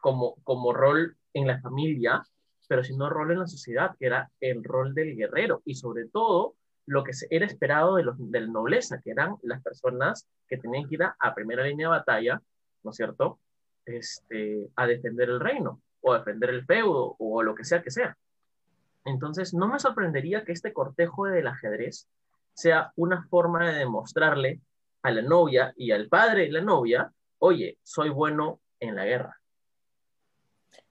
como, 0.00 0.36
como 0.42 0.72
rol 0.72 1.16
en 1.34 1.46
la 1.46 1.60
familia, 1.60 2.22
pero 2.68 2.84
sino 2.84 3.08
rol 3.08 3.32
en 3.32 3.40
la 3.40 3.46
sociedad, 3.46 3.96
que 3.98 4.06
era 4.06 4.30
el 4.40 4.64
rol 4.64 4.94
del 4.94 5.16
guerrero 5.16 5.62
y 5.64 5.74
sobre 5.74 6.06
todo 6.06 6.54
lo 6.86 7.04
que 7.04 7.12
era 7.30 7.46
esperado 7.46 7.96
de 7.96 8.04
los 8.04 8.16
de 8.18 8.40
la 8.40 8.46
nobleza, 8.46 9.00
que 9.00 9.10
eran 9.10 9.36
las 9.42 9.62
personas 9.62 10.26
que 10.48 10.56
tenían 10.56 10.88
que 10.88 10.96
ir 10.96 11.02
a 11.02 11.34
primera 11.34 11.64
línea 11.64 11.88
de 11.88 11.98
batalla, 11.98 12.42
¿no 12.82 12.90
es 12.90 12.96
cierto? 12.96 13.38
Este, 13.84 14.68
a 14.76 14.86
defender 14.86 15.28
el 15.30 15.40
reino, 15.40 15.80
o 16.00 16.14
defender 16.14 16.50
el 16.50 16.64
feudo, 16.64 17.16
o 17.18 17.42
lo 17.42 17.54
que 17.54 17.64
sea 17.64 17.82
que 17.82 17.90
sea. 17.90 18.16
Entonces, 19.04 19.54
no 19.54 19.68
me 19.68 19.78
sorprendería 19.78 20.44
que 20.44 20.52
este 20.52 20.72
cortejo 20.72 21.26
del 21.26 21.46
ajedrez 21.46 22.08
sea 22.54 22.92
una 22.96 23.22
forma 23.24 23.70
de 23.70 23.78
demostrarle 23.78 24.60
a 25.02 25.10
la 25.10 25.22
novia 25.22 25.72
y 25.76 25.92
al 25.92 26.08
padre 26.08 26.42
de 26.42 26.52
la 26.52 26.60
novia, 26.60 27.12
oye, 27.38 27.78
soy 27.82 28.10
bueno 28.10 28.60
en 28.78 28.96
la 28.96 29.04
guerra. 29.04 29.39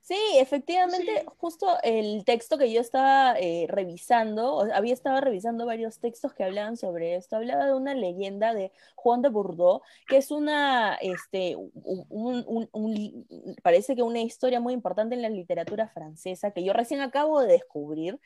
Sí, 0.10 0.16
efectivamente, 0.40 1.24
justo 1.38 1.78
el 1.84 2.26
texto 2.26 2.58
que 2.58 2.72
yo 2.74 2.82
estaba 2.82 3.36
eh, 3.40 3.68
revisando, 3.70 4.56
o- 4.56 4.74
había 4.74 4.92
estado 4.96 5.22
revisando 5.22 5.68
varios 5.68 6.00
textos 6.00 6.34
que 6.34 6.44
hablaban 6.44 6.78
sobre 6.78 7.16
esto, 7.16 7.36
hablaba 7.36 7.68
de 7.68 7.76
una 7.76 7.94
leyenda 7.94 8.56
de 8.56 8.72
Juan 8.96 9.22
de 9.22 9.30
Bordeaux, 9.30 9.84
que 10.08 10.18
es 10.18 10.32
una, 10.32 10.96
este, 10.96 11.56
un- 11.56 12.08
un- 12.10 12.44
un- 12.48 12.70
un 12.72 12.92
li- 12.96 13.24
parece 13.62 13.96
que 13.96 14.02
una 14.02 14.20
historia 14.22 14.60
muy 14.60 14.74
importante 14.74 15.14
en 15.14 15.22
la 15.22 15.30
literatura 15.30 15.88
francesa, 15.90 16.50
que 16.54 16.64
yo 16.64 16.74
recién 16.74 17.02
acabo 17.02 17.42
de 17.42 17.54
descubrir, 17.54 18.20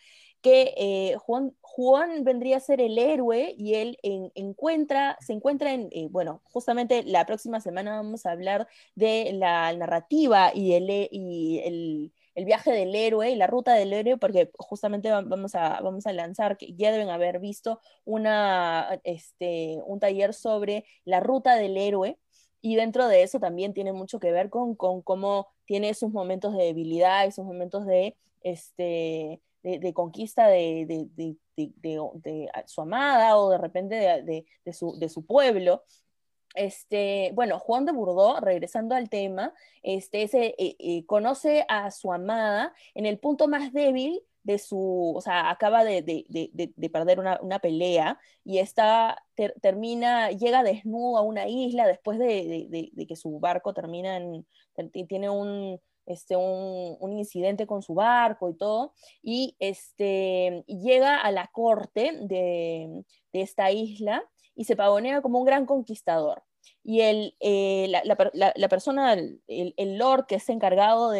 que 0.43 0.73
eh, 0.77 1.15
Juan, 1.19 1.55
Juan 1.61 2.23
vendría 2.25 2.57
a 2.57 2.59
ser 2.61 2.81
el 2.81 2.97
héroe 2.99 3.55
y 3.57 3.75
él 3.75 3.97
en- 4.03 4.31
encuentra, 4.35 5.17
se 5.21 5.33
encuentra 5.33 5.73
en, 5.73 5.89
eh, 5.91 6.07
bueno, 6.11 6.41
justamente 6.45 7.03
la 7.03 7.25
próxima 7.25 7.61
semana 7.61 7.95
vamos 7.97 8.25
a 8.27 8.31
hablar 8.31 8.67
de 8.95 9.31
la 9.33 9.73
narrativa 9.73 10.51
y 10.53 10.73
el, 10.73 10.89
y 11.11 11.59
el, 11.65 12.13
el 12.35 12.45
viaje 12.45 12.71
del 12.71 12.93
héroe 12.95 13.31
y 13.31 13.35
la 13.37 13.47
ruta 13.47 13.73
del 13.73 13.93
héroe, 13.93 14.17
porque 14.17 14.51
justamente 14.57 15.09
va- 15.11 15.21
vamos 15.21 15.55
a, 15.55 15.81
vamos 15.81 16.05
a 16.07 16.13
lanzar, 16.13 16.57
que 16.57 16.73
ya 16.75 16.91
deben 16.91 17.09
haber 17.09 17.39
visto 17.39 17.79
una, 18.05 18.99
este, 19.03 19.79
un 19.85 19.99
taller 19.99 20.33
sobre 20.33 20.85
la 21.05 21.19
ruta 21.21 21.55
del 21.55 21.77
héroe. 21.77 22.19
Y 22.61 22.75
dentro 22.75 23.07
de 23.07 23.23
eso 23.23 23.39
también 23.39 23.73
tiene 23.73 23.91
mucho 23.93 24.19
que 24.19 24.31
ver 24.31 24.49
con, 24.49 24.75
con 24.75 25.01
cómo 25.01 25.47
tiene 25.65 25.93
sus 25.93 26.11
momentos 26.11 26.55
de 26.55 26.63
debilidad 26.65 27.25
y 27.27 27.31
sus 27.31 27.45
momentos 27.45 27.85
de, 27.85 28.15
este, 28.41 29.41
de, 29.63 29.93
conquista 29.93 30.47
de, 30.47 30.85
de, 31.15 31.35
su 32.65 32.81
amada 32.81 33.37
o 33.37 33.49
de 33.49 33.57
repente 33.57 33.95
de, 33.95 34.73
su, 34.73 34.97
su 35.09 35.25
pueblo. 35.25 35.83
Este, 36.55 37.31
bueno, 37.33 37.57
Juan 37.57 37.85
de 37.85 37.93
Bordeaux, 37.93 38.39
regresando 38.41 38.93
al 38.93 39.09
tema, 39.09 39.53
este, 39.81 40.23
eh, 40.59 40.75
eh, 40.77 41.05
conoce 41.07 41.65
a 41.67 41.89
su 41.89 42.13
amada 42.13 42.73
en 42.93 43.07
el 43.07 43.17
punto 43.17 43.47
más 43.47 43.73
débil 43.73 44.21
de 44.43 44.59
su, 44.59 45.13
o 45.15 45.21
sea, 45.21 45.49
acaba 45.49 45.83
de, 45.83 46.01
de- 46.03 46.25
de- 46.29 46.49
de- 46.53 46.73
de 46.75 46.89
perder 46.89 47.19
una, 47.19 47.39
una 47.41 47.59
pelea 47.59 48.19
y 48.43 48.59
está, 48.59 49.23
ter- 49.35 49.55
termina, 49.61 50.29
llega 50.31 50.63
desnudo 50.63 51.17
a 51.17 51.21
una 51.21 51.47
isla 51.47 51.87
después 51.87 52.19
de, 52.19 53.05
que 53.07 53.15
su 53.15 53.39
barco 53.39 53.73
termina 53.73 54.17
en, 54.17 54.45
tiene 55.07 55.29
un, 55.29 55.79
este, 56.05 56.35
un, 56.35 56.97
un 56.99 57.13
incidente 57.13 57.65
con 57.67 57.81
su 57.81 57.93
barco 57.93 58.49
y 58.49 58.55
todo, 58.57 58.93
y 59.21 59.55
este, 59.59 60.63
llega 60.67 61.19
a 61.21 61.31
la 61.31 61.47
corte 61.47 62.11
de, 62.21 63.03
de 63.31 63.41
esta 63.41 63.71
isla 63.71 64.23
y 64.55 64.65
se 64.65 64.75
pavonea 64.75 65.21
como 65.21 65.39
un 65.39 65.45
gran 65.45 65.65
conquistador. 65.65 66.43
Y 66.83 67.01
el, 67.01 67.35
eh, 67.41 67.87
la, 67.89 68.01
la 68.05 68.53
la- 68.55 68.69
persona, 68.69 69.13
el, 69.13 69.41
el 69.77 69.97
lord 69.97 70.25
que 70.27 70.35
es 70.35 70.47
encargado 70.49 71.09
de, 71.11 71.19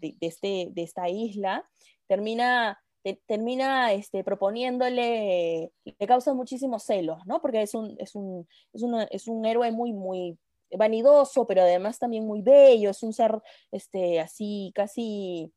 de- 0.00 0.14
de- 0.20 0.26
este, 0.26 0.68
de 0.72 0.82
esta 0.82 1.08
isla, 1.08 1.68
termina, 2.06 2.78
te- 3.02 3.20
termina 3.26 3.92
este, 3.92 4.22
proponiéndole, 4.24 5.72
le 5.84 6.06
causa 6.06 6.34
muchísimos 6.34 6.84
celos, 6.84 7.18
¿no? 7.26 7.40
Porque 7.40 7.62
es 7.62 7.74
un, 7.74 7.96
es 7.98 8.14
un, 8.14 8.46
es 8.72 8.82
una- 8.82 9.04
es 9.04 9.28
un 9.28 9.44
héroe 9.46 9.70
muy, 9.72 9.92
muy 9.92 10.38
vanidoso, 10.76 11.46
pero 11.46 11.62
además 11.62 11.98
también 11.98 12.26
muy 12.26 12.42
bello, 12.42 12.90
es 12.90 13.02
un 13.02 13.12
ser 13.12 13.40
este, 13.72 14.20
así, 14.20 14.72
casi 14.74 15.52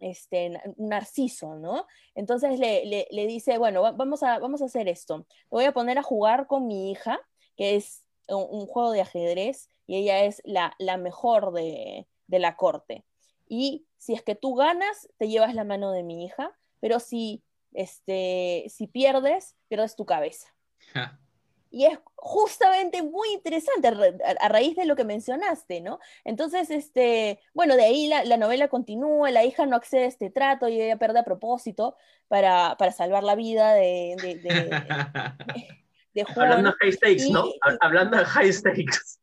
este, 0.00 0.60
narciso, 0.76 1.56
¿no? 1.56 1.86
Entonces 2.14 2.58
le, 2.58 2.84
le- 3.10 3.26
dice, 3.26 3.58
bueno, 3.58 3.82
va- 3.82 3.92
vamos 3.92 4.22
a, 4.22 4.38
vamos 4.38 4.62
a 4.62 4.66
hacer 4.66 4.88
esto. 4.88 5.26
Voy 5.50 5.64
a 5.64 5.72
poner 5.72 5.98
a 5.98 6.02
jugar 6.02 6.46
con 6.46 6.66
mi 6.66 6.90
hija, 6.90 7.18
que 7.56 7.74
es 7.76 8.04
un, 8.28 8.46
un 8.48 8.66
juego 8.66 8.92
de 8.92 9.00
ajedrez, 9.00 9.68
y 9.86 9.96
ella 9.96 10.24
es 10.24 10.40
la, 10.44 10.74
la 10.78 10.96
mejor 10.98 11.52
de, 11.52 12.06
de 12.26 12.38
la 12.38 12.56
corte. 12.56 13.04
Y 13.48 13.86
si 13.96 14.12
es 14.12 14.22
que 14.22 14.34
tú 14.36 14.54
ganas, 14.54 15.08
te 15.16 15.28
llevas 15.28 15.54
la 15.54 15.64
mano 15.64 15.90
de 15.90 16.02
mi 16.04 16.24
hija, 16.24 16.56
pero 16.80 17.00
si, 17.00 17.42
este, 17.72 18.66
si 18.68 18.86
pierdes, 18.86 19.56
pierdes 19.68 19.96
tu 19.96 20.04
cabeza. 20.06 20.46
Y 21.70 21.84
es 21.84 21.98
justamente 22.16 23.02
muy 23.02 23.28
interesante 23.32 23.88
a, 23.88 23.90
ra- 23.90 24.14
a 24.40 24.48
raíz 24.48 24.74
de 24.76 24.86
lo 24.86 24.96
que 24.96 25.04
mencionaste, 25.04 25.80
¿no? 25.80 25.98
Entonces, 26.24 26.70
este, 26.70 27.40
bueno, 27.52 27.76
de 27.76 27.84
ahí 27.84 28.08
la, 28.08 28.24
la 28.24 28.36
novela 28.38 28.68
continúa, 28.68 29.30
la 29.30 29.44
hija 29.44 29.66
no 29.66 29.76
accede 29.76 30.04
a 30.04 30.08
este 30.08 30.30
trato 30.30 30.68
y 30.68 30.80
ella 30.80 30.96
pierde 30.98 31.18
a 31.18 31.24
propósito 31.24 31.96
para, 32.26 32.76
para 32.78 32.92
salvar 32.92 33.22
la 33.22 33.34
vida 33.34 33.74
de, 33.74 34.16
de, 34.22 34.34
de, 34.36 34.48
de 36.14 36.24
Juan. 36.24 36.46
Hablando 36.52 36.70
de 36.70 36.76
high 36.80 36.92
stakes, 36.92 37.26
y- 37.26 37.32
¿no? 37.32 37.44
Ha- 37.62 37.76
Hablando 37.80 38.16
de 38.16 38.24
high 38.24 38.52
stakes. 38.52 39.17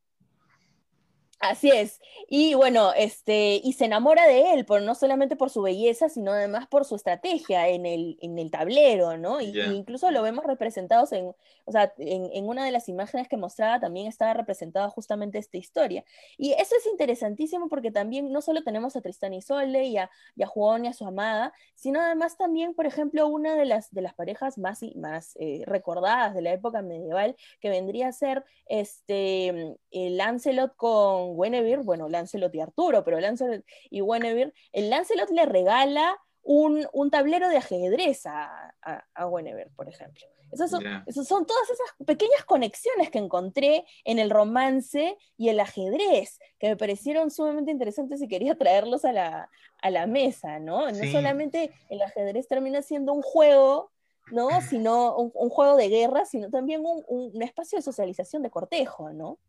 Así 1.49 1.69
es. 1.69 1.99
Y 2.27 2.53
bueno, 2.55 2.91
este, 2.95 3.61
y 3.63 3.73
se 3.73 3.85
enamora 3.85 4.27
de 4.27 4.53
él, 4.53 4.65
por, 4.65 4.81
no 4.81 4.95
solamente 4.95 5.35
por 5.35 5.49
su 5.49 5.61
belleza, 5.61 6.09
sino 6.09 6.31
además 6.31 6.67
por 6.67 6.85
su 6.85 6.95
estrategia 6.95 7.67
en 7.69 7.85
el, 7.85 8.17
en 8.21 8.37
el 8.39 8.51
tablero, 8.51 9.17
¿no? 9.17 9.41
Y, 9.41 9.51
Ya. 9.53 9.65
y 9.65 9.75
incluso 9.75 10.09
lo 10.11 10.21
vemos 10.21 10.45
representados 10.45 11.11
en, 11.11 11.33
o 11.65 11.71
sea, 11.71 11.93
en, 11.97 12.29
en 12.33 12.47
una 12.47 12.65
de 12.65 12.71
las 12.71 12.89
imágenes 12.89 13.27
que 13.27 13.37
mostraba 13.37 13.79
también 13.79 14.07
estaba 14.07 14.33
representada 14.33 14.89
justamente 14.89 15.37
esta 15.37 15.57
historia. 15.57 16.03
Y 16.37 16.53
eso 16.53 16.75
es 16.77 16.85
interesantísimo 16.87 17.69
porque 17.69 17.91
también 17.91 18.31
no 18.31 18.41
solo 18.41 18.63
tenemos 18.63 18.95
a 18.95 19.01
Tristán 19.01 19.33
y 19.33 19.37
Isolde 19.37 19.83
y 19.85 19.97
a, 19.97 20.09
y 20.35 20.43
a 20.43 20.47
Juan 20.47 20.85
y 20.85 20.87
a 20.87 20.93
su 20.93 21.05
amada, 21.05 21.53
sino 21.75 22.01
además 22.01 22.37
también, 22.37 22.73
por 22.73 22.85
ejemplo, 22.85 23.27
una 23.27 23.55
de 23.55 23.65
las, 23.65 23.91
de 23.93 24.01
las 24.01 24.13
parejas 24.13 24.57
más, 24.57 24.81
y- 24.83 24.95
más 24.95 25.35
eh, 25.39 25.63
recordadas 25.65 26.33
de 26.33 26.41
la 26.41 26.53
época 26.53 26.81
medieval, 26.81 27.35
que 27.59 27.69
vendría 27.69 28.07
a 28.07 28.11
ser 28.11 28.43
este, 28.67 29.77
el 29.91 30.17
Lancelot 30.17 30.75
con 30.75 31.34
Guinevere, 31.35 31.81
bueno, 31.83 32.09
Lancelot 32.09 32.53
y 32.55 32.61
Arturo, 32.61 33.03
pero 33.03 33.19
Lancelot 33.19 33.63
y 33.89 34.01
Guinevere, 34.01 34.53
el 34.71 34.89
Lancelot 34.89 35.29
le 35.31 35.45
regala 35.45 36.17
un, 36.43 36.87
un 36.93 37.09
tablero 37.09 37.49
de 37.49 37.57
ajedrez 37.57 38.25
a, 38.25 38.75
a, 38.81 39.03
a 39.13 39.25
Guinevere, 39.27 39.71
por 39.75 39.89
ejemplo. 39.89 40.25
Esas 40.51 40.69
son, 40.69 40.83
esas 41.07 41.27
son 41.27 41.45
todas 41.45 41.63
esas 41.69 42.05
pequeñas 42.05 42.45
conexiones 42.45 43.09
que 43.09 43.17
encontré 43.17 43.83
en 44.05 44.19
el 44.19 44.29
romance 44.29 45.17
y 45.37 45.49
el 45.49 45.59
ajedrez, 45.59 46.39
que 46.59 46.69
me 46.69 46.77
parecieron 46.77 47.31
sumamente 47.31 47.71
interesantes 47.71 48.21
y 48.21 48.27
quería 48.27 48.55
traerlos 48.55 49.03
a 49.05 49.11
la, 49.11 49.49
a 49.81 49.89
la 49.89 50.05
mesa, 50.07 50.59
¿no? 50.59 50.87
No 50.91 51.03
solamente 51.11 51.71
el 51.89 52.01
ajedrez 52.01 52.47
termina 52.47 52.81
siendo 52.83 53.11
un 53.11 53.21
juego, 53.23 53.91
¿no? 54.31 54.47
Sino 54.61 55.17
un, 55.17 55.31
un 55.33 55.49
juego 55.49 55.75
de 55.75 55.89
guerra, 55.89 56.25
sino 56.25 56.49
también 56.51 56.81
un, 56.85 57.03
un- 57.07 57.31
un 57.33 57.41
espacio 57.41 57.77
de 57.77 57.81
socialización 57.81 58.43
de 58.43 58.51
cortejo, 58.51 59.11
¿no? 59.11 59.39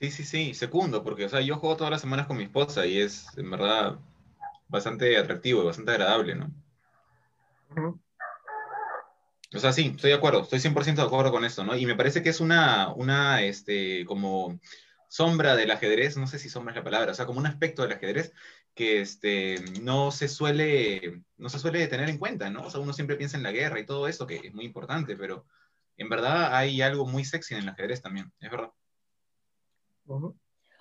Sí, 0.00 0.10
sí, 0.10 0.24
sí, 0.24 0.54
segundo, 0.54 1.02
porque 1.02 1.24
o 1.24 1.28
sea, 1.28 1.40
yo 1.40 1.56
juego 1.56 1.76
todas 1.76 1.90
las 1.90 2.02
semanas 2.02 2.26
con 2.26 2.36
mi 2.36 2.44
esposa 2.44 2.84
y 2.86 2.98
es 3.00 3.28
en 3.38 3.50
verdad 3.50 3.98
bastante 4.68 5.16
atractivo 5.16 5.62
y 5.62 5.66
bastante 5.66 5.92
agradable, 5.92 6.34
¿no? 6.34 6.50
O 9.54 9.58
sea, 9.58 9.72
sí, 9.72 9.92
estoy 9.94 10.10
de 10.10 10.16
acuerdo, 10.16 10.42
estoy 10.42 10.60
100% 10.60 10.96
de 10.96 11.06
acuerdo 11.06 11.30
con 11.30 11.44
esto, 11.44 11.64
¿no? 11.64 11.76
Y 11.76 11.86
me 11.86 11.94
parece 11.94 12.22
que 12.22 12.28
es 12.28 12.40
una, 12.40 12.92
una, 12.92 13.42
este, 13.42 14.04
como 14.04 14.60
sombra 15.08 15.56
del 15.56 15.70
ajedrez, 15.70 16.16
no 16.16 16.26
sé 16.26 16.38
si 16.38 16.50
sombra 16.50 16.72
es 16.72 16.76
la 16.76 16.84
palabra, 16.84 17.12
o 17.12 17.14
sea, 17.14 17.26
como 17.26 17.38
un 17.38 17.46
aspecto 17.46 17.82
del 17.82 17.92
ajedrez 17.92 18.32
que, 18.74 19.00
este, 19.00 19.64
no 19.80 20.10
se 20.10 20.28
suele, 20.28 21.22
no 21.38 21.48
se 21.48 21.58
suele 21.58 21.86
tener 21.86 22.10
en 22.10 22.18
cuenta, 22.18 22.50
¿no? 22.50 22.64
O 22.64 22.70
sea, 22.70 22.80
uno 22.80 22.92
siempre 22.92 23.16
piensa 23.16 23.38
en 23.38 23.44
la 23.44 23.52
guerra 23.52 23.80
y 23.80 23.86
todo 23.86 24.08
eso, 24.08 24.26
que 24.26 24.36
es 24.36 24.52
muy 24.52 24.66
importante, 24.66 25.16
pero 25.16 25.46
en 25.96 26.10
verdad 26.10 26.54
hay 26.54 26.82
algo 26.82 27.06
muy 27.06 27.24
sexy 27.24 27.54
en 27.54 27.62
el 27.62 27.68
ajedrez 27.70 28.02
también, 28.02 28.30
es 28.40 28.50
verdad. 28.50 28.70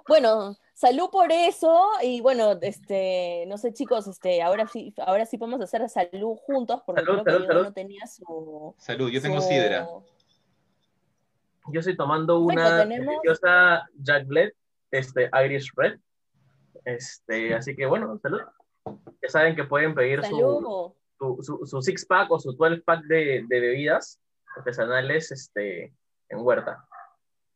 Bueno, 0.08 0.56
salud 0.74 1.10
por 1.12 1.32
eso 1.32 1.84
y 2.04 2.22
bueno, 2.22 2.54
este, 2.62 3.46
no 3.48 3.58
sé 3.58 3.74
chicos, 3.74 4.08
este, 4.08 4.42
ahora 4.44 4.68
sí, 4.68 4.94
ahora 5.06 5.26
sí 5.26 5.38
podemos 5.38 5.62
hacer 5.62 5.88
salud 5.90 6.36
juntos 6.46 6.82
porque 6.86 7.02
Salud, 7.04 7.24
creo 7.24 7.26
que 7.26 7.32
salud, 7.32 7.40
Diego 7.46 7.54
salud. 7.54 7.66
no 7.68 7.74
tenía 7.74 8.06
su, 8.08 8.76
Salud, 8.78 9.10
yo 9.10 9.22
tengo 9.22 9.42
su- 9.42 9.48
sidra. 9.48 9.88
Yo 11.72 11.80
estoy 11.80 11.98
tomando 11.98 12.46
Perfecto, 12.46 12.70
una 12.70 12.84
tenemos- 12.84 13.08
deliciosa 13.24 13.90
Jack 13.96 14.28
Bled, 14.28 14.52
este, 14.92 15.30
Irish 15.46 15.72
Red. 15.76 16.00
Este, 16.84 17.56
así 17.56 17.76
que 17.76 17.88
bueno, 17.88 18.20
salud. 18.20 18.42
Ya 19.24 19.30
saben 19.30 19.56
que 19.56 19.64
pueden 19.64 19.96
pedir 19.96 20.24
su, 20.24 20.94
su, 21.42 21.66
su 21.66 21.82
six 21.82 22.06
pack 22.06 22.30
o 22.32 22.40
su 22.40 22.52
12 22.54 22.82
pack 22.82 23.04
de, 23.06 23.44
de 23.48 23.60
bebidas 23.60 24.20
artesanales 24.56 25.32
este, 25.32 25.86
en 26.30 26.38
huerta. 26.46 26.86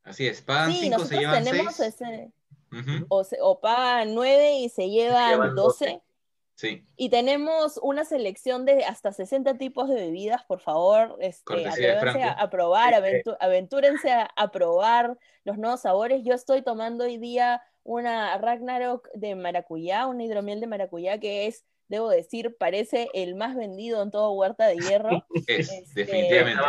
Así 0.09 0.27
es, 0.27 0.41
pagan 0.41 0.71
Sí, 0.71 0.79
5, 0.81 0.83
se 0.85 0.89
nosotros 0.99 1.19
llevan 1.19 1.43
tenemos 1.43 1.75
6. 1.75 1.93
ese, 2.01 2.31
Ujú. 2.71 3.05
o, 3.09 3.23
se- 3.23 3.37
o 3.41 3.59
pagan 3.59 4.13
nueve 4.15 4.53
y 4.57 4.69
se 4.69 4.89
llevan 4.89 5.31
llevan 5.31 5.55
12. 5.55 6.01
Sí. 6.55 6.85
Y 6.97 7.09
tenemos 7.09 7.79
una 7.81 8.03
selección 8.03 8.65
de 8.65 8.83
hasta 8.83 9.13
60 9.13 9.57
tipos 9.57 9.87
de 9.87 9.95
bebidas, 9.95 10.43
por 10.43 10.59
favor, 10.59 11.15
este, 11.21 11.65
atrévanse 11.65 12.21
a, 12.23 12.49
probar, 12.49 12.93
aventu- 12.93 13.37
aventúrense 13.39 14.11
a, 14.11 14.29
a 14.35 14.51
probar 14.51 15.17
los 15.45 15.57
nuevos 15.57 15.79
sabores. 15.81 16.21
Yo 16.25 16.33
estoy 16.33 16.61
tomando 16.61 17.05
hoy 17.05 17.17
día 17.17 17.61
una 17.83 18.37
Ragnarok 18.39 19.07
de 19.13 19.35
maracuyá, 19.35 20.05
una 20.07 20.25
hidromiel 20.25 20.59
de 20.59 20.67
maracuyá 20.67 21.17
que 21.17 21.47
es, 21.47 21.63
debo 21.87 22.09
decir, 22.09 22.57
parece 22.59 23.07
el 23.13 23.35
más 23.35 23.55
vendido 23.55 24.03
en 24.03 24.11
todo 24.11 24.33
Huerta 24.33 24.67
de 24.67 24.75
Hierro. 24.75 25.25
Es, 25.47 25.71
Este, 25.71 26.03
definitivamente. 26.05 26.61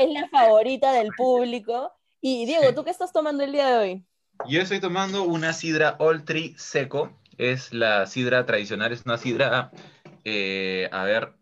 Es 0.00 0.10
la 0.10 0.28
favorita 0.28 0.92
del 0.92 1.08
público. 1.16 1.92
Y 2.20 2.46
Diego, 2.46 2.74
¿tú 2.74 2.84
qué 2.84 2.90
estás 2.90 3.12
tomando 3.12 3.44
el 3.44 3.52
día 3.52 3.68
de 3.68 3.76
hoy? 3.76 4.04
Yo 4.48 4.60
estoy 4.60 4.80
tomando 4.80 5.22
una 5.22 5.52
sidra 5.52 5.96
Old 5.98 6.24
Tree 6.24 6.54
seco. 6.58 7.16
Es 7.36 7.72
la 7.72 8.06
sidra 8.06 8.44
tradicional, 8.46 8.92
es 8.92 9.04
una 9.04 9.16
sidra, 9.16 9.70
eh, 10.24 10.88
a 10.90 11.04
ver, 11.04 11.34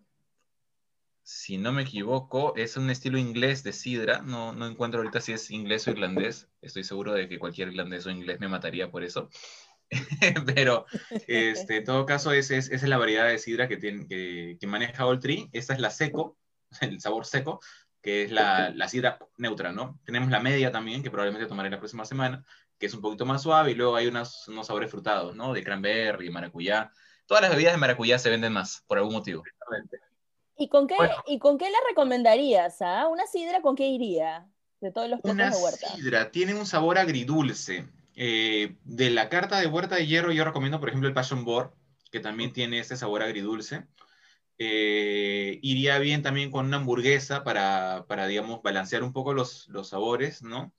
si 1.23 1.57
no 1.57 1.73
me 1.73 1.83
equivoco, 1.83 2.55
es 2.57 2.77
un 2.77 2.91
estilo 2.91 3.17
inglés 3.17 3.63
de 3.63 3.73
sidra. 3.73 4.21
No, 4.21 4.53
no 4.53 4.67
encuentro 4.67 5.01
ahorita 5.01 5.21
si 5.23 5.33
es 5.33 5.51
inglés 5.51 5.89
o 5.89 5.91
irlandés. 5.91 6.49
Estoy 6.61 6.85
seguro 6.85 7.15
de 7.15 7.29
que 7.29 7.39
cualquier 7.39 7.69
irlandés 7.69 8.07
o 8.07 8.11
inglés 8.11 8.39
me 8.41 8.49
mataría 8.49 8.91
por 8.91 9.03
eso. 9.03 9.31
Pero 10.55 10.85
este, 11.27 11.79
en 11.79 11.85
todo 11.85 12.05
caso, 12.05 12.33
es, 12.33 12.51
es, 12.51 12.71
es 12.71 12.83
la 12.83 12.99
variedad 12.99 13.27
de 13.27 13.39
sidra 13.39 13.67
que, 13.67 13.79
tiene, 13.79 14.07
que, 14.07 14.59
que 14.61 14.67
maneja 14.67 15.07
Old 15.07 15.21
Tree. 15.21 15.49
Esta 15.53 15.73
es 15.73 15.81
la 15.81 15.91
seco, 15.91 16.37
el 16.83 17.01
sabor 17.01 17.25
seco, 17.25 17.61
que 18.07 18.23
es 18.23 18.31
la, 18.31 18.71
la 18.71 18.87
sidra 18.87 19.19
neutra, 19.37 19.73
¿no? 19.73 19.99
Tenemos 20.05 20.31
la 20.31 20.39
media 20.39 20.71
también, 20.71 21.03
que 21.03 21.11
probablemente 21.11 21.49
tomaré 21.49 21.71
la 21.71 21.81
próxima 21.81 22.05
semana 22.05 22.45
que 22.79 22.87
es 22.87 22.95
un 22.95 23.01
poquito 23.01 23.27
más 23.27 23.43
suave, 23.43 23.73
y 23.73 23.75
luego 23.75 23.97
hay 23.97 24.07
unos, 24.07 24.47
unos 24.47 24.69
sabores 24.69 24.93
frutados, 24.93 25.35
¿no? 25.35 25.53
De 25.53 25.65
cranberry, 25.65 26.31
maracuyá. 26.31 26.93
Todas 27.27 27.43
las 27.43 27.51
bebidas 27.51 27.73
de 27.73 27.79
maracuyá 27.79 28.17
se 28.21 28.31
venden 28.31 28.53
más, 28.53 28.85
por 28.87 28.99
algún 28.99 29.15
motivo. 29.15 29.43
¿Y 30.57 30.69
con 30.69 30.87
qué, 30.87 30.95
Bueno. 30.97 31.15
¿y 31.27 31.41
con 31.41 31.59
qué 31.59 31.69
la 31.69 31.79
recomendarías? 31.89 32.81
ah? 32.81 33.09
¿Una 33.09 33.27
sidra 33.27 33.61
con 33.61 33.75
qué 33.75 33.89
iría? 33.89 34.47
De 34.81 34.93
todos 34.93 35.09
los 35.11 35.21
platos 35.21 35.35
Una 35.35 35.51
de 35.51 35.57
huerta. 35.57 35.89
sidra 35.97 36.31
tiene 36.31 36.55
un 36.55 36.67
sabor 36.67 36.99
agridulce. 36.99 37.89
Eh, 38.15 38.77
de 38.85 39.11
la 39.11 39.29
carta 39.31 39.59
de 39.59 39.67
Huerta 39.67 39.97
de 39.97 40.07
Hierro 40.07 40.31
yo 40.31 40.45
recomiendo, 40.45 40.79
por 40.79 40.91
ejemplo, 40.91 41.09
el 41.09 41.15
Passion 41.15 41.45
Board, 41.45 41.73
que 42.13 42.21
también 42.21 42.53
tiene 42.53 42.79
ese 42.79 42.97
sabor 42.97 43.23
agridulce. 43.23 43.85
Eh, 44.59 45.59
iría 45.63 45.99
bien 45.99 46.23
también 46.23 46.51
con 46.51 46.67
una 46.67 46.79
hamburguesa 46.79 47.45
para, 47.45 48.07
para 48.09 48.27
digamos, 48.27 48.63
balancear 48.63 49.03
un 49.03 49.13
poco 49.13 49.35
los, 49.35 49.69
los 49.69 49.89
sabores, 49.89 50.43
¿no? 50.43 50.73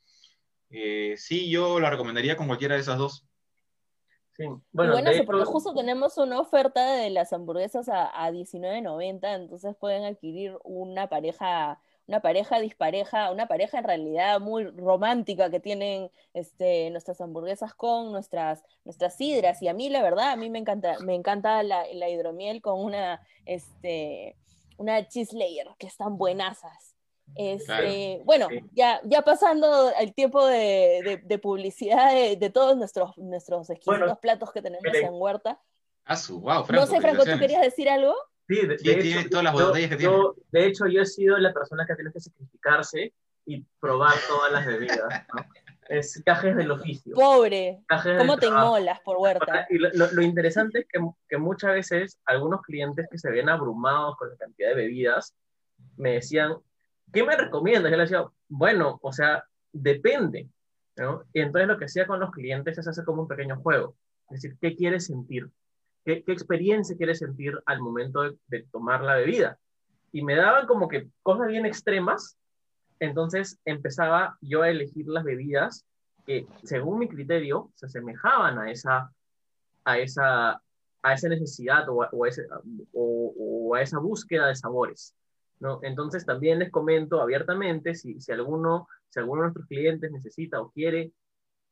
Eh, 0.70 1.16
sí, 1.18 1.50
yo 1.50 1.80
la 1.80 1.90
recomendaría 1.90 2.36
con 2.36 2.48
cualquiera 2.48 2.76
de 2.76 2.82
esas 2.82 2.98
dos. 2.98 3.26
Sí. 4.36 4.46
Bueno, 4.72 4.94
Bueno, 4.94 5.12
de 5.12 5.24
porque 5.24 5.46
justo 5.46 5.74
tenemos 5.74 6.18
una 6.18 6.40
oferta 6.40 6.94
de 6.94 7.10
las 7.10 7.34
hamburguesas 7.34 7.90
a, 7.90 8.06
a 8.24 8.32
$19.90, 8.32 9.36
entonces 9.36 9.76
pueden 9.80 10.06
adquirir 10.06 10.58
una 10.64 11.08
pareja, 11.10 11.80
una 12.08 12.22
pareja 12.22 12.60
dispareja, 12.60 13.32
una 13.32 13.48
pareja 13.48 13.80
en 13.80 13.84
realidad 13.84 14.40
muy 14.40 14.64
romántica 14.66 15.50
que 15.50 15.60
tienen 15.60 16.10
este, 16.34 16.90
nuestras 16.90 17.20
hamburguesas 17.20 17.74
con 17.74 18.12
nuestras, 18.14 18.64
nuestras 18.86 19.18
sidras. 19.18 19.62
Y 19.62 19.68
a 19.68 19.74
mí, 19.74 19.90
la 19.90 20.02
verdad, 20.02 20.32
a 20.32 20.36
mí 20.38 20.50
me 20.50 20.60
encanta, 20.60 20.98
me 21.00 21.16
encanta 21.16 21.62
la, 21.64 21.84
la 21.94 22.10
hidromiel 22.10 22.62
con 22.62 22.80
una, 22.80 23.22
este, 23.46 24.36
una 24.78 25.06
cheese 25.08 25.34
layer, 25.34 25.68
que 25.78 25.88
están 25.88 26.18
buenasas. 26.18 26.96
Este, 27.36 27.66
Claro. 27.66 28.24
Bueno, 28.24 28.48
Sí. 28.50 28.62
ya, 28.72 29.02
ya 29.04 29.22
pasando 29.22 29.92
el 30.00 30.14
tiempo 30.14 30.46
de, 30.46 31.02
de- 31.04 31.18
de 31.22 31.40
publicidad 31.40 32.14
de, 32.14 32.38
de 32.38 32.50
todos 32.50 32.78
nuestros, 32.78 33.18
nuestros 33.18 33.70
exquisitos 33.70 34.00
Bueno, 34.00 34.20
platos 34.22 34.52
que 34.54 34.62
tenemos 34.62 34.86
en 34.94 35.10
Huerta. 35.14 35.60
Ah, 36.06 36.16
No 36.70 36.86
sé, 36.88 37.02
Franco, 37.02 37.26
¿tú 37.26 37.38
querías 37.38 37.62
decir 37.62 37.90
algo? 37.90 38.16
Sí, 38.48 38.66
de, 38.68 38.78
Sí, 38.78 38.88
de 38.88 38.96
tiene 39.02 39.22
hecho, 39.22 39.30
todas 39.30 39.44
las 39.46 39.54
yo- 39.58 39.68
botellas 39.68 39.90
que 39.98 40.04
yo- 40.04 40.36
de 40.52 40.66
hecho, 40.66 40.86
yo 40.88 41.02
he 41.02 41.06
sido 41.06 41.38
la 41.38 41.54
persona 41.54 41.86
que 41.86 41.94
ha 41.94 41.96
tenido 41.96 42.14
que 42.14 42.20
sacrificarse 42.22 43.14
y 43.46 43.64
probar 43.80 44.14
todas 44.28 44.52
las 44.52 44.66
bebidas. 44.66 45.00
¿no? 45.34 45.46
Es 45.90 46.22
cajes 46.26 46.56
del 46.58 46.70
oficio. 46.72 47.16
Pobre, 47.16 47.80
cajes 47.88 48.18
¿cómo 48.18 48.38
te 48.38 48.48
inmolas 48.48 49.00
por 49.02 49.18
Huerta? 49.18 49.68
Y 49.70 49.78
lo, 49.78 49.90
lo- 49.94 50.12
lo 50.12 50.22
interesante 50.22 50.80
es 50.80 50.86
que, 50.92 51.00
que 51.30 51.38
muchas 51.38 51.72
veces 51.74 52.20
algunos 52.26 52.62
clientes 52.62 53.08
que 53.10 53.18
se 53.18 53.30
ven 53.32 53.48
abrumados 53.48 54.18
con 54.18 54.30
la 54.30 54.36
cantidad 54.36 54.70
de 54.70 54.76
bebidas 54.76 55.34
me 55.96 56.14
decían, 56.16 56.56
¿qué 57.14 57.24
me 57.24 57.38
recomiendas? 57.38 57.90
Yo 57.92 57.98
les 57.98 58.10
decía, 58.10 58.26
bueno, 58.50 59.00
o 59.02 59.14
sea, 59.14 59.46
depende. 59.72 60.50
¿no? 60.98 61.24
Y 61.32 61.40
entonces 61.42 61.68
lo 61.68 61.78
que 61.78 61.86
hacía 61.86 62.06
con 62.08 62.20
los 62.20 62.32
clientes 62.32 62.78
es 62.78 62.88
hacer 62.88 63.06
como 63.06 63.22
un 63.22 63.28
pequeño 63.28 63.56
juego. 63.62 63.96
Es 64.30 64.42
decir, 64.42 64.58
¿qué 64.60 64.76
quieres 64.76 65.06
sentir? 65.06 65.48
¿Qué, 66.08 66.24
experiencia 66.28 66.96
quieres 66.96 67.20
sentir 67.20 67.62
al 67.66 67.82
momento 67.82 68.22
de, 68.48 68.64
tomar 68.72 69.04
la 69.04 69.16
bebida? 69.16 69.60
Y 70.14 70.24
me 70.24 70.36
daban 70.36 70.66
como 70.66 70.88
que 70.88 71.10
cosas 71.22 71.50
bien 71.50 71.66
extremas. 71.66 72.38
Entonces 73.02 73.60
empezaba 73.66 74.38
yo 74.40 74.62
a 74.62 74.70
elegir 74.70 75.06
las 75.10 75.26
bebidas 75.26 75.86
que, 76.26 76.48
según 76.64 77.00
mi 77.00 77.10
criterio, 77.10 77.72
se 77.76 77.88
asemejaban 77.88 78.58
a 78.58 78.72
esa, 78.72 79.12
a 79.84 79.98
esa, 80.00 80.62
a 81.02 81.14
esa 81.14 81.28
necesidad 81.28 81.90
o 81.90 82.04
a, 82.04 82.10
o 82.14 82.26
ese- 82.26 82.48
o- 82.94 83.34
o 83.38 83.76
a 83.76 83.82
esa 83.82 84.00
búsqueda 84.00 84.48
de 84.48 84.56
sabores. 84.56 85.14
¿no? 85.60 85.80
Entonces 85.84 86.26
también 86.26 86.60
les 86.60 86.72
comento 86.72 87.20
abiertamente 87.22 87.96
si, 87.96 88.22
si, 88.22 88.32
alguno, 88.32 88.88
si 89.10 89.20
alguno 89.20 89.42
de 89.42 89.48
nuestros 89.48 89.68
clientes 89.68 90.10
necesita 90.10 90.62
o 90.62 90.72
quiere 90.72 91.12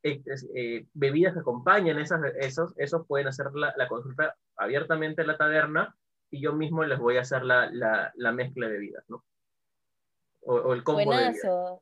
eh, 0.05 0.85
bebidas 0.93 1.33
que 1.33 1.39
acompañen 1.39 1.97
esas, 1.97 2.21
esos, 2.39 2.73
esos 2.77 3.07
pueden 3.07 3.27
hacer 3.27 3.47
la, 3.53 3.73
la 3.75 3.87
consulta 3.87 4.35
abiertamente 4.55 5.21
en 5.21 5.27
la 5.27 5.37
taberna 5.37 5.95
y 6.29 6.41
yo 6.41 6.53
mismo 6.53 6.83
les 6.83 6.99
voy 6.99 7.17
a 7.17 7.21
hacer 7.21 7.43
la, 7.43 7.69
la, 7.71 8.11
la 8.15 8.31
mezcla 8.31 8.67
de 8.67 8.73
bebidas, 8.73 9.03
¿no? 9.07 9.23
O, 10.41 10.73
el. 10.73 10.83
Buenazo. 10.83 11.81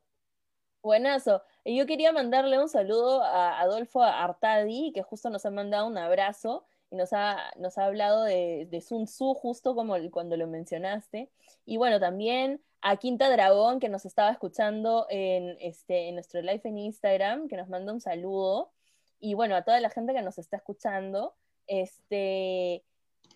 Buenazo. 0.82 1.42
Yo 1.64 1.86
quería 1.86 2.12
mandarle 2.12 2.58
un 2.58 2.68
saludo 2.68 3.22
a 3.22 3.60
Adolfo 3.60 4.02
Artadi, 4.02 4.92
que 4.92 5.02
justo 5.02 5.28
nos 5.28 5.44
ha 5.44 5.50
mandado 5.50 5.86
un 5.86 5.98
abrazo 5.98 6.66
nos 6.94 7.12
ha, 7.12 7.52
nos 7.56 7.78
ha 7.78 7.84
hablado 7.86 8.24
de, 8.24 8.66
de 8.70 8.80
Sun 8.80 9.04
Tzu, 9.06 9.34
justo 9.34 9.74
como 9.74 9.94
cuando 10.10 10.36
lo 10.36 10.46
mencionaste. 10.46 11.30
Y 11.66 11.76
bueno, 11.76 11.98
también 12.00 12.62
a 12.82 12.96
Quinta 12.96 13.30
Dragón, 13.30 13.80
que 13.80 13.88
nos 13.88 14.04
estaba 14.04 14.30
escuchando 14.30 15.06
en, 15.10 15.56
este, 15.60 16.08
en 16.08 16.14
nuestro 16.16 16.40
live 16.42 16.60
en 16.64 16.78
Instagram, 16.78 17.48
que 17.48 17.56
nos 17.56 17.68
manda 17.68 17.92
un 17.92 18.00
saludo. 18.00 18.72
Y 19.20 19.34
bueno, 19.34 19.56
a 19.56 19.62
toda 19.62 19.80
la 19.80 19.90
gente 19.90 20.12
que 20.12 20.22
nos 20.22 20.38
está 20.38 20.56
escuchando. 20.58 21.34
Este, 21.66 22.84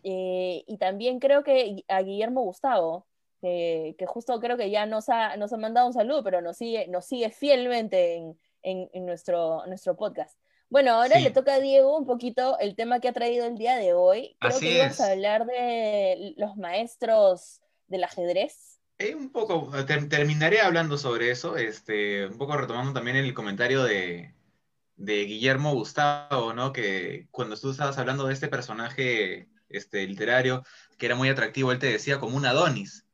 eh, 0.03 0.65
y 0.67 0.77
también 0.79 1.19
creo 1.19 1.43
que 1.43 1.85
a 1.89 2.03
Guillermo 2.03 2.43
Gustavo, 2.43 3.07
que, 3.41 3.95
que 3.99 4.07
justo 4.07 4.39
creo 4.41 4.57
que 4.57 4.71
ya 4.71 4.85
nos 4.85 5.09
ha, 5.09 5.37
nos 5.37 5.53
ha 5.53 5.57
mandado 5.57 5.87
un 5.87 5.93
saludo, 5.95 6.23
pero 6.23 6.41
nos 6.43 6.57
sigue, 6.59 6.89
nos 6.89 7.07
sigue 7.07 7.31
fielmente 7.31 8.17
en, 8.17 8.39
en- 8.63 8.91
en 8.93 9.07
nuestro, 9.07 9.65
nuestro 9.67 9.97
podcast. 9.97 10.39
Bueno, 10.71 10.93
ahora 10.93 11.17
Sí. 11.17 11.23
le 11.23 11.31
toca 11.31 11.55
a 11.55 11.61
Diego 11.61 11.97
un 11.97 12.07
poquito 12.07 12.59
el 12.59 12.77
tema 12.77 13.01
que 13.01 13.09
ha 13.09 13.13
traído 13.13 13.47
el 13.47 13.57
día 13.57 13.77
de 13.77 13.95
hoy. 13.95 14.37
Creo 14.39 14.53
Así 14.57 14.67
que 14.67 14.83
es. 14.85 15.01
a 15.01 15.13
hablar 15.13 15.47
de 15.47 16.35
los 16.37 16.57
maestros 16.57 17.61
del 17.87 18.05
ajedrez. 18.05 18.81
Eh, 18.99 19.15
un 19.15 19.31
poco, 19.31 19.71
ter- 19.87 20.09
terminaré 20.09 20.61
hablando 20.61 20.99
sobre 20.99 21.31
eso, 21.31 21.57
este, 21.57 22.27
un 22.27 22.37
poco 22.37 22.57
retomando 22.57 22.93
también 22.93 23.17
el 23.17 23.33
comentario 23.33 23.85
de, 23.85 24.35
de 24.97 25.25
Guillermo 25.25 25.73
Gustavo, 25.75 26.53
¿no? 26.53 26.73
Que 26.73 27.29
cuando 27.31 27.57
tú 27.57 27.71
estabas 27.71 27.97
hablando 27.99 28.27
de 28.27 28.35
este 28.35 28.49
personaje 28.49 29.49
este, 29.69 30.07
literario 30.07 30.65
que 30.99 31.07
era 31.07 31.15
muy 31.15 31.29
atractivo, 31.29 31.71
él 31.73 31.79
te 31.79 31.87
decía 31.93 32.19
como 32.19 32.37
un 32.37 32.45
Adonis, 32.45 33.07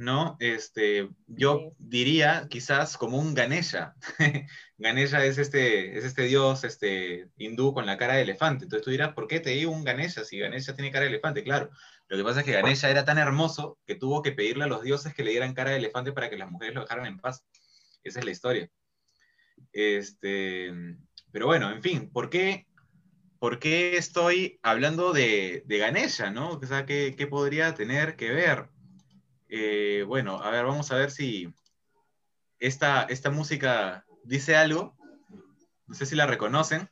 ¿no? 0.00 0.36
Este, 0.40 1.10
yo 1.26 1.58
Sí. 1.58 1.74
diría 1.78 2.46
quizás 2.48 2.96
como 2.96 3.18
un 3.18 3.34
Ganesha. 3.34 3.94
Ganesha 4.78 5.24
es 5.26 5.36
este, 5.36 5.98
es 5.98 6.04
este 6.04 6.22
dios 6.22 6.64
este, 6.64 7.28
hindú 7.36 7.74
con 7.74 7.84
la 7.84 7.98
cara 7.98 8.14
de 8.14 8.22
elefante. 8.22 8.64
Entonces 8.64 8.82
tú 8.84 8.90
dirás, 8.90 9.12
¿por 9.12 9.26
qué 9.28 9.40
te 9.40 9.50
digo 9.50 9.70
un 9.72 9.84
Ganesha 9.84 10.24
si 10.24 10.38
Ganesha 10.38 10.74
tiene 10.74 10.90
cara 10.90 11.04
de 11.04 11.10
elefante? 11.10 11.44
Claro, 11.44 11.70
lo 12.08 12.16
que 12.16 12.24
pasa 12.24 12.40
es 12.40 12.46
que 12.46 12.52
Ganesha 12.52 12.88
era 12.90 13.04
tan 13.04 13.18
hermoso 13.18 13.78
que 13.86 13.94
tuvo 13.94 14.22
que 14.22 14.32
pedirle 14.32 14.64
a 14.64 14.68
los 14.68 14.82
dioses 14.82 15.12
que 15.14 15.22
le 15.22 15.32
dieran 15.32 15.52
cara 15.54 15.70
de 15.72 15.76
elefante 15.76 16.12
para 16.12 16.30
que 16.30 16.38
las 16.38 16.50
mujeres 16.50 16.74
lo 16.74 16.80
dejaran 16.82 17.04
en 17.06 17.18
paz. 17.18 17.44
Esa 18.02 18.20
es 18.20 18.24
la 18.24 18.30
historia. 18.30 18.70
Este, 19.72 20.72
pero 21.30 21.46
bueno, 21.46 21.70
en 21.70 21.82
fin, 21.82 22.10
¿por 22.10 22.30
qué, 22.30 22.66
por 23.38 23.58
qué 23.58 23.98
estoy 23.98 24.58
hablando 24.62 25.12
de, 25.12 25.62
de 25.66 25.78
Ganesha, 25.78 26.30
no? 26.30 26.52
O 26.52 26.66
sea, 26.66 26.86
¿qué, 26.86 27.14
qué 27.18 27.26
podría 27.26 27.74
tener 27.74 28.16
que 28.16 28.30
ver? 28.30 28.68
Eh, 29.50 30.04
bueno, 30.06 30.40
a 30.42 30.50
ver, 30.50 30.64
vamos 30.64 30.90
a 30.92 30.96
ver 30.96 31.10
si 31.10 31.52
esta, 32.58 33.02
esta 33.04 33.30
música 33.30 34.04
dice 34.24 34.54
algo. 34.56 34.96
No 35.86 35.94
sé 35.94 36.06
si 36.06 36.14
la 36.14 36.26
reconocen. 36.26 36.88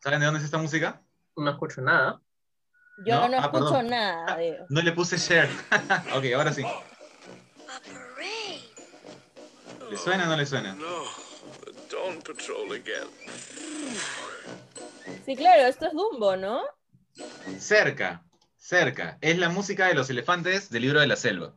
¿Saben 0.00 0.20
de 0.20 0.26
dónde 0.26 0.38
es 0.38 0.44
esta 0.44 0.58
música? 0.58 1.02
No 1.36 1.50
escucho 1.50 1.80
nada. 1.80 2.20
Yo 3.04 3.14
¿No? 3.16 3.28
no, 3.28 3.36
Ah, 3.38 3.46
escucho 3.46 3.64
perdón. 3.64 3.88
nada. 3.88 4.36
Diego. 4.36 4.66
No 4.68 4.82
le 4.82 4.92
puse 4.92 5.16
share. 5.18 5.48
ok, 6.16 6.24
ahora 6.36 6.52
sí. 6.52 6.62
¿Le 9.90 9.96
suena 9.96 10.24
o 10.24 10.26
no 10.28 10.36
le 10.36 10.46
suena? 10.46 10.74
No, 10.74 11.04
Dawn 11.90 12.18
Patrol 12.22 12.72
again. 12.72 13.08
Sí, 15.24 15.34
claro, 15.34 15.62
esto 15.62 15.86
es 15.86 15.92
Dumbo, 15.92 16.36
¿no? 16.36 16.62
Cerca, 17.58 18.22
cerca. 18.58 19.16
Es 19.20 19.38
la 19.38 19.48
música 19.48 19.86
de 19.86 19.94
los 19.94 20.10
elefantes 20.10 20.68
del 20.70 20.82
libro 20.82 21.00
de 21.00 21.06
la 21.06 21.16
selva. 21.16 21.54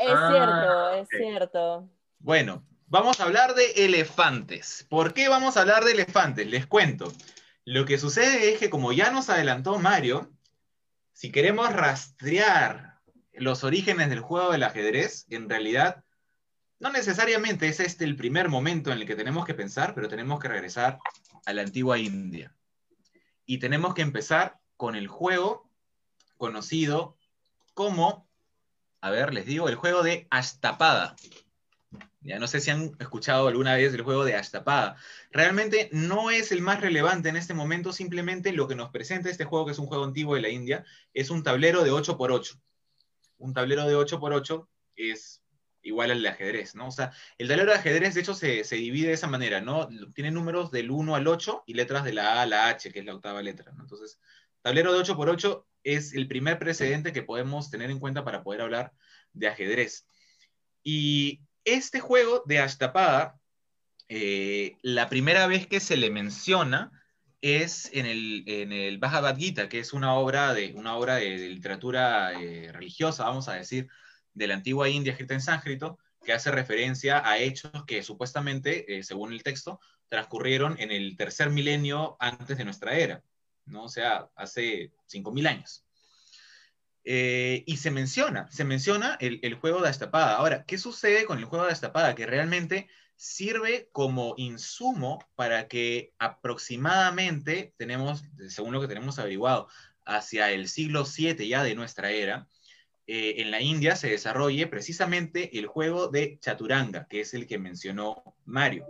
Es 0.00 0.10
Ah, 0.14 0.30
cierto, 0.30 0.92
es 0.94 1.08
cierto. 1.08 1.88
Bueno, 2.18 2.64
vamos 2.86 3.20
a 3.20 3.24
hablar 3.24 3.54
de 3.54 3.84
elefantes. 3.84 4.86
¿Por 4.88 5.12
qué 5.14 5.28
vamos 5.28 5.56
a 5.56 5.62
hablar 5.62 5.84
de 5.84 5.92
elefantes? 5.92 6.46
Les 6.46 6.66
cuento. 6.66 7.12
Lo 7.64 7.84
que 7.84 7.98
sucede 7.98 8.52
es 8.52 8.58
que 8.58 8.70
como 8.70 8.92
ya 8.92 9.10
nos 9.10 9.28
adelantó 9.28 9.78
Mario, 9.78 10.30
si 11.12 11.30
queremos 11.30 11.72
rastrear 11.72 13.00
los 13.32 13.64
orígenes 13.64 14.08
del 14.10 14.20
juego 14.20 14.52
del 14.52 14.62
ajedrez, 14.62 15.26
en 15.30 15.48
realidad 15.48 16.04
no 16.80 16.90
necesariamente 16.90 17.68
es 17.68 17.80
este 17.80 18.04
el 18.04 18.16
primer 18.16 18.48
momento 18.48 18.90
en 18.90 18.98
el 18.98 19.06
que 19.06 19.14
tenemos 19.14 19.46
que 19.46 19.54
pensar, 19.54 19.94
pero 19.94 20.08
tenemos 20.08 20.40
que 20.40 20.48
regresar 20.48 20.98
a 21.46 21.52
la 21.52 21.62
antigua 21.62 21.98
India. 21.98 22.54
Y 23.46 23.58
tenemos 23.58 23.94
que 23.94 24.02
empezar 24.02 24.58
con 24.76 24.96
el 24.96 25.06
juego 25.06 25.70
conocido 26.42 27.16
como, 27.72 28.28
a 29.00 29.10
ver, 29.10 29.32
les 29.32 29.46
digo, 29.46 29.68
el 29.68 29.76
juego 29.76 30.02
de 30.02 30.26
Ashtapada. 30.28 31.14
Ya 32.20 32.40
no 32.40 32.48
sé 32.48 32.58
si 32.58 32.72
han 32.72 32.96
escuchado 32.98 33.46
alguna 33.46 33.76
vez 33.76 33.94
el 33.94 34.02
juego 34.02 34.24
de 34.24 34.34
Ashtapada. 34.34 34.96
Realmente 35.30 35.88
no 35.92 36.32
es 36.32 36.50
el 36.50 36.60
más 36.60 36.80
relevante 36.80 37.28
en 37.28 37.36
este 37.36 37.54
momento, 37.54 37.92
simplemente 37.92 38.52
lo 38.52 38.66
que 38.66 38.74
nos 38.74 38.90
presenta 38.90 39.30
este 39.30 39.44
juego, 39.44 39.66
que 39.66 39.72
es 39.72 39.78
un 39.78 39.86
juego 39.86 40.02
antiguo 40.02 40.34
de 40.34 40.40
la 40.40 40.48
India, 40.48 40.84
es 41.14 41.30
un 41.30 41.44
tablero 41.44 41.84
de 41.84 41.92
8x8. 41.92 42.60
Un 43.38 43.54
tablero 43.54 43.86
de 43.86 43.94
8x8 43.94 44.66
es 44.96 45.44
igual 45.82 46.10
al 46.10 46.22
de 46.22 46.28
ajedrez, 46.28 46.74
¿no? 46.74 46.88
O 46.88 46.92
sea, 46.92 47.12
el 47.38 47.46
tablero 47.46 47.70
de 47.70 47.78
ajedrez, 47.78 48.14
de 48.14 48.20
hecho, 48.22 48.34
se, 48.34 48.64
se 48.64 48.74
divide 48.74 49.08
de 49.08 49.14
esa 49.14 49.28
manera, 49.28 49.60
¿no? 49.60 49.88
Tiene 50.12 50.32
números 50.32 50.72
del 50.72 50.90
1 50.90 51.14
al 51.14 51.28
8 51.28 51.62
y 51.66 51.74
letras 51.74 52.02
de 52.02 52.14
la 52.14 52.34
A 52.34 52.42
a 52.42 52.46
la 52.46 52.68
H, 52.68 52.92
que 52.92 52.98
es 52.98 53.04
la 53.04 53.14
octava 53.14 53.42
letra, 53.42 53.70
¿no? 53.72 53.82
Entonces, 53.82 54.18
tablero 54.60 54.92
de 54.92 55.04
8x8 55.04 55.64
es 55.84 56.14
el 56.14 56.28
primer 56.28 56.58
precedente 56.58 57.12
que 57.12 57.22
podemos 57.22 57.70
tener 57.70 57.90
en 57.90 57.98
cuenta 57.98 58.24
para 58.24 58.42
poder 58.42 58.62
hablar 58.62 58.92
de 59.32 59.48
ajedrez. 59.48 60.06
Y 60.82 61.40
este 61.64 62.00
juego 62.00 62.42
de 62.46 62.58
Ashtapada, 62.58 63.38
eh, 64.08 64.76
la 64.82 65.08
primera 65.08 65.46
vez 65.46 65.66
que 65.66 65.80
se 65.80 65.96
le 65.96 66.10
menciona 66.10 66.90
es 67.40 67.90
en 67.92 68.06
el, 68.06 68.44
en 68.46 68.72
el 68.72 69.00
Gita, 69.36 69.68
que 69.68 69.80
es 69.80 69.92
una 69.92 70.14
obra 70.14 70.54
de, 70.54 70.72
una 70.74 70.96
obra 70.96 71.16
de 71.16 71.36
literatura 71.48 72.32
eh, 72.40 72.70
religiosa, 72.72 73.24
vamos 73.24 73.48
a 73.48 73.54
decir, 73.54 73.88
de 74.34 74.46
la 74.46 74.54
antigua 74.54 74.88
India 74.88 75.12
escrita 75.12 75.34
en 75.34 75.40
sánscrito, 75.40 75.98
que 76.24 76.32
hace 76.32 76.52
referencia 76.52 77.28
a 77.28 77.38
hechos 77.38 77.84
que 77.86 78.02
supuestamente, 78.02 78.98
eh, 78.98 79.02
según 79.02 79.32
el 79.32 79.42
texto, 79.42 79.80
transcurrieron 80.08 80.78
en 80.78 80.92
el 80.92 81.16
tercer 81.16 81.50
milenio 81.50 82.16
antes 82.20 82.56
de 82.58 82.64
nuestra 82.64 82.96
era, 82.96 83.22
¿no? 83.66 83.84
O 83.84 83.88
sea, 83.88 84.28
hace 84.36 84.92
5.000 85.08 85.46
años. 85.48 85.84
Eh, 87.04 87.64
y 87.66 87.78
se 87.78 87.90
menciona, 87.90 88.48
se 88.50 88.64
menciona 88.64 89.16
el, 89.20 89.40
el 89.42 89.54
juego 89.54 89.80
de 89.80 89.88
Ashtapada. 89.88 90.36
Ahora, 90.36 90.64
¿qué 90.64 90.78
sucede 90.78 91.24
con 91.24 91.38
el 91.38 91.44
juego 91.44 91.64
de 91.64 91.72
Ashtapada? 91.72 92.14
Que 92.14 92.26
realmente 92.26 92.88
sirve 93.16 93.88
como 93.92 94.34
insumo 94.36 95.24
para 95.34 95.68
que 95.68 96.12
aproximadamente 96.18 97.74
tenemos, 97.76 98.24
según 98.48 98.72
lo 98.72 98.80
que 98.80 98.88
tenemos 98.88 99.18
averiguado, 99.18 99.68
hacia 100.04 100.50
el 100.50 100.68
siglo 100.68 101.04
VII 101.04 101.46
ya 101.46 101.62
de 101.62 101.74
nuestra 101.74 102.10
era, 102.10 102.48
eh, 103.06 103.34
en 103.38 103.50
la 103.50 103.60
India 103.60 103.96
se 103.96 104.10
desarrolle 104.10 104.66
precisamente 104.66 105.58
el 105.58 105.66
juego 105.66 106.08
de 106.08 106.38
Chaturanga, 106.40 107.06
que 107.08 107.20
es 107.20 107.34
el 107.34 107.46
que 107.46 107.58
mencionó 107.58 108.22
Mario. 108.44 108.86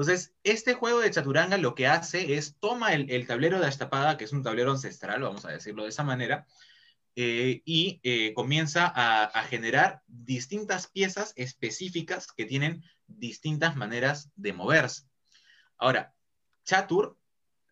Entonces, 0.00 0.32
este 0.44 0.72
juego 0.72 1.00
de 1.00 1.10
Chaturanga 1.10 1.58
lo 1.58 1.74
que 1.74 1.86
hace 1.86 2.32
es 2.32 2.56
toma 2.58 2.94
el, 2.94 3.26
tablero 3.26 3.60
de 3.60 3.66
Ashtapada, 3.66 4.16
que 4.16 4.24
es 4.24 4.32
un 4.32 4.42
tablero 4.42 4.70
ancestral, 4.70 5.20
vamos 5.20 5.44
a 5.44 5.50
decirlo 5.50 5.82
de 5.82 5.90
esa 5.90 6.04
manera, 6.04 6.46
eh, 7.16 7.60
y 7.66 8.00
eh, 8.02 8.32
comienza 8.32 8.86
a, 8.86 9.24
a, 9.24 9.42
generar 9.44 10.00
distintas 10.06 10.86
piezas 10.86 11.34
específicas 11.36 12.28
que 12.32 12.46
tienen 12.46 12.82
distintas 13.08 13.76
maneras 13.76 14.30
de 14.36 14.54
moverse. 14.54 15.02
Ahora, 15.76 16.14
Chatur 16.64 17.18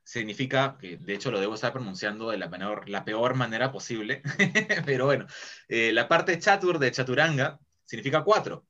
significa, 0.05 0.77
que 0.79 0.99
de 0.99 1.15
hecho 1.15 1.31
lo 1.31 1.41
debo 1.41 1.55
estar 1.55 1.73
pronunciando 1.73 2.29
de 2.29 2.37
la, 2.37 2.51
menor, 2.51 2.91
la 2.91 3.07
peor 3.07 3.37
manera 3.37 3.73
posible, 3.73 4.21
pero 4.85 5.07
bueno, 5.07 5.27
eh, 5.67 5.93
la 5.95 6.09
parte 6.09 6.39
Chatur 6.39 6.79
de 6.79 6.93
Chaturanga 6.93 7.59
significa 7.87 8.23
cuatro. 8.23 8.67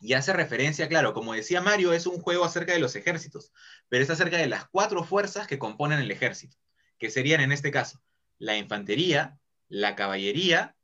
Y 0.00 0.12
hace 0.12 0.32
referencia, 0.32 0.88
claro, 0.88 1.12
como 1.12 1.34
decía 1.34 1.60
Mario, 1.60 1.92
es 1.92 2.06
un 2.06 2.20
juego 2.20 2.44
acerca 2.44 2.72
de 2.72 2.78
los 2.78 2.94
ejércitos, 2.94 3.52
pero 3.88 4.04
es 4.04 4.10
acerca 4.10 4.36
de 4.36 4.46
las 4.46 4.68
cuatro 4.68 5.02
fuerzas 5.02 5.46
que 5.46 5.58
componen 5.58 5.98
el 5.98 6.10
ejército, 6.10 6.56
que 6.98 7.10
serían 7.10 7.40
en 7.40 7.52
este 7.52 7.70
caso 7.70 8.00
la 8.38 8.56
infantería, 8.56 9.38
la 9.68 9.96
caballería, 9.96 10.76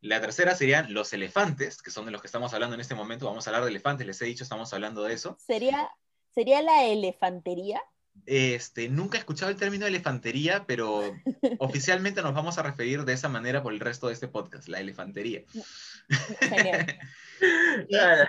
la 0.00 0.20
tercera 0.20 0.54
serían 0.54 0.92
los 0.92 1.12
elefantes, 1.12 1.82
que 1.82 1.90
son 1.90 2.06
de 2.06 2.12
los 2.12 2.20
que 2.20 2.28
estamos 2.28 2.52
hablando 2.54 2.74
en 2.74 2.80
este 2.80 2.94
momento. 2.94 3.26
Vamos 3.26 3.46
a 3.46 3.50
hablar 3.50 3.64
de 3.64 3.70
elefantes, 3.70 4.06
les 4.06 4.20
he 4.22 4.26
dicho, 4.26 4.44
estamos 4.44 4.72
hablando 4.72 5.02
de 5.02 5.14
eso. 5.14 5.36
¿Sería, 5.40 5.90
sería 6.34 6.62
la 6.62 6.84
elefantería? 6.84 7.80
Este, 8.26 8.88
nunca 8.88 9.16
he 9.16 9.20
escuchado 9.20 9.50
el 9.50 9.56
término 9.56 9.86
elefantería, 9.86 10.64
pero 10.66 11.14
oficialmente 11.58 12.22
nos 12.22 12.34
vamos 12.34 12.58
a 12.58 12.62
referir 12.62 13.04
de 13.04 13.12
esa 13.12 13.28
manera 13.28 13.62
por 13.62 13.72
el 13.72 13.80
resto 13.80 14.08
de 14.08 14.14
este 14.14 14.28
podcast, 14.28 14.68
la 14.68 14.80
elefantería. 14.80 15.42
Genial. 16.40 16.98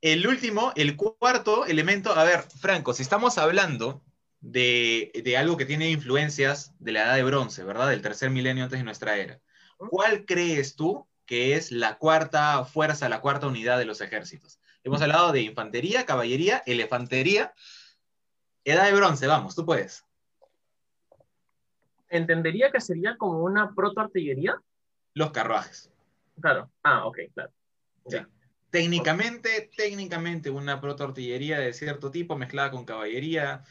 el 0.00 0.26
último, 0.26 0.72
el 0.76 0.96
cuarto 0.96 1.66
elemento, 1.66 2.12
a 2.12 2.24
ver, 2.24 2.42
Franco, 2.42 2.94
si 2.94 3.02
estamos 3.02 3.38
hablando 3.38 4.02
de, 4.40 5.10
de, 5.24 5.36
algo 5.36 5.56
que 5.56 5.66
tiene 5.66 5.90
influencias 5.90 6.74
de 6.78 6.92
la 6.92 7.04
edad 7.04 7.14
de 7.16 7.24
bronce, 7.24 7.64
¿verdad? 7.64 7.88
Del 7.88 8.02
tercer 8.02 8.30
milenio 8.30 8.64
antes 8.64 8.78
de 8.78 8.84
nuestra 8.84 9.16
era. 9.16 9.40
¿Cuál 9.76 10.24
crees 10.24 10.76
tú 10.76 11.08
que 11.26 11.54
es 11.54 11.72
la 11.72 11.98
cuarta 11.98 12.64
fuerza, 12.64 13.08
la 13.08 13.20
cuarta 13.20 13.46
unidad 13.46 13.78
de 13.78 13.84
los 13.84 14.00
ejércitos? 14.00 14.60
Hemos 14.84 15.02
hablado 15.02 15.32
de 15.32 15.42
infantería, 15.42 16.06
caballería, 16.06 16.62
elefantería, 16.66 17.52
edad 18.72 18.84
de 18.84 18.94
bronce, 18.94 19.26
vamos, 19.26 19.54
tú 19.54 19.64
puedes. 19.64 20.04
Entendería 22.08 22.70
que 22.70 22.80
sería 22.80 23.16
como 23.16 23.42
una 23.42 23.74
protoartillería. 23.74 24.60
Los 25.14 25.30
carruajes. 25.30 25.92
Claro. 26.40 26.70
Ah, 26.82 27.06
ok, 27.06 27.18
claro. 27.34 27.52
Sí. 28.06 28.18
Técnicamente, 28.70 29.70
técnicamente 29.76 30.50
una 30.50 30.80
protoartillería 30.80 31.58
de 31.58 31.72
cierto 31.72 32.10
tipo 32.10 32.36
mezclada 32.36 32.70
con 32.70 32.84
caballería. 32.84 33.62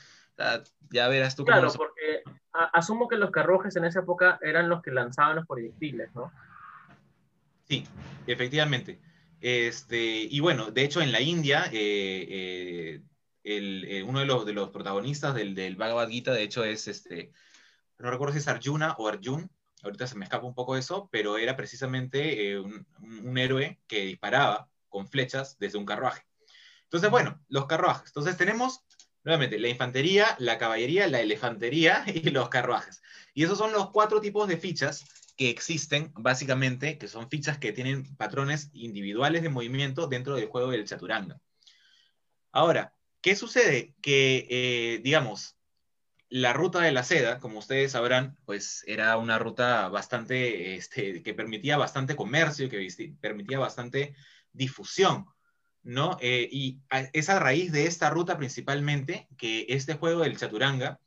Ya 0.90 1.08
verás 1.08 1.36
tú 1.36 1.46
Claro, 1.46 1.68
cómo 1.68 1.78
porque 1.78 2.24
asumo 2.52 3.08
que 3.08 3.16
los 3.16 3.32
carruajes 3.32 3.76
en 3.76 3.86
esa 3.86 4.00
época 4.00 4.40
eran 4.42 4.70
los 4.70 4.82
que 4.82 4.92
lanzaban 4.92 5.38
los 5.38 5.48
proyectiles, 5.48 6.14
¿no? 6.16 6.32
Sí, 7.68 7.86
efectivamente. 8.26 9.00
Este, 9.40 10.00
y 10.00 10.40
bueno, 10.40 10.72
de 10.72 10.84
hecho 10.84 11.02
en 11.02 11.12
la 11.12 11.22
India, 11.22 11.66
eh, 11.72 12.28
eh, 12.30 13.02
eh, 13.50 14.04
uno 14.04 14.20
de 14.20 14.54
los, 14.54 14.70
protagonistas 14.70 15.34
del, 15.34 15.56
del, 15.56 15.76
Bhagavad 15.76 16.10
Gita, 16.10 16.34
de 16.34 16.44
hecho, 16.44 16.64
es 16.64 16.88
este, 16.88 17.32
no 17.98 18.12
recuerdo 18.12 18.34
si 18.34 18.40
es 18.40 18.48
Arjuna 18.48 18.96
o 18.98 19.08
Arjun, 19.08 19.50
ahorita 19.84 20.08
se 20.08 20.16
me 20.16 20.26
escapa 20.26 20.46
un 20.46 20.56
poco 20.56 20.76
eso, 20.76 21.10
pero 21.12 21.38
era 21.38 21.56
precisamente 21.56 22.60
un, 22.60 22.86
un, 23.02 23.38
héroe 23.38 23.80
que 23.88 24.06
disparaba 24.06 24.70
con 24.90 25.08
flechas 25.08 25.58
desde 25.60 25.78
un 25.78 25.86
carruaje. 25.86 26.24
Entonces, 26.84 27.10
bueno, 27.10 27.40
los 27.48 27.66
carruajes. 27.68 28.08
Entonces 28.08 28.38
tenemos 28.38 28.84
nuevamente, 29.28 29.60
la 29.60 29.68
infantería, 29.68 30.38
la 30.40 30.58
caballería, 30.58 31.06
la 31.08 31.20
elefantería 31.20 32.06
y 32.08 32.30
los 32.30 32.48
carruajes. 32.48 33.02
Y 33.34 33.44
esos 33.44 33.58
son 33.58 33.74
los 33.74 33.92
cuatro 33.92 34.22
tipos 34.22 34.48
de 34.48 34.58
fichas 34.58 35.06
que 35.36 35.50
existen, 35.50 36.12
básicamente, 36.16 36.98
que 36.98 37.10
son 37.10 37.30
fichas 37.30 37.58
que 37.58 37.74
tienen 37.74 38.16
patrones 38.16 38.72
individuales 38.74 39.44
de 39.44 39.50
movimiento 39.50 40.08
dentro 40.08 40.36
del 40.36 40.48
juego 40.48 40.72
del 40.72 40.86
chaturanga. 40.86 41.40
Ahora, 42.54 42.96
¿qué 43.28 43.36
sucede? 43.36 43.94
Que, 44.02 44.48
eh, 44.50 45.02
digamos, 45.04 45.58
la 46.30 46.54
ruta 46.54 46.80
de 46.80 46.94
la 46.94 47.04
seda, 47.04 47.40
como 47.40 47.60
ustedes 47.60 47.92
sabrán, 47.92 48.38
pues 48.46 48.86
era 48.88 49.18
una 49.18 49.38
ruta 49.38 49.90
bastante, 49.90 50.76
este, 50.76 51.22
que 51.24 51.34
permitía 51.34 51.76
bastante 51.76 52.16
comercio, 52.16 52.70
que 52.70 52.88
permitía 53.20 53.60
bastante 53.60 54.16
difusión. 54.54 55.26
¿no? 55.84 56.18
Eh, 56.22 56.48
y 56.50 56.80
es 57.12 57.28
a 57.28 57.40
raíz 57.40 57.74
de 57.74 57.88
esta 57.88 58.10
ruta 58.10 58.38
principalmente 58.38 59.28
que 59.38 59.66
este 59.68 59.96
juego 59.96 60.22
del 60.22 60.38
chaturanga 60.38 61.02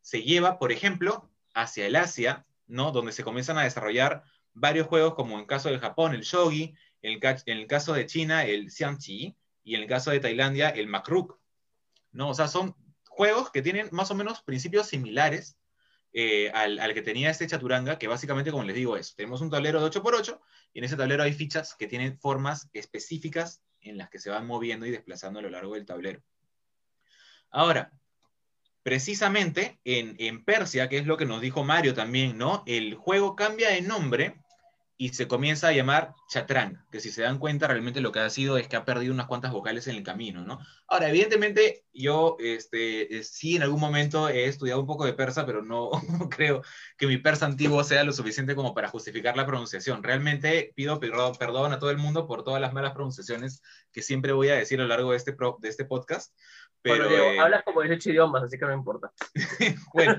se 0.00 0.22
lleva, 0.22 0.58
por 0.58 0.72
ejemplo, 0.72 1.30
hacia 1.52 1.84
el 1.84 1.96
Asia, 1.96 2.46
¿no? 2.66 2.92
Donde 2.92 3.12
se 3.12 3.24
comienzan 3.24 3.58
a 3.58 3.64
desarrollar 3.64 4.24
varios 4.54 4.86
juegos, 4.86 5.14
como 5.14 5.34
en 5.34 5.40
el 5.40 5.46
caso 5.46 5.68
del 5.68 5.80
Japón, 5.80 6.14
el 6.14 6.22
shogi, 6.22 6.74
en 7.02 7.12
el, 7.12 7.36
en 7.44 7.58
el 7.58 7.66
caso 7.66 7.92
de 7.92 8.06
China, 8.06 8.46
el 8.46 8.70
xiangqi, 8.70 9.36
y 9.64 9.74
en 9.74 9.82
el 9.82 9.86
caso 9.86 10.10
de 10.10 10.20
Tailandia, 10.20 10.70
el 10.70 10.86
makruk, 10.86 11.37
¿no? 12.18 12.30
O 12.30 12.34
sea, 12.34 12.48
son 12.48 12.74
juegos 13.08 13.52
que 13.52 13.62
tienen 13.62 13.88
más 13.92 14.10
o 14.10 14.14
menos 14.16 14.42
principios 14.42 14.88
similares 14.88 15.56
eh, 16.12 16.50
al, 16.52 16.80
al, 16.80 16.92
que 16.92 17.00
tenía 17.00 17.30
este 17.30 17.46
chaturanga, 17.46 17.96
que 17.96 18.08
básicamente, 18.08 18.50
como 18.50 18.64
les 18.64 18.74
digo, 18.74 18.96
es, 18.96 19.14
tenemos 19.14 19.40
un 19.40 19.50
tablero 19.50 19.80
de 19.80 19.88
8x8, 19.88 20.40
y 20.74 20.80
en 20.80 20.84
ese 20.84 20.96
tablero 20.96 21.22
hay 21.22 21.32
fichas 21.32 21.76
que 21.76 21.86
tienen 21.86 22.18
formas 22.18 22.68
específicas 22.72 23.62
en 23.80 23.98
las 23.98 24.10
que 24.10 24.18
se 24.18 24.30
van 24.30 24.48
moviendo 24.48 24.84
y 24.84 24.90
desplazando 24.90 25.38
a 25.38 25.42
lo 25.42 25.50
largo 25.50 25.74
del 25.74 25.86
tablero. 25.86 26.20
Ahora, 27.50 27.92
precisamente 28.82 29.78
en, 29.84 30.16
en 30.18 30.44
Persia, 30.44 30.88
que 30.88 30.98
es 30.98 31.06
lo 31.06 31.16
que 31.16 31.24
nos 31.24 31.40
dijo 31.40 31.62
Mario 31.62 31.94
también, 31.94 32.36
¿no? 32.36 32.64
El 32.66 32.96
juego 32.96 33.36
cambia 33.36 33.68
de 33.68 33.80
nombre 33.80 34.42
y 35.00 35.10
se 35.10 35.28
comienza 35.28 35.68
a 35.68 35.72
llamar 35.72 36.12
chatrán, 36.28 36.84
que 36.90 36.98
si 36.98 37.12
se 37.12 37.22
dan 37.22 37.38
cuenta 37.38 37.68
realmente 37.68 38.00
lo 38.00 38.10
que 38.10 38.18
ha 38.18 38.28
sido 38.30 38.58
es 38.58 38.66
que 38.66 38.74
ha 38.74 38.84
perdido 38.84 39.14
unas 39.14 39.28
cuantas 39.28 39.52
vocales 39.52 39.86
en 39.86 39.94
el 39.94 40.02
camino, 40.02 40.44
¿no? 40.44 40.58
Ahora, 40.88 41.08
evidentemente 41.08 41.84
yo 41.92 42.36
este, 42.40 43.16
eh, 43.16 43.22
sí 43.22 43.54
en 43.54 43.62
algún 43.62 43.78
momento 43.78 44.28
he 44.28 44.46
estudiado 44.46 44.80
un 44.80 44.88
poco 44.88 45.06
de 45.06 45.12
persa, 45.12 45.46
pero 45.46 45.62
no 45.62 45.90
creo 46.36 46.62
que 46.96 47.06
mi 47.06 47.16
persa 47.16 47.46
antiguo 47.46 47.84
sea 47.84 48.02
lo 48.02 48.10
suficiente 48.12 48.56
como 48.56 48.74
para 48.74 48.88
justificar 48.88 49.36
la 49.36 49.46
pronunciación. 49.46 50.02
Realmente 50.02 50.72
pido 50.74 50.98
perdón, 50.98 51.34
perdón 51.38 51.72
a 51.72 51.78
todo 51.78 51.90
el 51.90 51.98
mundo 51.98 52.26
por 52.26 52.42
todas 52.42 52.60
las 52.60 52.72
malas 52.72 52.92
pronunciaciones 52.92 53.62
que 53.92 54.02
siempre 54.02 54.32
voy 54.32 54.48
a 54.48 54.56
decir 54.56 54.80
a 54.80 54.82
lo 54.82 54.88
largo 54.88 55.12
de 55.12 55.16
este, 55.18 55.32
pro- 55.32 55.58
de 55.60 55.68
este 55.68 55.84
podcast. 55.84 56.34
Pero, 56.82 57.04
Bueno, 57.04 57.08
Diego, 57.08 57.24
eh, 57.32 57.40
hablas 57.40 57.62
como 57.62 57.82
18 57.82 58.10
idiomas, 58.10 58.42
así 58.42 58.58
que 58.58 58.64
no 58.64 58.72
importa. 58.74 59.12
bueno, 59.94 60.18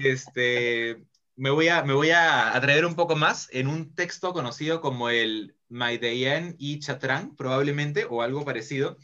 este, 0.00 1.02
me 1.36 1.50
voy, 1.50 1.68
a, 1.68 1.82
me 1.84 1.92
voy 1.92 2.10
a 2.10 2.56
atrever 2.56 2.86
un 2.86 2.94
poco 2.96 3.14
más 3.16 3.48
en 3.52 3.68
un 3.68 3.94
texto 3.94 4.32
conocido 4.32 4.80
como 4.80 5.10
el 5.10 5.54
Maideyan 5.68 6.54
y 6.58 6.78
Chatrán, 6.80 7.36
probablemente, 7.36 8.06
o 8.08 8.22
algo 8.22 8.44
parecido. 8.44 8.96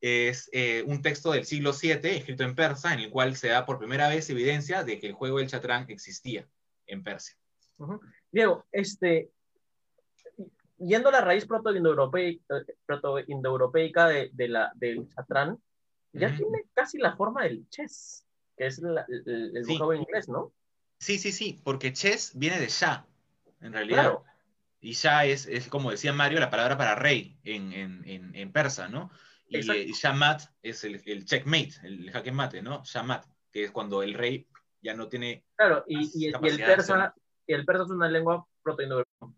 Es 0.00 0.48
eh, 0.52 0.84
un 0.86 1.02
texto 1.02 1.32
del 1.32 1.44
siglo 1.46 1.72
VII, 1.72 2.16
escrito 2.16 2.44
en 2.44 2.54
persa, 2.54 2.92
en 2.92 3.00
el 3.00 3.10
cual 3.10 3.36
se 3.36 3.48
da 3.48 3.64
por 3.66 3.78
primera 3.78 4.08
vez 4.08 4.28
evidencia 4.30 4.84
de 4.84 5.00
que 5.00 5.06
el 5.08 5.14
juego 5.14 5.38
del 5.38 5.48
Chatrán 5.48 5.86
existía 5.88 6.46
en 6.86 7.02
Persia. 7.02 7.36
Ujú. 7.78 8.00
Diego, 8.30 8.66
este, 8.70 9.30
yendo 10.78 11.08
a 11.08 11.12
la 11.12 11.20
raíz 11.22 11.46
proto-indoeuropeica 11.46 12.62
proto-indoeuropeica 12.86 14.08
de, 14.08 14.30
de 14.32 14.48
la, 14.48 14.72
del 14.74 15.08
chatrán, 15.08 15.58
ya 16.12 16.28
Ujú. 16.28 16.36
tiene 16.36 16.64
casi 16.74 16.98
la 16.98 17.16
forma 17.16 17.44
del 17.44 17.68
chess, 17.70 18.24
que 18.56 18.66
es 18.66 18.78
la- 18.80 19.06
el, 19.08 19.56
el 19.56 19.64
Sí. 19.64 19.72
vocablo 19.72 19.94
inglés, 19.94 20.28
¿no? 20.28 20.52
Sí, 20.98 21.18
sí, 21.18 21.32
sí, 21.32 21.60
porque 21.62 21.92
chess 21.92 22.32
viene 22.34 22.58
de 22.60 22.68
Shah, 22.68 23.06
en 23.60 23.72
realidad. 23.72 24.02
Claro. 24.02 24.24
Y 24.80 24.92
Shah 24.92 25.24
es, 25.26 25.46
es, 25.46 25.68
como 25.68 25.90
decía 25.90 26.12
Mario, 26.12 26.40
la 26.40 26.50
palabra 26.50 26.76
para 26.76 26.94
rey 26.94 27.38
en, 27.44 27.72
en, 27.72 28.02
en, 28.06 28.34
en 28.34 28.52
persa, 28.52 28.88
¿no? 28.88 29.10
Y, 29.48 29.58
y 29.58 29.92
Shamat 29.92 30.42
es 30.62 30.84
el, 30.84 31.00
el 31.04 31.24
checkmate, 31.24 31.74
el 31.84 32.10
jaque 32.10 32.32
mate, 32.32 32.62
¿no? 32.62 32.82
Shamat, 32.84 33.24
que 33.52 33.64
es 33.64 33.70
cuando 33.70 34.02
el 34.02 34.14
rey 34.14 34.46
ya 34.82 34.94
no 34.94 35.08
tiene... 35.08 35.44
Claro, 35.56 35.84
y, 35.86 35.96
Más 35.96 36.16
y- 36.16 36.24
y 36.24 36.28
el 36.28 36.58
persa, 36.58 37.14
y 37.46 37.52
el 37.52 37.64
persa 37.64 37.84
es 37.84 37.90
una 37.90 38.08
lengua 38.08 38.46
proto-indoeuropea. 38.62 39.28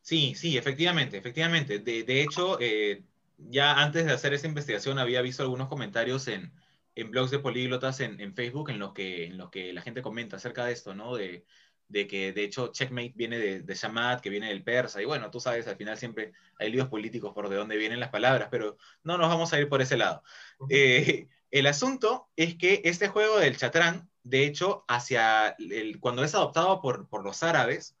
Sí, 0.00 0.34
sí, 0.36 0.56
efectivamente, 0.56 1.16
efectivamente. 1.16 1.80
De, 1.80 2.04
de 2.04 2.22
hecho, 2.22 2.58
eh, 2.60 3.02
ya 3.38 3.82
antes 3.82 4.06
de 4.06 4.12
hacer 4.12 4.34
esta 4.34 4.46
investigación 4.46 4.98
había 4.98 5.20
visto 5.20 5.42
algunos 5.42 5.68
comentarios 5.68 6.28
en, 6.28 6.52
en 6.96 7.10
blogs 7.10 7.30
de 7.30 7.38
políglotas 7.38 8.00
en, 8.00 8.20
en 8.20 8.34
Facebook 8.34 8.70
en 8.70 8.80
los, 8.80 8.92
que, 8.92 9.26
en 9.26 9.38
los 9.38 9.50
que 9.50 9.72
la 9.72 9.82
gente 9.82 10.02
comenta 10.02 10.36
acerca 10.36 10.64
de 10.64 10.72
esto, 10.72 10.94
¿no? 10.94 11.14
De, 11.14 11.44
de 11.88 12.06
que 12.06 12.32
de 12.32 12.42
hecho 12.42 12.72
checkmate 12.72 13.12
viene 13.14 13.38
de, 13.38 13.60
de 13.60 13.74
Shamat, 13.74 14.20
que 14.20 14.30
viene 14.30 14.48
del 14.48 14.64
persa, 14.64 15.00
y 15.00 15.04
bueno, 15.04 15.30
tú 15.30 15.38
sabes, 15.38 15.68
al 15.68 15.76
final 15.76 15.96
siempre 15.96 16.32
hay 16.58 16.72
líos 16.72 16.88
políticos 16.88 17.32
por 17.32 17.48
de 17.48 17.56
dónde 17.56 17.76
vienen 17.76 18.00
las 18.00 18.08
palabras, 18.08 18.48
pero 18.50 18.76
no 19.04 19.18
nos 19.18 19.28
vamos 19.28 19.52
a 19.52 19.60
ir 19.60 19.68
por 19.68 19.82
ese 19.82 19.96
lado. 19.96 20.22
Eh, 20.68 21.28
el 21.50 21.66
asunto 21.66 22.28
es 22.34 22.56
que 22.56 22.80
este 22.84 23.08
juego 23.08 23.38
del 23.38 23.56
chatrán, 23.56 24.10
de 24.24 24.44
hecho, 24.44 24.84
hacia 24.88 25.54
el, 25.58 26.00
cuando 26.00 26.24
es 26.24 26.34
adoptado 26.34 26.80
por, 26.80 27.08
por 27.08 27.24
los 27.24 27.42
árabes, 27.42 27.96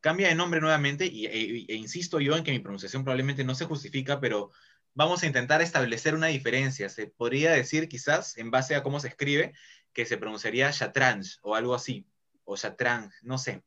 cambia 0.00 0.28
de 0.28 0.34
nombre 0.34 0.60
nuevamente 0.60 1.06
y, 1.06 1.26
e, 1.26 1.64
e 1.68 1.74
insisto 1.76 2.20
yo 2.20 2.36
en 2.36 2.44
que 2.44 2.50
mi 2.50 2.58
pronunciación 2.58 3.04
probablemente 3.04 3.44
no 3.44 3.54
se 3.54 3.64
justifica, 3.64 4.20
pero 4.20 4.50
vamos 4.94 5.22
a 5.22 5.26
intentar 5.26 5.62
establecer 5.62 6.14
una 6.14 6.28
diferencia. 6.28 6.88
Se 6.88 7.06
podría 7.06 7.52
decir 7.52 7.88
quizás, 7.88 8.36
en 8.38 8.50
base 8.50 8.74
a 8.74 8.82
cómo 8.82 9.00
se 9.00 9.08
escribe, 9.08 9.52
que 9.92 10.06
se 10.06 10.16
pronunciaría 10.16 10.70
Shatranj 10.70 11.38
o 11.42 11.54
algo 11.54 11.74
así, 11.74 12.06
o 12.44 12.56
Shatranj, 12.56 13.12
no 13.22 13.38
sé. 13.38 13.62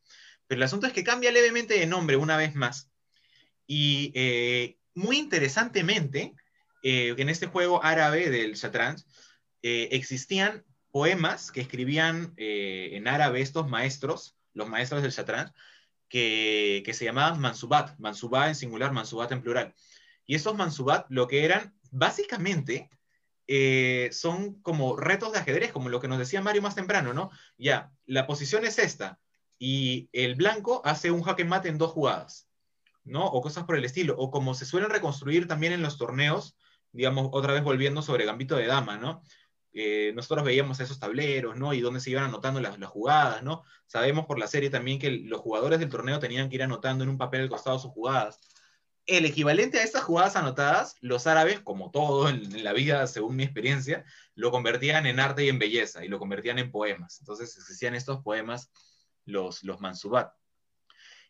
Pero 0.47 0.59
el 0.59 0.63
asunto 0.63 0.87
es 0.87 0.93
que 0.93 1.03
cambia 1.03 1.31
levemente 1.31 1.77
de 1.79 1.87
nombre 1.87 2.17
una 2.17 2.37
vez 2.37 2.55
más. 2.55 2.89
Y 3.67 4.11
eh, 4.15 4.77
muy 4.93 5.17
interesantemente, 5.17 6.33
eh, 6.83 7.15
en 7.17 7.29
este 7.29 7.47
juego 7.47 7.83
árabe 7.83 8.29
del 8.29 8.53
Shatranj, 8.53 9.01
eh, 9.61 9.89
existían 9.91 10.63
poemas 10.91 11.51
que 11.51 11.61
escribían 11.61 12.33
eh, 12.37 12.91
en 12.93 13.07
árabe 13.07 13.41
estos 13.41 13.67
maestros, 13.67 14.37
los 14.53 14.69
maestros 14.69 15.01
del 15.01 15.11
Shatranj, 15.11 15.51
que, 16.07 16.83
que, 16.85 16.93
se 16.93 17.03
llamaban 17.03 17.41
Mansubat, 17.41 17.97
Mansubat 17.99 18.49
en 18.49 18.55
singular, 18.55 18.93
Mansubat 18.93 19.31
en 19.31 19.41
plural. 19.41 19.75
Y 20.25 20.35
estos 20.35 20.55
Mansubat 20.55 21.05
lo 21.09 21.27
que 21.27 21.45
eran, 21.45 21.75
básicamente, 21.91 22.89
eh, 23.47 24.09
son 24.11 24.61
como 24.61 24.95
retos 24.97 25.31
de 25.31 25.39
ajedrez, 25.39 25.71
como 25.71 25.89
lo 25.89 25.99
que 25.99 26.07
nos 26.07 26.17
decía 26.17 26.41
Mario 26.41 26.61
más 26.61 26.75
temprano, 26.75 27.13
¿no? 27.13 27.29
Ya, 27.57 27.91
la 28.05 28.25
posición 28.25 28.65
es 28.65 28.79
esta, 28.79 29.19
y 29.59 30.09
el 30.13 30.35
blanco 30.35 30.81
hace 30.83 31.11
un 31.11 31.21
jaque 31.21 31.45
mate 31.45 31.69
en 31.69 31.77
dos 31.77 31.91
jugadas, 31.91 32.49
¿no? 33.03 33.25
O 33.25 33.41
cosas 33.41 33.65
por 33.65 33.77
el 33.77 33.85
estilo, 33.85 34.15
o 34.17 34.31
como 34.31 34.55
se 34.55 34.65
suelen 34.65 34.89
reconstruir 34.89 35.47
también 35.47 35.73
en 35.73 35.83
los 35.83 35.97
torneos, 35.97 36.57
digamos, 36.91 37.29
otra 37.31 37.53
vez 37.53 37.63
volviendo 37.63 38.01
sobre 38.01 38.25
Gambito 38.25 38.55
de 38.55 38.65
Dama, 38.65 38.97
¿no? 38.97 39.21
Eh, 39.73 40.13
nosotros 40.15 40.45
veíamos 40.45 40.79
esos 40.79 40.99
tableros, 40.99 41.57
¿no? 41.57 41.73
Y 41.73 41.81
dónde 41.81 41.99
se 41.99 42.09
iban 42.09 42.23
anotando 42.23 42.61
las, 42.61 42.79
las, 42.79 42.89
jugadas, 42.89 43.43
¿no? 43.43 43.63
Sabemos 43.85 44.25
por 44.25 44.39
la 44.39 44.47
serie 44.47 44.69
también 44.69 44.99
que 44.99 45.11
los 45.11 45.41
jugadores 45.41 45.79
del 45.79 45.89
torneo 45.89 46.17
tenían 46.17 46.49
que 46.49 46.55
ir 46.55 46.63
anotando 46.63 47.03
en 47.03 47.09
un 47.09 47.17
papel 47.17 47.41
al 47.41 47.49
costado 47.49 47.77
sus 47.77 47.91
jugadas. 47.91 48.39
El 49.05 49.25
equivalente 49.25 49.79
a 49.79 49.83
estas 49.83 50.03
jugadas 50.03 50.35
anotadas, 50.35 50.95
los 51.01 51.27
árabes, 51.27 51.59
como 51.59 51.91
todo 51.91 52.27
en, 52.27 52.63
la 52.63 52.73
vida, 52.73 53.05
según 53.07 53.35
mi 53.35 53.43
experiencia, 53.43 54.03
lo 54.33 54.51
convertían 54.51 55.05
en 55.05 55.19
arte 55.19 55.45
y 55.45 55.49
en 55.49 55.59
belleza, 55.59 56.03
y 56.03 56.07
lo 56.07 56.19
convertían 56.19 56.59
en 56.59 56.71
poemas. 56.71 57.19
Entonces 57.19 57.55
existían 57.57 57.93
estos 57.95 58.23
poemas, 58.23 58.71
los, 59.25 59.63
los 59.63 59.79
mansubat. 59.79 60.33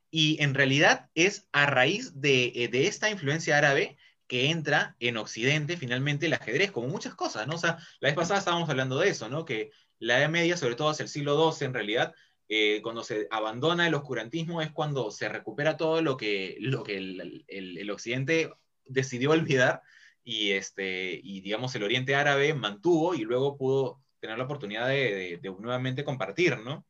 Y 0.10 0.41
en 0.41 0.53
realidad 0.53 1.10
es 1.15 1.47
a 1.52 1.65
raíz 1.65 2.22
de, 2.22 2.69
de 2.72 2.88
esta 2.88 3.10
influencia 3.10 3.57
árabe 3.57 3.97
que 4.27 4.49
entra 4.49 4.95
en 4.99 5.18
Occidente 5.18 5.77
finalmente 5.77 6.27
el 6.27 6.34
ajedrez, 6.34 6.72
como 6.72 6.88
muchas 6.88 7.15
cosas, 7.15 7.47
¿no? 7.47 7.56
O 7.56 7.60
sea, 7.60 7.77
la 7.99 8.10
vez 8.10 8.15
pasada 8.15 8.39
estábamos 8.39 8.69
hablando 8.69 8.97
de 8.97 9.10
eso, 9.10 9.30
¿no? 9.30 9.45
Que 9.45 9.72
la 9.99 10.19
Edad 10.19 10.30
Media, 10.30 10.57
sobre 10.57 10.76
todo 10.76 10.89
hacia 10.89 11.03
el 11.03 11.10
siglo 11.10 11.52
XII, 11.52 11.68
en 11.68 11.73
realidad, 11.73 12.15
eh, 12.47 12.81
cuando 12.84 13.03
se 13.03 13.27
abandona 13.31 13.88
el 13.88 13.95
oscurantismo 13.95 14.61
es 14.61 14.72
cuando 14.72 15.11
se 15.11 15.30
recupera 15.30 15.77
todo 15.77 16.01
lo 16.01 16.17
que, 16.17 16.57
lo 16.59 16.84
que 16.84 16.97
el, 16.97 17.45
el, 17.47 17.77
el 17.77 17.91
Occidente 17.91 18.51
decidió 18.85 19.31
olvidar 19.31 19.81
y, 20.23 20.51
este, 20.51 21.19
y, 21.23 21.41
digamos, 21.41 21.73
el 21.76 21.84
Oriente 21.84 22.15
Árabe 22.15 22.53
mantuvo 22.53 23.15
y 23.15 23.22
luego 23.22 23.57
pudo 23.57 24.01
tener 24.19 24.38
la 24.38 24.45
oportunidad 24.45 24.88
de, 24.88 25.15
de, 25.15 25.38
de 25.38 25.49
nuevamente 25.59 26.03
compartir, 26.03 26.57
¿no? 26.59 26.85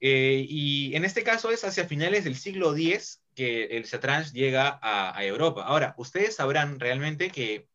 Eh, 0.00 0.44
y 0.48 0.96
en 0.96 1.04
este 1.04 1.22
caso 1.22 1.52
es 1.52 1.62
hacia 1.62 1.86
finales 1.86 2.24
del 2.24 2.34
siglo 2.34 2.74
X 2.74 3.22
que 3.36 3.66
el 3.66 3.84
Shatranj 3.84 4.32
llega 4.32 4.80
a, 4.82 5.16
a, 5.16 5.24
Europa. 5.24 5.62
Ahora, 5.64 5.94
ustedes 5.96 6.34
sabrán 6.34 6.80
realmente 6.80 7.30
que 7.30 7.68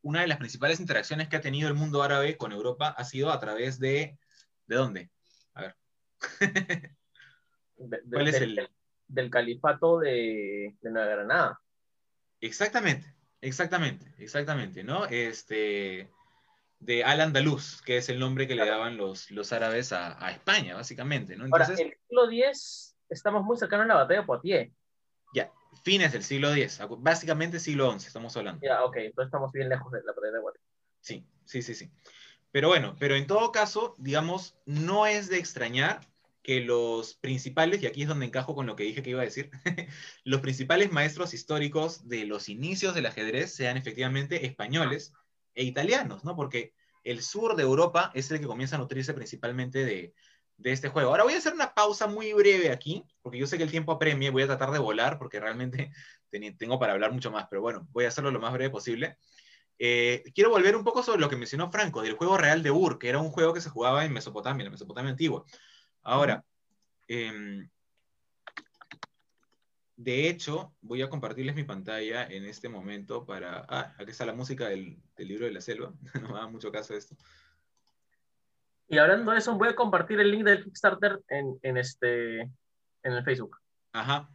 una 0.00 0.20
de 0.20 0.28
las 0.28 0.38
principales 0.38 0.78
interacciones 0.78 1.28
que 1.28 1.36
ha 1.36 1.40
tenido 1.40 1.68
el 1.68 1.74
mundo 1.74 2.02
árabe 2.02 2.36
con 2.36 2.52
Europa 2.52 2.94
ha 2.96 3.04
sido 3.04 3.32
a 3.32 3.40
través 3.40 3.80
de... 3.80 4.16
¿De 4.66 4.76
dónde? 4.76 5.10
De, 7.76 7.98
de, 7.98 8.02
¿Cuál 8.10 8.28
es 8.28 8.40
del, 8.40 8.58
el...? 8.58 8.70
Del 9.08 9.30
califato 9.30 9.98
de, 9.98 10.76
de 10.80 10.90
Nueva 10.90 11.08
Granada. 11.08 11.60
Exactamente, 12.40 13.14
exactamente, 13.40 14.14
exactamente, 14.18 14.82
¿no? 14.84 15.06
Este 15.06 16.10
de 16.78 17.04
Al 17.04 17.20
Andaluz, 17.20 17.82
que 17.82 17.96
es 17.96 18.08
el 18.08 18.18
nombre 18.18 18.46
que 18.46 18.54
le 18.54 18.66
daban 18.66 18.96
los, 18.96 19.30
los 19.30 19.52
árabes 19.52 19.92
a, 19.92 20.24
a 20.24 20.30
España, 20.32 20.74
básicamente, 20.74 21.36
¿no? 21.36 21.46
Entonces, 21.46 21.78
Ahora, 21.78 21.90
el 21.90 21.98
siglo 22.06 22.30
X 22.30 22.96
estamos 23.08 23.42
muy 23.44 23.56
cercanos 23.56 23.84
a 23.84 23.88
la 23.88 23.94
batalla 23.94 24.20
de 24.20 24.26
Poitiers. 24.26 24.72
Ya, 25.34 25.50
fines 25.82 26.12
del 26.12 26.22
siglo 26.22 26.52
X, 26.52 26.80
básicamente 26.98 27.58
siglo 27.58 27.90
XI 27.98 28.06
estamos 28.06 28.36
hablando. 28.36 28.60
Ya, 28.62 28.84
ok, 28.84 28.96
entonces 28.96 29.28
estamos 29.28 29.52
bien 29.52 29.68
lejos 29.68 29.90
de 29.92 30.02
la 30.02 30.12
batalla 30.12 30.32
de 30.32 30.40
Poitiers. 30.40 30.66
Sí, 31.00 31.26
sí, 31.44 31.62
sí, 31.62 31.74
sí. 31.74 31.90
Pero 32.52 32.68
bueno, 32.68 32.94
pero 32.98 33.16
en 33.16 33.26
todo 33.26 33.50
caso, 33.50 33.94
digamos, 33.98 34.56
no 34.66 35.06
es 35.06 35.28
de 35.28 35.38
extrañar 35.38 36.00
que 36.44 36.60
los 36.60 37.14
principales, 37.14 37.82
y 37.82 37.86
aquí 37.86 38.02
es 38.02 38.08
donde 38.08 38.26
encajo 38.26 38.54
con 38.54 38.66
lo 38.66 38.76
que 38.76 38.84
dije 38.84 39.02
que 39.02 39.10
iba 39.10 39.22
a 39.22 39.24
decir, 39.24 39.50
los 40.24 40.42
principales 40.42 40.92
maestros 40.92 41.32
históricos 41.32 42.06
de 42.06 42.26
los 42.26 42.50
inicios 42.50 42.94
del 42.94 43.06
ajedrez 43.06 43.54
sean 43.54 43.78
efectivamente 43.78 44.44
españoles 44.44 45.14
e 45.54 45.64
italianos, 45.64 46.22
¿no? 46.22 46.36
Porque 46.36 46.74
el 47.02 47.22
sur 47.22 47.56
de 47.56 47.62
Europa 47.62 48.12
es 48.14 48.30
el 48.30 48.40
que 48.40 48.46
comienza 48.46 48.76
a 48.76 48.78
nutrirse 48.78 49.14
principalmente 49.14 49.86
de, 49.86 50.12
de 50.58 50.72
este 50.72 50.90
juego. 50.90 51.10
Ahora 51.10 51.24
voy 51.24 51.32
a 51.32 51.38
hacer 51.38 51.54
una 51.54 51.72
pausa 51.72 52.08
muy 52.08 52.34
breve 52.34 52.70
aquí, 52.70 53.06
porque 53.22 53.38
yo 53.38 53.46
sé 53.46 53.56
que 53.56 53.64
el 53.64 53.70
tiempo 53.70 53.92
apremia, 53.92 54.30
voy 54.30 54.42
a 54.42 54.46
tratar 54.46 54.70
de 54.70 54.78
volar, 54.78 55.18
porque 55.18 55.40
realmente 55.40 55.92
tengo 56.58 56.78
para 56.78 56.92
hablar 56.92 57.12
mucho 57.12 57.30
más, 57.30 57.46
pero 57.48 57.62
bueno, 57.62 57.88
voy 57.90 58.04
a 58.04 58.08
hacerlo 58.08 58.30
lo 58.30 58.38
más 58.38 58.52
breve 58.52 58.68
posible. 58.68 59.16
Eh, 59.78 60.22
quiero 60.34 60.50
volver 60.50 60.76
un 60.76 60.84
poco 60.84 61.02
sobre 61.02 61.20
lo 61.20 61.30
que 61.30 61.36
mencionó 61.36 61.70
Franco, 61.72 62.02
del 62.02 62.16
juego 62.16 62.36
real 62.36 62.62
de 62.62 62.70
Ur, 62.70 62.98
que 62.98 63.08
era 63.08 63.18
un 63.18 63.30
juego 63.30 63.54
que 63.54 63.62
se 63.62 63.70
jugaba 63.70 64.04
en 64.04 64.12
Mesopotamia, 64.12 64.60
en 64.60 64.66
la 64.66 64.72
Mesopotamia 64.72 65.10
antigua. 65.10 65.44
Ahora, 66.04 66.44
eh, 67.08 67.66
de 69.96 70.28
hecho, 70.28 70.74
voy 70.80 71.02
a 71.02 71.08
compartirles 71.08 71.54
mi 71.54 71.64
pantalla 71.64 72.26
en 72.26 72.44
este 72.44 72.68
momento 72.68 73.24
para... 73.24 73.64
Ah, 73.68 73.94
aquí 73.98 74.10
está 74.10 74.26
la 74.26 74.34
música 74.34 74.68
del, 74.68 74.98
del 75.16 75.28
libro 75.28 75.46
de 75.46 75.52
la 75.52 75.60
selva. 75.60 75.92
no 76.20 76.28
me 76.28 76.34
da 76.34 76.46
mucho 76.46 76.70
caso 76.72 76.94
esto. 76.94 77.16
Y 78.88 78.98
hablando 78.98 79.32
de 79.32 79.38
eso, 79.38 79.56
voy 79.56 79.68
a 79.68 79.74
compartir 79.74 80.20
el 80.20 80.30
link 80.30 80.44
del 80.44 80.62
Kickstarter 80.62 81.22
en, 81.28 81.58
en 81.62 81.76
este, 81.76 82.40
en 82.40 83.12
el 83.12 83.24
Facebook. 83.24 83.58
Ajá. 83.92 84.28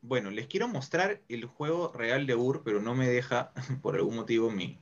Bueno, 0.00 0.30
les 0.30 0.46
quiero 0.46 0.68
mostrar 0.68 1.22
el 1.28 1.44
juego 1.44 1.92
real 1.92 2.26
de 2.26 2.34
Ur, 2.34 2.62
pero 2.64 2.80
no 2.80 2.94
me 2.94 3.08
deja, 3.08 3.52
por 3.82 3.96
algún 3.96 4.16
motivo, 4.16 4.50
mi, 4.50 4.78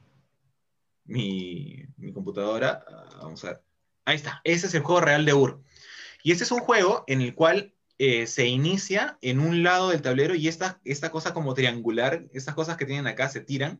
mi, 1.05 1.85
mi 1.97 2.12
computadora. 2.12 2.85
Ah, 2.86 3.09
Vamos 3.23 3.44
a 3.44 3.49
ver. 3.49 3.62
Ahí 4.05 4.16
está. 4.16 4.40
Ese 4.44 4.66
es 4.66 4.74
el 4.74 4.82
juego 4.82 5.01
real 5.01 5.24
de 5.24 5.32
Ur. 5.32 5.62
Y 6.23 6.32
este 6.32 6.44
es 6.44 6.53
un 6.53 6.61
juego 6.61 7.05
en 7.07 7.20
el 7.20 7.35
cual 7.35 7.74
eh, 7.99 8.27
se 8.27 8.47
inicia 8.47 9.19
en 9.20 9.40
un 9.40 9.62
lado 9.62 9.90
del 9.90 10.03
tablero 10.03 10.35
y 10.35 10.49
esta, 10.49 10.81
esta 10.85 11.11
cosa 11.11 11.35
como 11.35 11.55
triangular, 11.55 12.27
estas 12.32 12.55
cosas 12.55 12.77
que 12.77 12.86
tienen 12.86 13.07
acá 13.07 13.28
se 13.28 13.40
tiran 13.40 13.78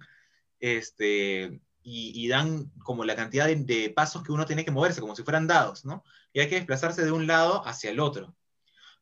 este, 0.61 1.61
y, 1.83 2.29
dan 2.29 2.71
como 2.85 3.05
la 3.05 3.17
cantidad 3.17 3.49
de, 3.49 3.91
pasos 3.91 4.23
que 4.23 4.33
uno 4.33 4.47
tiene 4.47 4.65
que 4.65 4.71
moverse, 4.71 5.01
como 5.01 5.17
si 5.17 5.25
fueran 5.25 5.47
dados, 5.47 5.85
¿no? 5.85 6.05
Y 6.33 6.41
hay 6.41 6.49
que 6.49 6.55
desplazarse 6.55 7.05
de 7.05 7.13
un 7.13 7.27
lado 7.27 7.67
hacia 7.67 7.91
el 7.91 8.01
otro. 8.01 8.35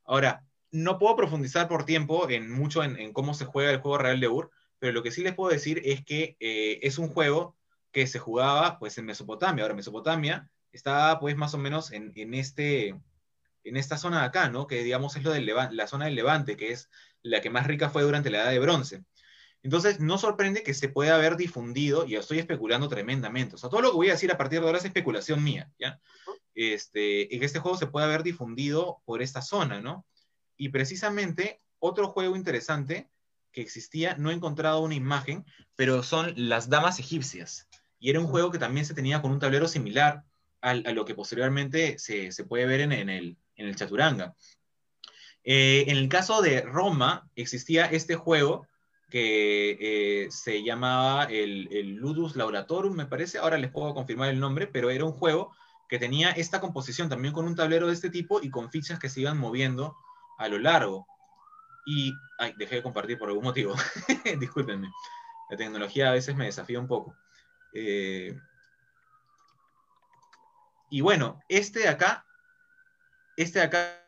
Ahora, 0.04 0.46
no 0.70 0.98
puedo 0.98 1.16
profundizar 1.16 1.68
por 1.68 1.84
tiempo 1.84 2.28
en 2.30 2.50
mucho 2.50 2.82
en, 2.82 3.12
cómo 3.12 3.34
se 3.34 3.44
juega 3.44 3.70
el 3.70 3.80
juego 3.80 3.98
real 3.98 4.20
de 4.20 4.28
Ur, 4.28 4.50
pero 4.78 4.92
lo 4.92 5.02
que 5.02 5.10
sí 5.10 5.22
les 5.22 5.34
puedo 5.34 5.50
decir 5.50 5.82
es 5.84 6.04
que 6.04 6.36
eh, 6.40 6.80
es 6.82 6.98
un 6.98 7.08
juego 7.08 7.56
que 7.92 8.06
se 8.06 8.18
jugaba 8.18 8.78
pues 8.78 8.96
en 8.98 9.04
Mesopotamia. 9.04 9.64
Ahora, 9.64 9.74
Mesopotamia 9.74 10.50
está 10.72 11.18
pues 11.20 11.36
más 11.36 11.54
o 11.54 11.58
menos 11.58 11.92
en, 11.92 12.12
en 12.14 12.34
este, 12.34 12.94
en 13.64 13.76
esta 13.76 13.98
zona 13.98 14.20
de 14.20 14.26
acá, 14.26 14.48
¿no? 14.48 14.66
Que 14.66 14.82
digamos 14.82 15.16
es 15.16 15.22
lo 15.22 15.32
del 15.32 15.46
la 15.46 15.86
zona 15.86 16.06
del 16.06 16.14
Levante, 16.14 16.56
que 16.56 16.72
es 16.72 16.90
la 17.22 17.40
que 17.40 17.50
más 17.50 17.66
rica 17.66 17.90
fue 17.90 18.02
durante 18.02 18.30
la 18.30 18.42
Edad 18.42 18.50
de 18.50 18.58
Bronce. 18.58 19.04
Entonces, 19.62 20.00
no 20.00 20.16
sorprende 20.16 20.62
que 20.62 20.72
se 20.72 20.88
pueda 20.88 21.16
haber 21.16 21.36
difundido, 21.36 22.06
y 22.06 22.16
estoy 22.16 22.38
especulando 22.38 22.88
tremendamente. 22.88 23.56
O 23.56 23.58
sea, 23.58 23.68
todo 23.68 23.82
lo 23.82 23.90
que 23.90 23.96
voy 23.96 24.08
a 24.08 24.12
decir 24.12 24.32
a 24.32 24.38
partir 24.38 24.60
de 24.60 24.66
ahora 24.66 24.78
es 24.78 24.84
especulación 24.86 25.44
mía, 25.44 25.70
¿ya? 25.78 26.00
Este, 26.54 27.34
en 27.34 27.40
que 27.40 27.46
este 27.46 27.58
juego 27.58 27.76
se 27.76 27.86
puede 27.86 28.06
haber 28.06 28.22
difundido 28.22 29.02
por 29.04 29.20
esta 29.22 29.42
zona, 29.42 29.80
¿no? 29.80 30.06
Y 30.56 30.70
precisamente, 30.70 31.60
otro 31.78 32.08
juego 32.08 32.36
interesante 32.36 33.10
que 33.52 33.60
existía, 33.60 34.16
no 34.16 34.30
he 34.30 34.34
encontrado 34.34 34.80
una 34.80 34.94
imagen, 34.94 35.44
pero 35.76 36.02
son 36.02 36.32
las 36.36 36.68
damas 36.68 36.98
egipcias. 36.98 37.68
Y 37.98 38.10
era 38.10 38.20
un 38.20 38.26
juego 38.26 38.50
que 38.50 38.58
también 38.58 38.86
se 38.86 38.94
tenía 38.94 39.20
con 39.20 39.30
un 39.30 39.40
tablero 39.40 39.68
similar 39.68 40.24
al- 40.62 40.86
a, 40.86 40.92
lo 40.92 41.04
que 41.04 41.14
posteriormente 41.14 41.98
se, 41.98 42.32
se 42.32 42.44
puede 42.44 42.66
ver 42.66 42.80
en, 42.80 42.92
en 42.92 43.08
el, 43.10 43.36
en 43.60 43.68
el 43.68 43.76
Chaturanga. 43.76 44.34
Eh, 45.44 45.84
en 45.88 45.96
el 45.96 46.08
caso 46.08 46.42
de 46.42 46.62
Roma, 46.62 47.28
existía 47.36 47.86
este 47.86 48.16
juego 48.16 48.66
que 49.10 49.76
eh, 49.80 50.30
se 50.30 50.62
llamaba 50.62 51.24
el, 51.24 51.96
Ludus 51.96 52.36
Lauratorum, 52.36 52.94
me 52.94 53.06
parece. 53.06 53.38
Ahora 53.38 53.58
les 53.58 53.70
puedo 53.70 53.94
confirmar 53.94 54.30
el 54.30 54.40
nombre, 54.40 54.66
pero 54.66 54.90
era 54.90 55.04
un 55.04 55.12
juego 55.12 55.54
que 55.88 55.98
tenía 55.98 56.30
esta 56.30 56.60
composición 56.60 57.08
también 57.08 57.34
con 57.34 57.46
un 57.46 57.56
tablero 57.56 57.88
de 57.88 57.94
este 57.94 58.10
tipo 58.10 58.40
y 58.40 58.50
con 58.50 58.70
fichas 58.70 58.98
que 58.98 59.08
se 59.08 59.22
iban 59.22 59.38
moviendo 59.38 59.96
a 60.38 60.48
lo 60.48 60.58
largo. 60.58 61.06
Y, 61.84 62.12
ay, 62.38 62.54
dejé 62.56 62.76
de 62.76 62.82
compartir 62.82 63.18
por 63.18 63.28
algún 63.28 63.44
motivo. 63.44 63.74
Discúlpenme. 64.38 64.90
La 65.50 65.56
tecnología 65.56 66.10
a 66.10 66.12
veces 66.12 66.36
me 66.36 66.44
desafía 66.44 66.78
un 66.78 66.86
poco. 66.86 67.16
Eh, 67.72 68.38
y 70.90 71.00
bueno, 71.00 71.40
este 71.48 71.80
de 71.80 71.88
acá, 71.88 72.24
este 73.42 73.58
de 73.60 73.64
acá 73.66 74.00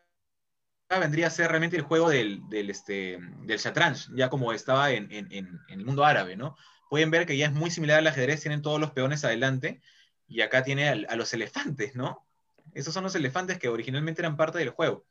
vendría 0.99 1.27
a 1.27 1.31
ser 1.31 1.49
realmente 1.49 1.75
el 1.75 1.83
juego 1.83 2.09
del, 2.09 2.47
del, 2.49 2.69
este, 2.69 3.17
del 3.41 3.57
Shatranj, 3.57 4.15
ya 4.15 4.29
como 4.29 4.53
estaba 4.53 4.91
en, 4.91 5.11
en, 5.11 5.31
en, 5.31 5.59
el 5.69 5.85
mundo 5.85 6.03
árabe, 6.05 6.35
¿no? 6.35 6.55
Pueden 6.89 7.09
ver 7.09 7.25
que 7.25 7.37
ya 7.37 7.47
es 7.47 7.51
muy 7.51 7.71
similar 7.71 7.99
al 7.99 8.07
ajedrez, 8.07 8.41
tienen 8.41 8.61
todos 8.61 8.79
los 8.79 8.91
peones 8.91 9.25
adelante, 9.25 9.81
y 10.27 10.41
acá 10.41 10.63
tiene 10.63 10.89
a, 10.89 11.15
los 11.15 11.33
elefantes, 11.33 11.95
¿no? 11.95 12.25
Esos 12.73 12.93
son 12.93 13.03
los 13.03 13.15
elefantes 13.15 13.59
que 13.59 13.69
originalmente 13.69 14.21
eran 14.21 14.37
parte 14.37 14.57
del 14.57 14.69
juego. 14.69 15.05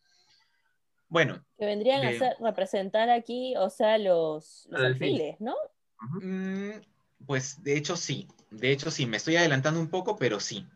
Bueno, 1.09 1.45
Que 1.59 1.67
vendrían 1.67 2.05
a 2.05 2.13
ser, 2.19 2.37
representar 2.41 3.11
aquí, 3.11 3.55
o 3.57 3.69
sea, 3.69 3.99
los, 3.99 4.67
los 4.71 4.81
alfiles, 4.81 5.37
¿no? 5.41 5.55
Mm, 6.21 6.81
Pues 7.27 7.63
de 7.63 7.77
hecho 7.77 7.97
sí, 7.97 8.27
de 8.51 8.73
hecho 8.73 8.91
sí, 8.91 9.07
me 9.07 9.19
estoy 9.19 9.37
adelantando 9.37 9.79
un 9.79 9.89
poco, 9.89 10.17
pero 10.17 10.41
sí. 10.41 10.67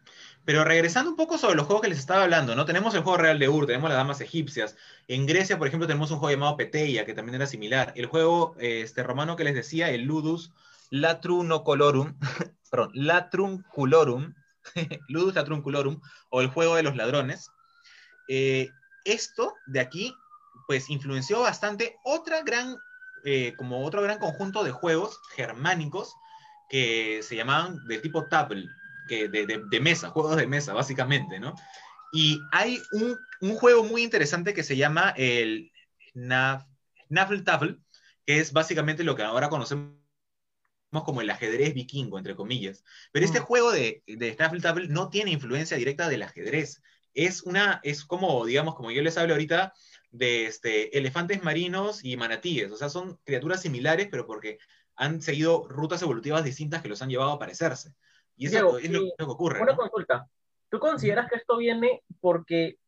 Pero 0.46 0.64
regresando 0.64 1.10
un 1.10 1.16
poco 1.16 1.38
sobre 1.38 1.56
los 1.56 1.66
juegos 1.66 1.82
que 1.82 1.88
les 1.88 1.98
estaba 1.98 2.22
hablando, 2.22 2.54
¿no? 2.54 2.64
Tenemos 2.64 2.94
el 2.94 3.02
juego 3.02 3.18
real 3.18 3.40
de 3.40 3.48
Ur, 3.48 3.66
tenemos 3.66 3.90
las 3.90 3.98
damas 3.98 4.20
egipcias. 4.20 4.76
En 5.08 5.26
Grecia, 5.26 5.58
por 5.58 5.66
ejemplo, 5.66 5.88
tenemos 5.88 6.12
un 6.12 6.18
juego 6.18 6.30
llamado 6.30 6.56
Peteia, 6.56 7.04
que 7.04 7.14
también 7.14 7.34
era 7.34 7.48
similar. 7.48 7.92
El 7.96 8.06
juego 8.06 8.54
este, 8.60 9.02
romano 9.02 9.34
que 9.34 9.42
les 9.42 9.56
decía, 9.56 9.90
el 9.90 10.02
Ludus 10.02 10.52
Latrunocolorum, 10.90 12.16
perdón, 12.70 12.92
Latrunculorum, 12.94 14.34
Ludus 15.08 15.34
Latrunculorum, 15.34 16.00
o 16.30 16.40
el 16.40 16.46
juego 16.46 16.76
de 16.76 16.84
los 16.84 16.94
ladrones. 16.94 17.50
Eh, 18.28 18.70
esto 19.04 19.52
de 19.66 19.80
aquí, 19.80 20.14
pues 20.68 20.90
influenció 20.90 21.40
bastante 21.40 21.96
otra 22.04 22.42
gran 22.42 22.76
eh, 23.24 23.54
como 23.56 23.84
otro 23.84 24.00
gran 24.00 24.20
conjunto 24.20 24.62
de 24.62 24.70
juegos 24.70 25.18
germánicos 25.34 26.14
que 26.68 27.20
se 27.24 27.34
llamaban 27.34 27.84
de 27.88 27.98
tipo 27.98 28.28
table, 28.28 28.68
que 29.08 29.28
de, 29.28 29.46
de- 29.46 29.62
de 29.70 29.80
mesa, 29.80 30.10
juegos 30.10 30.36
de 30.36 30.46
mesa, 30.46 30.72
básicamente, 30.74 31.40
¿no? 31.40 31.54
Y 32.12 32.40
hay 32.52 32.80
un, 32.92 33.16
un 33.40 33.56
juego 33.56 33.84
muy 33.84 34.02
interesante 34.02 34.54
que 34.54 34.62
se 34.62 34.76
llama 34.76 35.10
el 35.16 35.70
Naf- 36.14 36.66
Table, 37.44 37.78
que 38.26 38.38
es 38.40 38.52
básicamente 38.52 39.04
lo 39.04 39.16
que 39.16 39.22
ahora 39.22 39.48
conocemos 39.48 39.94
como 41.04 41.20
el 41.20 41.30
ajedrez 41.30 41.74
vikingo, 41.74 42.18
entre 42.18 42.36
comillas. 42.36 42.82
Pero 43.12 43.26
este 43.26 43.40
Mm. 43.40 43.44
juego 43.44 43.70
de, 43.72 44.02
de 44.06 44.32
Table 44.32 44.88
no 44.88 45.10
tiene 45.10 45.30
influencia 45.30 45.76
directa 45.76 46.08
del 46.08 46.22
ajedrez. 46.22 46.80
Es 47.14 47.42
una, 47.42 47.80
es 47.82 48.04
como, 48.04 48.44
digamos, 48.46 48.74
como 48.74 48.90
yo 48.90 49.02
les 49.02 49.16
hablo 49.18 49.34
ahorita, 49.34 49.72
de 50.10 50.46
este, 50.46 50.96
elefantes 50.96 51.42
marinos 51.42 52.02
y 52.04 52.16
manatíes. 52.16 52.70
O 52.70 52.76
sea, 52.76 52.88
son 52.88 53.18
criaturas 53.24 53.60
similares, 53.62 54.08
pero 54.10 54.26
porque 54.26 54.58
han 54.94 55.20
seguido 55.20 55.66
rutas 55.68 56.00
evolutivas 56.02 56.44
distintas 56.44 56.82
que 56.82 56.88
los 56.88 57.02
han 57.02 57.10
llevado 57.10 57.32
a 57.32 57.38
parecerse. 57.38 57.92
Y 58.36 58.46
eso 58.46 58.54
Diego, 58.56 58.78
es 58.78 58.90
lo, 58.90 59.02
y 59.02 59.12
lo 59.18 59.26
que 59.26 59.32
ocurre. 59.32 59.62
Una 59.62 59.72
¿no? 59.72 59.78
consulta. 59.78 60.26
¿Tú 60.68 60.78
consideras 60.78 61.28
que 61.30 61.36
esto 61.36 61.56
viene 61.56 62.02
porque 62.20 62.78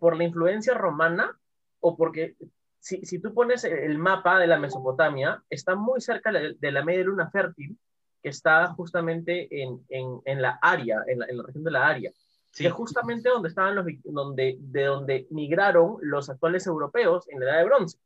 por 0.00 0.16
la 0.16 0.24
influencia 0.24 0.74
romana 0.74 1.38
o 1.80 1.96
porque 1.96 2.36
si, 2.80 3.04
si 3.04 3.18
tú 3.18 3.32
pones 3.34 3.64
el 3.64 3.98
mapa 3.98 4.38
de 4.38 4.46
la 4.46 4.58
Mesopotamia, 4.58 5.42
está 5.50 5.74
muy 5.74 6.00
cerca 6.00 6.30
de 6.32 6.72
la- 6.72 6.84
media 6.84 7.04
luna 7.04 7.30
fértil, 7.30 7.78
que 8.22 8.28
está 8.30 8.68
justamente 8.74 9.48
en, 9.62 9.84
en, 9.90 10.20
en 10.24 10.42
la 10.42 10.58
área, 10.62 11.02
en 11.06 11.18
la, 11.18 11.26
en 11.26 11.36
la 11.38 11.42
región 11.44 11.64
de 11.64 11.70
la 11.70 11.86
área, 11.86 12.10
Sí. 12.50 12.62
que 12.62 12.68
es 12.68 12.74
justamente 12.74 13.28
donde 13.28 13.48
estaban 13.48 13.74
los, 13.74 13.84
donde, 14.04 14.56
de 14.60 14.84
donde 14.84 15.26
migraron 15.30 15.96
los 16.02 16.30
actuales 16.30 16.66
europeos 16.68 17.28
en 17.28 17.40
la 17.40 17.46
edad 17.46 17.58
de 17.58 17.64
bronce. 17.64 17.98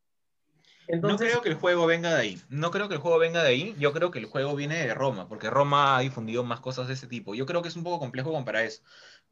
No 0.89 1.17
creo 1.17 1.43
que 1.43 1.51
el 1.51 1.55
juego 1.57 1.87
venga 1.87 2.15
de 2.15 2.21
ahí. 2.21 2.43
No 2.49 2.71
creo 2.71 2.89
que 2.89 2.95
el 2.95 3.01
juego 3.01 3.19
venga 3.19 3.43
de 3.43 3.49
ahí. 3.51 3.77
Yo 3.79 3.93
creo 3.93 4.11
que 4.11 4.19
el 4.19 4.27
juego 4.27 4.57
viene 4.57 4.87
de 4.87 4.95
Roma, 4.95 5.29
porque 5.29 5.51
Roma 5.51 5.97
ha 5.97 6.01
difundido 6.01 6.45
más 6.45 6.61
cosas 6.61 6.89
de 6.89 6.95
ese 6.95 7.07
tipo. 7.07 7.35
Yo 7.35 7.47
creo 7.47 7.63
que 7.63 7.69
es 7.69 7.77
un 7.77 7.85
poco 7.85 7.99
complejo 7.99 8.33
comparar 8.33 8.65
eso. 8.65 8.83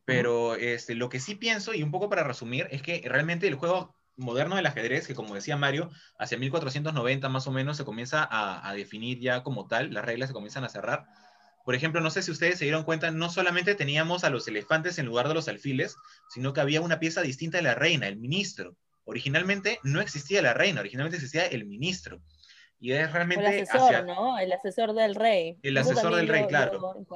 Pero 0.04 0.54
este, 0.54 0.94
lo 0.94 1.08
que 1.08 1.20
sí 1.20 1.34
pienso, 1.34 1.74
y 1.74 1.82
un 1.82 1.90
poco 1.90 2.08
para 2.08 2.24
resumir, 2.24 2.68
es 2.70 2.82
que 2.82 3.02
realmente 3.04 3.48
el 3.48 3.54
juego 3.54 3.96
moderno 4.16 4.56
del 4.56 4.66
ajedrez, 4.66 5.06
que 5.06 5.14
como 5.14 5.34
decía 5.34 5.56
Mario, 5.56 5.90
hacia 6.18 6.38
1490 6.38 7.28
más 7.28 7.46
o 7.46 7.52
menos 7.52 7.76
se 7.76 7.84
comienza 7.84 8.22
a, 8.22 8.68
a 8.68 8.74
definir 8.74 9.18
ya 9.20 9.42
como 9.42 9.66
tal, 9.66 9.92
las 9.92 10.04
reglas 10.04 10.28
se 10.28 10.34
comienzan 10.34 10.64
a 10.64 10.68
cerrar. 10.68 11.06
Por 11.64 11.74
ejemplo, 11.74 12.00
no 12.00 12.10
sé 12.10 12.22
si 12.22 12.30
ustedes 12.30 12.58
se 12.58 12.64
dieron 12.64 12.84
cuenta, 12.84 13.10
no 13.10 13.28
solamente 13.28 13.74
teníamos 13.74 14.22
a 14.24 14.30
los 14.30 14.46
elefantes 14.46 14.98
en 14.98 15.06
lugar 15.06 15.26
de 15.28 15.34
los 15.34 15.48
alfiles, 15.48 15.96
sino 16.28 16.52
que 16.52 16.60
había 16.60 16.80
una 16.80 17.00
pieza 17.00 17.22
distinta 17.22 17.58
de 17.58 17.64
la 17.64 17.74
reina, 17.74 18.06
el 18.06 18.16
ministro. 18.16 18.76
Originalmente 19.06 19.78
no 19.84 20.00
existía 20.00 20.42
la 20.42 20.52
reina, 20.52 20.80
originalmente 20.80 21.16
existía 21.16 21.46
el 21.46 21.64
ministro. 21.64 22.20
Y 22.78 22.92
es 22.92 23.04
O 23.04 23.06
el 23.06 23.12
realmente 23.12 23.46
asesor, 23.46 23.94
hacia, 23.94 24.02
¿no? 24.02 24.38
El 24.38 24.52
asesor 24.52 24.92
del 24.92 25.14
rey. 25.14 25.56
El 25.62 25.78
Eso 25.78 25.92
asesor 25.92 26.14
del 26.16 26.28
rey, 26.28 26.46
claro. 26.46 27.06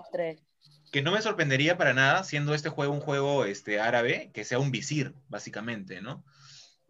que 0.90 1.02
no 1.02 1.12
me 1.12 1.20
sorprendería 1.20 1.76
para 1.76 1.92
nada, 1.92 2.24
siendo 2.24 2.54
este 2.54 2.68
juego 2.68 2.92
un 2.92 3.00
juego 3.00 3.44
este, 3.44 3.80
árabe, 3.80 4.30
que 4.32 4.44
sea 4.44 4.58
un 4.58 4.70
visir, 4.70 5.14
básicamente, 5.28 6.00
¿no? 6.00 6.24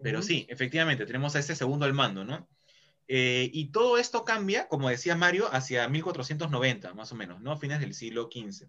Pero 0.02 0.22
sí, 0.22 0.46
efectivamente, 0.48 1.04
tenemos 1.06 1.34
a 1.34 1.40
ese 1.40 1.56
segundo 1.56 1.84
al 1.84 1.92
mando, 1.92 2.24
¿no? 2.24 2.48
Eh, 3.08 3.50
y 3.52 3.72
todo 3.72 3.98
esto 3.98 4.24
cambia, 4.24 4.68
como 4.68 4.88
decía 4.88 5.16
Mario, 5.16 5.48
hacia 5.52 5.88
1490, 5.88 6.94
más 6.94 7.10
o 7.10 7.16
menos, 7.16 7.40
¿no? 7.40 7.56
Fines 7.56 7.80
del 7.80 7.92
siglo 7.92 8.30
XV. 8.32 8.68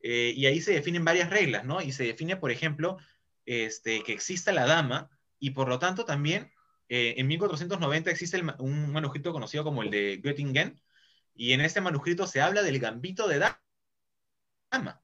Eh, 0.00 0.32
y 0.36 0.46
ahí 0.46 0.60
se 0.60 0.72
definen 0.72 1.04
varias 1.04 1.30
reglas, 1.30 1.64
¿no? 1.64 1.80
Y 1.80 1.92
se 1.92 2.04
define, 2.04 2.36
por 2.36 2.50
ejemplo, 2.50 2.98
este, 3.46 4.02
que 4.02 4.12
exista 4.12 4.52
la 4.52 4.66
dama, 4.66 5.10
y 5.38 5.50
por 5.50 5.68
lo 5.68 5.78
tanto 5.78 6.04
también 6.04 6.52
eh, 6.88 7.14
en 7.18 7.26
1490 7.26 8.10
existe 8.10 8.36
el 8.36 8.54
un 8.58 8.92
manuscrito 8.92 9.32
conocido 9.32 9.64
como 9.64 9.82
el 9.82 9.90
de 9.90 10.20
Göttingen, 10.22 10.80
y 11.34 11.52
en 11.52 11.60
este 11.60 11.80
manuscrito 11.80 12.26
se 12.26 12.40
habla 12.40 12.62
del 12.62 12.80
gambito 12.80 13.28
de 13.28 13.38
dama 13.38 13.60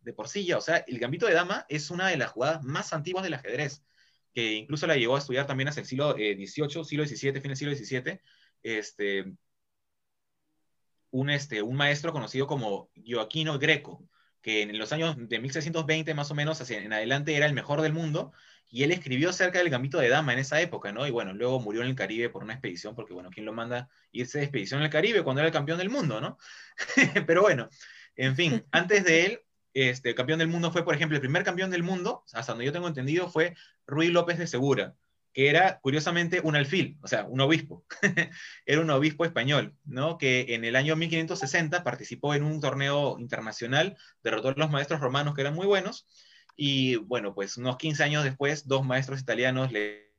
de 0.00 0.12
por 0.12 0.28
sí 0.28 0.44
ya. 0.44 0.58
O 0.58 0.60
sea, 0.60 0.78
el 0.78 0.98
gambito 0.98 1.26
de 1.26 1.34
dama 1.34 1.64
es 1.68 1.90
una 1.90 2.08
de 2.08 2.16
las 2.16 2.32
jugadas 2.32 2.62
más 2.62 2.92
antiguas 2.92 3.24
del 3.24 3.34
ajedrez, 3.34 3.84
que 4.34 4.52
incluso 4.54 4.86
la 4.86 4.96
llegó 4.96 5.16
a 5.16 5.18
estudiar 5.20 5.46
también 5.46 5.68
hacia 5.68 5.80
el 5.80 5.86
siglo 5.86 6.16
eh, 6.18 6.34
XVIII, 6.34 6.84
siglo 6.84 7.06
XVII, 7.06 7.40
fin 7.40 7.42
del 7.42 7.56
siglo 7.56 7.74
XVII, 7.74 8.20
este, 8.62 9.32
un, 11.10 11.30
este, 11.30 11.62
un 11.62 11.76
maestro 11.76 12.12
conocido 12.12 12.46
como 12.46 12.90
Joaquino 13.06 13.58
Greco, 13.58 14.08
que 14.42 14.62
en 14.62 14.76
los 14.78 14.92
años 14.92 15.16
de 15.16 15.38
1620 15.38 16.14
más 16.14 16.30
o 16.30 16.34
menos 16.34 16.60
hacia 16.60 16.78
en 16.78 16.92
adelante 16.92 17.34
era 17.36 17.46
el 17.46 17.54
mejor 17.54 17.80
del 17.80 17.92
mundo, 17.92 18.32
y 18.68 18.82
él 18.82 18.92
escribió 18.92 19.30
acerca 19.30 19.58
del 19.58 19.70
gambito 19.70 19.98
de 19.98 20.08
dama 20.08 20.32
en 20.32 20.40
esa 20.40 20.60
época, 20.60 20.92
¿no? 20.92 21.06
Y 21.06 21.10
bueno, 21.10 21.32
luego 21.32 21.60
murió 21.60 21.82
en 21.82 21.88
el 21.88 21.94
Caribe 21.94 22.28
por 22.28 22.42
una 22.42 22.54
expedición, 22.54 22.94
porque 22.94 23.14
bueno, 23.14 23.30
¿quién 23.30 23.46
lo 23.46 23.52
manda 23.52 23.88
irse 24.12 24.38
de 24.38 24.44
expedición 24.44 24.82
el 24.82 24.90
Caribe 24.90 25.22
cuando 25.22 25.40
era 25.40 25.48
el 25.48 25.52
campeón 25.52 25.78
del 25.78 25.90
mundo, 25.90 26.20
¿no? 26.20 26.38
Pero 27.26 27.42
bueno, 27.42 27.68
en 28.16 28.36
fin, 28.36 28.64
antes 28.72 29.04
de 29.04 29.26
él, 29.26 29.40
este, 29.74 30.10
el 30.10 30.14
campeón 30.14 30.38
del 30.38 30.48
mundo 30.48 30.70
fue, 30.70 30.84
por 30.84 30.94
ejemplo, 30.94 31.16
el 31.16 31.20
primer 31.20 31.42
campeón 31.44 31.70
del 31.70 31.82
mundo, 31.82 32.24
hasta 32.32 32.52
donde 32.52 32.64
yo 32.64 32.72
tengo 32.72 32.88
entendido, 32.88 33.28
fue 33.28 33.54
Ruy 33.86 34.08
López 34.08 34.38
de 34.38 34.46
Segura, 34.46 34.94
que 35.32 35.50
era 35.50 35.80
curiosamente 35.80 36.40
un 36.40 36.54
alfil, 36.54 36.96
o 37.02 37.08
sea, 37.08 37.24
un 37.24 37.40
obispo. 37.40 37.84
era 38.66 38.80
un 38.80 38.90
obispo 38.90 39.24
español, 39.24 39.76
¿no? 39.84 40.16
Que 40.16 40.54
en 40.54 40.64
el 40.64 40.76
año 40.76 40.94
1560 40.94 41.82
participó 41.82 42.34
en 42.34 42.44
un 42.44 42.60
torneo 42.60 43.18
internacional, 43.18 43.96
derrotó 44.22 44.48
a 44.48 44.54
los 44.56 44.70
maestros 44.70 45.00
romanos 45.00 45.34
que 45.34 45.40
eran 45.40 45.54
muy 45.54 45.66
buenos, 45.66 46.06
y 46.56 46.96
bueno, 46.96 47.34
pues 47.34 47.56
unos 47.56 47.76
15 47.76 48.04
años 48.04 48.24
después, 48.24 48.66
dos 48.66 48.84
maestros 48.84 49.20
italianos 49.20 49.72
le 49.72 50.14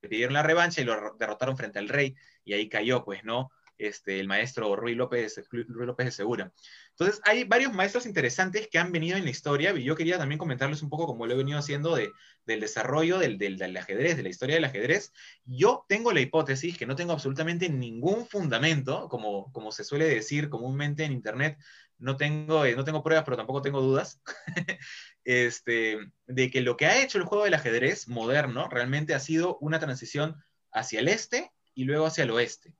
pidieron 0.00 0.34
la 0.34 0.42
revancha 0.42 0.80
y 0.80 0.84
lo 0.84 1.14
derrotaron 1.18 1.56
frente 1.56 1.78
al 1.78 1.88
rey, 1.88 2.14
y 2.44 2.52
ahí 2.52 2.68
cayó, 2.68 3.04
pues, 3.04 3.24
¿no? 3.24 3.50
Este, 3.78 4.18
el 4.18 4.26
maestro 4.26 4.74
Ruy 4.74 4.96
López, 4.96 5.40
Ruy 5.50 5.86
López 5.86 6.06
de 6.06 6.10
Segura. 6.10 6.52
Entonces, 6.90 7.20
hay 7.24 7.44
varios 7.44 7.72
maestros 7.72 8.06
interesantes 8.06 8.66
que 8.68 8.78
han 8.78 8.90
venido 8.90 9.16
en 9.16 9.22
la 9.22 9.30
historia 9.30 9.72
y 9.72 9.84
yo 9.84 9.94
quería 9.94 10.18
también 10.18 10.40
comentarles 10.40 10.82
un 10.82 10.90
poco, 10.90 11.06
como 11.06 11.26
lo 11.26 11.34
he 11.34 11.36
venido 11.36 11.60
haciendo, 11.60 11.94
de, 11.94 12.10
del 12.44 12.58
desarrollo 12.58 13.18
del, 13.18 13.38
del, 13.38 13.56
del, 13.56 13.76
ajedrez, 13.76 14.16
de 14.16 14.24
la 14.24 14.30
historia 14.30 14.56
del 14.56 14.64
ajedrez. 14.64 15.12
Yo 15.44 15.84
tengo 15.88 16.12
la 16.12 16.20
hipótesis, 16.20 16.76
que 16.76 16.86
no 16.86 16.96
tengo 16.96 17.12
absolutamente 17.12 17.68
ningún 17.68 18.26
fundamento, 18.26 19.08
como, 19.08 19.52
como 19.52 19.70
se 19.70 19.84
suele 19.84 20.06
decir 20.06 20.48
comúnmente 20.48 21.04
en 21.04 21.12
Internet, 21.12 21.56
no 21.98 22.16
tengo, 22.16 22.64
eh, 22.64 22.74
no 22.74 22.84
tengo 22.84 23.02
pruebas, 23.02 23.24
pero 23.24 23.36
tampoco 23.36 23.62
tengo 23.62 23.80
dudas, 23.80 24.20
este, 25.28 25.98
de 26.26 26.50
que 26.50 26.62
lo 26.62 26.78
que 26.78 26.86
ha 26.86 27.02
hecho 27.02 27.18
el 27.18 27.24
juego 27.24 27.44
del 27.44 27.52
ajedrez 27.52 28.08
moderno 28.08 28.66
realmente 28.70 29.14
ha 29.14 29.20
sido 29.20 29.58
una 29.60 29.78
transición 29.78 30.42
hacia 30.72 31.00
el 31.00 31.08
este 31.08 31.52
y 31.74 31.84
luego 31.84 32.06
hacia 32.06 32.24
el 32.24 32.30
oeste. 32.30 32.72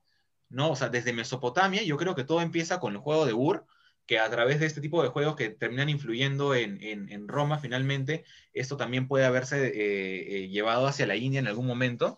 ¿no? 0.49 0.71
O 0.71 0.75
sea, 0.75 0.89
desde 0.89 1.13
Mesopotamia, 1.13 1.83
yo 1.83 1.95
creo 1.95 2.15
que 2.15 2.23
todo 2.23 2.41
empieza 2.41 2.79
con 2.79 2.93
el 2.93 2.99
juego 3.01 3.27
de 3.27 3.33
Ur, 3.33 3.67
que 4.07 4.17
a 4.17 4.27
través 4.31 4.59
de 4.59 4.65
este 4.65 4.81
tipo 4.81 5.03
de 5.03 5.09
juegos 5.09 5.35
que 5.35 5.49
terminan 5.49 5.89
influyendo 5.89 6.55
en, 6.55 6.81
en, 6.81 7.27
Roma 7.27 7.59
finalmente, 7.59 8.25
esto 8.51 8.77
también 8.77 9.07
puede 9.07 9.25
haberse 9.25 9.67
eh, 9.67 10.45
eh, 10.45 10.47
llevado 10.49 10.87
hacia 10.87 11.05
la 11.05 11.17
India 11.17 11.39
en 11.39 11.47
algún 11.47 11.67
momento, 11.67 12.17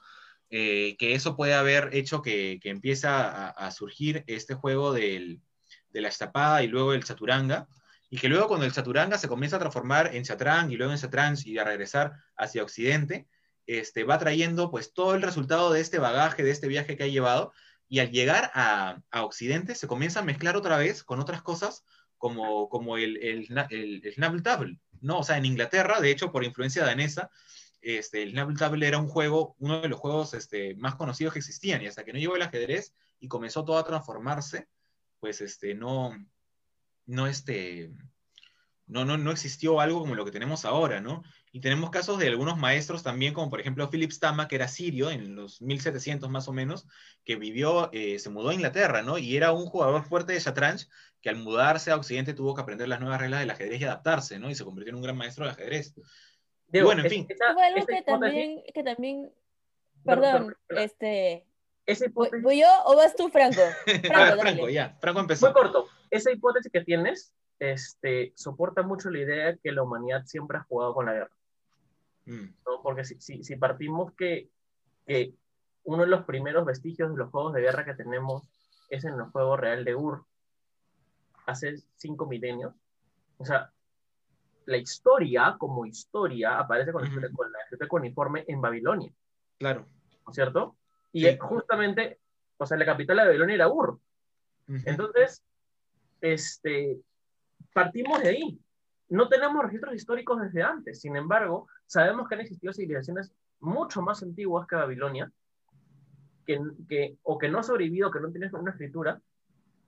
eh, 0.50 0.96
que 0.98 1.14
eso 1.14 1.36
puede 1.36 1.56
haber 1.56 1.90
hecho 1.92 2.22
que, 2.22 2.58
que 2.64 2.70
empieza 2.70 3.30
a, 3.30 3.50
a, 3.50 3.72
surgir 3.72 4.24
este 4.28 4.54
juego 4.54 4.94
del, 4.94 5.42
de 5.90 6.02
la 6.02 6.08
estapada 6.08 6.64
y 6.64 6.68
luego 6.68 6.94
el 6.94 7.04
chaturanga, 7.04 7.68
y 8.14 8.18
que 8.18 8.28
luego 8.28 8.50
cuando 8.50 8.66
el 8.66 8.74
chaturanga 8.74 9.18
se 9.18 9.30
comienza 9.30 9.56
a 9.56 9.60
transformar 9.60 10.14
en 10.14 10.24
chatrang 10.24 10.70
y 10.70 10.76
luego 10.76 10.92
en 10.92 11.00
chatrang 11.00 11.38
y 11.46 11.58
a 11.58 11.64
regresar 11.64 12.12
hacia 12.36 12.62
Occidente, 12.62 13.26
este, 13.66 14.04
va 14.04 14.20
trayendo 14.20 14.70
pues 14.70 14.94
todo 14.94 15.16
el 15.16 15.22
resultado 15.22 15.72
de 15.72 15.80
este 15.80 15.98
bagaje, 15.98 16.44
de 16.44 16.52
este 16.52 16.68
viaje 16.68 16.98
que 16.98 17.06
ha 17.06 17.08
llevado, 17.08 17.54
y 17.88 18.00
al 18.00 18.12
llegar 18.12 18.52
a, 18.54 19.02
Occidente 19.14 19.76
se 19.76 19.88
comienza 19.88 20.20
a 20.20 20.24
mezclar 20.24 20.58
otra 20.58 20.78
vez 20.78 21.06
con 21.06 21.22
otras 21.22 21.42
cosas 21.42 21.86
como, 22.18 22.68
como 22.68 22.98
el, 22.98 23.16
el, 23.24 23.48
el, 23.70 24.02
el 24.04 24.44
Table, 24.44 24.78
¿no? 25.00 25.20
O 25.20 25.24
sea, 25.24 25.38
en 25.38 25.46
Inglaterra, 25.46 26.02
de 26.02 26.12
hecho, 26.12 26.34
por 26.34 26.44
influencia 26.44 26.84
danesa, 26.84 27.32
este, 27.80 28.24
el 28.24 28.32
Scrabble 28.32 28.58
Table 28.58 28.88
era 28.88 28.98
un 28.98 29.08
juego, 29.08 29.56
uno 29.60 29.82
de 29.82 29.88
los 29.88 30.00
juegos 30.00 30.34
este, 30.34 30.76
más 30.76 30.96
conocidos 30.96 31.32
que 31.32 31.40
existían, 31.40 31.82
y 31.82 31.88
hasta 31.88 32.04
que 32.04 32.12
no 32.12 32.20
llegó 32.20 32.36
el 32.36 32.42
ajedrez 32.42 32.94
y 33.22 33.30
comenzó 33.30 33.64
todo 33.64 33.78
a 33.78 33.86
transformarse, 33.86 34.68
pues 35.22 35.40
este, 35.40 35.76
no, 35.76 36.14
no, 37.06 37.28
este, 37.28 37.92
no, 38.92 39.06
no, 39.06 39.18
no 39.18 39.32
existió 39.32 39.80
algo 39.80 40.00
como 40.00 40.16
lo 40.16 40.26
que 40.26 40.32
tenemos 40.32 40.66
ahora, 40.66 41.00
¿no? 41.00 41.24
Y 41.54 41.62
tenemos 41.62 41.90
casos 41.92 42.20
de 42.20 42.28
algunos 42.28 42.58
maestros 42.58 43.04
también, 43.04 43.34
como 43.34 43.50
por 43.50 43.62
ejemplo 43.62 43.90
Philip 43.90 44.12
Stama, 44.12 44.48
que 44.48 44.56
era 44.56 44.68
sirio 44.68 45.12
en 45.12 45.36
los 45.36 45.62
1700 45.62 46.30
más 46.30 46.48
o 46.50 46.54
menos, 46.54 46.88
que 47.24 47.38
vivió, 47.38 47.90
eh, 47.94 48.20
se 48.20 48.30
mudó 48.30 48.50
a 48.50 48.54
Inglaterra, 48.54 49.02
¿no? 49.02 49.18
Y 49.18 49.38
era 49.38 49.54
un 49.54 49.66
jugador 49.66 50.04
fuerte 50.04 50.34
de 50.34 50.40
Shatranj, 50.40 50.84
que 51.22 51.30
al 51.30 51.38
mudarse 51.38 51.92
a 51.92 51.96
Occidente 51.96 52.34
tuvo 52.34 52.54
que 52.54 52.62
aprender 52.62 52.88
las 52.88 53.00
nuevas 53.00 53.22
reglas 53.22 53.40
del 53.40 53.52
ajedrez 53.52 53.80
y 53.80 53.86
adaptarse, 53.86 54.40
¿no? 54.40 54.50
Y 54.50 54.56
se 54.56 54.66
convirtió 54.66 54.90
en 54.90 54.96
un 54.96 55.04
gran 55.04 55.16
maestro 55.18 55.46
de 55.46 55.52
ajedrez. 55.52 55.94
Digo, 56.68 56.88
bueno, 56.88 57.04
en 57.04 57.10
fin. 57.10 57.26
Esa, 57.30 57.54
fue 57.54 57.66
algo 57.66 57.86
que 57.86 58.02
también, 58.02 58.62
que 58.74 58.84
también, 58.84 59.32
perdón, 60.04 60.56
este... 60.70 61.46
Esa 61.86 62.06
hipótesis... 62.06 62.44
¿Voy 62.44 62.62
yo 62.62 62.68
o 62.86 62.96
vas 62.96 63.16
tú, 63.16 63.30
Franco? 63.30 63.62
Franco, 63.86 64.42
Franco 64.42 64.70
ya. 64.70 64.98
Franco 65.00 65.20
empezó. 65.20 65.48
Muy 65.48 65.54
corto. 65.54 65.88
Esa 66.10 66.32
hipótesis 66.32 66.72
que 66.72 66.82
tienes 66.82 67.34
este, 67.60 68.34
soporta 68.36 68.82
mucho 68.82 69.10
la 69.10 69.20
idea 69.20 69.58
que 69.58 69.72
la 69.72 69.84
humanidad 69.84 70.26
siempre 70.26 70.58
ha 70.58 70.64
jugado 70.64 70.94
con 70.94 71.06
la 71.06 71.14
guerra. 71.14 71.32
Mm. 72.26 72.46
¿no? 72.66 72.82
Porque 72.82 73.06
si, 73.06 73.20
si, 73.22 73.44
si 73.44 73.56
partimos 73.56 74.14
que, 74.14 74.50
que, 75.06 75.34
uno 75.84 76.04
de 76.04 76.10
los 76.10 76.26
primeros 76.26 76.66
vestigios 76.66 77.12
de 77.12 77.18
los 77.18 77.30
juegos 77.32 77.54
de 77.54 77.62
guerra 77.62 77.86
que 77.86 77.94
tenemos 77.94 78.44
es 78.90 79.04
en 79.06 79.14
el 79.14 79.24
juego 79.26 79.58
real 79.58 79.84
de 79.86 79.96
Ur, 79.96 80.26
hace 81.46 81.76
cinco 81.96 82.28
milenios, 82.28 82.74
o 83.38 83.46
sea, 83.46 83.72
la 84.66 84.78
historia 84.78 85.56
como 85.58 85.86
historia 85.86 86.60
aparece 86.60 86.92
con, 86.92 87.04
-huh. 87.04 87.36
con 87.36 87.52
la 87.52 87.60
escritura 87.60 87.88
cuneiforme 87.88 88.46
en 88.48 88.62
Babilonia. 88.62 89.12
Claro. 89.58 89.86
¿No 90.26 90.32
es 90.32 90.36
cierto? 90.36 90.76
Y 91.12 91.26
sí. 91.26 91.38
justamente, 91.40 92.20
o 92.58 92.66
sea, 92.66 92.78
la 92.78 92.86
capital 92.86 93.18
de 93.18 93.26
Babilonia 93.26 93.56
era 93.56 93.70
Ur. 93.70 94.00
Uh 94.68 94.74
-huh. 94.74 94.84
Entonces, 94.86 95.44
este, 96.22 97.00
partimos 97.74 98.22
de 98.22 98.30
ahí. 98.30 98.60
No 99.10 99.28
tenemos 99.28 99.64
registros 99.64 99.94
históricos 99.94 100.42
desde 100.42 100.64
antes, 100.64 101.02
sin 101.02 101.18
embargo, 101.18 101.68
sabemos 101.86 102.28
que 102.28 102.36
han 102.36 102.42
existido 102.42 102.72
civilizaciones 102.72 103.34
mucho 103.60 104.02
más 104.02 104.24
antiguas 104.24 104.66
que 104.68 104.76
Babilonia, 104.76 105.30
que, 106.46 106.60
que, 106.88 107.18
o 107.24 107.38
que 107.38 107.50
no 107.50 107.58
han 107.58 107.64
sobrevivido, 107.64 108.10
que 108.10 108.22
no 108.22 108.32
tienen 108.32 108.56
una 108.56 108.72
escritura, 108.72 109.22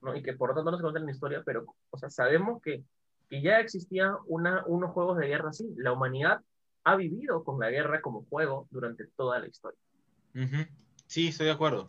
¿no? 0.02 0.14
y 0.14 0.22
que 0.22 0.34
por 0.34 0.50
lo 0.50 0.54
tanto 0.54 0.70
no 0.70 0.76
se 0.76 0.82
cuentan 0.82 1.04
en 1.04 1.10
historia, 1.10 1.42
pero 1.44 1.64
o 1.90 1.98
sea, 1.98 2.10
sabemos 2.10 2.60
que, 2.62 2.84
que 3.28 3.40
ya 3.40 3.58
existían 3.60 4.14
una, 4.26 4.64
unos 4.66 4.90
juegos 4.92 5.18
de 5.18 5.26
guerra 5.26 5.50
así. 5.50 5.72
La 5.76 5.92
humanidad 5.92 6.40
ha 6.84 6.96
vivido 6.96 7.42
con 7.44 7.58
la 7.58 7.70
guerra 7.70 8.02
como 8.02 8.24
juego 8.26 8.68
durante 8.70 9.06
toda 9.16 9.38
la 9.38 9.48
historia. 9.48 9.80
Uh 10.34 10.40
-huh. 10.40 10.68
Sí, 11.14 11.28
estoy 11.28 11.46
de 11.46 11.52
acuerdo. 11.52 11.86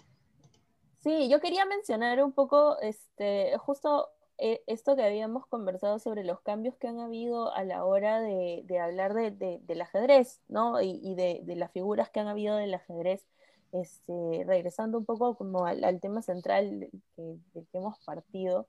Sí, 0.99 1.29
yo 1.29 1.39
quería 1.39 1.65
mencionar 1.65 2.23
un 2.23 2.31
poco, 2.31 2.79
este, 2.79 3.57
justo 3.57 4.09
eh, 4.37 4.61
esto 4.67 4.95
que 4.95 5.03
habíamos 5.03 5.47
conversado 5.47 5.97
sobre 5.97 6.23
los 6.23 6.41
cambios 6.41 6.75
que 6.75 6.87
han 6.87 6.99
habido 6.99 7.51
a 7.51 7.63
la 7.63 7.85
hora 7.85 8.21
de, 8.21 8.61
de 8.65 8.77
hablar 8.77 9.15
de, 9.15 9.31
de, 9.31 9.57
del 9.63 9.81
ajedrez, 9.81 10.41
¿no? 10.47 10.79
Y, 10.79 11.15
de, 11.15 11.41
las 11.55 11.71
figuras 11.71 12.11
que 12.11 12.19
han 12.19 12.27
habido 12.27 12.55
del 12.57 12.75
ajedrez, 12.75 13.25
este, 13.71 14.43
regresando 14.45 14.99
un 14.99 15.05
poco 15.05 15.35
como 15.35 15.65
al, 15.65 15.83
al 15.83 15.99
tema 15.99 16.21
central 16.21 16.81
del 16.81 16.91
que, 17.15 17.39
que, 17.51 17.77
hemos 17.79 17.97
partido, 18.05 18.67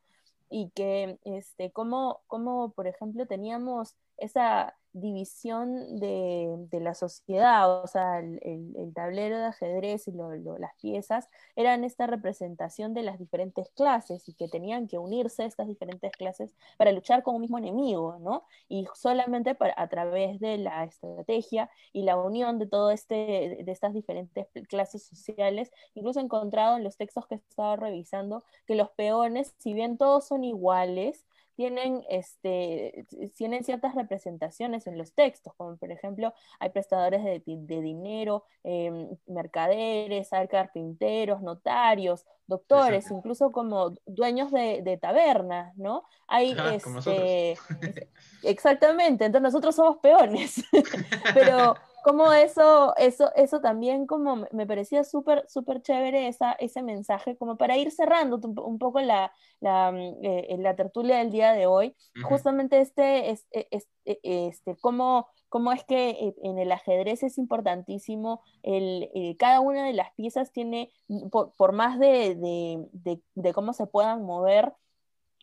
y 0.48 0.70
que, 0.70 1.18
este, 1.24 1.70
como, 1.70 2.22
como, 2.28 2.70
por 2.72 2.86
ejemplo, 2.86 3.26
teníamos 3.26 3.94
esa 4.16 4.74
división 5.00 5.98
de, 5.98 6.66
la 6.80 6.94
sociedad, 6.94 7.82
o 7.82 7.86
sea, 7.86 8.20
el, 8.20 8.92
tablero 8.94 9.38
de 9.38 9.44
ajedrez 9.46 10.08
y 10.08 10.12
las 10.12 10.74
piezas 10.80 11.28
eran 11.54 11.84
esta 11.84 12.06
representación 12.06 12.94
de 12.94 13.02
las 13.02 13.18
diferentes 13.18 13.68
clases 13.70 14.28
y 14.28 14.34
que 14.34 14.48
tenían 14.48 14.88
que 14.88 14.98
unirse 14.98 15.44
estas 15.44 15.68
diferentes 15.68 16.12
clases 16.12 16.50
para 16.78 16.92
luchar 16.92 17.22
con 17.22 17.34
un 17.34 17.42
mismo 17.42 17.58
enemigo, 17.58 18.18
¿no? 18.20 18.44
Y 18.68 18.86
solamente 18.94 19.54
para, 19.54 19.74
a 19.76 19.88
través 19.88 20.40
de 20.40 20.56
la 20.58 20.84
estrategia 20.84 21.70
y 21.92 22.02
la 22.02 22.16
unión 22.16 22.58
de 22.58 22.66
todo 22.66 22.90
este, 22.90 23.62
de 23.64 23.72
estas 23.72 23.92
diferentes 23.92 24.46
clases 24.68 25.02
sociales, 25.02 25.70
incluso 25.94 26.20
he 26.20 26.22
encontrado 26.22 26.76
en 26.76 26.84
los 26.84 26.96
textos 26.96 27.26
que 27.26 27.34
he 27.34 27.38
estado 27.38 27.76
revisando 27.76 28.44
que 28.66 28.74
los 28.74 28.90
peones, 28.90 29.54
si 29.58 29.74
bien 29.74 29.98
todos 29.98 30.26
son 30.26 30.42
iguales, 30.44 31.26
tienen, 31.56 32.04
este, 32.10 33.06
tienen 33.34 33.64
ciertas 33.64 33.94
representaciones 33.94 34.86
en 34.86 34.98
los 34.98 35.14
textos, 35.14 35.54
como 35.56 35.76
por 35.76 35.90
ejemplo 35.90 36.32
hay 36.60 36.68
prestadores 36.70 37.24
de, 37.24 37.42
de 37.46 37.80
dinero, 37.80 38.44
eh, 38.62 39.08
mercaderes, 39.26 40.32
hay 40.32 40.48
carpinteros, 40.48 41.40
notarios, 41.40 42.26
doctores, 42.46 43.04
Exacto. 43.04 43.18
incluso 43.18 43.52
como 43.52 43.94
dueños 44.04 44.52
de, 44.52 44.82
de 44.82 44.98
tabernas, 44.98 45.76
¿no? 45.76 46.04
Hay, 46.28 46.54
ah, 46.58 46.74
este, 46.74 47.56
exactamente, 48.42 49.24
entonces 49.24 49.42
nosotros 49.42 49.74
somos 49.74 49.96
peones, 49.98 50.62
pero 51.34 51.74
como 52.06 52.32
eso, 52.32 52.94
eso, 52.98 53.34
eso 53.34 53.60
también 53.60 54.06
como 54.06 54.46
me 54.52 54.64
parecía 54.64 55.02
súper, 55.02 55.44
súper 55.48 55.82
chévere 55.82 56.28
esa, 56.28 56.52
ese 56.52 56.80
mensaje, 56.80 57.36
como 57.36 57.56
para 57.56 57.76
ir 57.76 57.90
cerrando 57.90 58.38
un 58.62 58.78
poco 58.78 59.00
la, 59.00 59.32
la, 59.58 59.92
eh, 60.22 60.56
la 60.56 60.76
tertulia 60.76 61.18
del 61.18 61.32
día 61.32 61.50
de 61.52 61.66
hoy, 61.66 61.88
uh 61.88 62.20
-huh. 62.20 62.28
justamente 62.28 62.80
este, 62.80 63.30
este, 63.30 63.66
este, 63.72 64.20
este 64.22 64.76
cómo, 64.76 65.26
cómo 65.48 65.72
es 65.72 65.82
que 65.82 66.10
eh, 66.10 66.34
en 66.44 66.60
el 66.60 66.70
ajedrez 66.70 67.24
es 67.24 67.38
importantísimo, 67.38 68.40
el, 68.62 69.10
eh, 69.12 69.36
cada 69.36 69.58
una 69.58 69.84
de 69.84 69.92
las 69.92 70.14
piezas 70.14 70.52
tiene, 70.52 70.92
por, 71.32 71.54
por 71.56 71.72
más 71.72 71.98
de, 71.98 72.36
de, 72.36 72.86
de, 72.92 73.20
de, 73.34 73.52
cómo 73.52 73.72
se 73.72 73.88
puedan 73.88 74.22
mover, 74.22 74.72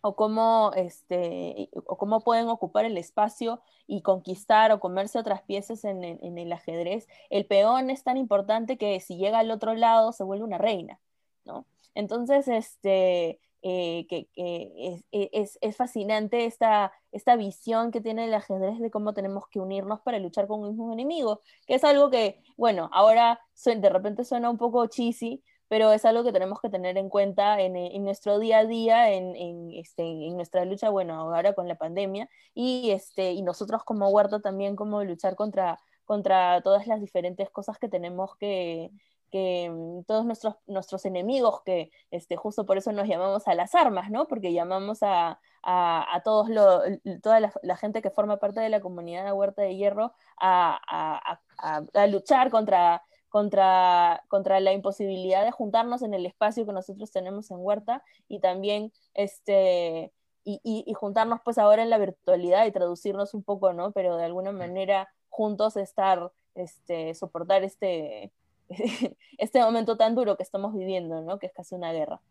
o 0.05 0.15
cómo, 0.15 0.71
este, 0.75 1.69
o 1.73 1.97
cómo 1.97 2.21
pueden 2.21 2.49
ocupar 2.49 2.83
el 2.85 2.97
espacio 2.97 3.61
y 3.87 4.01
conquistar 4.01 4.71
o 4.73 4.79
comerse 4.81 5.17
otras 5.17 5.41
piezas 5.43 5.85
en, 5.85 6.03
en 6.03 6.37
el 6.37 6.51
ajedrez, 6.51 7.07
el 7.29 7.45
peón 7.45 7.89
es 7.89 8.03
tan 8.03 8.17
importante 8.17 8.77
que 8.77 8.99
si 8.99 9.15
llega 9.17 9.39
al 9.39 9.49
otro 9.51 9.73
lado 9.75 10.11
se 10.11 10.23
vuelve 10.25 10.43
una 10.43 10.57
reina, 10.57 10.99
¿no? 11.45 11.65
Entonces, 11.95 12.47
este, 12.47 13.39
eh, 13.61 14.05
que, 14.09 14.27
que 14.33 14.71
es, 15.11 15.29
es- 15.31 15.57
es 15.61 15.77
fascinante 15.77 16.45
esta, 16.45 16.91
esta 17.11 17.35
visión 17.37 17.91
que 17.91 18.01
tiene 18.01 18.25
el 18.25 18.33
ajedrez 18.33 18.79
de 18.79 18.91
cómo 18.91 19.13
tenemos 19.13 19.47
que 19.47 19.59
unirnos 19.59 20.01
para 20.01 20.19
luchar 20.19 20.47
con 20.47 20.61
un 20.61 20.69
mismo 20.69 20.91
enemigo, 20.91 21.41
que 21.67 21.75
es 21.75 21.83
algo 21.83 22.09
que, 22.09 22.41
bueno, 22.57 22.89
ahora 22.91 23.39
de 23.65 23.89
repente 23.89 24.25
suena 24.25 24.49
un 24.49 24.57
poco 24.57 24.85
cheesy, 24.87 25.41
pero 25.73 25.91
es 25.91 26.05
algo 26.05 26.23
que 26.23 26.31
tenemos 26.31 26.61
que 26.61 26.69
tener 26.69 26.99
en 26.99 27.09
cuenta 27.09 27.59
en, 27.59 27.75
en 27.75 28.03
nuestro 28.03 28.37
día 28.37 28.59
a 28.59 28.65
día, 28.65 29.11
en, 29.11 29.35
en, 29.35 29.71
este, 29.71 30.03
en 30.03 30.35
nuestra 30.35 30.65
lucha, 30.65 30.91
bueno, 30.91 31.15
ahora 31.15 31.53
con 31.53 31.67
la 31.67 31.73
pandemia, 31.73 32.29
y, 32.53 32.91
este, 32.91 33.31
y 33.31 33.41
nosotros 33.41 33.83
como 33.83 34.07
Huerta 34.09 34.39
también, 34.39 34.75
como 34.75 35.03
luchar 35.03 35.35
contra, 35.35 35.79
contra 36.05 36.61
todas 36.61 36.85
las 36.85 37.01
diferentes 37.01 37.49
cosas 37.49 37.79
que 37.79 37.89
tenemos 37.89 38.35
que, 38.35 38.91
que 39.31 39.67
mm, 39.67 40.03
todos 40.03 40.25
nuestros, 40.27 40.57
nuestros 40.67 41.05
enemigos, 41.05 41.63
que 41.63 41.89
este, 42.11 42.35
justo 42.35 42.67
por 42.67 42.77
eso 42.77 42.91
nos 42.91 43.07
llamamos 43.07 43.47
a 43.47 43.55
las 43.55 43.73
armas, 43.73 44.11
¿no? 44.11 44.27
Porque 44.27 44.53
llamamos 44.53 45.01
a, 45.01 45.39
a, 45.63 46.15
a 46.15 46.21
todos 46.21 46.49
lo, 46.49 46.81
toda 47.23 47.39
la, 47.39 47.51
la, 47.63 47.77
gente 47.77 48.03
que 48.03 48.11
forma 48.11 48.37
parte 48.37 48.59
de 48.59 48.69
la 48.69 48.79
comunidad 48.79 49.25
de 49.25 49.31
Huerta 49.31 49.63
de 49.63 49.75
Hierro 49.75 50.13
a, 50.39 51.39
a 51.57 52.07
luchar 52.07 52.51
contra 52.51 53.01
contra, 53.33 54.23
contra 54.27 54.59
la 54.59 54.73
imposibilidad 54.73 55.43
de 55.43 55.49
juntarnos 55.49 56.03
en 56.03 56.13
el 56.13 56.27
espacio 56.27 56.67
que 56.67 56.71
nosotros 56.71 57.09
tenemos 57.09 57.49
en 57.49 57.57
Huerta 57.61 58.03
y 58.27 58.37
también 58.37 58.93
este, 59.15 60.11
y, 60.43 60.61
y, 60.63 60.83
y, 60.85 60.93
juntarnos 60.93 61.39
pues 61.43 61.57
ahora 61.57 61.81
en 61.81 61.89
la 61.89 61.97
virtualidad 61.97 62.63
y 62.67 62.71
traducirnos 62.71 63.33
un 63.33 63.41
poco, 63.41 63.73
¿no? 63.73 63.91
Pero 63.91 64.17
de 64.17 64.25
alguna 64.25 64.51
manera 64.51 65.11
juntos 65.29 65.77
estar, 65.77 66.31
este, 66.53 67.15
soportar 67.15 67.63
este, 67.63 68.31
este 69.39 69.59
momento 69.63 69.97
tan 69.97 70.13
duro 70.13 70.37
que 70.37 70.43
estamos 70.43 70.75
viviendo, 70.75 71.21
¿no? 71.21 71.39
Que 71.39 71.47
es 71.47 71.53
casi 71.53 71.73
una 71.73 71.91
guerra. 71.91 72.21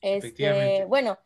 Este, 0.00 0.86
bueno, 0.86 1.18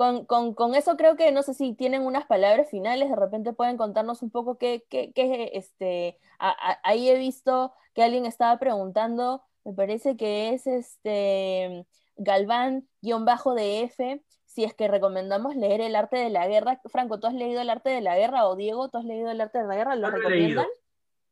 con, 0.00 0.24
con, 0.24 0.54
con, 0.54 0.74
eso 0.74 0.96
creo 0.96 1.14
que 1.14 1.30
no 1.30 1.42
sé 1.42 1.52
si 1.52 1.74
tienen 1.74 2.00
unas 2.00 2.24
palabras 2.24 2.70
finales, 2.70 3.10
de 3.10 3.16
repente 3.16 3.52
pueden 3.52 3.76
contarnos 3.76 4.22
un 4.22 4.30
poco 4.30 4.56
qué, 4.56 4.82
qué, 4.88 5.12
qué 5.14 5.50
este, 5.52 6.16
a, 6.38 6.48
a, 6.48 6.80
ahí 6.84 7.10
he 7.10 7.18
visto 7.18 7.74
que 7.92 8.02
alguien 8.02 8.24
estaba 8.24 8.58
preguntando, 8.58 9.42
me 9.62 9.74
parece 9.74 10.16
que 10.16 10.54
es 10.54 10.66
este 10.66 11.84
Galván-DF, 12.16 14.22
si 14.46 14.64
es 14.64 14.72
que 14.72 14.88
recomendamos 14.88 15.54
leer 15.54 15.82
El 15.82 15.94
arte 15.94 16.16
de 16.16 16.30
la 16.30 16.48
guerra. 16.48 16.80
Franco, 16.86 17.20
¿tú 17.20 17.26
has 17.26 17.34
leído 17.34 17.60
El 17.60 17.68
arte 17.68 17.90
de 17.90 18.00
la 18.00 18.16
guerra? 18.16 18.48
¿O 18.48 18.56
Diego, 18.56 18.88
tú 18.88 18.96
has 18.96 19.04
leído 19.04 19.30
El 19.30 19.42
arte 19.42 19.58
de 19.58 19.66
la 19.66 19.76
guerra? 19.76 19.96
¿Lo, 19.96 20.10
recomiendan? 20.10 20.66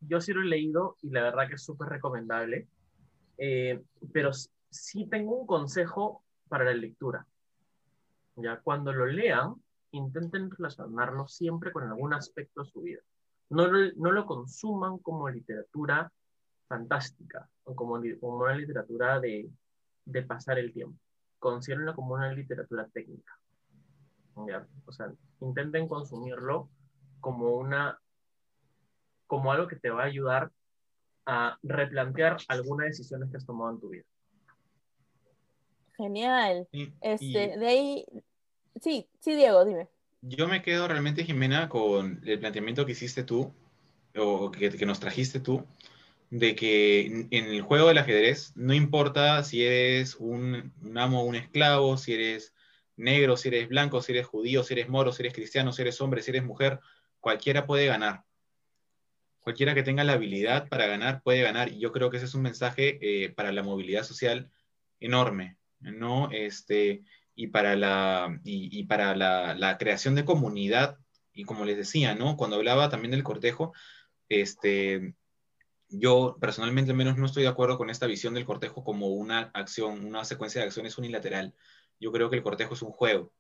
Yo 0.01 0.21
sí 0.21 0.35
lo 0.35 0.43
he 0.43 0.47
leído 0.47 0.97
y 1.01 1.09
la 1.09 1.23
verdad 1.23 1.49
que 1.49 1.55
es 1.55 1.65
súper 1.65 1.89
recomendable. 1.89 2.69
Eh, 3.39 3.83
pero 4.13 4.31
sí 4.69 5.07
tengo 5.07 5.41
un 5.41 5.47
consejo 5.47 6.23
para 6.51 6.65
la 6.65 6.75
lectura. 6.75 7.27
Ya 8.41 8.61
cuando 8.61 8.93
lo 8.93 9.07
lean, 9.07 9.55
intenten 9.91 10.51
relacionarlo 10.51 11.27
siempre 11.29 11.73
con 11.73 11.85
algún 11.85 12.15
aspecto 12.15 12.63
de 12.63 12.71
su 12.71 12.83
vida. 12.83 13.01
No 13.51 13.67
lo, 13.67 13.93
no 13.97 14.13
lo 14.13 14.27
consuman 14.27 14.99
como 14.99 15.29
literatura 15.29 16.13
fantástica 16.69 17.49
o 17.65 17.75
como, 17.75 18.01
como 18.21 18.37
una 18.39 18.55
literatura 18.55 19.19
de, 19.21 19.51
de 20.05 20.23
pasar 20.23 20.59
el 20.59 20.73
tiempo. 20.73 20.99
Considérenlo 21.39 21.95
como 21.95 22.15
una 22.15 22.33
literatura 22.33 22.87
técnica. 22.93 23.39
¿Ya? 24.47 24.67
O 24.87 24.93
sea, 24.93 25.13
intenten 25.41 25.89
consumirlo 25.89 26.69
como 27.21 27.57
una 27.57 27.99
como 29.27 29.53
algo 29.53 29.69
que 29.69 29.77
te 29.77 29.91
va 29.91 30.03
a 30.03 30.07
ayudar 30.07 30.51
a 31.27 31.59
replantear 31.63 32.39
algunas 32.49 32.87
decisiones 32.87 33.31
que 33.31 33.37
has 33.37 33.45
tomado 33.45 33.73
en 33.73 33.81
tu 33.81 33.91
vida. 33.91 34.05
Genial. 35.99 36.67
Y, 36.73 36.93
este, 37.01 37.27
y... 37.27 37.59
de 37.59 37.67
ahí, 37.67 38.07
sí, 38.83 39.09
sí, 39.21 39.35
Diego, 39.35 39.65
dime. 39.65 39.89
Yo 40.23 40.49
me 40.49 40.63
quedo 40.63 40.89
realmente, 40.89 41.25
Jimena, 41.25 41.69
con 41.69 42.21
el 42.27 42.39
planteamiento 42.41 42.85
que 42.85 42.93
hiciste 42.93 43.23
tú, 43.23 43.53
o 44.17 44.51
que, 44.51 44.71
nos 44.85 45.01
trajiste 45.01 45.41
tú, 45.41 45.65
de 46.31 46.55
que 46.55 47.07
en 47.07 47.45
el 47.45 47.63
juego 47.63 47.89
del 47.89 47.99
ajedrez 47.99 48.53
no 48.57 48.75
importa 48.75 49.43
si 49.45 49.65
eres 49.65 50.17
un, 50.17 50.73
un 50.83 50.99
amo 50.99 51.23
o 51.23 51.25
un 51.25 51.37
esclavo, 51.37 51.97
si 51.97 52.15
eres 52.15 52.53
negro, 52.97 53.37
si 53.37 53.49
eres 53.49 53.69
blanco, 53.69 54.03
si 54.03 54.13
eres 54.13 54.27
judío, 54.27 54.65
si 54.65 54.75
eres 54.75 54.89
moro, 54.89 55.13
si 55.13 55.23
eres 55.23 55.33
cristiano, 55.33 55.73
si 55.73 55.83
eres 55.83 56.01
hombre, 56.01 56.23
si 56.23 56.31
eres 56.31 56.45
mujer, 56.45 56.81
cualquiera 57.21 57.67
puede 57.67 57.87
ganar. 57.87 58.25
Cualquiera 59.41 59.75
que 59.75 59.83
tenga 59.83 60.05
la 60.05 60.15
habilidad 60.15 60.69
para 60.69 60.87
ganar 60.87 61.23
puede 61.23 61.43
ganar. 61.43 61.73
Y 61.73 61.79
yo 61.79 61.93
creo 61.93 62.11
que 62.11 62.19
ese 62.19 62.27
es 62.27 62.35
un 62.35 62.43
mensaje 62.43 62.99
eh, 63.01 63.31
para 63.31 63.53
la 63.53 63.63
movilidad 63.63 64.03
social 64.03 64.51
enorme, 65.01 65.57
¿no? 65.81 66.31
Este, 66.33 67.03
y 67.41 67.47
para, 67.47 67.77
la, 67.77 68.41
y, 68.43 68.83
para 68.87 69.15
la, 69.15 69.79
creación 69.79 70.17
de 70.17 70.25
comunidad, 70.25 70.99
y 71.33 71.45
como 71.45 71.65
les 71.65 71.77
decía, 71.77 72.17
¿no? 72.17 72.37
Cuando 72.37 72.57
hablaba 72.57 72.89
también 72.89 73.13
del 73.13 73.23
cortejo, 73.23 73.73
este, 74.29 75.15
yo 75.89 76.37
personalmente 76.41 76.91
al 76.91 76.97
menos 76.97 77.17
no 77.17 77.27
estoy 77.27 77.45
de 77.45 77.49
acuerdo 77.49 77.79
con 77.79 77.91
esta 77.91 78.07
visión 78.07 78.35
del 78.35 78.45
cortejo 78.45 78.83
como 78.83 79.07
una 79.07 79.53
acción, 79.55 80.05
una 80.05 80.25
secuencia 80.25 80.61
de 80.61 80.67
acciones 80.67 80.99
unilateral. 80.99 81.55
Yo 82.01 82.11
creo 82.11 82.29
que 82.29 82.35
el 82.35 82.43
cortejo 82.43 82.75
es 82.75 82.83
un 82.83 82.91
juego, 82.91 83.33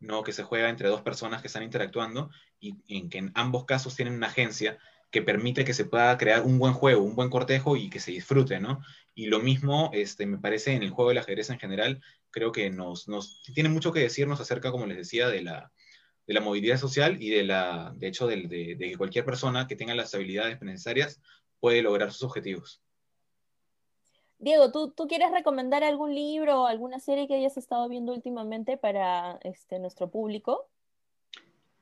¿no? 0.00 0.22
Que 0.22 0.34
se 0.34 0.42
juega 0.42 0.68
entre 0.68 0.90
dos 0.90 1.00
personas 1.00 1.40
que 1.40 1.46
están 1.46 1.62
interactuando 1.62 2.28
y 2.60 2.74
en 2.88 3.08
que 3.08 3.16
en 3.16 3.32
ambos 3.34 3.64
casos 3.64 3.96
tienen 3.96 4.16
una 4.16 4.26
agencia 4.26 4.76
que 5.10 5.22
permite 5.22 5.64
que 5.64 5.72
se 5.72 5.86
pueda 5.86 6.18
crear 6.18 6.42
un 6.42 6.58
buen 6.58 6.74
juego, 6.74 7.02
un 7.02 7.16
buen 7.16 7.30
cortejo 7.30 7.74
y 7.78 7.88
que 7.88 8.00
se 8.00 8.10
disfrute, 8.10 8.60
¿no? 8.60 8.82
Y 9.18 9.26
lo 9.26 9.40
mismo, 9.40 9.88
este, 9.94 10.26
me 10.26 10.36
parece, 10.36 10.74
en 10.74 10.82
el 10.82 10.90
juego 10.90 11.08
del 11.08 11.18
ajedrez 11.18 11.48
en 11.48 11.58
general, 11.58 12.02
creo 12.30 12.52
que 12.52 12.68
nos, 12.68 13.08
nos 13.08 13.42
tiene 13.54 13.70
mucho 13.70 13.90
que 13.90 14.00
decirnos 14.00 14.40
acerca, 14.40 14.70
como 14.70 14.84
les 14.84 14.98
decía, 14.98 15.28
de 15.28 15.40
la, 15.40 15.72
de 16.26 16.34
la 16.34 16.42
movilidad 16.42 16.76
social 16.76 17.16
y 17.18 17.30
de 17.30 17.42
la, 17.42 17.94
de 17.96 18.08
hecho, 18.08 18.26
de, 18.26 18.42
de, 18.42 18.76
de 18.76 18.90
que 18.90 18.96
cualquier 18.98 19.24
persona 19.24 19.66
que 19.66 19.74
tenga 19.74 19.94
las 19.94 20.14
habilidades 20.14 20.60
necesarias 20.60 21.22
puede 21.60 21.80
lograr 21.80 22.12
sus 22.12 22.24
objetivos. 22.24 22.82
Diego, 24.38 24.70
¿tú, 24.70 24.90
¿tú 24.90 25.06
quieres 25.06 25.30
recomendar 25.32 25.82
algún 25.82 26.14
libro 26.14 26.64
o 26.64 26.66
alguna 26.66 27.00
serie 27.00 27.26
que 27.26 27.36
hayas 27.36 27.56
estado 27.56 27.88
viendo 27.88 28.12
últimamente 28.12 28.76
para 28.76 29.38
este, 29.44 29.78
nuestro 29.78 30.10
público? 30.10 30.68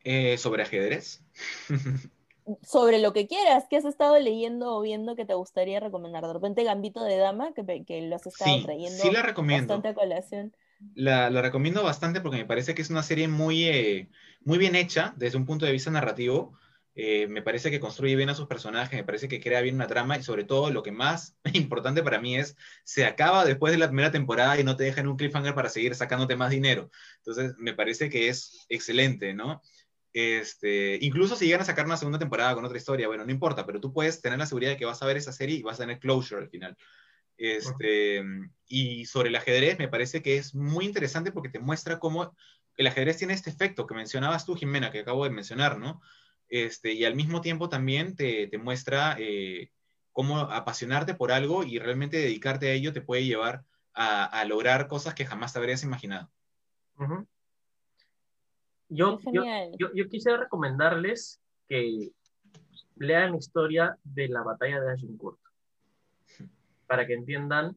Eh, 0.05 0.39
¿Sobre 0.39 0.63
ajedrez? 0.63 1.21
sobre 2.63 2.99
lo 2.99 3.13
que 3.13 3.27
quieras, 3.27 3.65
¿qué 3.69 3.77
has 3.77 3.85
estado 3.85 4.19
leyendo 4.19 4.77
o 4.77 4.81
viendo 4.81 5.17
que 5.17 5.25
te 5.25 5.35
gustaría 5.35 5.81
recomendar? 5.81 6.27
De 6.27 6.33
repente 6.33 6.65
Gambito 6.65 7.03
de 7.03 7.17
Dama, 7.17 7.53
que, 7.55 7.85
que 7.85 8.03
lo 8.03 8.17
has 8.17 8.27
estado 8.27 8.57
sí, 8.57 8.63
trayendo 8.65 9.03
sí 9.03 9.11
la 9.11 9.23
recomiendo. 9.23 9.75
bastante 9.75 9.89
a 9.89 9.95
colación. 9.95 10.55
La, 10.95 11.31
la, 11.31 11.41
recomiendo 11.41 11.83
bastante 11.83 12.21
porque 12.21 12.37
me 12.37 12.45
parece 12.45 12.75
que 12.75 12.83
es 12.83 12.91
una 12.91 13.03
serie 13.03 13.29
muy, 13.29 13.65
eh, 13.65 14.11
muy 14.45 14.59
bien 14.59 14.75
hecha 14.75 15.15
desde 15.17 15.39
un 15.39 15.47
punto 15.47 15.65
de 15.65 15.73
vista 15.73 15.91
narrativo. 15.91 16.59
Eh, 16.97 17.27
me 17.27 17.43
parece 17.43 17.73
que 17.73 17.81
construye 17.81 18.15
bien 18.15 18.29
a 18.29 18.35
sus 18.35 18.47
personajes, 18.47 18.97
me 18.97 19.05
parece 19.05 19.27
que 19.27 19.41
crea 19.41 19.61
bien 19.63 19.75
una 19.75 19.89
trama 19.89 20.17
y 20.17 20.23
sobre 20.23 20.45
todo 20.45 20.71
lo 20.71 20.85
que 20.85 20.93
más 20.93 21.37
importante 21.53 22.05
para 22.05 22.21
mí 22.21 22.37
es, 22.37 22.57
se 22.85 23.05
acaba 23.05 23.45
después 23.45 23.73
de 23.73 23.79
la 23.79 23.89
primera 23.89 24.13
temporada 24.13 24.61
y 24.61 24.65
no 24.65 24.77
te 24.77 24.85
dejan 24.85 25.09
un 25.09 25.17
cliffhanger 25.17 25.55
para 25.55 25.71
seguir 25.71 25.95
sacándote 25.97 26.37
más 26.37 26.51
dinero. 26.51 26.91
Entonces, 27.17 27.55
me 27.59 27.75
parece 27.75 28.11
que 28.11 28.29
es 28.29 28.65
excelente, 28.69 29.35
¿no? 29.35 29.61
Este, 30.15 30.97
incluso 31.01 31.35
si 31.35 31.47
llegan 31.47 31.63
a 31.63 31.65
sacar 31.65 31.87
una 31.87 31.97
segunda 31.97 32.21
temporada 32.21 32.55
con 32.55 32.65
otra 32.65 32.79
historia, 32.79 33.09
bueno, 33.09 33.25
no 33.25 33.33
importa, 33.33 33.67
pero 33.67 33.81
tú 33.81 33.93
puedes 33.93 34.23
tener 34.23 34.39
la 34.39 34.47
seguridad 34.47 34.71
de 34.71 34.77
que 34.77 34.85
vas 34.85 35.03
a 35.03 35.07
ver 35.07 35.17
esa 35.17 35.33
serie 35.33 35.57
y 35.57 35.63
vas 35.63 35.81
a 35.81 35.83
tener 35.83 35.99
closure 35.99 36.41
al 36.41 36.49
final. 36.49 36.77
Este, 37.37 38.23
y 38.69 39.07
sobre 39.07 39.29
el 39.29 39.35
ajedrez 39.35 39.77
me 39.77 39.89
parece 39.89 40.23
que 40.23 40.37
es 40.37 40.55
muy 40.55 40.85
interesante 40.85 41.33
porque 41.33 41.49
te 41.49 41.59
muestra 41.59 41.99
cómo 41.99 42.33
el 42.77 42.87
ajedrez 42.87 43.17
tiene 43.19 43.35
este 43.35 43.51
efecto 43.51 43.89
que 43.89 43.95
mencionabas 43.97 44.47
tú, 44.47 44.55
Jimena, 44.55 44.93
que 44.93 45.01
acabo 45.01 45.25
de 45.25 45.31
mencionar, 45.31 45.79
¿no? 45.79 46.01
Este, 46.49 46.93
y 46.93 47.05
al 47.05 47.17
mismo 47.17 47.41
tiempo 47.41 47.69
también 47.69 48.15
te, 48.15 48.47
te 48.47 48.59
muestra 48.59 49.17
eh, 49.19 49.73
cómo 50.13 50.39
apasionarte 50.39 51.15
por 51.15 51.33
algo 51.33 51.65
y 51.65 51.81
realmente 51.81 52.19
dedicarte 52.19 52.69
a 52.69 52.73
ello 52.73 52.93
te 52.93 53.01
puede 53.01 53.25
llevar 53.25 53.65
a, 53.95 54.27
a 54.27 54.45
lograr 54.45 54.87
cosas 54.87 55.15
que 55.15 55.27
jamás 55.27 55.53
te 55.53 55.59
habrías 55.59 55.83
imaginado. 55.83 56.31
Uh. 57.01 57.27
Yo, 58.89 59.19
yo, 59.33 59.43
yo, 59.79 59.89
yo, 59.95 60.09
quisiera 60.09 60.39
recomendarles 60.39 61.41
que 61.69 62.13
lean 62.97 63.33
la 63.33 63.39
historia 63.39 63.99
de 64.05 64.29
la 64.29 64.43
batalla 64.43 64.81
de 64.81 64.93
Agincourt 64.93 65.39
para 66.87 67.07
que 67.07 67.15
entiendan 67.15 67.77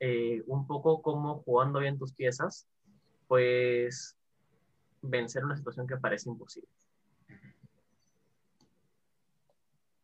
eh, 0.00 0.42
un 0.46 0.66
poco 0.66 1.00
cómo 1.02 1.42
jugando 1.44 1.78
bien 1.78 1.98
tus 1.98 2.12
piezas, 2.12 2.66
pues 3.28 4.16
vencer 5.00 5.44
una 5.44 5.56
situación 5.56 5.86
que 5.86 5.96
parece 5.96 6.28
imposible. 6.28 6.68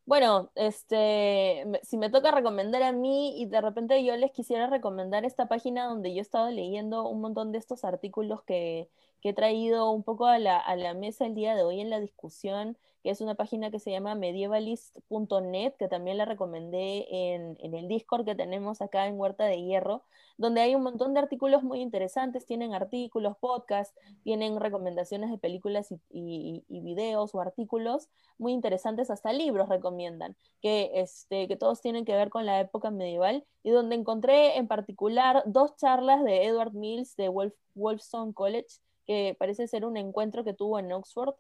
Bueno, 0.08 0.50
este, 0.54 1.64
si 1.82 1.98
me 1.98 2.08
toca 2.08 2.30
recomendar 2.30 2.82
a 2.82 2.92
mí 2.92 3.38
y 3.38 3.44
de 3.46 3.60
repente 3.60 4.02
yo 4.02 4.16
les 4.16 4.32
quisiera 4.32 4.66
recomendar 4.66 5.26
esta 5.26 5.48
página 5.48 5.84
donde 5.86 6.14
yo 6.14 6.20
he 6.20 6.22
estado 6.22 6.50
leyendo 6.50 7.06
un 7.06 7.20
montón 7.20 7.52
de 7.52 7.58
estos 7.58 7.84
artículos 7.84 8.42
que, 8.42 8.88
que 9.20 9.30
he 9.30 9.34
traído 9.34 9.90
un 9.90 10.02
poco 10.04 10.24
a 10.26 10.38
la, 10.38 10.58
a 10.58 10.76
la 10.76 10.94
mesa 10.94 11.26
el 11.26 11.34
día 11.34 11.54
de 11.54 11.62
hoy 11.62 11.80
en 11.80 11.90
la 11.90 12.00
discusión, 12.00 12.78
que 13.02 13.10
es 13.10 13.20
una 13.20 13.34
página 13.34 13.70
que 13.70 13.78
se 13.78 13.90
llama 13.90 14.14
medievalist.net, 14.14 15.72
que 15.78 15.88
también 15.88 16.18
la 16.18 16.24
recomendé 16.24 17.06
en, 17.34 17.56
en 17.60 17.74
el 17.74 17.88
Discord 17.88 18.24
que 18.24 18.34
tenemos 18.34 18.80
acá 18.82 19.06
en 19.06 19.18
Huerta 19.18 19.44
de 19.44 19.62
Hierro, 19.62 20.02
donde 20.36 20.60
hay 20.60 20.74
un 20.74 20.82
montón 20.82 21.14
de 21.14 21.20
artículos 21.20 21.62
muy 21.62 21.80
interesantes, 21.80 22.46
tienen 22.46 22.74
artículos, 22.74 23.36
podcasts, 23.38 23.94
tienen 24.22 24.58
recomendaciones 24.60 25.30
de 25.30 25.38
películas 25.38 25.90
y, 26.10 26.64
y- 26.68 26.80
videos 26.80 27.34
o 27.34 27.40
artículos 27.40 28.08
muy 28.38 28.52
interesantes, 28.52 29.10
hasta 29.10 29.32
libros 29.32 29.68
recomiendan, 29.68 30.36
que, 30.62 30.92
este, 30.94 31.48
que 31.48 31.56
todos 31.56 31.80
tienen 31.80 32.04
que 32.04 32.14
ver 32.14 32.30
con 32.30 32.46
la 32.46 32.60
época 32.60 32.90
medieval, 32.90 33.44
y 33.62 33.70
donde 33.70 33.96
encontré 33.96 34.56
en 34.56 34.68
particular 34.68 35.42
dos 35.46 35.76
charlas 35.76 36.22
de 36.24 36.46
Edward 36.46 36.72
Mills 36.72 37.16
de 37.16 37.28
Wolf, 37.28 37.54
Wolfson 37.74 38.32
College, 38.32 38.68
que 39.06 39.36
parece 39.38 39.66
ser 39.66 39.84
un 39.84 39.96
encuentro 39.96 40.44
que 40.44 40.54
tuvo 40.54 40.78
en 40.78 40.92
Oxford 40.92 41.34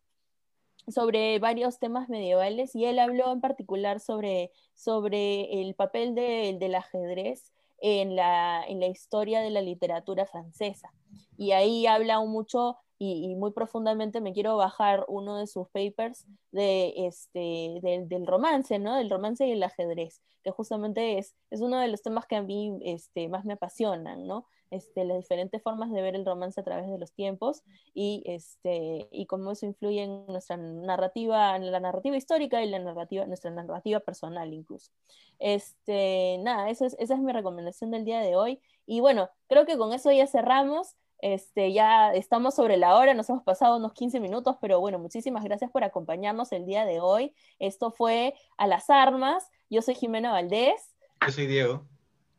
sobre 0.90 1.38
varios 1.38 1.78
temas 1.78 2.08
medievales, 2.08 2.74
y 2.74 2.84
él 2.86 2.98
habló 2.98 3.32
en 3.32 3.40
particular 3.40 4.00
sobre, 4.00 4.50
sobre 4.74 5.60
el 5.62 5.74
papel 5.74 6.14
de- 6.14 6.56
del 6.58 6.74
ajedrez 6.74 7.52
en 7.80 8.16
la, 8.16 8.64
en 8.66 8.80
la 8.80 8.86
historia 8.86 9.40
de 9.40 9.50
la 9.50 9.60
literatura 9.60 10.26
francesa. 10.26 10.92
Y 11.36 11.52
ahí 11.52 11.86
habla 11.86 12.20
mucho 12.20 12.76
y, 12.98 13.36
muy 13.36 13.52
profundamente 13.52 14.20
me 14.20 14.32
quiero 14.32 14.56
bajar 14.56 15.04
uno 15.06 15.36
de 15.38 15.46
sus 15.46 15.68
papers 15.68 16.26
de 16.50 16.92
este, 17.06 17.78
del, 17.80 18.08
del 18.08 18.26
romance, 18.26 18.78
¿no? 18.80 18.96
Del 18.96 19.08
romance 19.08 19.46
y 19.46 19.52
el 19.52 19.62
ajedrez, 19.62 20.20
que 20.42 20.50
justamente 20.50 21.18
es, 21.18 21.36
es 21.50 21.60
uno 21.60 21.78
de 21.78 21.86
los 21.88 22.02
temas 22.02 22.26
que 22.26 22.34
a 22.34 22.42
mí 22.42 22.76
este, 22.82 23.28
más 23.28 23.44
me 23.44 23.52
apasionan, 23.52 24.26
¿no? 24.26 24.46
Este, 24.70 25.04
las 25.04 25.16
diferentes 25.16 25.62
formas 25.62 25.90
de 25.90 26.02
ver 26.02 26.14
el 26.14 26.26
romance 26.26 26.60
a 26.60 26.64
través 26.64 26.90
de 26.90 26.98
los 26.98 27.12
tiempos 27.12 27.62
y, 27.94 28.22
este, 28.26 29.08
y 29.10 29.26
cómo 29.26 29.52
eso 29.52 29.64
influye 29.64 30.02
en 30.02 30.26
nuestra 30.26 30.58
narrativa, 30.58 31.56
en 31.56 31.70
la 31.70 31.80
narrativa 31.80 32.16
histórica 32.16 32.62
y 32.62 32.68
la 32.68 32.78
narrativa, 32.78 33.24
nuestra 33.24 33.50
narrativa 33.50 34.00
personal 34.00 34.52
incluso. 34.52 34.92
Este, 35.38 36.38
nada, 36.40 36.68
eso 36.68 36.84
es, 36.84 36.96
esa 36.98 37.14
es 37.14 37.20
mi 37.20 37.32
recomendación 37.32 37.90
del 37.90 38.04
día 38.04 38.20
de 38.20 38.36
hoy. 38.36 38.60
Y 38.84 39.00
bueno, 39.00 39.30
creo 39.48 39.64
que 39.64 39.78
con 39.78 39.92
eso 39.92 40.12
ya 40.12 40.26
cerramos. 40.26 40.96
Este, 41.20 41.72
ya 41.72 42.12
estamos 42.12 42.54
sobre 42.54 42.76
la 42.76 42.94
hora, 42.94 43.12
nos 43.12 43.28
hemos 43.28 43.42
pasado 43.42 43.78
unos 43.78 43.92
15 43.92 44.20
minutos, 44.20 44.56
pero 44.60 44.78
bueno, 44.78 45.00
muchísimas 45.00 45.42
gracias 45.42 45.68
por 45.70 45.82
acompañarnos 45.82 46.52
el 46.52 46.64
día 46.64 46.84
de 46.84 47.00
hoy. 47.00 47.34
Esto 47.58 47.90
fue 47.90 48.34
A 48.56 48.66
las 48.66 48.88
Armas. 48.88 49.50
Yo 49.68 49.82
soy 49.82 49.94
Jimena 49.94 50.30
Valdés. 50.30 50.94
Yo 51.26 51.32
soy 51.32 51.46
Diego. 51.46 51.86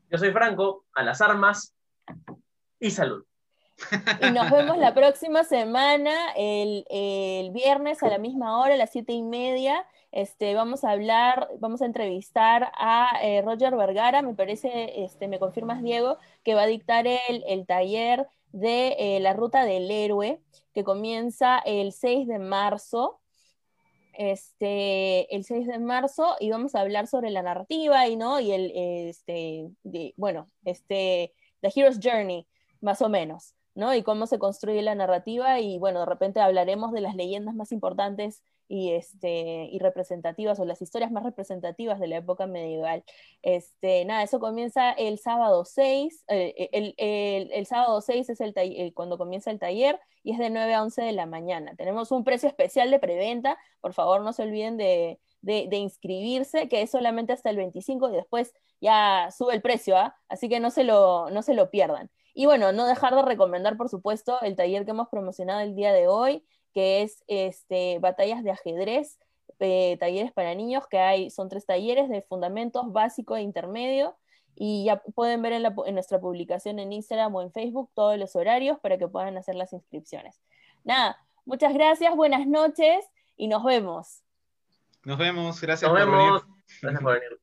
Yo 0.09 0.17
soy 0.17 0.31
Franco, 0.31 0.85
a 0.93 1.03
las 1.03 1.21
armas 1.21 1.75
y 2.79 2.91
salud. 2.91 3.25
Y 4.21 4.31
nos 4.31 4.51
vemos 4.51 4.77
la 4.77 4.93
próxima 4.93 5.43
semana, 5.43 6.13
el, 6.35 6.85
el 6.89 7.51
viernes 7.51 8.03
a 8.03 8.09
la 8.09 8.17
misma 8.17 8.59
hora, 8.59 8.73
a 8.73 8.77
las 8.77 8.91
siete 8.91 9.13
y 9.13 9.23
media. 9.23 9.85
Este, 10.11 10.55
vamos 10.55 10.83
a 10.83 10.91
hablar, 10.91 11.49
vamos 11.59 11.81
a 11.81 11.85
entrevistar 11.85 12.71
a 12.75 13.19
eh, 13.21 13.41
Roger 13.41 13.75
Vergara, 13.75 14.21
me 14.21 14.33
parece, 14.33 15.03
este, 15.03 15.27
me 15.27 15.39
confirmas 15.39 15.83
Diego, 15.83 16.17
que 16.43 16.55
va 16.55 16.63
a 16.63 16.67
dictar 16.67 17.05
el, 17.05 17.43
el 17.47 17.65
taller 17.65 18.27
de 18.51 18.95
eh, 18.97 19.19
la 19.19 19.33
ruta 19.33 19.65
del 19.65 19.89
héroe, 19.91 20.41
que 20.73 20.83
comienza 20.83 21.59
el 21.59 21.91
6 21.91 22.27
de 22.27 22.39
marzo. 22.39 23.19
Este, 24.13 25.33
el 25.33 25.45
6 25.45 25.67
de 25.67 25.79
marzo 25.79 26.35
y 26.41 26.49
vamos 26.49 26.75
a 26.75 26.81
hablar 26.81 27.07
sobre 27.07 27.29
la 27.29 27.41
narrativa 27.41 28.05
y 28.07 28.17
no 28.17 28.41
y 28.41 28.51
el 28.51 28.71
este 28.75 29.69
bueno 30.17 30.49
este 30.65 31.33
The 31.61 31.71
Hero's 31.75 31.99
Journey 32.01 32.47
más 32.81 33.01
o 33.01 33.09
menos 33.09 33.55
¿no? 33.79 33.95
Y 33.95 34.03
cómo 34.03 34.27
se 34.27 34.39
construye 34.39 34.81
la 34.81 34.93
narrativa 34.95 35.59
y 35.59 35.77
bueno, 35.79 36.01
de 36.01 36.05
repente 36.05 36.41
hablaremos 36.41 36.91
de 36.91 37.01
las 37.01 37.15
leyendas 37.15 37.55
más 37.55 37.71
importantes 37.71 38.43
y, 38.67 38.91
este, 38.91 39.67
y 39.71 39.79
representativas 39.79 40.59
o 40.59 40.65
las 40.65 40.81
historias 40.81 41.11
más 41.11 41.23
representativas 41.23 41.99
de 41.99 42.07
la 42.07 42.17
época 42.17 42.45
medieval. 42.45 43.03
Este, 43.41 44.05
nada, 44.05 44.23
eso 44.23 44.39
comienza 44.39 44.91
el 44.91 45.17
sábado 45.17 45.65
6, 45.65 46.25
eh, 46.27 46.69
el, 46.73 46.93
el, 46.97 47.51
el, 47.53 47.65
sábado 47.65 48.01
6 48.01 48.29
es 48.29 48.41
el, 48.41 48.53
el, 48.55 48.93
cuando 48.93 49.17
comienza 49.17 49.49
el 49.49 49.59
taller 49.59 49.99
y 50.23 50.33
es 50.33 50.39
de 50.39 50.49
9 50.49 50.73
a 50.73 50.83
11 50.83 51.01
de 51.01 51.11
la 51.13 51.25
mañana. 51.25 51.75
Tenemos 51.75 52.11
un 52.11 52.23
precio 52.23 52.49
especial 52.49 52.91
de 52.91 52.99
preventa, 52.99 53.57
por 53.81 53.93
favor 53.93 54.21
no 54.21 54.33
se 54.33 54.43
olviden 54.43 54.77
de, 54.77 55.19
de, 55.41 55.67
inscribirse, 55.71 56.67
que 56.67 56.81
es 56.81 56.91
solamente 56.91 57.33
hasta 57.33 57.49
el 57.49 57.57
25 57.57 58.09
y 58.09 58.13
después 58.13 58.53
ya 58.81 59.29
sube 59.35 59.53
el 59.53 59.61
precio, 59.61 59.97
¿ah? 59.97 60.15
así 60.27 60.49
que 60.49 60.59
no 60.59 60.71
se, 60.71 60.83
lo, 60.83 61.29
no 61.29 61.41
se 61.41 61.53
lo 61.53 61.69
pierdan. 61.69 62.09
Y 62.33 62.45
bueno, 62.45 62.71
no 62.71 62.85
dejar 62.85 63.15
de 63.15 63.21
recomendar, 63.21 63.77
por 63.77 63.89
supuesto, 63.89 64.39
el 64.41 64.55
taller 64.55 64.85
que 64.85 64.91
hemos 64.91 65.09
promocionado 65.09 65.61
el 65.61 65.75
día 65.75 65.91
de 65.91 66.07
hoy, 66.07 66.45
que 66.73 67.01
es 67.01 67.23
este, 67.27 67.99
Batallas 67.99 68.43
de 68.43 68.51
Ajedrez, 68.51 69.17
eh, 69.59 69.97
talleres 69.99 70.31
para 70.31 70.55
niños, 70.55 70.87
que 70.87 70.99
hay, 70.99 71.29
son 71.29 71.49
tres 71.49 71.65
talleres 71.65 72.07
de 72.09 72.21
fundamentos, 72.21 72.91
básico 72.91 73.35
e 73.35 73.41
intermedio, 73.41 74.15
y 74.55 74.85
ya 74.85 75.01
pueden 75.15 75.41
ver 75.41 75.53
en, 75.53 75.63
la, 75.63 75.73
en 75.85 75.93
nuestra 75.95 76.19
publicación 76.19 76.79
en 76.79 76.93
Instagram 76.93 77.33
o 77.35 77.41
en 77.41 77.51
Facebook 77.51 77.89
todos 77.93 78.17
los 78.17 78.35
horarios 78.35 78.77
para 78.79 78.97
que 78.97 79.07
puedan 79.07 79.37
hacer 79.37 79.55
las 79.55 79.73
inscripciones. 79.73 80.41
Nada, 80.83 81.17
muchas 81.45 81.73
gracias, 81.73 82.15
buenas 82.15 82.45
noches 82.45 83.05
y 83.37 83.47
nos 83.47 83.63
vemos. 83.63 84.21
Nos 85.03 85.17
vemos, 85.17 85.61
gracias 85.61 85.89
nos 85.89 85.99
por 85.99 86.09
vemos. 86.09 86.43
venir. 86.43 86.63
Gracias 86.81 87.03
por 87.03 87.13
venir. 87.13 87.39